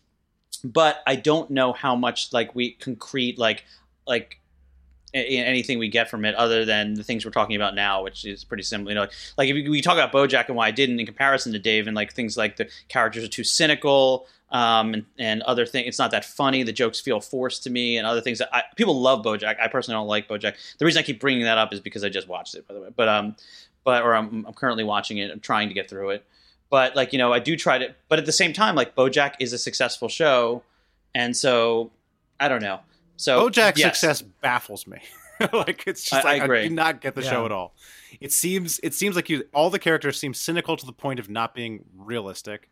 But 0.64 1.03
I 1.07 1.16
don't 1.16 1.51
know 1.51 1.73
how 1.73 1.95
much 1.95 2.33
like 2.33 2.55
we 2.55 2.73
concrete 2.73 3.39
like 3.39 3.64
like 4.07 4.41
anything 5.14 5.79
we 5.79 5.89
get 5.89 6.11
from 6.11 6.25
it 6.25 6.35
other 6.35 6.64
than 6.64 6.95
the 6.95 7.03
things 7.03 7.25
we're 7.25 7.31
talking 7.31 7.57
about 7.57 7.75
now, 7.75 8.03
which 8.03 8.25
is 8.25 8.45
pretty 8.45 8.62
similar. 8.62 8.91
You 8.91 8.95
know, 8.97 9.01
like, 9.03 9.12
like 9.37 9.49
if 9.49 9.69
we 9.69 9.81
talk 9.81 9.95
about 9.95 10.12
BoJack 10.12 10.49
and 10.49 10.57
why 10.57 10.66
I 10.69 10.71
didn't 10.71 11.01
in 11.01 11.07
comparison 11.07 11.53
to 11.53 11.59
Dave, 11.59 11.87
and 11.87 11.97
like 11.97 12.12
things 12.12 12.37
like 12.37 12.57
the 12.57 12.69
characters 12.89 13.25
are 13.25 13.29
too 13.29 13.45
cynical, 13.45 14.27
um, 14.51 14.95
and, 14.95 15.05
and 15.19 15.43
other 15.43 15.67
things. 15.67 15.89
It's 15.89 15.99
not 15.99 16.11
that 16.13 16.25
funny. 16.25 16.63
The 16.63 16.73
jokes 16.73 17.01
feel 17.01 17.21
forced 17.21 17.63
to 17.65 17.71
me, 17.71 17.99
and 17.99 18.07
other 18.07 18.21
things 18.21 18.39
that 18.39 18.49
I, 18.55 18.63
people 18.77 19.01
love 19.01 19.25
BoJack. 19.25 19.61
I 19.61 19.69
personally 19.69 19.97
don't 19.97 20.09
like 20.09 20.29
BoJack. 20.29 20.55
The 20.79 20.85
reason 20.85 21.01
I 21.01 21.03
keep 21.03 21.21
bringing 21.21 21.45
that 21.45 21.59
up 21.59 21.73
is 21.73 21.81
because 21.81 22.05
I 22.05 22.09
just 22.09 22.29
watched 22.29 22.55
it, 22.55 22.67
by 22.67 22.75
the 22.75 22.81
way. 22.81 22.89
But 22.95 23.09
um, 23.09 23.37
but 23.85 24.03
or 24.03 24.15
I'm, 24.15 24.47
I'm 24.47 24.55
currently 24.55 24.85
watching 24.85 25.19
it. 25.19 25.31
I'm 25.31 25.41
trying 25.41 25.69
to 25.69 25.75
get 25.75 25.89
through 25.89 26.11
it. 26.11 26.25
But 26.71 26.97
like 26.97 27.13
you 27.13 27.19
know, 27.19 27.33
I 27.33 27.39
do 27.39 27.57
try 27.57 27.79
to. 27.79 27.95
But 28.09 28.19
at 28.19 28.27
the 28.27 28.33
same 28.33 28.53
time, 28.53 28.75
like 28.75 28.95
BoJack 28.95 29.35
is 29.41 29.53
a 29.53 29.59
successful 29.59 30.09
show, 30.09 30.63
and 31.15 31.37
so 31.37 31.91
I 32.41 32.49
don't 32.49 32.63
know. 32.63 32.81
So 33.17 33.49
BoJack's 33.49 33.79
yes. 33.79 33.99
success 33.99 34.23
baffles 34.23 34.87
me. 34.87 34.99
like 35.53 35.85
it's 35.87 36.03
just 36.03 36.25
I- 36.25 36.31
I 36.31 36.33
like 36.35 36.43
I, 36.43 36.45
agree. 36.45 36.69
do 36.69 36.75
not 36.75 37.01
get 37.01 37.15
the 37.15 37.23
show 37.23 37.45
at 37.45 37.53
all. 37.53 37.75
It 38.21 38.33
seems 38.33 38.81
it 38.83 38.95
seems 38.95 39.17
like 39.17 39.29
you 39.29 39.45
all 39.55 39.71
the 39.71 39.79
characters 39.79 40.19
seem 40.19 40.35
cynical 40.35 40.77
to 40.77 40.87
the 40.87 40.93
point 40.93 41.21
of 41.21 41.29
not 41.29 41.55
being 41.55 41.85
realistic, 41.97 42.71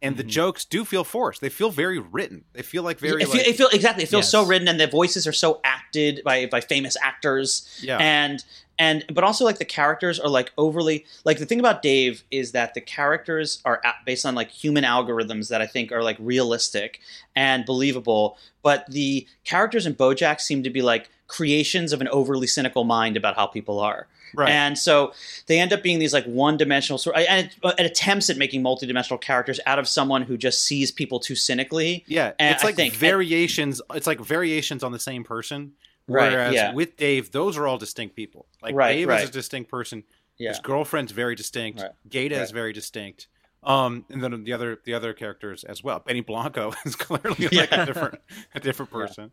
and 0.00 0.16
the 0.16 0.22
mm-hmm. 0.22 0.30
jokes 0.30 0.64
do 0.64 0.84
feel 0.84 1.04
forced. 1.04 1.40
They 1.40 1.48
feel 1.48 1.70
very 1.70 1.98
written. 1.98 2.44
They 2.52 2.62
feel 2.62 2.82
like 2.82 2.98
very 2.98 3.22
it, 3.22 3.26
feel, 3.26 3.38
like, 3.38 3.48
it 3.48 3.56
feel 3.56 3.68
exactly. 3.72 4.04
It 4.04 4.08
feels 4.08 4.24
Yes. 4.24 4.30
so 4.30 4.44
written, 4.44 4.68
and 4.68 4.78
the 4.78 4.86
voices 4.86 5.26
are 5.26 5.32
so 5.32 5.60
acted 5.64 6.22
by 6.24 6.46
by 6.46 6.60
famous 6.60 6.96
actors. 7.02 7.68
Yeah. 7.82 7.98
and 7.98 8.44
and 8.78 9.04
but 9.12 9.24
also 9.24 9.44
like 9.44 9.58
the 9.58 9.64
characters 9.64 10.20
are 10.20 10.28
like 10.28 10.52
overly 10.56 11.04
like 11.24 11.38
the 11.38 11.46
thing 11.46 11.58
about 11.58 11.82
Dave 11.82 12.22
is 12.30 12.52
that 12.52 12.74
the 12.74 12.80
characters 12.80 13.60
are 13.64 13.82
based 14.06 14.24
on 14.24 14.34
like 14.34 14.50
human 14.50 14.84
algorithms 14.84 15.48
that 15.48 15.60
I 15.60 15.66
think 15.66 15.90
are 15.90 16.02
like 16.02 16.16
realistic 16.20 17.00
and 17.34 17.66
believable, 17.66 18.38
but 18.62 18.86
the 18.88 19.26
characters 19.44 19.86
in 19.86 19.94
BoJack 19.94 20.40
seem 20.40 20.62
to 20.62 20.70
be 20.70 20.82
like 20.82 21.10
creations 21.26 21.92
of 21.92 22.00
an 22.00 22.08
overly 22.08 22.46
cynical 22.46 22.84
mind 22.84 23.16
about 23.16 23.36
how 23.36 23.46
people 23.46 23.80
are. 23.80 24.06
Right. 24.34 24.48
And 24.50 24.78
so 24.78 25.12
they 25.46 25.58
end 25.58 25.72
up 25.72 25.82
being 25.82 25.98
these 25.98 26.12
like 26.12 26.24
one-dimensional 26.24 26.98
sort, 26.98 27.16
and 27.16 27.46
it, 27.46 27.74
it 27.78 27.86
attempts 27.86 28.30
at 28.30 28.36
making 28.36 28.62
multi-dimensional 28.62 29.18
characters 29.18 29.60
out 29.66 29.78
of 29.78 29.86
someone 29.88 30.22
who 30.22 30.36
just 30.36 30.62
sees 30.64 30.90
people 30.90 31.20
too 31.20 31.34
cynically. 31.34 32.04
yeah, 32.06 32.32
and 32.38 32.54
it's 32.54 32.64
like 32.64 32.76
think- 32.76 32.94
variations. 32.94 33.80
It's 33.94 34.06
like 34.06 34.20
variations 34.20 34.82
on 34.82 34.92
the 34.92 34.98
same 34.98 35.24
person. 35.24 35.72
Right, 36.10 36.32
Whereas 36.32 36.54
yeah. 36.54 36.72
with 36.72 36.96
Dave, 36.96 37.32
those 37.32 37.58
are 37.58 37.66
all 37.66 37.76
distinct 37.76 38.16
people. 38.16 38.46
Like 38.62 38.74
Right, 38.74 38.94
Dave 38.94 39.08
right. 39.08 39.22
is 39.24 39.28
a 39.28 39.32
distinct 39.32 39.70
person. 39.70 40.04
Yeah. 40.38 40.50
His 40.50 40.58
girlfriend's 40.60 41.12
very 41.12 41.34
distinct. 41.34 41.82
Right. 41.82 41.90
Gata 42.08 42.40
is 42.40 42.50
very 42.50 42.72
distinct. 42.72 43.26
Um, 43.62 44.06
and 44.08 44.22
then 44.22 44.44
the 44.44 44.52
other 44.54 44.78
the 44.84 44.94
other 44.94 45.12
characters 45.12 45.64
as 45.64 45.84
well. 45.84 45.98
Benny 45.98 46.20
Blanco 46.22 46.72
is 46.86 46.96
clearly 46.96 47.48
like 47.48 47.52
Yeah. 47.52 47.82
a 47.82 47.86
different 47.86 48.20
a 48.54 48.60
different 48.60 48.90
person. 48.90 49.32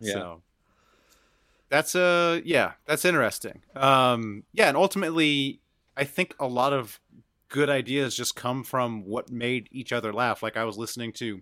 Yeah. 0.00 0.12
So 0.14 0.42
that's 1.68 1.94
a 1.94 2.42
yeah, 2.44 2.72
that's 2.86 3.04
interesting. 3.04 3.62
Um, 3.74 4.44
yeah, 4.52 4.68
and 4.68 4.76
ultimately, 4.76 5.60
I 5.96 6.04
think 6.04 6.34
a 6.38 6.46
lot 6.46 6.72
of 6.72 7.00
good 7.48 7.70
ideas 7.70 8.14
just 8.14 8.36
come 8.36 8.62
from 8.62 9.04
what 9.04 9.30
made 9.30 9.68
each 9.72 9.92
other 9.92 10.12
laugh. 10.12 10.42
Like 10.42 10.56
I 10.56 10.64
was 10.64 10.76
listening 10.76 11.12
to 11.14 11.40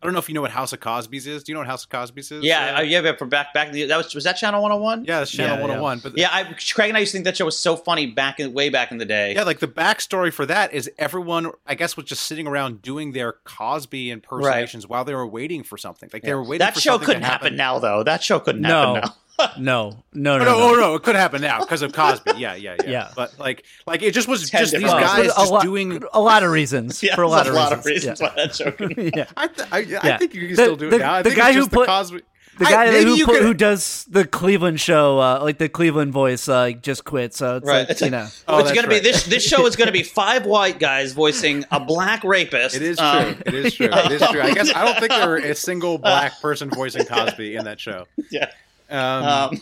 I 0.00 0.06
don't 0.06 0.12
know 0.12 0.18
if 0.20 0.28
you 0.28 0.34
know 0.34 0.40
what 0.42 0.50
House 0.50 0.72
of 0.72 0.80
Cosby's 0.80 1.26
is. 1.26 1.42
Do 1.42 1.50
you 1.50 1.54
know 1.54 1.60
what 1.60 1.66
House 1.68 1.84
of 1.84 1.90
Cosby's 1.90 2.30
is? 2.30 2.44
Yeah, 2.44 2.78
Uh, 2.78 2.80
yeah, 2.82 3.00
but 3.02 3.18
from 3.18 3.28
back 3.28 3.52
back 3.52 3.72
that 3.72 3.96
was 3.96 4.14
was 4.14 4.24
that 4.24 4.34
Channel 4.34 4.62
101? 4.62 5.04
yeah, 5.04 5.18
that's 5.18 5.30
Channel 5.30 5.56
Yeah, 5.56 5.62
101. 5.62 5.98
But 6.00 6.16
Yeah, 6.16 6.28
I, 6.32 6.44
Craig 6.72 6.88
and 6.90 6.96
I 6.96 7.00
used 7.00 7.12
to 7.12 7.16
think 7.16 7.24
that 7.24 7.36
show 7.36 7.44
was 7.44 7.58
so 7.58 7.76
funny 7.76 8.06
back 8.06 8.38
in 8.40 8.52
way 8.52 8.68
back 8.70 8.92
in 8.92 8.98
the 8.98 9.04
day. 9.04 9.34
Yeah, 9.34 9.42
like 9.42 9.58
the 9.58 9.68
backstory 9.68 10.32
for 10.32 10.46
that 10.46 10.72
is 10.72 10.90
everyone, 10.98 11.50
I 11.66 11.74
guess, 11.74 11.96
was 11.96 12.06
just 12.06 12.22
sitting 12.24 12.46
around 12.46 12.82
doing 12.82 13.12
their 13.12 13.32
Cosby 13.44 14.10
impersonations 14.10 14.86
while 14.86 15.04
they 15.04 15.14
were 15.14 15.26
waiting 15.26 15.62
for 15.62 15.76
something. 15.76 16.08
Like 16.12 16.22
they 16.22 16.34
were 16.34 16.42
waiting. 16.44 16.58
that 16.60 16.74
for 16.74 16.80
show 16.80 16.92
something 16.92 17.06
couldn't 17.06 17.22
to 17.22 17.28
happen 17.28 17.56
now, 17.56 17.78
though. 17.78 18.02
That 18.02 18.22
show 18.22 18.38
couldn't 18.40 18.62
No. 18.62 18.94
happen 18.94 19.00
now. 19.10 19.14
No, 19.58 20.02
no, 20.12 20.34
Oh, 20.34 20.38
no, 20.38 20.38
no, 20.38 20.44
no. 20.44 20.56
oh 20.60 20.74
no, 20.74 20.94
it 20.96 21.02
could 21.02 21.14
happen 21.16 21.40
now 21.42 21.60
because 21.60 21.82
of 21.82 21.92
Cosby. 21.92 22.32
Yeah, 22.36 22.54
yeah, 22.54 22.76
yeah, 22.82 22.90
Yeah. 22.90 23.08
But 23.14 23.38
like, 23.38 23.64
like 23.86 24.02
it 24.02 24.12
just 24.12 24.26
was 24.28 24.50
Ten 24.50 24.60
just 24.62 24.72
these 24.72 24.82
guys 24.82 25.16
reasons. 25.18 25.32
a 25.36 25.40
just 25.40 25.52
lot, 25.52 25.62
doing. 25.62 26.02
a 26.12 26.20
lot 26.20 26.42
of 26.42 26.50
reasons 26.50 27.02
Yeah, 27.02 27.14
for 27.14 27.22
a 27.24 27.30
there's 27.30 27.48
lot, 27.50 27.72
of, 27.72 27.84
reasons. 27.84 28.20
reasons 28.20 28.20
Yeah. 28.20 28.26
why 28.28 28.34
that 28.36 28.54
show 28.56 28.70
couldn't. 28.72 29.16
yeah. 29.16 29.26
I, 29.36 29.46
th- 29.46 29.68
I, 29.70 29.76
I 29.76 29.80
Yeah. 29.80 30.18
think 30.18 30.34
you 30.34 30.40
can 30.40 30.50
The- 30.50 30.54
still 30.62 30.76
do 30.76 30.88
it 30.88 30.90
the- 30.90 30.98
now. 30.98 31.14
I 31.14 31.22
the 31.22 31.30
think 31.30 31.40
guy 31.40 31.48
it's 31.50 31.58
who 31.58 31.68
put- 31.68 31.80
the 31.86 31.86
Cosby. 31.86 32.20
The 32.58 32.64
guy 32.64 32.90
maybe 32.90 33.10
who 33.16 33.24
put, 33.24 33.34
could- 33.36 33.42
who 33.44 33.54
does 33.54 34.04
the 34.10 34.26
Cleveland 34.26 34.80
show, 34.80 35.20
uh, 35.20 35.38
like 35.42 35.58
the 35.58 35.68
Cleveland 35.68 36.12
voice, 36.12 36.48
uh, 36.48 36.72
just 36.82 37.04
quit. 37.04 37.32
So 37.32 37.58
it's 37.58 37.64
Right. 37.66 37.80
like 37.82 37.90
It's 37.90 38.00
you 38.00 38.06
like- 38.06 38.10
know, 38.24 38.28
Oh, 38.48 38.58
it's 38.58 38.72
gonna 38.72 38.88
be 38.88 38.98
this. 38.98 39.22
This 39.26 39.44
show 39.46 39.64
is 39.66 39.76
gonna 39.76 39.92
be 39.92 40.02
five 40.02 40.44
white 40.44 40.80
guys 40.80 41.12
voicing 41.12 41.64
a 41.70 41.78
black 41.78 42.24
rapist. 42.24 42.74
It 42.74 42.82
is 42.82 42.96
true. 42.96 43.06
Um, 43.06 43.36
it 43.46 43.54
is 43.54 43.74
true. 43.74 43.88
It 43.92 44.10
is 44.10 44.22
true. 44.32 44.42
I 44.42 44.52
guess 44.54 44.74
I 44.74 44.84
don't 44.84 44.98
think 44.98 45.10
there 45.10 45.28
were 45.28 45.36
a 45.36 45.54
single 45.54 45.98
black 45.98 46.40
person 46.42 46.68
voicing 46.68 47.04
Cosby 47.06 47.54
in 47.54 47.64
that 47.66 47.78
show. 47.78 48.06
yeah. 48.32 48.50
Um, 48.90 49.24
Um, 49.24 49.60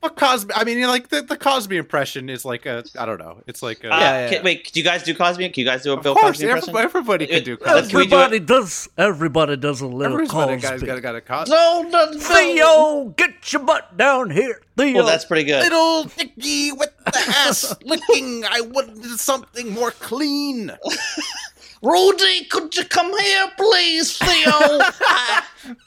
but 0.00 0.16
Cosby, 0.16 0.52
I 0.54 0.64
mean, 0.64 0.86
like 0.86 1.08
the, 1.08 1.22
the 1.22 1.34
Cosby 1.38 1.78
impression 1.78 2.28
is 2.28 2.44
like 2.44 2.66
a, 2.66 2.84
I 2.98 3.06
don't 3.06 3.18
know. 3.18 3.42
It's 3.46 3.62
like 3.62 3.84
a, 3.84 3.88
uh, 3.90 3.98
yeah, 3.98 4.28
can- 4.28 4.44
wait, 4.44 4.70
do 4.70 4.78
you 4.78 4.84
guys 4.84 5.02
do 5.02 5.14
Cosby? 5.14 5.48
Can 5.48 5.60
you 5.62 5.64
guys 5.64 5.82
do 5.82 5.92
a 5.94 5.96
of 5.96 6.02
Bill 6.02 6.14
course, 6.14 6.32
Cosby 6.36 6.44
impression? 6.44 6.76
everybody, 6.76 6.84
everybody 6.84 7.26
can 7.26 7.42
do 7.42 7.56
Cosby. 7.56 7.88
can 7.90 7.98
we 8.00 8.06
do 8.06 8.14
everybody 8.16 8.38
does. 8.40 8.86
Everybody 8.98 9.56
does 9.56 9.80
a 9.80 9.86
little 9.86 10.12
Everybody 10.20 10.58
Cosby. 10.60 10.68
guy's 10.68 10.82
got, 10.82 11.00
got 11.00 11.16
a 11.16 11.22
Cosby. 11.22 11.50
No, 11.54 11.86
no, 11.88 12.10
no. 12.10 12.18
Theo, 12.18 13.04
get 13.16 13.50
your 13.50 13.62
butt 13.62 13.96
down 13.96 14.28
here. 14.28 14.60
Theo. 14.76 14.94
Well, 14.96 15.06
that's 15.06 15.24
pretty 15.24 15.44
good. 15.44 15.62
Little 15.62 16.04
Nicky 16.18 16.72
with 16.72 16.90
the 17.06 17.18
ass 17.26 17.74
licking. 17.82 18.44
I 18.44 18.60
wanted 18.60 19.06
something 19.18 19.70
more 19.72 19.90
clean. 19.92 20.70
Rudy, 21.82 22.44
could 22.46 22.76
you 22.76 22.84
come 22.84 23.18
here, 23.18 23.50
please, 23.56 24.16
Theo? 24.18 24.28
I, 24.50 25.42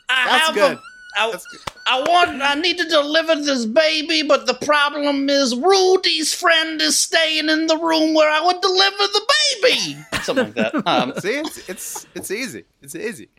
I 0.10 0.26
That's 0.26 0.46
have 0.48 0.56
good. 0.56 0.80
A, 1.18 1.22
I, 1.24 1.32
That's 1.32 1.46
good. 1.48 1.60
I 1.88 2.00
want. 2.02 2.42
I 2.42 2.56
need 2.56 2.78
to 2.78 2.86
deliver 2.88 3.36
this 3.36 3.66
baby, 3.66 4.24
but 4.24 4.46
the 4.46 4.54
problem 4.54 5.30
is 5.30 5.56
Rudy's 5.56 6.34
friend 6.34 6.82
is 6.82 6.98
staying 7.00 7.50
in 7.50 7.68
the 7.68 7.78
room 7.78 8.14
where 8.14 8.30
I 8.30 8.42
would 8.46 8.62
deliver 8.62 8.98
the 8.98 9.34
baby. 9.62 9.98
Something 10.24 10.46
like 10.46 10.56
that. 10.56 10.74
Um, 10.88 11.14
See, 11.20 11.30
it's 11.38 11.70
it's 11.70 12.08
it's 12.16 12.32
easy. 12.32 12.66
It's 12.82 12.96
easy. 12.96 13.30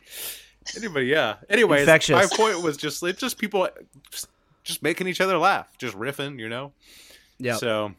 Anybody, 0.77 1.07
yeah. 1.07 1.37
Anyways, 1.49 1.81
Infectious. 1.83 2.15
my 2.31 2.37
point 2.37 2.63
was 2.63 2.77
just 2.77 3.03
it's 3.03 3.21
just 3.21 3.39
people 3.39 3.69
just, 4.11 4.29
just 4.65 4.83
making 4.83 5.07
each 5.07 5.21
other 5.21 5.39
laugh, 5.39 5.67
just 5.79 5.97
riffing, 5.97 6.39
you 6.39 6.49
know. 6.49 6.73
yeah. 7.39 7.57
So 7.57 7.93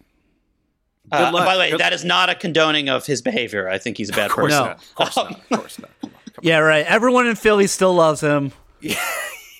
uh, 1.12 1.26
Good 1.26 1.34
luck. 1.34 1.46
by 1.46 1.54
the 1.56 1.60
way, 1.60 1.72
Good- 1.72 1.80
that 1.80 1.94
is 1.94 2.06
not 2.06 2.30
a 2.30 2.36
condoning 2.36 2.90
of 2.90 3.06
his 3.06 3.22
behavior. 3.22 3.68
I 3.70 3.78
think 3.80 3.98
he's 3.98 4.10
a 4.10 4.14
bad 4.14 4.30
person. 4.32 4.64
No. 4.66 4.72
Of 4.72 4.96
course 4.96 5.16
not. 5.18 5.32
Of 5.32 5.50
course 5.50 5.80
not. 5.80 5.90
Come 6.02 6.12
on. 6.14 6.20
Come 6.34 6.44
yeah, 6.44 6.58
right. 6.60 6.86
Everyone 6.86 7.26
in 7.28 7.36
Philly 7.36 7.66
still 7.68 7.94
loves 7.96 8.22
him. 8.22 8.52
on. 8.84 8.92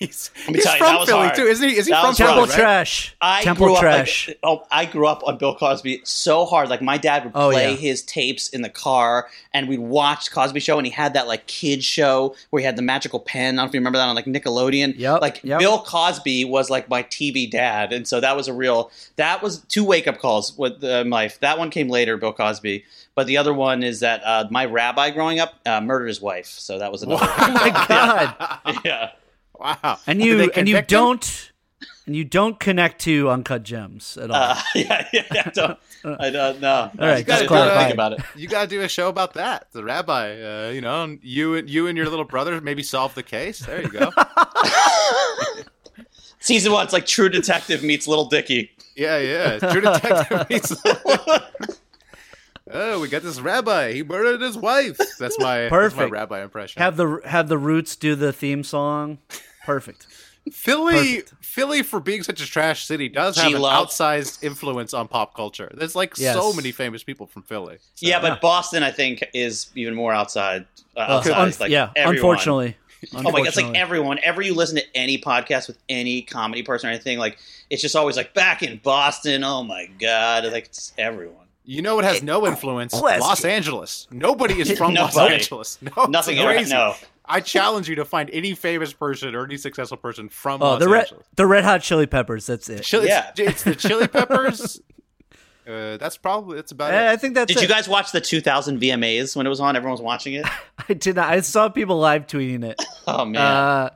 He's, 0.00 0.30
me 0.48 0.54
he's 0.54 0.64
tell 0.64 0.72
you, 0.72 0.78
from 0.78 0.86
that 0.94 0.98
was 1.00 1.08
Philly 1.10 1.22
hard. 1.24 1.34
too, 1.36 1.42
isn't 1.44 1.68
he? 1.68 1.76
Is 1.76 1.84
he 1.86 1.92
That 1.92 2.00
from 2.00 2.08
was 2.08 2.16
Philly? 2.16 2.28
rough. 2.30 2.36
Temple 2.38 2.56
right? 2.56 2.64
trash. 2.64 3.16
I 3.20 3.42
Temple 3.44 3.66
grew 3.66 3.74
up 3.74 3.80
trash. 3.82 4.28
Like, 4.28 4.38
oh, 4.42 4.66
I 4.70 4.84
grew 4.86 5.06
up 5.06 5.22
on 5.26 5.36
Bill 5.36 5.54
Cosby 5.54 6.00
so 6.04 6.46
hard. 6.46 6.70
Like 6.70 6.80
my 6.80 6.96
dad 6.96 7.24
would 7.24 7.32
Oh, 7.34 7.50
play 7.50 7.72
yeah. 7.72 7.76
his 7.76 8.00
tapes 8.02 8.48
in 8.48 8.62
the 8.62 8.70
car, 8.70 9.28
and 9.52 9.68
we'd 9.68 9.78
watch 9.80 10.30
Cosby 10.32 10.58
Show, 10.60 10.78
and 10.78 10.86
he 10.86 10.92
had 10.92 11.12
that 11.14 11.28
like 11.28 11.46
kid 11.46 11.84
show 11.84 12.34
where 12.48 12.60
he 12.60 12.64
had 12.66 12.76
the 12.76 12.82
magical 12.82 13.20
pen. 13.20 13.40
I 13.40 13.46
don't 13.48 13.56
know 13.56 13.64
if 13.68 13.74
you 13.74 13.80
remember 13.80 13.98
that 13.98 14.08
on 14.08 14.14
like 14.14 14.24
Nickelodeon. 14.24 14.94
Yep, 14.96 15.20
Like 15.20 15.40
yep. 15.44 15.58
Bill 15.58 15.78
Cosby 15.82 16.46
was 16.46 16.70
like 16.70 16.88
my 16.88 17.02
TV 17.02 17.50
dad, 17.50 17.92
and 17.92 18.08
so 18.08 18.20
that 18.20 18.34
was 18.34 18.48
a 18.48 18.54
real. 18.54 18.90
That 19.16 19.42
was 19.42 19.58
two 19.68 19.84
wake 19.84 20.08
up 20.08 20.18
calls 20.18 20.56
with 20.56 20.82
uh, 20.82 21.04
my 21.04 21.20
life. 21.24 21.38
That 21.40 21.58
one 21.58 21.68
came 21.68 21.90
later, 21.90 22.16
Bill 22.16 22.32
Cosby. 22.32 22.84
But 23.14 23.26
the 23.26 23.36
other 23.36 23.52
one 23.52 23.82
is 23.82 24.00
that 24.00 24.22
uh, 24.24 24.46
my 24.50 24.64
rabbi 24.64 25.10
growing 25.10 25.40
up 25.40 25.56
uh, 25.66 25.82
murdered 25.82 26.06
his 26.06 26.22
wife, 26.22 26.46
so 26.46 26.78
that 26.78 26.90
was 26.90 27.02
another. 27.02 27.22
oh 27.28 27.50
my 27.52 27.70
god. 27.88 28.80
yeah. 28.84 29.10
Wow. 29.60 29.98
And 30.06 30.22
you 30.22 30.50
and 30.54 30.68
you 30.68 30.80
don't 30.82 31.52
and 32.06 32.16
you 32.16 32.24
don't 32.24 32.58
connect 32.58 33.02
to 33.02 33.30
uncut 33.30 33.62
gems 33.62 34.16
at 34.16 34.30
all. 34.30 34.36
Uh, 34.36 34.60
yeah, 34.74 35.06
yeah, 35.12 35.24
yeah. 35.32 35.42
I 35.46 35.50
don't, 35.50 35.78
I 36.20 36.30
don't 36.30 36.60
know. 36.60 36.90
All 36.98 37.06
right, 37.06 37.18
you 37.18 37.24
just 37.24 37.26
gotta 37.26 37.46
clarify. 37.46 37.82
think 37.82 37.94
about 37.94 38.12
it. 38.14 38.20
You 38.34 38.48
got 38.48 38.62
to 38.62 38.68
do 38.68 38.80
a 38.80 38.88
show 38.88 39.08
about 39.08 39.34
that. 39.34 39.70
The 39.70 39.84
rabbi, 39.84 40.40
uh, 40.40 40.70
you 40.70 40.80
know, 40.80 41.16
you 41.22 41.54
and 41.54 41.70
you 41.70 41.86
and 41.86 41.96
your 41.96 42.08
little 42.08 42.24
brother 42.24 42.60
maybe 42.60 42.82
solve 42.82 43.14
the 43.14 43.22
case. 43.22 43.60
There 43.60 43.82
you 43.82 43.90
go. 43.90 44.10
Season 46.40 46.72
one, 46.72 46.84
it's 46.84 46.92
like 46.92 47.06
True 47.06 47.28
Detective 47.28 47.84
meets 47.84 48.08
Little 48.08 48.24
Dicky. 48.24 48.72
yeah, 48.96 49.18
yeah. 49.18 49.58
True 49.58 49.82
Detective 49.82 50.50
meets. 50.50 50.74
oh, 52.72 52.98
we 52.98 53.08
got 53.08 53.22
this 53.22 53.40
rabbi. 53.40 53.92
He 53.92 54.02
murdered 54.02 54.40
his 54.40 54.56
wife. 54.56 54.96
That's 54.96 55.38
my 55.38 55.58
That's 55.58 55.68
my 55.68 55.68
Perfect. 55.68 56.10
rabbi 56.10 56.42
impression. 56.42 56.82
have 56.82 56.96
the 56.96 57.20
have 57.26 57.48
the 57.48 57.58
Roots 57.58 57.94
do 57.94 58.14
the 58.14 58.32
theme 58.32 58.64
song. 58.64 59.18
Perfect. 59.74 60.06
Philly, 60.52 61.16
Perfect. 61.20 61.34
Philly, 61.44 61.82
for 61.82 62.00
being 62.00 62.22
such 62.22 62.40
a 62.40 62.46
trash 62.46 62.84
city, 62.86 63.08
does 63.08 63.36
have 63.36 63.46
an 63.46 63.52
G-Love. 63.52 63.88
outsized 63.88 64.42
influence 64.42 64.94
on 64.94 65.06
pop 65.06 65.34
culture. 65.34 65.70
There's 65.76 65.94
like 65.94 66.16
so 66.16 66.52
many 66.54 66.72
famous 66.72 67.02
people 67.02 67.26
from 67.26 67.42
Philly. 67.42 67.76
So- 67.94 68.06
Yeah, 68.06 68.20
but 68.20 68.40
Boston, 68.40 68.82
I 68.82 68.90
think, 68.90 69.22
is 69.34 69.66
even 69.74 69.94
more 69.94 70.12
outside. 70.12 70.66
Uh, 70.96 71.00
outside. 71.00 71.32
un- 71.34 71.52
like 71.60 71.70
yeah, 71.70 71.90
everyone. 71.94 72.16
unfortunately. 72.16 72.76
Oh 73.14 73.22
my 73.22 73.30
god, 73.30 73.46
it's 73.46 73.56
like 73.56 73.74
everyone. 73.76 74.18
Ever 74.22 74.42
you 74.42 74.52
listen 74.52 74.76
to 74.76 74.84
any 74.94 75.16
podcast 75.16 75.68
with 75.68 75.78
any 75.88 76.20
comedy 76.20 76.62
person 76.62 76.90
or 76.90 76.92
anything, 76.92 77.18
like 77.18 77.38
it's 77.70 77.80
just 77.80 77.96
always 77.96 78.14
like 78.14 78.34
back 78.34 78.62
in 78.62 78.76
Boston. 78.82 79.42
Oh 79.42 79.62
my 79.62 79.86
god, 79.98 80.44
like 80.52 80.66
it's 80.66 80.92
everyone. 80.98 81.46
you 81.64 81.80
know 81.80 81.94
what 81.94 82.04
has 82.04 82.22
no 82.22 82.46
influence? 82.46 82.92
Question. 82.92 83.20
Los 83.20 83.42
Angeles. 83.46 84.06
Nobody 84.10 84.60
is 84.60 84.70
from 84.76 84.92
Los 84.92 85.16
Angeles. 85.16 85.78
No, 85.82 85.92
it's 85.96 86.08
Nothing 86.10 86.38
ever. 86.40 86.52
crazy. 86.52 86.74
No. 86.74 86.94
I 87.30 87.40
challenge 87.40 87.88
you 87.88 87.94
to 87.96 88.04
find 88.04 88.28
any 88.32 88.54
famous 88.54 88.92
person 88.92 89.34
or 89.34 89.44
any 89.44 89.56
successful 89.56 89.96
person 89.96 90.28
from 90.28 90.62
Oh, 90.62 90.70
Los 90.72 90.80
the 90.80 90.88
red 90.88 91.02
Angeles. 91.04 91.26
the 91.36 91.46
Red 91.46 91.64
Hot 91.64 91.82
Chili 91.82 92.06
Peppers. 92.06 92.46
That's 92.46 92.68
it. 92.68 92.82
Chili, 92.82 93.06
Yeah. 93.08 93.30
it's, 93.36 93.40
it's 93.40 93.62
the 93.62 93.74
Chili 93.74 94.06
Peppers. 94.08 94.80
uh, 95.68 95.96
that's 95.98 96.16
probably 96.16 96.56
that's 96.56 96.72
about 96.72 96.92
I 96.92 97.12
it. 97.12 97.20
think 97.20 97.34
that's 97.34 97.48
Did 97.48 97.58
it. 97.58 97.62
you 97.62 97.68
guys 97.68 97.88
watch 97.88 98.12
the 98.12 98.20
2000 98.20 98.80
VMAs 98.80 99.36
when 99.36 99.46
it 99.46 99.50
was 99.50 99.60
on? 99.60 99.76
Everyone 99.76 99.92
was 99.92 100.00
watching 100.02 100.34
it. 100.34 100.46
I 100.88 100.94
did 100.94 101.16
not. 101.16 101.28
I 101.28 101.40
saw 101.40 101.68
people 101.68 101.98
live 101.98 102.26
tweeting 102.26 102.64
it. 102.64 102.82
Oh 103.06 103.24
man, 103.24 103.40
Uh, 103.42 103.90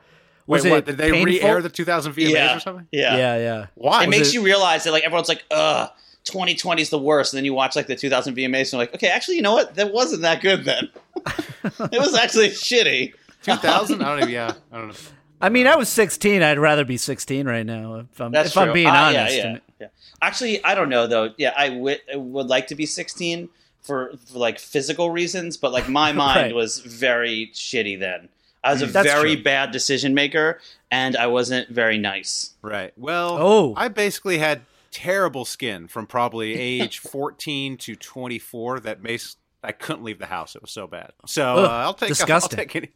was 0.46 0.62
Wait, 0.64 0.70
it 0.70 0.72
what? 0.74 0.84
Did 0.86 0.96
they 0.98 1.10
painful? 1.10 1.24
re-air 1.26 1.62
the 1.62 1.68
2000 1.70 2.12
VMAs 2.12 2.30
yeah, 2.30 2.56
or 2.56 2.60
something? 2.60 2.86
yeah, 2.92 3.16
Yeah, 3.16 3.36
yeah. 3.38 3.66
Why? 3.74 4.02
It 4.02 4.06
Was 4.08 4.16
makes 4.16 4.28
it- 4.28 4.34
you 4.34 4.42
realize 4.44 4.84
that 4.84 4.92
like 4.92 5.04
everyone's 5.04 5.28
like, 5.28 5.44
ugh. 5.50 5.90
2020 6.24 6.80
is 6.80 6.88
the 6.88 6.98
worst, 6.98 7.34
and 7.34 7.36
then 7.38 7.44
you 7.44 7.52
watch 7.52 7.76
like 7.76 7.86
the 7.86 7.94
2000 7.94 8.34
VMAs, 8.34 8.60
and 8.60 8.72
you're 8.72 8.78
like, 8.78 8.94
okay, 8.94 9.08
actually, 9.08 9.36
you 9.36 9.42
know 9.42 9.52
what? 9.52 9.74
That 9.74 9.92
wasn't 9.92 10.22
that 10.22 10.40
good 10.40 10.64
then. 10.64 10.88
it 11.26 12.00
was 12.00 12.14
actually 12.14 12.48
shitty. 12.48 13.12
2000? 13.44 14.02
I 14.02 14.04
don't 14.08 14.18
even. 14.18 14.30
Yeah, 14.30 14.52
I 14.72 14.76
don't 14.78 14.88
know. 14.88 14.94
I 15.40 15.48
mean, 15.50 15.66
I 15.66 15.76
was 15.76 15.88
16. 15.90 16.42
I'd 16.42 16.58
rather 16.58 16.84
be 16.84 16.96
16 16.96 17.46
right 17.46 17.66
now. 17.66 17.96
If 17.96 18.20
I'm, 18.20 18.32
That's 18.32 18.48
if 18.48 18.52
true. 18.54 18.62
I'm 18.62 18.72
being 18.72 18.86
Ah, 18.86 19.08
honest. 19.08 19.36
Yeah, 19.36 19.44
yeah, 19.52 19.58
yeah. 19.80 19.86
Actually, 20.22 20.64
I 20.64 20.74
don't 20.74 20.88
know 20.88 21.06
though. 21.06 21.34
Yeah, 21.36 21.52
I 21.56 21.68
would 21.70 22.46
like 22.46 22.68
to 22.68 22.74
be 22.74 22.86
16 22.86 23.48
for, 23.82 24.12
for 24.26 24.38
like 24.38 24.58
physical 24.58 25.10
reasons, 25.10 25.56
but 25.58 25.72
like 25.72 25.88
my 25.88 26.12
mind 26.24 26.36
Right. 26.40 26.54
was 26.54 26.78
very 26.78 27.50
shitty 27.52 27.98
then. 28.00 28.28
I 28.62 28.72
was 28.72 28.80
a 28.80 28.86
That's 28.86 29.06
very 29.06 29.34
true. 29.34 29.44
bad 29.44 29.72
decision 29.72 30.14
maker, 30.14 30.58
and 30.90 31.14
I 31.18 31.26
wasn't 31.26 31.68
very 31.68 31.98
nice. 31.98 32.52
Right. 32.62 32.94
Well, 32.96 33.36
Oh. 33.38 33.74
I 33.76 33.88
basically 33.88 34.38
had 34.38 34.62
terrible 34.90 35.44
skin 35.44 35.86
from 35.88 36.06
probably 36.06 36.54
age 36.54 36.98
14 37.00 37.76
to 37.78 37.96
24 37.96 38.80
that 38.80 39.02
makes 39.02 39.36
I 39.62 39.72
couldn't 39.72 40.04
leave 40.04 40.18
the 40.18 40.26
house. 40.26 40.56
It 40.56 40.62
was 40.62 40.70
so 40.70 40.86
bad. 40.86 41.12
So 41.26 41.64
uh, 41.64 41.68
I'll 41.68 41.92
take 41.94 42.08
disgusting. 42.16 42.58
I'll 42.58 42.64
take 42.64 42.76
any. 42.76 42.90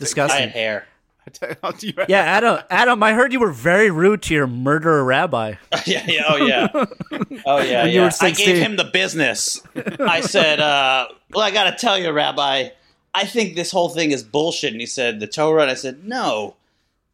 I 0.00 0.04
Disgusting. 0.04 0.40
had 0.42 0.50
hair. 0.50 0.86
Yeah, 2.08 2.22
Adam. 2.22 2.58
Adam, 2.70 3.02
I 3.02 3.12
heard 3.12 3.32
you 3.32 3.38
were 3.38 3.52
very 3.52 3.90
rude 3.90 4.22
to 4.22 4.34
your 4.34 4.48
murderer 4.48 5.04
rabbi. 5.04 5.54
yeah, 5.86 6.04
yeah, 6.08 6.22
oh 6.28 6.36
yeah, 6.36 6.68
oh 7.46 7.60
yeah, 7.60 7.82
When 7.82 7.92
you 7.92 8.00
yeah. 8.00 8.04
were 8.06 8.10
I 8.20 8.30
gave 8.30 8.56
him 8.56 8.74
the 8.76 8.84
business. 8.84 9.60
I 10.00 10.22
said, 10.22 10.58
uh, 10.58 11.06
"Well, 11.30 11.44
I 11.44 11.52
got 11.52 11.70
to 11.70 11.76
tell 11.76 11.96
you, 11.98 12.10
Rabbi, 12.10 12.70
I 13.14 13.24
think 13.26 13.54
this 13.54 13.70
whole 13.70 13.90
thing 13.90 14.10
is 14.10 14.24
bullshit." 14.24 14.72
And 14.72 14.80
he 14.80 14.86
said, 14.86 15.20
"The 15.20 15.28
Torah." 15.28 15.62
And 15.62 15.70
I 15.70 15.74
said, 15.74 16.04
"No, 16.04 16.56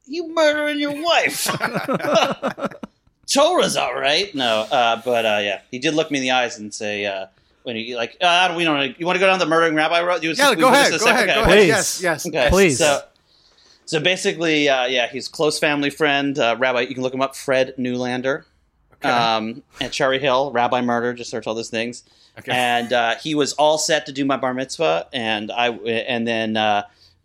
you 0.06 0.32
murdering 0.32 0.78
your 0.78 0.94
wife." 1.02 1.46
Torah's 3.26 3.76
all 3.76 3.94
right. 3.98 4.32
No, 4.34 4.60
uh, 4.70 5.02
but 5.04 5.26
uh, 5.26 5.40
yeah, 5.42 5.60
he 5.70 5.78
did 5.78 5.94
look 5.94 6.10
me 6.10 6.18
in 6.18 6.22
the 6.22 6.30
eyes 6.30 6.58
and 6.58 6.72
say, 6.72 7.04
uh, 7.04 7.26
"When 7.66 7.76
you 7.76 7.96
like, 7.96 8.16
uh, 8.20 8.54
we 8.56 8.64
don't. 8.64 8.98
You 8.98 9.04
want 9.06 9.16
to 9.16 9.20
go 9.20 9.26
down 9.26 9.38
the 9.40 9.46
murdering 9.46 9.74
rabbi 9.74 10.00
road? 10.02 10.22
You 10.22 10.30
Yeah, 10.32 10.50
we 10.50 10.56
go 10.56 10.68
do 10.70 10.76
this 10.76 10.78
ahead. 10.78 10.88
in 10.88 10.94
a 10.94 10.98
Go 10.98 11.04
second? 11.04 11.28
ahead. 11.28 11.34
Go 11.34 11.42
Okay. 11.42 11.50
ahead. 11.52 11.58
Please. 11.58 11.68
Yes. 11.68 12.02
Yes. 12.02 12.26
Okay. 12.26 12.48
Please. 12.48 12.78
So, 12.78 13.02
so 13.84 14.00
basically, 14.00 14.68
uh, 14.68 14.86
yeah, 14.86 15.08
he's 15.08 15.28
close 15.28 15.58
family 15.58 15.90
friend. 15.90 16.38
Uh, 16.38 16.56
Rabbi, 16.58 16.82
you 16.82 16.94
can 16.94 17.02
look 17.02 17.12
him 17.14 17.20
up. 17.22 17.34
Fred 17.36 17.74
Neulander. 17.76 18.44
Um, 19.02 19.62
at 19.80 19.92
Cherry 19.92 20.18
Hill, 20.18 20.50
Rabbi 20.52 20.80
Murder, 20.80 21.12
just 21.14 21.30
search 21.30 21.46
all 21.46 21.54
those 21.54 21.68
things. 21.70 22.02
Okay. 22.38 22.50
And 22.52 22.92
uh, 22.92 23.14
he 23.16 23.34
was 23.34 23.52
all 23.52 23.78
set 23.78 24.06
to 24.06 24.12
do 24.12 24.24
my 24.24 24.36
bar 24.36 24.52
mitzvah, 24.54 25.06
and 25.12 25.52
I 25.52 25.68
and 25.70 26.26
then 26.26 26.56
uh, 26.56 26.82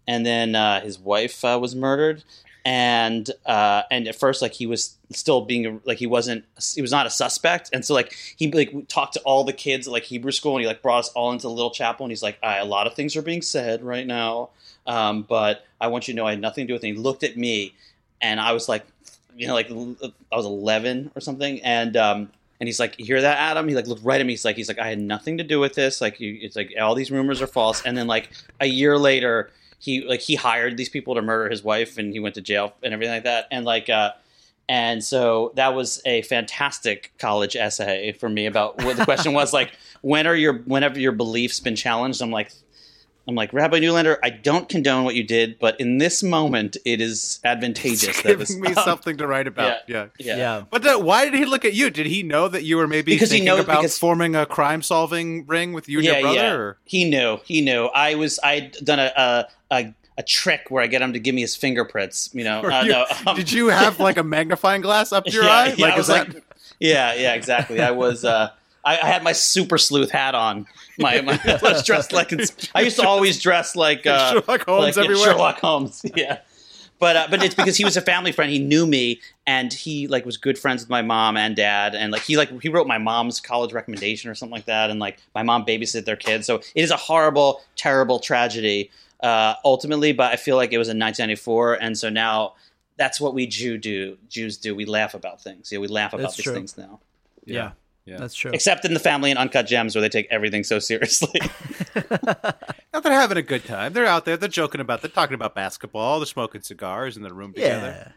and 0.07 0.25
then 0.25 0.53
uh, 0.55 0.81
his 0.81 0.99
wife 0.99 1.43
uh, 1.43 1.57
was 1.61 1.75
murdered, 1.75 2.23
and 2.63 3.29
uh, 3.45 3.83
and 3.89 4.07
at 4.07 4.15
first 4.15 4.41
like 4.41 4.53
he 4.53 4.65
was 4.65 4.95
still 5.11 5.41
being 5.41 5.81
like 5.85 5.97
he 5.97 6.05
wasn't 6.05 6.45
he 6.75 6.81
was 6.81 6.91
not 6.91 7.05
a 7.05 7.09
suspect, 7.09 7.69
and 7.73 7.83
so 7.83 7.93
like 7.93 8.15
he 8.35 8.51
like 8.51 8.87
talked 8.87 9.13
to 9.13 9.19
all 9.21 9.43
the 9.43 9.53
kids 9.53 9.87
at 9.87 9.93
like 9.93 10.03
Hebrew 10.03 10.31
school, 10.31 10.55
and 10.55 10.61
he 10.61 10.67
like 10.67 10.81
brought 10.81 10.99
us 10.99 11.09
all 11.09 11.31
into 11.31 11.43
the 11.43 11.51
little 11.51 11.71
chapel, 11.71 12.05
and 12.05 12.11
he's 12.11 12.23
like, 12.23 12.37
"All 12.43 12.49
right, 12.49 12.59
a 12.59 12.65
lot 12.65 12.87
of 12.87 12.93
things 12.93 13.15
are 13.15 13.21
being 13.21 13.41
said 13.41 13.83
right 13.83 14.05
now, 14.05 14.49
um, 14.85 15.23
but 15.23 15.65
I 15.79 15.87
want 15.87 16.07
you 16.07 16.13
to 16.13 16.15
know 16.17 16.27
I 16.27 16.31
had 16.31 16.41
nothing 16.41 16.65
to 16.65 16.67
do 16.67 16.73
with 16.73 16.83
it. 16.83 16.87
He 16.87 16.93
looked 16.93 17.23
at 17.23 17.35
me, 17.35 17.73
and 18.21 18.39
I 18.39 18.51
was 18.51 18.69
like, 18.69 18.85
you 19.35 19.47
know, 19.47 19.53
like 19.53 19.71
I 19.71 20.35
was 20.35 20.45
eleven 20.45 21.11
or 21.15 21.21
something, 21.21 21.61
and 21.63 21.97
um, 21.97 22.31
and 22.59 22.67
he's 22.67 22.79
like, 22.79 22.99
"You 22.99 23.05
hear 23.05 23.21
that, 23.21 23.37
Adam?" 23.37 23.67
He 23.67 23.75
like 23.75 23.87
looked 23.87 24.03
right 24.03 24.21
at 24.21 24.27
me. 24.27 24.33
He's 24.33 24.45
like, 24.45 24.55
"He's 24.55 24.67
like, 24.67 24.79
I 24.79 24.87
had 24.87 24.99
nothing 24.99 25.39
to 25.39 25.43
do 25.43 25.59
with 25.59 25.73
this. 25.73 25.99
Like, 25.99 26.19
you, 26.19 26.37
it's 26.41 26.55
like 26.55 26.73
all 26.79 26.93
these 26.93 27.09
rumors 27.09 27.41
are 27.41 27.47
false." 27.47 27.81
And 27.83 27.97
then 27.97 28.05
like 28.05 28.29
a 28.59 28.67
year 28.67 28.99
later, 28.99 29.49
he 29.81 30.05
like 30.05 30.21
he 30.21 30.35
hired 30.35 30.77
these 30.77 30.89
people 30.89 31.15
to 31.15 31.21
murder 31.21 31.49
his 31.49 31.63
wife, 31.63 31.97
and 31.97 32.13
he 32.13 32.19
went 32.19 32.35
to 32.35 32.41
jail 32.41 32.73
and 32.83 32.93
everything 32.93 33.15
like 33.15 33.23
that. 33.23 33.47
And 33.49 33.65
like, 33.65 33.89
uh, 33.89 34.11
and 34.69 35.03
so 35.03 35.51
that 35.55 35.73
was 35.73 35.99
a 36.05 36.21
fantastic 36.21 37.11
college 37.17 37.55
essay 37.55 38.11
for 38.11 38.29
me 38.29 38.45
about 38.45 38.83
what 38.83 38.95
the 38.95 39.05
question 39.05 39.33
was 39.33 39.53
like, 39.53 39.71
when 40.01 40.27
are 40.27 40.35
your 40.35 40.59
whenever 40.59 40.99
your 40.99 41.13
beliefs 41.13 41.59
been 41.59 41.75
challenged? 41.75 42.21
I'm 42.21 42.29
like, 42.29 42.51
I'm 43.31 43.35
like, 43.35 43.53
Rabbi 43.53 43.79
Neulander, 43.79 44.17
I 44.21 44.29
don't 44.29 44.67
condone 44.67 45.05
what 45.05 45.15
you 45.15 45.23
did, 45.23 45.57
but 45.57 45.79
in 45.79 45.99
this 45.99 46.21
moment, 46.21 46.75
it 46.83 46.99
is 46.99 47.39
advantageous. 47.45 48.17
that 48.17 48.23
Giving 48.27 48.39
this, 48.39 48.57
me 48.57 48.73
something 48.73 49.15
to 49.17 49.25
write 49.25 49.47
about. 49.47 49.79
Yeah. 49.87 50.07
yeah. 50.19 50.35
Yeah. 50.35 50.63
But 50.69 50.85
uh, 50.85 50.99
why 50.99 51.23
did 51.29 51.35
he 51.35 51.45
look 51.45 51.63
at 51.63 51.73
you? 51.73 51.89
Did 51.89 52.07
he 52.07 52.23
know 52.23 52.49
that 52.49 52.63
you 52.63 52.75
were 52.75 52.87
maybe 52.89 53.13
Because 53.13 53.31
he 53.31 53.37
thinking 53.37 53.45
knows- 53.55 53.63
about 53.63 53.77
because- 53.77 53.97
forming 53.97 54.35
a 54.35 54.45
crime-solving 54.45 55.45
ring 55.47 55.71
with 55.71 55.87
you 55.87 55.99
and 55.99 56.05
your 56.07 56.21
brother? 56.21 56.61
Or? 56.61 56.77
He 56.83 57.09
knew. 57.09 57.39
He 57.45 57.61
knew. 57.61 57.85
I 57.85 58.15
was. 58.15 58.37
I'd 58.43 58.73
done 58.83 58.99
a 58.99 59.11
a, 59.15 59.47
a, 59.71 59.93
a 60.17 60.23
trick 60.23 60.65
where 60.69 60.83
I 60.83 60.87
get 60.87 61.01
him 61.01 61.13
to 61.13 61.19
give 61.19 61.33
me 61.33 61.41
his 61.41 61.55
fingerprints. 61.55 62.29
You 62.33 62.43
know. 62.43 62.61
Uh, 62.71 62.81
you- 62.83 62.91
no, 62.91 63.05
um, 63.27 63.35
did 63.37 63.51
you 63.51 63.67
have 63.67 63.99
like 63.99 64.17
a 64.17 64.23
magnifying 64.35 64.81
glass 64.81 65.11
up 65.13 65.25
your 65.27 65.45
yeah, 65.45 65.49
eye? 65.49 65.73
Yeah, 65.77 65.97
is 65.97 66.07
that 66.07 66.33
like, 66.33 66.43
yeah, 66.79 67.13
yeah, 67.13 67.33
exactly. 67.33 67.79
I 67.81 67.91
was. 67.91 68.25
Uh, 68.25 68.49
I, 68.83 68.99
I 68.99 69.07
had 69.07 69.23
my 69.23 69.31
super 69.31 69.77
sleuth 69.77 70.11
hat 70.11 70.35
on. 70.35 70.67
My, 70.97 71.21
my 71.21 71.39
I 71.45 71.59
was 71.61 71.83
dressed 71.83 72.11
like 72.11 72.31
it's, 72.31 72.69
I 72.73 72.81
used 72.81 72.99
to 72.99 73.07
always 73.07 73.39
dress 73.39 73.75
like 73.75 74.05
uh, 74.05 74.31
Sherlock 74.33 74.65
Holmes 74.65 74.83
like, 74.83 74.95
yeah, 74.95 75.03
everywhere? 75.03 75.31
Sherlock 75.31 75.59
Holmes, 75.59 76.01
yeah. 76.15 76.39
But 76.99 77.15
uh, 77.15 77.27
but 77.31 77.43
it's 77.43 77.55
because 77.55 77.77
he 77.77 77.83
was 77.83 77.97
a 77.97 78.01
family 78.01 78.31
friend. 78.31 78.51
He 78.51 78.59
knew 78.59 78.85
me, 78.85 79.21
and 79.47 79.73
he 79.73 80.07
like 80.07 80.23
was 80.23 80.37
good 80.37 80.59
friends 80.59 80.83
with 80.83 80.89
my 80.89 81.01
mom 81.01 81.35
and 81.35 81.55
dad, 81.55 81.95
and 81.95 82.11
like 82.11 82.21
he 82.21 82.37
like 82.37 82.61
he 82.61 82.69
wrote 82.69 82.85
my 82.85 82.99
mom's 82.99 83.39
college 83.39 83.73
recommendation 83.73 84.29
or 84.29 84.35
something 84.35 84.53
like 84.53 84.65
that, 84.65 84.91
and 84.91 84.99
like 84.99 85.17
my 85.33 85.41
mom 85.41 85.65
babysit 85.65 86.05
their 86.05 86.15
kids. 86.15 86.45
So 86.45 86.57
it 86.57 86.71
is 86.75 86.91
a 86.91 86.97
horrible, 86.97 87.61
terrible 87.75 88.19
tragedy 88.19 88.91
uh, 89.23 89.55
ultimately. 89.65 90.11
But 90.11 90.31
I 90.31 90.35
feel 90.35 90.57
like 90.57 90.73
it 90.73 90.77
was 90.77 90.89
in 90.89 90.99
1994, 90.99 91.73
and 91.81 91.97
so 91.97 92.09
now 92.09 92.53
that's 92.97 93.19
what 93.19 93.33
we 93.33 93.47
Jew 93.47 93.79
do. 93.79 94.19
Jews 94.29 94.57
do. 94.57 94.75
We 94.75 94.85
laugh 94.85 95.15
about 95.15 95.41
things. 95.41 95.71
Yeah, 95.71 95.79
we 95.79 95.87
laugh 95.87 96.13
about 96.13 96.21
That's 96.21 96.37
these 96.37 96.43
true. 96.43 96.53
things 96.53 96.77
now. 96.77 96.99
Yeah. 97.45 97.55
Yeah. 97.55 97.71
That's 98.07 98.35
true. 98.35 98.51
Except 98.53 98.83
in 98.85 98.93
the 98.93 98.99
family 98.99 99.29
and 99.31 99.39
uncut 99.39 99.67
gems, 99.67 99.95
where 99.95 100.01
they 100.01 100.09
take 100.09 100.27
everything 100.31 100.63
so 100.63 100.79
seriously. 100.79 101.39
Now 102.93 102.99
they're 102.99 103.13
having 103.13 103.37
a 103.37 103.41
good 103.41 103.63
time. 103.63 103.93
They're 103.93 104.05
out 104.05 104.25
there. 104.25 104.35
They're 104.35 104.49
joking 104.49 104.81
about. 104.81 105.01
They're 105.01 105.09
talking 105.09 105.33
about 105.35 105.55
basketball. 105.55 106.19
They're 106.19 106.25
smoking 106.25 106.61
cigars 106.61 107.15
in 107.15 107.23
the 107.23 107.33
room 107.33 107.53
together. 107.53 107.87
yeah. 107.87 108.11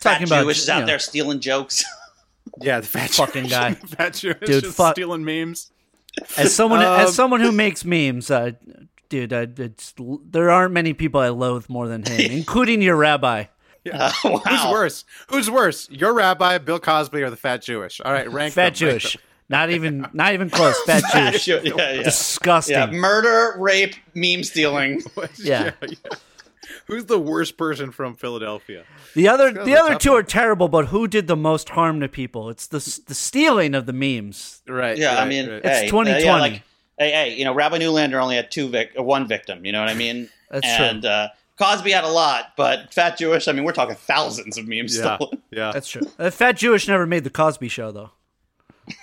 Fat 0.00 0.12
Talking 0.12 0.26
about 0.28 0.42
Jewish 0.44 0.58
is 0.62 0.68
out 0.68 0.80
know, 0.80 0.86
there 0.86 0.98
stealing 0.98 1.40
jokes. 1.40 1.84
Yeah, 2.60 2.80
the 2.80 2.86
fat 2.86 3.10
Fucking 3.10 3.42
Jewish- 3.44 3.50
guy. 3.52 3.74
fat 3.74 4.14
Jewish 4.14 4.36
Dude, 4.40 4.64
just 4.64 4.76
fuck- 4.76 4.94
stealing 4.96 5.24
memes. 5.24 5.70
as 6.36 6.52
someone 6.54 6.80
Um, 6.82 7.00
as 7.00 7.14
someone 7.14 7.40
who 7.40 7.50
makes 7.52 7.84
memes, 7.84 8.30
uh, 8.32 8.50
dude, 9.08 9.32
I, 9.32 9.46
it's, 9.56 9.94
there 10.28 10.50
aren't 10.50 10.72
many 10.74 10.92
people 10.92 11.20
I 11.20 11.28
loathe 11.28 11.68
more 11.68 11.86
than 11.88 12.02
him, 12.04 12.20
including 12.32 12.82
your 12.82 12.96
rabbi. 12.96 13.44
Uh, 13.90 14.12
wow. 14.24 14.38
Who's 14.38 14.64
worse? 14.72 15.04
Who's 15.28 15.50
worse? 15.50 15.88
Your 15.90 16.12
rabbi, 16.12 16.58
Bill 16.58 16.78
Cosby, 16.80 17.22
or 17.22 17.30
the 17.30 17.36
fat 17.36 17.62
Jewish? 17.62 18.00
All 18.00 18.12
right, 18.12 18.30
rank 18.30 18.54
Fat 18.54 18.74
them, 18.76 18.88
rank 18.88 19.02
Jewish, 19.02 19.16
not 19.48 19.70
even 19.70 20.06
not 20.12 20.34
even 20.34 20.50
close. 20.50 20.80
Fat 20.86 21.02
Fat 21.02 21.30
Jewish, 21.32 21.44
Jew- 21.46 21.60
yeah, 21.64 21.92
yeah. 21.92 22.02
disgusting. 22.02 22.74
yeah, 22.76 22.86
murder, 22.90 23.56
rape, 23.60 23.94
meme 24.14 24.44
stealing. 24.44 25.00
them. 25.16 25.28
Yeah. 25.38 25.72
Who's 26.86 27.04
the 27.06 27.18
worst 27.18 27.56
person 27.56 27.90
from 27.90 28.14
Philadelphia? 28.14 28.84
The 29.14 29.28
other 29.28 29.52
That's 29.52 29.66
the 29.66 29.76
other 29.76 29.96
two 29.96 30.12
one. 30.12 30.20
are 30.20 30.22
terrible, 30.22 30.68
but 30.68 30.86
who 30.86 31.06
did 31.08 31.26
the 31.26 31.36
most 31.36 31.68
harm 31.70 32.00
to 32.00 32.08
people? 32.08 32.50
It's 32.50 32.66
the 32.68 32.78
the 33.06 33.14
stealing 33.14 33.74
of 33.74 33.86
the 33.86 33.92
memes. 33.92 34.62
Right. 34.66 34.96
Yeah, 34.96 35.20
I 35.20 35.24
mean, 35.26 35.48
right. 35.48 35.60
It's 35.64 35.78
hey, 35.80 35.86
2020. 35.88 36.10
uh, 36.12 36.18
yeah, 36.24 36.40
like, 36.40 36.62
hey, 36.98 37.10
hey, 37.10 37.34
you 37.36 37.44
know, 37.44 37.52
Rabbi 37.54 37.78
Neulander 37.78 38.20
only 38.20 38.36
had 38.36 38.50
two 38.50 38.68
vic- 38.68 38.92
uh, 38.98 39.02
one 39.02 39.26
victim. 39.28 39.66
You 39.66 39.72
know 39.72 39.80
what 39.80 39.88
I 39.90 39.94
mean? 39.94 40.28
That's 40.50 40.76
true. 40.76 41.08
uh, 41.10 41.28
Cosby 41.62 41.90
had 41.92 42.04
a 42.04 42.08
lot, 42.08 42.52
but 42.56 42.92
Fat 42.92 43.16
Jewish. 43.18 43.48
I 43.48 43.52
mean, 43.52 43.64
we're 43.64 43.72
talking 43.72 43.94
thousands 43.94 44.58
of 44.58 44.66
memes 44.66 44.96
yeah, 44.96 45.16
stolen. 45.16 45.42
yeah, 45.50 45.70
That's 45.72 45.88
true. 45.88 46.02
Uh, 46.18 46.30
Fat 46.30 46.56
Jewish 46.56 46.88
never 46.88 47.06
made 47.06 47.24
the 47.24 47.30
Cosby 47.30 47.68
Show 47.68 47.92
though. 47.92 48.10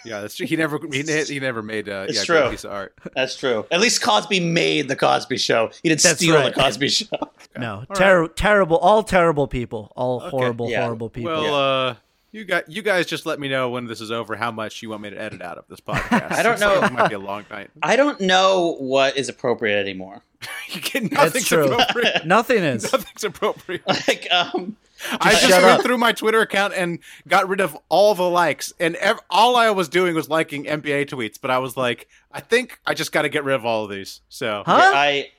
yeah. 0.04 0.22
That's 0.22 0.36
true. 0.36 0.46
He 0.46 0.56
never, 0.56 0.80
he, 0.92 1.04
he 1.04 1.40
never 1.40 1.62
made 1.62 1.88
a 1.88 2.04
It's 2.04 2.18
yeah, 2.18 2.24
true. 2.24 2.40
great 2.42 2.52
piece 2.52 2.64
of 2.66 2.72
art. 2.72 2.94
That's 3.16 3.36
true. 3.38 3.66
At 3.72 3.80
least 3.80 4.02
Cosby 4.02 4.40
made 4.42 4.88
the 4.90 4.96
Cosby 4.96 5.38
Show. 5.38 5.72
He 5.82 5.90
didn't 5.90 6.02
That's 6.02 6.20
steal 6.20 6.36
right. 6.36 6.54
the 6.54 6.62
Cosby 6.62 6.90
Show. 6.90 7.08
No, 7.58 7.84
ter- 7.96 8.28
terrible, 8.28 8.78
all 8.78 9.02
terrible 9.04 9.48
people, 9.48 9.92
all 9.96 10.20
horrible, 10.20 10.70
yeah. 10.70 10.84
horrible 10.84 11.10
people. 11.10 11.32
Well, 11.32 11.90
uh, 11.90 11.96
you 12.32 12.46
got 12.46 12.70
you 12.72 12.82
guys 12.82 13.06
just 13.06 13.26
let 13.26 13.40
me 13.40 13.48
know 13.50 13.70
when 13.70 13.86
this 13.86 14.02
is 14.02 14.12
over 14.12 14.36
how 14.36 14.52
much 14.52 14.82
you 14.82 14.90
want 14.90 15.02
me 15.02 15.10
to 15.10 15.20
edit 15.20 15.42
out 15.42 15.58
of 15.58 15.66
this 15.68 15.80
podcast. 15.88 16.32
I 16.32 16.44
don't 16.44 16.60
know. 16.60 16.84
it 16.84 16.92
might 16.92 17.10
be 17.10 17.16
a 17.16 17.20
long 17.20 17.46
night. 17.50 17.70
I 17.82 17.96
don't 17.96 18.20
know 18.22 18.76
what 18.80 19.18
is 19.18 19.30
appropriate 19.30 19.80
anymore. 19.80 20.22
You 20.72 20.82
get 20.82 21.02
That's 21.10 21.14
nothing's 21.16 21.48
true. 21.48 21.66
appropriate. 21.74 22.22
Nothing 22.28 22.64
is. 22.64 22.84
Nothing's 22.94 23.24
appropriate. 23.24 23.82
Like, 23.88 24.28
um, 24.32 24.78
I 25.20 25.32
just 25.32 25.50
went 25.50 25.66
up. 25.66 25.82
through 25.82 25.98
my 25.98 26.12
Twitter 26.12 26.42
account 26.42 26.76
and 26.76 27.00
got 27.28 27.50
rid 27.50 27.60
of 27.60 27.76
all 27.90 28.14
the 28.14 28.30
likes, 28.30 28.72
and 28.80 28.96
ev- 28.98 29.20
all 29.32 29.56
I 29.56 29.72
was 29.72 29.90
doing 29.90 30.14
was 30.14 30.30
liking 30.30 30.66
NBA 30.66 31.10
tweets. 31.10 31.40
But 31.42 31.50
I 31.50 31.58
was 31.58 31.76
like, 31.76 32.08
I 32.32 32.40
think 32.40 32.80
I 32.86 32.94
just 32.94 33.12
got 33.12 33.24
to 33.24 33.30
get 33.30 33.44
rid 33.46 33.56
of 33.56 33.66
all 33.66 33.86
of 33.86 33.90
these. 33.90 34.22
So, 34.30 34.62
Huh? 34.64 34.92
I 34.94 35.32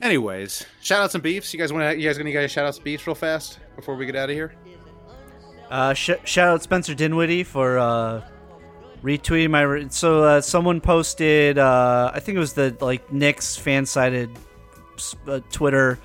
anyways, 0.00 0.64
shout 0.80 1.02
outs 1.02 1.14
and 1.14 1.22
beefs. 1.22 1.52
You 1.52 1.60
guys 1.60 1.72
want 1.74 1.92
to? 1.92 2.00
You 2.00 2.08
guys 2.08 2.16
gonna 2.16 2.32
guys 2.32 2.50
shout 2.50 2.64
outs 2.66 2.78
and 2.78 2.84
beefs 2.84 3.06
real 3.06 3.14
fast 3.14 3.58
before 3.76 3.96
we 3.96 4.06
get 4.06 4.16
out 4.16 4.30
of 4.30 4.34
here? 4.34 4.54
Uh, 5.70 5.94
sh- 5.94 6.10
shout 6.24 6.48
out 6.48 6.62
Spencer 6.62 6.94
Dinwiddie 6.94 7.44
for 7.44 7.78
uh, 7.78 8.22
retweeting 9.02 9.50
my. 9.50 9.62
Re- 9.62 9.86
so 9.90 10.24
uh, 10.24 10.40
someone 10.40 10.80
posted, 10.80 11.58
uh, 11.58 12.10
I 12.12 12.18
think 12.20 12.36
it 12.36 12.40
was 12.40 12.54
the 12.54 12.76
like 12.80 13.12
Knicks 13.12 13.56
fan 13.56 13.86
sided 13.86 14.30
uh, 15.28 15.40
Twitter, 15.50 15.98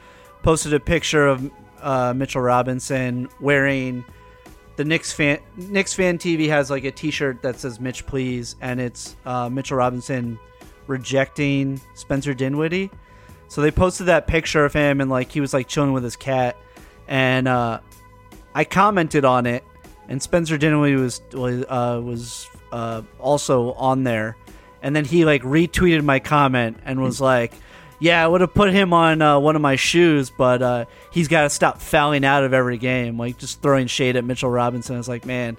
posted 0.44 0.74
a 0.74 0.80
picture 0.80 1.26
of 1.26 1.52
uh, 1.82 2.14
Mitchell 2.16 2.42
Robinson 2.42 3.28
wearing 3.42 4.06
the 4.76 4.86
Knicks 4.86 5.12
fan. 5.12 5.40
Knicks 5.58 5.96
fan 5.96 6.20
TV 6.20 6.48
has 6.48 6.70
like 6.70 6.84
a 6.84 6.92
T-shirt 6.92 7.42
that 7.42 7.60
says 7.60 7.80
"Mitch, 7.80 8.06
please," 8.06 8.56
and 8.62 8.80
it's 8.80 9.16
uh, 9.26 9.50
Mitchell 9.50 9.78
Robinson 9.78 10.38
rejecting 10.86 11.82
Spencer 11.96 12.36
Dinwiddie. 12.36 12.92
So 13.48 13.62
they 13.62 13.72
posted 13.72 14.08
that 14.08 14.28
picture 14.28 14.64
of 14.64 14.74
him 14.74 15.02
and 15.02 15.10
like 15.10 15.32
he 15.32 15.40
was 15.40 15.54
like 15.54 15.68
chilling 15.68 15.92
with 15.92 16.04
his 16.04 16.16
cat, 16.16 16.56
and 17.08 17.48
uh, 17.48 17.80
I 18.56 18.64
commented 18.64 19.24
on 19.26 19.46
it, 19.46 19.64
and 20.10 20.20
Spencer 20.24 20.58
Dinwiddie 20.58 20.96
was 20.96 21.22
was 21.34 21.64
uh, 21.70 22.02
was 22.04 22.48
uh, 22.72 23.02
also 23.20 23.74
on 23.74 24.04
there, 24.04 24.36
and 24.82 24.96
then 24.96 25.06
he 25.06 25.26
like 25.26 25.44
retweeted 25.44 26.04
my 26.04 26.20
comment 26.20 26.78
and 26.86 27.02
was 27.02 27.20
like, 27.22 27.54
"Yeah, 28.00 28.24
I 28.24 28.28
would 28.28 28.42
have 28.42 28.54
put 28.54 28.72
him 28.72 28.94
on 28.94 29.22
uh, 29.22 29.40
one 29.40 29.56
of 29.56 29.62
my 29.62 29.76
shoes, 29.76 30.32
but 30.36 30.62
uh, 30.62 30.86
he's 31.12 31.28
got 31.28 31.44
to 31.44 31.50
stop 31.50 31.82
fouling 31.82 32.24
out 32.26 32.44
of 32.44 32.54
every 32.54 32.78
game, 32.78 33.20
like 33.20 33.38
just 33.38 33.62
throwing 33.62 33.88
shade 33.88 34.16
at 34.16 34.24
Mitchell 34.24 34.50
Robinson." 34.50 34.96
I 34.96 34.98
was 34.98 35.10
like, 35.10 35.26
"Man." 35.26 35.58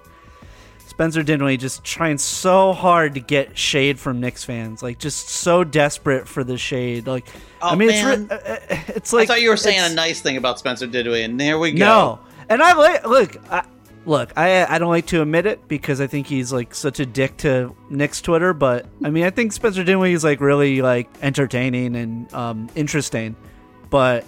Spencer 0.87 1.21
Dinwiddie 1.21 1.57
just 1.57 1.83
trying 1.83 2.17
so 2.17 2.73
hard 2.73 3.13
to 3.13 3.19
get 3.19 3.55
shade 3.55 3.99
from 3.99 4.19
Knicks 4.19 4.43
fans, 4.43 4.81
like 4.81 4.97
just 4.97 5.29
so 5.29 5.63
desperate 5.63 6.27
for 6.27 6.43
the 6.43 6.57
shade. 6.57 7.05
Like, 7.05 7.27
Oh, 7.61 7.69
I 7.69 7.75
mean, 7.75 7.89
man. 7.89 8.23
it's 8.23 8.31
uh, 8.31 8.59
uh, 8.69 8.77
it's 8.95 9.13
like 9.13 9.23
I 9.29 9.33
thought 9.35 9.41
you 9.41 9.49
were 9.49 9.57
saying 9.57 9.79
a 9.79 9.93
nice 9.93 10.21
thing 10.21 10.37
about 10.37 10.57
Spencer 10.57 10.87
Dinwiddie, 10.87 11.21
and 11.23 11.39
there 11.39 11.59
we 11.59 11.71
go. 11.71 11.77
no, 11.85 12.19
and 12.49 12.61
I 12.61 12.73
like 12.73 13.05
look, 13.05 13.37
I, 13.51 13.65
look, 14.05 14.33
I 14.37 14.65
I 14.65 14.77
don't 14.79 14.89
like 14.89 15.07
to 15.07 15.21
admit 15.21 15.45
it 15.45 15.67
because 15.67 16.01
I 16.01 16.07
think 16.07 16.27
he's 16.27 16.51
like 16.51 16.73
such 16.73 16.99
a 16.99 17.05
dick 17.05 17.37
to 17.37 17.75
Knicks 17.89 18.21
Twitter, 18.21 18.53
but 18.53 18.85
I 19.03 19.09
mean 19.09 19.23
I 19.23 19.29
think 19.29 19.53
Spencer 19.53 19.83
Dinwiddie 19.83 20.13
is 20.13 20.23
like 20.23 20.41
really 20.41 20.81
like 20.81 21.09
entertaining 21.21 21.95
and 21.95 22.33
um 22.33 22.69
interesting, 22.75 23.35
but 23.89 24.25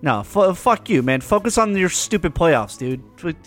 no, 0.00 0.20
f- 0.20 0.56
fuck 0.58 0.88
you, 0.88 1.02
man. 1.02 1.20
Focus 1.20 1.58
on 1.58 1.76
your 1.76 1.88
stupid 1.88 2.34
playoffs, 2.34 2.78
dude. 2.78 3.02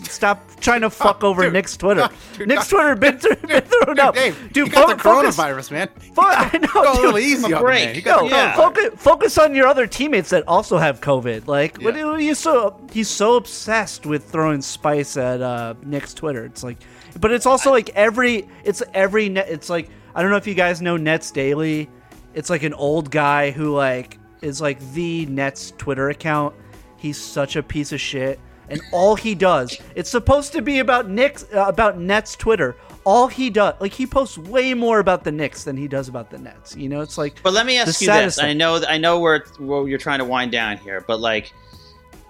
Stop 0.07 0.59
trying 0.59 0.81
to 0.81 0.89
fuck 1.03 1.23
over 1.23 1.43
dude. 1.43 1.53
Knicks 1.53 1.77
Twitter. 1.77 2.09
Dude, 2.37 2.47
Knicks 2.49 2.69
no. 2.71 2.77
Twitter 2.77 2.95
been 2.95 3.17
through, 3.19 3.35
been 3.47 3.61
through 3.63 3.91
enough. 3.93 4.15
Dave, 4.15 4.37
dude, 4.51 4.67
you 4.67 4.73
got 4.73 4.89
fo- 4.89 4.95
the 4.95 5.01
focus- 5.01 5.37
coronavirus, 5.37 5.71
man. 5.71 5.87
fo- 6.13 6.21
I 6.23 6.57
know, 6.57 6.67
Go 6.73 7.09
a 7.09 7.13
dude. 7.13 7.21
easy 7.23 7.53
on 7.53 7.61
break. 7.61 7.85
man. 7.85 7.95
You 7.95 8.01
got 8.01 8.23
No, 8.23 8.29
the 8.29 8.35
no, 8.35 8.53
focus, 8.55 8.89
focus 9.01 9.37
on 9.37 9.55
your 9.55 9.67
other 9.67 9.87
teammates 9.87 10.29
that 10.31 10.43
also 10.47 10.77
have 10.77 10.99
COVID. 11.01 11.47
Like, 11.47 11.77
what 11.81 11.95
Yeah. 11.95 12.03
are 12.07 12.19
you 12.19 12.35
so 12.35 12.77
he's 12.91 13.07
so 13.07 13.35
obsessed 13.37 14.05
with 14.05 14.25
throwing 14.29 14.61
spice 14.61 15.15
at 15.17 15.41
uh, 15.41 15.75
Knicks 15.83 16.13
Twitter. 16.13 16.43
It's 16.45 16.63
like, 16.63 16.77
but 17.19 17.31
it's 17.31 17.45
also 17.45 17.71
like 17.71 17.89
every 17.91 18.47
it's 18.65 18.83
every 18.93 19.29
net. 19.29 19.47
It's 19.49 19.69
like 19.69 19.89
I 20.15 20.21
don't 20.21 20.31
know 20.31 20.37
if 20.37 20.47
you 20.47 20.53
guys 20.55 20.81
know 20.81 20.97
Nets 20.97 21.31
Daily. 21.31 21.89
It's 22.33 22.49
like 22.49 22.63
an 22.63 22.73
old 22.73 23.09
guy 23.11 23.51
who 23.51 23.73
like 23.73 24.17
is 24.41 24.61
like 24.61 24.79
the 24.93 25.25
Nets 25.27 25.73
Twitter 25.77 26.09
account. 26.09 26.55
He's 26.97 27.17
such 27.17 27.55
a 27.55 27.63
piece 27.63 27.91
of 27.91 27.99
shit, 27.99 28.39
and 28.69 28.81
all 28.91 29.15
he 29.15 29.35
does 29.35 29.79
it's 29.95 30.09
supposed 30.09 30.53
to 30.53 30.61
be 30.61 30.79
about 30.79 31.09
Knicks 31.09 31.45
uh, 31.53 31.65
about 31.67 31.99
Nets 31.99 32.35
Twitter. 32.35 32.75
All 33.03 33.27
he 33.27 33.49
does, 33.49 33.73
like 33.79 33.93
he 33.93 34.05
posts 34.05 34.37
way 34.37 34.75
more 34.75 34.99
about 34.99 35.23
the 35.23 35.31
Knicks 35.31 35.63
than 35.63 35.75
he 35.75 35.87
does 35.87 36.07
about 36.07 36.29
the 36.29 36.37
Nets. 36.37 36.75
You 36.75 36.87
know, 36.87 37.01
it's 37.01 37.17
like. 37.17 37.41
But 37.41 37.53
let 37.53 37.65
me 37.65 37.79
ask 37.79 37.99
you 37.99 38.07
this. 38.07 38.39
I 38.39 38.53
know 38.53 38.81
I 38.87 38.97
know 38.97 39.19
where, 39.19 39.45
where 39.57 39.87
you're 39.87 39.97
trying 39.97 40.19
to 40.19 40.25
wind 40.25 40.51
down 40.51 40.77
here, 40.77 41.03
but 41.07 41.19
like 41.19 41.51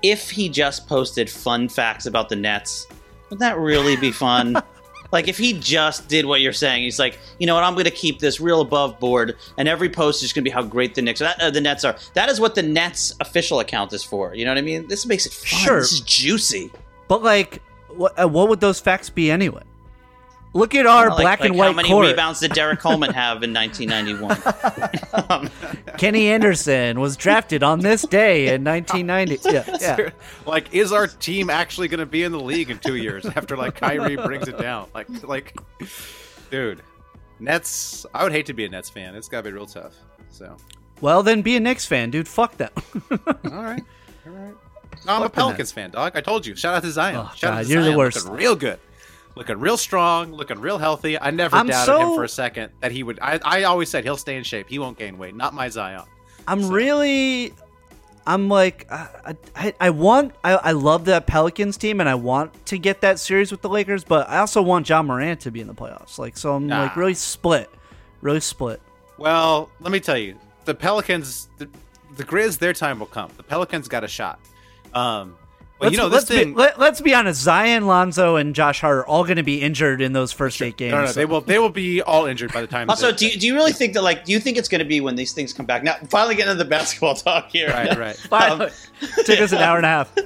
if 0.01 0.29
he 0.29 0.49
just 0.49 0.87
posted 0.87 1.29
fun 1.29 1.69
facts 1.69 2.05
about 2.05 2.29
the 2.29 2.35
Nets, 2.35 2.87
would 3.29 3.39
that 3.39 3.57
really 3.57 3.95
be 3.95 4.11
fun? 4.11 4.61
like 5.11 5.27
if 5.27 5.37
he 5.37 5.53
just 5.53 6.07
did 6.07 6.25
what 6.25 6.41
you're 6.41 6.53
saying, 6.53 6.83
he's 6.83 6.99
like, 6.99 7.19
you 7.39 7.47
know 7.47 7.55
what, 7.55 7.63
I'm 7.63 7.73
going 7.73 7.85
to 7.85 7.91
keep 7.91 8.19
this 8.19 8.39
real 8.39 8.61
above 8.61 8.99
board, 8.99 9.35
and 9.57 9.67
every 9.67 9.89
post 9.89 10.23
is 10.23 10.33
going 10.33 10.43
to 10.43 10.49
be 10.49 10.53
how 10.53 10.63
great 10.63 10.95
the 10.95 11.01
Knicks, 11.01 11.21
uh, 11.21 11.51
the 11.51 11.61
Nets 11.61 11.83
are. 11.83 11.95
That 12.13 12.29
is 12.29 12.39
what 12.39 12.55
the 12.55 12.63
Nets 12.63 13.13
official 13.19 13.59
account 13.59 13.93
is 13.93 14.03
for. 14.03 14.33
You 14.35 14.45
know 14.45 14.51
what 14.51 14.57
I 14.57 14.61
mean? 14.61 14.87
This 14.87 15.05
makes 15.05 15.25
it 15.25 15.33
fun. 15.33 15.59
Sure. 15.59 15.79
This 15.79 15.93
is 15.93 16.01
juicy. 16.01 16.71
But 17.07 17.23
like, 17.23 17.61
what, 17.89 18.17
uh, 18.19 18.27
what 18.27 18.49
would 18.49 18.61
those 18.61 18.79
facts 18.79 19.09
be 19.09 19.29
anyway? 19.29 19.63
Look 20.53 20.75
at 20.75 20.85
our 20.85 21.07
Like- 21.09 21.17
black 21.21 21.39
like 21.39 21.49
and 21.49 21.57
white 21.57 21.67
How 21.67 21.73
many 21.73 21.87
court. 21.89 22.07
rebounds 22.07 22.39
did 22.41 22.51
Derek 22.53 22.79
Coleman 22.81 23.13
have 23.13 23.41
in 23.43 23.53
1991? 23.53 25.49
Kenny 25.97 26.27
Anderson 26.29 26.99
was 26.99 27.15
drafted 27.15 27.63
on 27.63 27.79
this 27.79 28.01
day 28.03 28.53
in 28.53 28.63
1990. 28.63 29.39
Yeah, 29.51 29.77
yeah. 29.79 30.09
like, 30.45 30.73
is 30.73 30.91
our 30.91 31.07
team 31.07 31.49
actually 31.49 31.87
going 31.87 31.99
to 31.99 32.05
be 32.05 32.23
in 32.23 32.31
the 32.31 32.39
league 32.39 32.69
in 32.69 32.79
two 32.79 32.95
years 32.95 33.25
after 33.25 33.55
like 33.57 33.75
Kyrie 33.75 34.15
brings 34.17 34.47
it 34.47 34.57
down? 34.57 34.89
Like, 34.93 35.07
like, 35.23 35.57
dude, 36.49 36.81
Nets. 37.39 38.05
I 38.13 38.23
would 38.23 38.31
hate 38.33 38.45
to 38.47 38.53
be 38.53 38.65
a 38.65 38.69
Nets 38.69 38.89
fan. 38.89 39.15
It's 39.15 39.27
got 39.29 39.39
to 39.39 39.43
be 39.49 39.53
real 39.53 39.65
tough. 39.65 39.93
So, 40.29 40.55
Well, 41.01 41.23
then 41.23 41.41
be 41.41 41.55
a 41.55 41.59
Knicks 41.59 41.85
fan, 41.85 42.11
dude. 42.11 42.27
Fuck 42.27 42.57
them. 42.57 42.71
all 43.09 43.17
right, 43.51 43.83
all 44.25 44.31
right. 44.31 44.53
No, 45.05 45.13
I'm 45.13 45.21
a 45.21 45.25
Fuck 45.25 45.31
the 45.33 45.35
Pelicans 45.41 45.71
fan, 45.71 45.91
dog. 45.91 46.15
I 46.15 46.21
told 46.21 46.45
you. 46.45 46.55
Shout 46.55 46.75
out 46.75 46.83
to 46.83 46.91
Zion. 46.91 47.15
Oh, 47.17 47.31
Shout 47.35 47.53
out 47.53 47.57
God, 47.57 47.63
to 47.63 47.69
you're 47.69 47.83
the 47.83 47.97
worst. 47.97 48.17
Looking 48.25 48.33
real 48.37 48.55
good. 48.55 48.79
Looking 49.35 49.59
real 49.59 49.77
strong. 49.77 50.33
Looking 50.33 50.59
real 50.59 50.77
healthy. 50.77 51.19
I 51.19 51.31
never 51.31 51.55
I'm 51.55 51.67
doubted 51.67 51.85
so- 51.85 51.99
him 52.09 52.15
for 52.15 52.23
a 52.23 52.29
second 52.29 52.71
that 52.81 52.91
he 52.91 53.03
would. 53.03 53.19
I, 53.21 53.39
I 53.43 53.63
always 53.63 53.89
said 53.89 54.03
he'll 54.03 54.17
stay 54.17 54.35
in 54.35 54.43
shape. 54.43 54.67
He 54.69 54.77
won't 54.79 54.97
gain 54.97 55.17
weight. 55.17 55.35
Not 55.35 55.53
my 55.53 55.69
Zion. 55.69 56.03
I'm 56.47 56.69
really, 56.69 57.53
I'm 58.25 58.49
like, 58.49 58.91
I, 58.91 59.35
I, 59.55 59.73
I 59.79 59.89
want, 59.91 60.33
I, 60.43 60.53
I 60.55 60.71
love 60.71 61.05
that 61.05 61.27
Pelicans 61.27 61.77
team, 61.77 61.99
and 61.99 62.09
I 62.09 62.15
want 62.15 62.65
to 62.67 62.77
get 62.77 63.01
that 63.01 63.19
series 63.19 63.51
with 63.51 63.61
the 63.61 63.69
Lakers, 63.69 64.03
but 64.03 64.27
I 64.27 64.39
also 64.39 64.61
want 64.61 64.89
Ja 64.89 65.01
Morant 65.03 65.39
to 65.41 65.51
be 65.51 65.61
in 65.61 65.67
the 65.67 65.73
playoffs. 65.73 66.17
Like, 66.17 66.35
so 66.37 66.55
I'm 66.55 66.67
like 66.67 66.95
really 66.95 67.13
split, 67.13 67.69
really 68.21 68.39
split. 68.39 68.81
Well, 69.17 69.69
let 69.79 69.91
me 69.91 69.99
tell 69.99 70.17
you, 70.17 70.35
the 70.65 70.73
Pelicans, 70.73 71.47
the, 71.57 71.69
the 72.17 72.23
Grizz, 72.23 72.57
their 72.57 72.73
time 72.73 72.99
will 72.99 73.05
come. 73.05 73.29
The 73.37 73.43
Pelicans 73.43 73.87
got 73.87 74.03
a 74.03 74.07
shot. 74.07 74.39
Um, 74.93 75.35
but 75.81 75.87
let's, 75.87 75.91
you 75.93 75.97
know 75.97 76.07
let's 76.07 76.25
thing. 76.25 76.53
Be, 76.53 76.59
let, 76.59 76.79
let's 76.79 77.01
be 77.01 77.13
honest. 77.15 77.41
Zion, 77.41 77.87
Lonzo, 77.87 78.35
and 78.35 78.53
Josh 78.53 78.81
Hart 78.81 78.99
are 78.99 79.05
all 79.07 79.23
going 79.23 79.37
to 79.37 79.43
be 79.43 79.61
injured 79.61 79.99
in 79.99 80.13
those 80.13 80.31
first 80.31 80.61
eight 80.61 80.77
games. 80.77 80.91
no, 80.91 81.01
no, 81.01 81.07
so- 81.07 81.13
they 81.13 81.25
will. 81.25 81.41
They 81.41 81.57
will 81.57 81.71
be 81.71 82.03
all 82.03 82.27
injured 82.27 82.53
by 82.53 82.61
the 82.61 82.67
time. 82.67 82.87
Also, 82.87 83.11
do 83.11 83.25
you, 83.27 83.39
do 83.39 83.47
you 83.47 83.55
really 83.55 83.73
think 83.73 83.93
that 83.95 84.03
like 84.03 84.23
do 84.23 84.31
you 84.31 84.39
think 84.39 84.57
it's 84.57 84.69
going 84.69 84.79
to 84.79 84.85
be 84.85 85.01
when 85.01 85.15
these 85.15 85.33
things 85.33 85.53
come 85.53 85.65
back? 85.65 85.83
Now, 85.83 85.95
finally 86.09 86.35
getting 86.35 86.51
into 86.51 86.63
the 86.63 86.69
basketball 86.69 87.15
talk 87.15 87.49
here. 87.51 87.69
Right, 87.69 87.97
right. 87.97 88.15
Finally. 88.15 88.67
Um, 88.67 88.71
took 89.25 89.39
us 89.39 89.51
an 89.51 89.57
hour 89.57 89.77
and 89.77 89.85
a 89.85 89.89
half. 89.89 90.13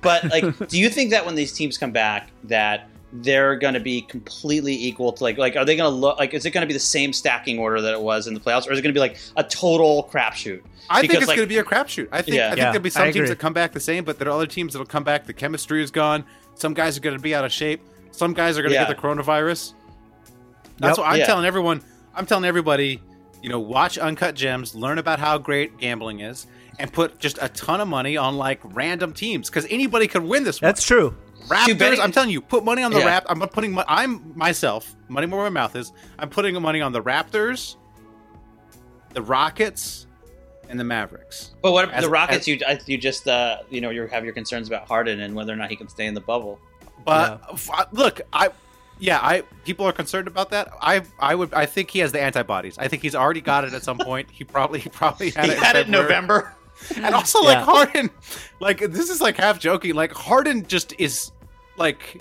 But 0.00 0.24
like, 0.30 0.68
do 0.68 0.78
you 0.78 0.88
think 0.88 1.10
that 1.10 1.26
when 1.26 1.34
these 1.34 1.52
teams 1.52 1.76
come 1.76 1.92
back, 1.92 2.30
that 2.44 2.88
they're 3.18 3.54
going 3.56 3.74
to 3.74 3.80
be 3.80 4.02
completely 4.02 4.74
equal 4.74 5.12
to 5.12 5.22
like 5.22 5.38
like 5.38 5.54
are 5.56 5.64
they 5.64 5.76
going 5.76 5.88
to 5.90 5.94
look 5.96 6.18
like 6.18 6.34
is 6.34 6.44
it 6.44 6.50
going 6.50 6.62
to 6.62 6.66
be 6.66 6.72
the 6.74 6.80
same 6.80 7.12
stacking 7.12 7.58
order 7.60 7.80
that 7.80 7.92
it 7.94 8.00
was 8.00 8.26
in 8.26 8.34
the 8.34 8.40
playoffs, 8.40 8.66
or 8.68 8.72
is 8.72 8.78
it 8.78 8.82
going 8.82 8.92
to 8.92 8.98
be 8.98 9.00
like 9.00 9.16
a 9.36 9.44
total 9.44 10.08
crapshoot? 10.12 10.62
I 10.90 11.00
think 11.00 11.14
it's 11.14 11.26
like- 11.28 11.36
going 11.36 11.48
to 11.48 11.52
be 11.54 11.58
a 11.58 11.64
crapshoot. 11.64 12.08
I 12.12 12.22
think. 12.22 12.36
Yeah. 12.36 12.46
I 12.46 12.50
think 12.50 12.58
Yeah, 12.58 12.64
there'll 12.72 12.80
be 12.82 12.90
some 12.90 13.10
teams 13.12 13.28
that 13.28 13.38
come 13.38 13.52
back 13.52 13.72
the 13.72 13.80
same, 13.80 14.04
but 14.04 14.18
there 14.18 14.28
are 14.28 14.32
other 14.32 14.46
teams 14.46 14.72
that'll 14.74 14.84
come 14.86 15.04
back. 15.04 15.26
The 15.26 15.32
chemistry 15.32 15.82
is 15.82 15.90
gone. 15.90 16.24
Some 16.56 16.74
guys 16.74 16.96
are 16.98 17.00
going 17.00 17.16
to 17.16 17.22
be 17.22 17.34
out 17.34 17.44
of 17.44 17.52
shape. 17.52 17.80
Some 18.10 18.34
guys 18.34 18.58
are 18.58 18.62
going 18.62 18.70
to 18.70 18.74
Yeah. 18.74 18.86
get 18.88 18.96
the 18.96 19.02
coronavirus. 19.02 19.74
That's 20.78 20.98
Yep. 20.98 20.98
what 20.98 21.12
I'm 21.12 21.18
Yeah. 21.20 21.26
telling 21.26 21.46
everyone. 21.46 21.82
I'm 22.14 22.26
telling 22.26 22.44
everybody. 22.44 23.00
You 23.42 23.48
know, 23.50 23.60
watch 23.60 23.98
Uncut 23.98 24.34
Gems, 24.34 24.74
learn 24.74 24.98
about 24.98 25.18
how 25.18 25.36
great 25.38 25.76
gambling 25.78 26.20
is, 26.20 26.46
and 26.78 26.90
put 26.92 27.18
just 27.18 27.38
a 27.42 27.48
ton 27.50 27.80
of 27.80 27.86
money 27.88 28.16
on 28.16 28.36
like 28.38 28.58
random 28.62 29.12
teams 29.12 29.48
because 29.50 29.66
anybody 29.70 30.06
could 30.08 30.22
win 30.24 30.44
this 30.44 30.60
one. 30.62 30.68
That's 30.68 30.82
true. 30.84 31.14
Raptors. 31.48 31.98
I'm 32.00 32.12
telling 32.12 32.30
you, 32.30 32.40
put 32.40 32.64
money 32.64 32.82
on 32.82 32.92
the 32.92 32.98
Yeah. 33.00 33.06
Rap. 33.06 33.26
I'm 33.28 33.40
putting. 33.40 33.72
mo- 33.72 33.84
I'm 33.86 34.32
myself. 34.36 34.94
Money 35.08 35.26
where 35.26 35.42
my 35.42 35.48
mouth 35.50 35.76
is. 35.76 35.92
I'm 36.18 36.28
putting 36.30 36.60
money 36.62 36.80
on 36.80 36.92
the 36.92 37.02
Raptors, 37.02 37.76
the 39.12 39.22
Rockets, 39.22 40.06
and 40.68 40.78
the 40.80 40.84
Mavericks. 40.84 41.52
But 41.62 41.72
what 41.72 41.90
As- 41.92 42.04
the 42.04 42.10
Rockets? 42.10 42.38
as- 42.40 42.48
you 42.48 42.58
you 42.86 42.98
just 42.98 43.28
uh, 43.28 43.58
you 43.70 43.80
know 43.80 43.90
you 43.90 44.06
have 44.06 44.24
your 44.24 44.32
concerns 44.34 44.68
about 44.68 44.88
Harden 44.88 45.20
and 45.20 45.34
whether 45.34 45.52
or 45.52 45.56
not 45.56 45.70
he 45.70 45.76
can 45.76 45.88
stay 45.88 46.06
in 46.06 46.14
the 46.14 46.20
bubble. 46.20 46.58
But 47.04 47.40
f- 47.52 47.70
I- 47.72 47.86
look, 47.92 48.20
I 48.32 48.48
yeah, 48.98 49.18
I 49.20 49.42
people 49.64 49.86
are 49.86 49.92
concerned 49.92 50.26
about 50.28 50.50
that. 50.50 50.68
I 50.80 51.02
I 51.18 51.34
would 51.34 51.52
I 51.52 51.66
think 51.66 51.90
he 51.90 51.98
has 51.98 52.12
the 52.12 52.20
antibodies. 52.20 52.78
I 52.78 52.88
think 52.88 53.02
he's 53.02 53.14
already 53.14 53.40
got 53.42 53.64
it 53.64 53.74
at 53.74 53.82
some 53.82 53.98
point. 53.98 54.30
He 54.30 54.44
probably 54.44 54.80
he 54.80 54.88
probably 54.88 55.30
had 55.30 55.44
He 55.46 55.50
it 55.52 55.56
in 55.58 55.62
had 55.62 55.76
it 55.76 55.86
in 55.86 55.92
November. 55.92 56.54
And 56.96 57.14
also 57.14 57.40
like 57.40 57.58
Yeah. 57.58 57.64
Harden, 57.64 58.10
like 58.58 58.78
this 58.80 59.08
is 59.08 59.20
like 59.20 59.36
half 59.36 59.60
joking. 59.60 59.94
Like 59.94 60.12
Harden 60.12 60.66
just 60.66 60.92
is 60.98 61.30
like 61.76 62.20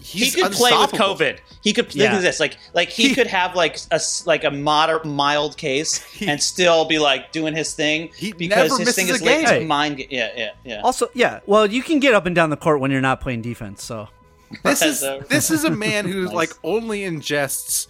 he 0.00 0.30
could 0.30 0.52
play 0.52 0.70
with. 0.72 0.90
COVID. 0.92 1.38
He 1.62 1.72
could 1.72 1.86
think 1.86 1.96
Yeah. 2.04 2.16
of 2.16 2.22
this 2.22 2.38
like 2.40 2.56
like 2.74 2.88
he, 2.90 3.08
He- 3.08 3.14
could 3.14 3.26
have 3.28 3.54
like 3.54 3.78
a 3.90 3.94
s- 3.94 4.26
like 4.26 4.44
a 4.44 4.50
moderate 4.50 5.04
mild 5.06 5.56
case 5.56 6.02
He- 6.12 6.26
and 6.28 6.42
still 6.42 6.84
be 6.84 6.98
like 6.98 7.32
doing 7.32 7.54
his 7.54 7.72
thing 7.74 8.10
He 8.16 8.32
because 8.32 8.70
never 8.70 8.84
his 8.84 8.94
thing 8.94 9.06
misses 9.06 9.16
is 9.16 9.22
a 9.22 9.24
linked 9.24 9.48
game. 9.50 9.60
to 9.60 9.66
mind. 9.66 10.04
Yeah, 10.10 10.30
yeah, 10.36 10.50
yeah. 10.64 10.80
Also, 10.82 11.08
yeah. 11.14 11.40
Well, 11.46 11.66
you 11.66 11.82
can 11.82 12.00
get 12.00 12.12
up 12.14 12.26
and 12.26 12.34
down 12.34 12.50
the 12.50 12.56
court 12.56 12.80
when 12.80 12.90
you're 12.90 13.00
not 13.00 13.20
playing 13.20 13.42
defense. 13.42 13.82
So 13.82 14.08
This 14.62 14.82
is 14.82 15.00
this 15.28 15.50
is 15.50 15.64
a 15.64 15.70
man 15.70 16.04
who 16.12 16.24
Nice. 16.26 16.34
like 16.34 16.50
only 16.62 17.00
ingests 17.00 17.86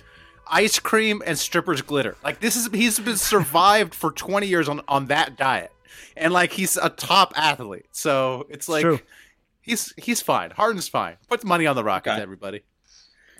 ice 0.46 0.78
cream 0.78 1.22
and 1.26 1.38
strippers 1.38 1.82
glitter. 1.82 2.16
Like 2.22 2.38
this 2.40 2.54
is 2.54 2.68
he's 2.72 3.00
been 3.00 3.16
survived 3.16 3.94
for 3.94 4.12
20 4.12 4.46
years 4.46 4.68
on 4.68 4.82
on 4.86 5.06
that 5.06 5.36
diet. 5.36 5.72
And 6.16 6.32
like 6.32 6.52
he's 6.52 6.76
a 6.76 6.90
top 6.90 7.32
athlete. 7.34 7.86
So 7.90 8.46
it's 8.48 8.68
like 8.68 8.82
true. 8.82 9.00
He's 9.64 9.92
he's 9.96 10.20
fine. 10.20 10.50
Harden's 10.52 10.88
fine. 10.88 11.16
Put 11.28 11.40
the 11.40 11.46
money 11.46 11.66
on 11.66 11.76
the 11.76 11.84
Rockets 11.84 12.14
Okay. 12.14 12.22
everybody. 12.22 12.62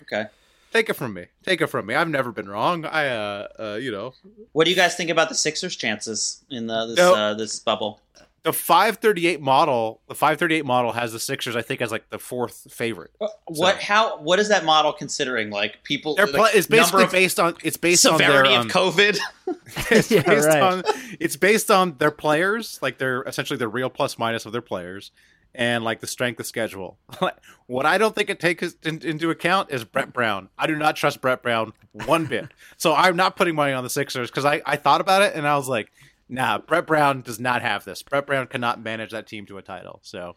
Okay. 0.01 0.25
Take 0.73 0.89
it 0.89 0.93
from 0.95 1.13
me. 1.13 1.27
Take 1.43 1.61
it 1.61 1.67
from 1.67 1.85
me. 1.85 1.95
I've 1.95 2.09
never 2.09 2.31
been 2.31 2.49
wrong. 2.49 2.85
I 2.85 3.07
uh 3.07 3.47
uh 3.59 3.75
you 3.81 3.91
know, 3.91 4.13
What 4.51 4.65
do 4.65 4.69
you 4.71 4.75
guys 4.75 4.95
think 4.95 5.09
about 5.09 5.29
the 5.29 5.35
Sixers' 5.35 5.75
chances 5.75 6.43
in 6.49 6.67
the, 6.67 6.87
this 6.87 6.97
No. 6.97 7.15
uh, 7.15 7.33
this 7.33 7.59
bubble? 7.59 8.01
the 8.43 8.53
538 8.53 9.41
model, 9.41 10.01
the 10.07 10.13
538 10.13 10.63
model 10.65 10.91
has 10.91 11.11
the 11.11 11.19
Sixers 11.19 11.55
I 11.55 11.63
think 11.63 11.81
as 11.81 11.91
like 11.91 12.09
the 12.11 12.19
fourth 12.19 12.67
favorite. 12.71 13.09
What 13.47 13.81
how 13.81 14.19
what 14.19 14.37
is 14.37 14.49
that 14.49 14.65
model 14.65 14.93
considering? 14.93 15.49
Like 15.49 15.83
people, 15.83 16.15
Their 16.15 16.27
like, 16.27 16.35
play 16.35 16.51
is 16.53 16.67
basically 16.67 17.05
of 17.05 17.11
based 17.11 17.39
on 17.39 17.55
it's 17.63 17.77
based 17.77 18.03
severity 18.03 18.53
on 18.53 18.67
their, 18.67 18.77
um, 18.77 18.87
of 18.87 18.93
COVID. 18.95 19.17
it's 19.91 20.11
Yeah, 20.11 20.21
based 20.21 20.47
right. 20.47 20.61
on 20.61 20.83
it's 21.19 21.37
based 21.37 21.71
on 21.71 21.97
their 21.97 22.11
players, 22.11 22.77
like 22.83 22.97
they're 22.99 23.23
essentially 23.23 23.57
the 23.57 23.67
real 23.67 23.89
plus 23.89 24.19
minus 24.19 24.45
of 24.45 24.51
their 24.51 24.61
players, 24.61 25.11
and 25.55 25.83
like 25.83 26.01
the 26.01 26.07
strength 26.07 26.39
of 26.39 26.45
schedule. 26.45 26.97
what 27.67 27.85
I 27.85 27.97
don't 27.97 28.13
think 28.13 28.29
it 28.29 28.39
takes 28.39 28.75
in, 28.83 29.01
into 29.01 29.29
account 29.29 29.71
is 29.71 29.83
Brett 29.83 30.13
Brown. 30.13 30.49
I 30.57 30.67
do 30.67 30.75
not 30.75 30.95
trust 30.95 31.21
Brett 31.21 31.41
Brown 31.41 31.73
one 31.91 32.25
bit. 32.25 32.49
so 32.77 32.93
I'm 32.93 33.15
not 33.15 33.35
putting 33.35 33.55
money 33.55 33.73
on 33.73 33.83
the 33.83 33.89
Sixers 33.89 34.29
because 34.29 34.45
I 34.45 34.61
I 34.65 34.75
thought 34.75 35.01
about 35.01 35.21
it 35.21 35.33
and 35.35 35.47
I 35.47 35.55
was 35.55 35.67
like, 35.67 35.91
nah, 36.29 36.57
Brett 36.59 36.85
Brown 36.85 37.21
does 37.21 37.39
not 37.39 37.61
have 37.61 37.85
this. 37.85 38.03
Brett 38.03 38.27
Brown 38.27 38.47
cannot 38.47 38.81
manage 38.81 39.11
that 39.11 39.27
team 39.27 39.45
to 39.47 39.57
a 39.57 39.61
title. 39.61 39.99
So 40.03 40.35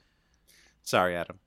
sorry, 0.83 1.17
Adam. 1.17 1.39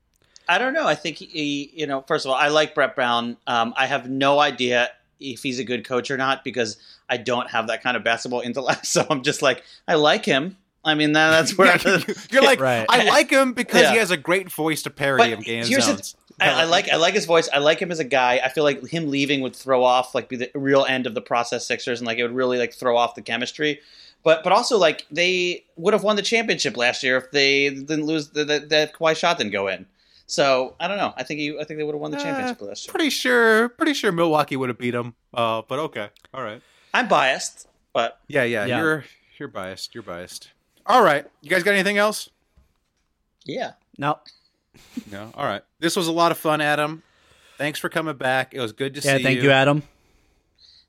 I 0.49 0.57
don't 0.57 0.73
know. 0.73 0.87
I 0.87 0.95
think 0.95 1.17
he, 1.17 1.71
you 1.73 1.87
know, 1.87 2.01
first 2.01 2.25
of 2.25 2.31
all, 2.31 2.37
I 2.37 2.49
like 2.49 2.75
Brett 2.75 2.95
Brown. 2.95 3.37
Um, 3.47 3.73
I 3.77 3.85
have 3.85 4.09
no 4.09 4.39
idea 4.39 4.89
if 5.19 5.43
he's 5.43 5.59
a 5.59 5.63
good 5.63 5.85
coach 5.85 6.11
or 6.11 6.17
not 6.17 6.43
because 6.43 6.77
I 7.07 7.17
don't 7.17 7.49
have 7.49 7.67
that 7.67 7.83
kind 7.83 7.95
of 7.95 8.03
basketball 8.03 8.41
intellect. 8.41 8.85
So 8.91 9.05
I'm 9.09 9.21
just 9.21 9.41
like, 9.41 9.63
I 9.87 9.95
like 9.95 10.25
him. 10.25 10.57
I 10.83 10.95
mean, 10.95 11.13
that, 11.13 11.29
that's 11.31 11.57
where. 11.57 11.77
You're 12.31 12.41
like, 12.43 12.59
Right. 12.59 12.85
I 12.89 13.03
like 13.09 13.29
him 13.29 13.53
because 13.53 13.81
Yeah. 13.81 13.91
he 13.91 13.97
has 13.97 14.09
a 14.11 14.17
great 14.17 14.51
voice 14.51 14.81
to 14.83 14.89
parody 14.89 15.29
But 15.29 15.29
him 15.37 15.41
game 15.41 15.65
here's 15.65 15.85
the- 15.85 15.93
zones. 15.93 16.15
I, 16.39 16.61
I 16.61 16.63
like 16.63 16.89
I 16.89 16.95
like 16.95 17.13
his 17.13 17.25
voice. 17.25 17.47
I 17.53 17.59
like 17.59 17.79
him 17.79 17.91
as 17.91 17.99
a 17.99 18.03
guy. 18.03 18.41
I 18.43 18.49
feel 18.49 18.63
like 18.63 18.87
him 18.87 19.11
leaving 19.11 19.41
would 19.41 19.55
throw 19.55 19.83
off 19.83 20.15
like 20.15 20.27
be 20.27 20.37
the 20.37 20.49
real 20.55 20.85
end 20.89 21.05
of 21.05 21.13
the 21.13 21.21
process 21.21 21.67
Sixers, 21.67 21.99
and 21.99 22.07
like 22.07 22.17
it 22.17 22.23
would 22.23 22.31
really 22.33 22.57
like 22.57 22.73
throw 22.73 22.97
off 22.97 23.13
the 23.13 23.21
chemistry. 23.21 23.79
But 24.23 24.43
but 24.43 24.51
also 24.51 24.79
like 24.79 25.05
they 25.11 25.65
would 25.75 25.93
have 25.93 26.01
won 26.03 26.15
the 26.15 26.23
championship 26.23 26.75
last 26.77 27.03
year 27.03 27.17
if 27.17 27.29
they 27.29 27.69
didn't 27.69 28.05
lose 28.07 28.29
the, 28.29 28.43
the, 28.43 28.59
that 28.69 28.93
Kawhi 28.95 29.15
shot 29.15 29.37
didn't 29.37 29.51
go 29.51 29.67
in. 29.67 29.85
So 30.25 30.73
I 30.79 30.87
don't 30.87 30.97
know. 30.97 31.13
I 31.15 31.21
think 31.21 31.41
he, 31.41 31.51
I 31.59 31.63
think 31.63 31.77
they 31.77 31.83
would 31.83 31.93
have 31.93 32.01
won 32.01 32.09
the 32.09 32.17
Uh, 32.17 32.23
championship 32.23 32.59
last 32.61 32.87
year. 32.87 32.91
pretty 32.91 33.11
sure 33.11 33.69
pretty 33.69 33.93
sure 33.93 34.11
Milwaukee 34.11 34.55
would 34.55 34.69
have 34.69 34.79
beat 34.79 34.91
them. 34.91 35.13
Uh, 35.35 35.61
but 35.67 35.77
okay, 35.77 36.09
all 36.33 36.41
right. 36.41 36.61
I'm 36.91 37.07
biased, 37.07 37.67
but 37.93 38.19
Yeah, 38.27 38.45
yeah, 38.45 38.65
Yeah. 38.65 38.79
you're 38.79 39.05
you're 39.37 39.47
biased. 39.49 39.93
You're 39.93 40.01
biased. 40.03 40.49
All 40.85 41.03
right, 41.03 41.25
you 41.41 41.49
guys 41.49 41.63
got 41.63 41.73
anything 41.73 41.97
else? 41.97 42.29
yeah. 43.45 43.73
no. 43.97 44.19
No. 45.11 45.31
All 45.35 45.45
right. 45.45 45.61
This 45.79 45.95
was 45.95 46.07
a 46.07 46.11
lot 46.11 46.31
of 46.31 46.37
fun, 46.37 46.61
Adam. 46.61 47.03
Thanks 47.57 47.77
for 47.79 47.89
coming 47.89 48.15
back. 48.15 48.53
It 48.53 48.59
was 48.59 48.71
good 48.71 48.93
to 48.95 48.99
Yeah. 49.01 49.17
see 49.17 49.23
Thank 49.23 49.35
you. 49.35 49.41
Thank 49.41 49.43
you, 49.43 49.51
Adam. 49.51 49.83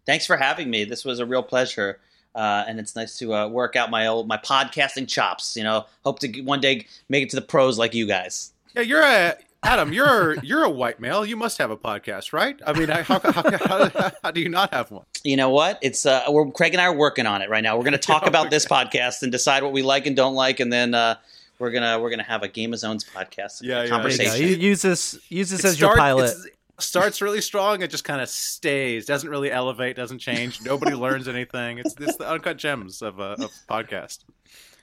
Thanks 0.06 0.26
for 0.26 0.36
having 0.36 0.70
me. 0.70 0.84
This 0.84 1.04
was 1.04 1.18
a 1.18 1.26
real 1.26 1.42
pleasure. 1.42 1.98
uh, 2.34 2.64
and 2.66 2.80
it's 2.80 2.96
nice 2.96 3.18
to 3.18 3.34
uh, 3.34 3.46
work 3.46 3.76
out 3.76 3.90
my 3.90 4.06
old 4.06 4.26
my 4.26 4.38
podcasting 4.38 5.06
chops. 5.06 5.54
You 5.56 5.64
know, 5.64 5.84
hope 6.04 6.18
to 6.20 6.28
g- 6.28 6.40
one 6.40 6.60
day 6.60 6.86
make 7.10 7.24
it 7.24 7.30
to 7.30 7.36
the 7.36 7.42
pros 7.42 7.78
like 7.78 7.92
you 7.92 8.06
guys. 8.06 8.52
Yeah, 8.74 8.82
you're 8.82 9.02
a 9.02 9.36
Adam. 9.64 9.92
You're 9.92 10.36
you're 10.42 10.64
a 10.64 10.70
white 10.70 10.98
male. 11.00 11.24
You 11.24 11.36
must 11.36 11.58
have 11.58 11.70
a 11.70 11.76
podcast, 11.76 12.32
right? 12.32 12.60
I 12.66 12.72
mean, 12.72 12.88
how, 12.88 13.02
how, 13.02 13.20
how, 13.20 13.88
how, 13.88 14.10
how 14.22 14.30
do 14.32 14.40
you 14.40 14.48
not 14.48 14.72
have 14.74 14.90
one? 14.90 15.04
You 15.22 15.36
know 15.36 15.50
what? 15.50 15.78
It's 15.82 16.04
uh, 16.04 16.24
we're 16.28 16.50
Craig 16.50 16.74
and 16.74 16.80
I 16.80 16.86
are 16.86 16.94
working 16.94 17.26
on 17.26 17.42
it 17.42 17.48
right 17.50 17.62
now. 17.62 17.76
We're 17.76 17.84
going 17.84 17.92
to 17.92 17.98
talk 17.98 18.26
about 18.26 18.50
this 18.50 18.66
podcast 18.66 19.22
and 19.22 19.30
decide 19.30 19.62
what 19.62 19.72
we 19.72 19.82
like 19.82 20.06
and 20.06 20.16
don't 20.16 20.34
like, 20.34 20.58
and 20.60 20.72
then 20.72 20.94
uh, 20.94 21.14
we're 21.58 21.70
gonna 21.70 22.00
we're 22.00 22.10
gonna 22.10 22.22
have 22.24 22.42
a 22.42 22.48
Game 22.48 22.72
of 22.72 22.80
Zones 22.80 23.04
podcast 23.04 23.62
Yeah, 23.62 23.68
yeah. 23.68 23.74
There 23.74 23.84
you 23.84 23.90
conversation. 23.90 24.60
Use 24.60 24.82
this 24.82 25.18
use 25.28 25.50
this 25.50 25.60
It 25.64 25.68
as 25.68 25.80
your 25.80 25.90
start- 25.92 25.98
pilot. 25.98 26.34
starts 26.80 27.22
really 27.22 27.40
strong. 27.40 27.82
It 27.82 27.90
just 27.90 28.02
kind 28.04 28.20
of 28.20 28.28
stays. 28.28 29.06
Doesn't 29.06 29.30
really 29.30 29.52
elevate. 29.52 29.94
Doesn't 29.94 30.18
change. 30.18 30.60
Nobody 30.62 30.94
learns 30.96 31.28
anything. 31.28 31.78
It's 31.78 31.94
it's 32.00 32.16
the 32.16 32.28
uncut 32.28 32.56
gems 32.56 33.00
of 33.00 33.20
a 33.20 33.36
of 33.44 33.52
podcast. 33.68 34.24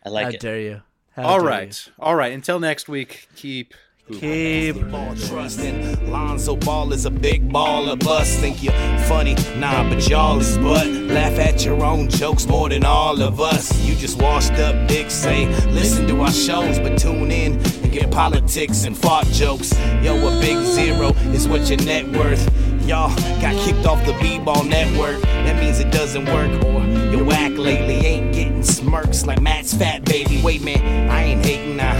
I 0.05 0.09
like 0.09 0.23
How 0.23 0.29
it. 0.31 0.39
dare 0.39 0.59
you? 0.61 0.81
How 1.17 1.23
All 1.23 1.39
dare 1.39 1.47
right, 1.49 1.89
all 1.99 2.15
right. 2.15 2.31
Until 2.31 2.61
next 2.61 2.87
week, 2.87 3.27
keep. 3.35 3.73
You. 4.09 4.19
Keep 4.19 4.91
Ball 4.91 5.15
trusting. 5.15 6.11
Lonzo 6.11 6.55
Ball 6.55 6.93
is 6.93 7.05
a 7.05 7.11
big 7.11 7.49
baller. 7.49 7.97
Bust 8.03 8.39
think 8.39 8.63
you're 8.63 8.73
funny, 9.07 9.35
nah, 9.57 9.87
but 9.89 10.07
y'all 10.07 10.39
is 10.39 10.57
but 10.57 10.87
laugh 10.87 11.37
at 11.39 11.63
your 11.65 11.83
own 11.83 12.09
jokes 12.09 12.45
more 12.47 12.69
than 12.69 12.85
all 12.85 13.21
of 13.21 13.39
us. 13.39 13.79
You 13.83 13.95
just 13.95 14.21
washed 14.21 14.53
up 14.53 14.87
dicks, 14.87 15.13
say 15.13 15.47
listen 15.67 16.07
to 16.07 16.21
our 16.21 16.31
shows, 16.31 16.79
but 16.79 16.97
tune 16.97 17.31
in 17.31 17.53
and 17.53 17.91
get 17.91 18.11
politics 18.11 18.85
and 18.85 18.97
fart 18.97 19.27
jokes. 19.27 19.73
Yo, 20.01 20.15
a 20.15 20.39
big 20.39 20.57
zero 20.57 21.09
is 21.33 21.47
what 21.47 21.69
your 21.69 21.83
net 21.83 22.07
worth. 22.09 22.68
Y'all 22.89 23.15
got 23.39 23.53
kicked 23.63 23.85
off 23.85 24.03
the 24.03 24.17
B-ball 24.19 24.63
network. 24.63 25.21
That 25.21 25.61
means 25.61 25.79
it 25.79 25.91
doesn't 25.91 26.25
work, 26.25 26.49
or 26.65 26.83
your 27.13 27.23
whack 27.23 27.51
lately 27.51 27.97
ain't 28.03 28.33
getting 28.33 28.63
smirks 28.63 29.27
like 29.27 29.39
Matt's 29.39 29.75
fat 29.75 30.03
baby. 30.05 30.41
Wait, 30.41 30.63
man, 30.63 31.07
I 31.07 31.21
ain't 31.21 31.45
hating 31.45 31.77
now. 31.77 31.93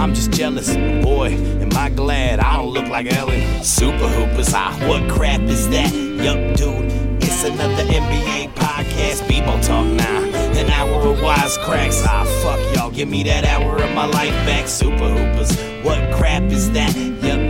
I'm 0.00 0.14
just 0.14 0.32
jealous. 0.32 0.74
Boy, 1.04 1.32
am 1.60 1.68
I 1.76 1.90
glad 1.90 2.40
I 2.40 2.56
don't 2.56 2.72
look 2.72 2.88
like 2.88 3.12
Ellen. 3.12 3.62
Super 3.62 4.08
Hoopers, 4.08 4.54
ah, 4.54 4.74
what 4.88 5.10
crap 5.10 5.42
is 5.42 5.68
that? 5.68 5.92
Yup, 5.92 6.56
dude, 6.56 6.90
it's 7.22 7.44
another 7.44 7.82
NBA 7.82 8.54
podcast. 8.54 9.28
Bebo 9.28 9.62
talk 9.62 9.84
now. 9.84 10.24
An 10.58 10.70
hour 10.70 11.06
of 11.06 11.18
wisecracks. 11.18 12.02
Ah, 12.06 12.24
fuck 12.42 12.74
y'all, 12.74 12.90
give 12.90 13.10
me 13.10 13.22
that 13.24 13.44
hour 13.44 13.76
of 13.76 13.94
my 13.94 14.06
life 14.06 14.32
back. 14.46 14.68
Super 14.68 15.06
Hoopers, 15.06 15.54
what 15.84 15.98
crap 16.14 16.44
is 16.44 16.72
that? 16.72 16.96
Yup. 16.96 17.49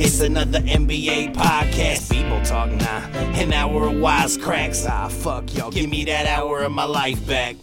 It's 0.00 0.20
another 0.20 0.60
NBA 0.60 1.34
podcast. 1.34 2.12
People 2.12 2.40
talk 2.42 2.70
now. 2.70 2.98
An 3.34 3.52
hour 3.52 3.88
of 3.88 3.94
wisecracks. 3.94 4.88
Ah, 4.88 5.08
fuck 5.08 5.52
y'all. 5.56 5.72
Give 5.72 5.90
me 5.90 6.04
that 6.04 6.24
hour 6.24 6.60
of 6.60 6.70
my 6.70 6.84
life 6.84 7.26
back. 7.26 7.56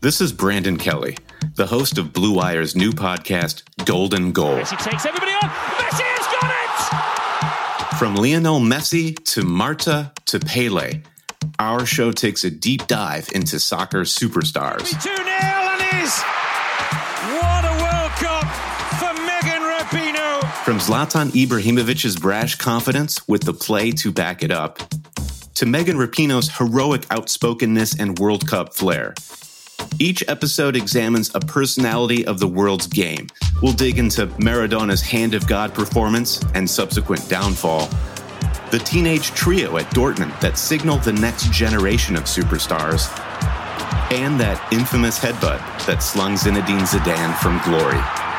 This 0.00 0.20
is 0.20 0.32
Brandon 0.32 0.76
Kelly, 0.76 1.16
the 1.54 1.66
host 1.66 1.96
of 1.96 2.12
Blue 2.12 2.34
Wire's 2.34 2.74
new 2.74 2.90
podcast, 2.90 3.62
Golden 3.84 4.32
Goal. 4.32 4.56
He 4.56 4.76
takes 4.76 5.06
everybody 5.06 5.30
on. 5.30 5.48
Messi 5.48 6.02
has 6.02 6.26
got 6.40 7.92
it! 7.92 7.98
From 7.98 8.16
Lionel 8.16 8.58
Messi 8.58 9.14
to 9.26 9.44
Marta 9.44 10.10
to 10.24 10.40
Pele, 10.40 11.02
our 11.60 11.86
show 11.86 12.10
takes 12.10 12.42
a 12.42 12.50
deep 12.50 12.88
dive 12.88 13.28
into 13.32 13.60
soccer 13.60 14.00
superstars. 14.00 14.90
2 15.00 15.16
0 15.16 15.28
and 15.28 16.02
is. 16.02 16.39
From 20.64 20.78
Zlatan 20.78 21.30
Ibrahimovic's 21.30 22.16
brash 22.16 22.54
confidence 22.56 23.26
with 23.26 23.42
the 23.42 23.54
play 23.54 23.90
to 23.92 24.12
back 24.12 24.42
it 24.42 24.50
up, 24.50 24.78
to 25.54 25.66
Megan 25.66 25.96
Rapinoe's 25.96 26.50
heroic 26.58 27.06
outspokenness 27.10 27.98
and 27.98 28.18
World 28.18 28.46
Cup 28.46 28.74
flair. 28.74 29.14
Each 29.98 30.22
episode 30.28 30.76
examines 30.76 31.34
a 31.34 31.40
personality 31.40 32.26
of 32.26 32.38
the 32.38 32.46
world's 32.46 32.86
game. 32.86 33.28
We'll 33.62 33.72
dig 33.72 33.98
into 33.98 34.26
Maradona's 34.38 35.00
Hand 35.00 35.34
of 35.34 35.46
God 35.48 35.74
performance 35.74 36.40
and 36.54 36.68
subsequent 36.68 37.26
downfall, 37.28 37.88
the 38.70 38.78
teenage 38.84 39.30
trio 39.30 39.78
at 39.78 39.86
Dortmund 39.86 40.38
that 40.40 40.58
signaled 40.58 41.02
the 41.02 41.14
next 41.14 41.50
generation 41.50 42.16
of 42.16 42.24
superstars, 42.24 43.08
and 44.12 44.38
that 44.38 44.72
infamous 44.72 45.18
headbutt 45.18 45.86
that 45.86 46.02
slung 46.02 46.34
Zinedine 46.34 46.86
Zidane 46.86 47.36
from 47.38 47.60
glory. 47.64 48.29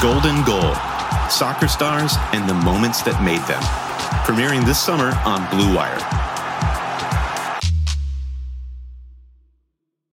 Golden 0.00 0.42
Goal 0.44 0.74
Soccer 1.28 1.68
Stars 1.68 2.14
and 2.32 2.48
the 2.48 2.54
Moments 2.54 3.02
That 3.02 3.22
Made 3.22 3.42
Them. 3.44 3.60
Premiering 4.24 4.64
this 4.64 4.80
summer 4.80 5.12
on 5.26 5.44
Blue 5.50 5.76
Wire. 5.76 6.39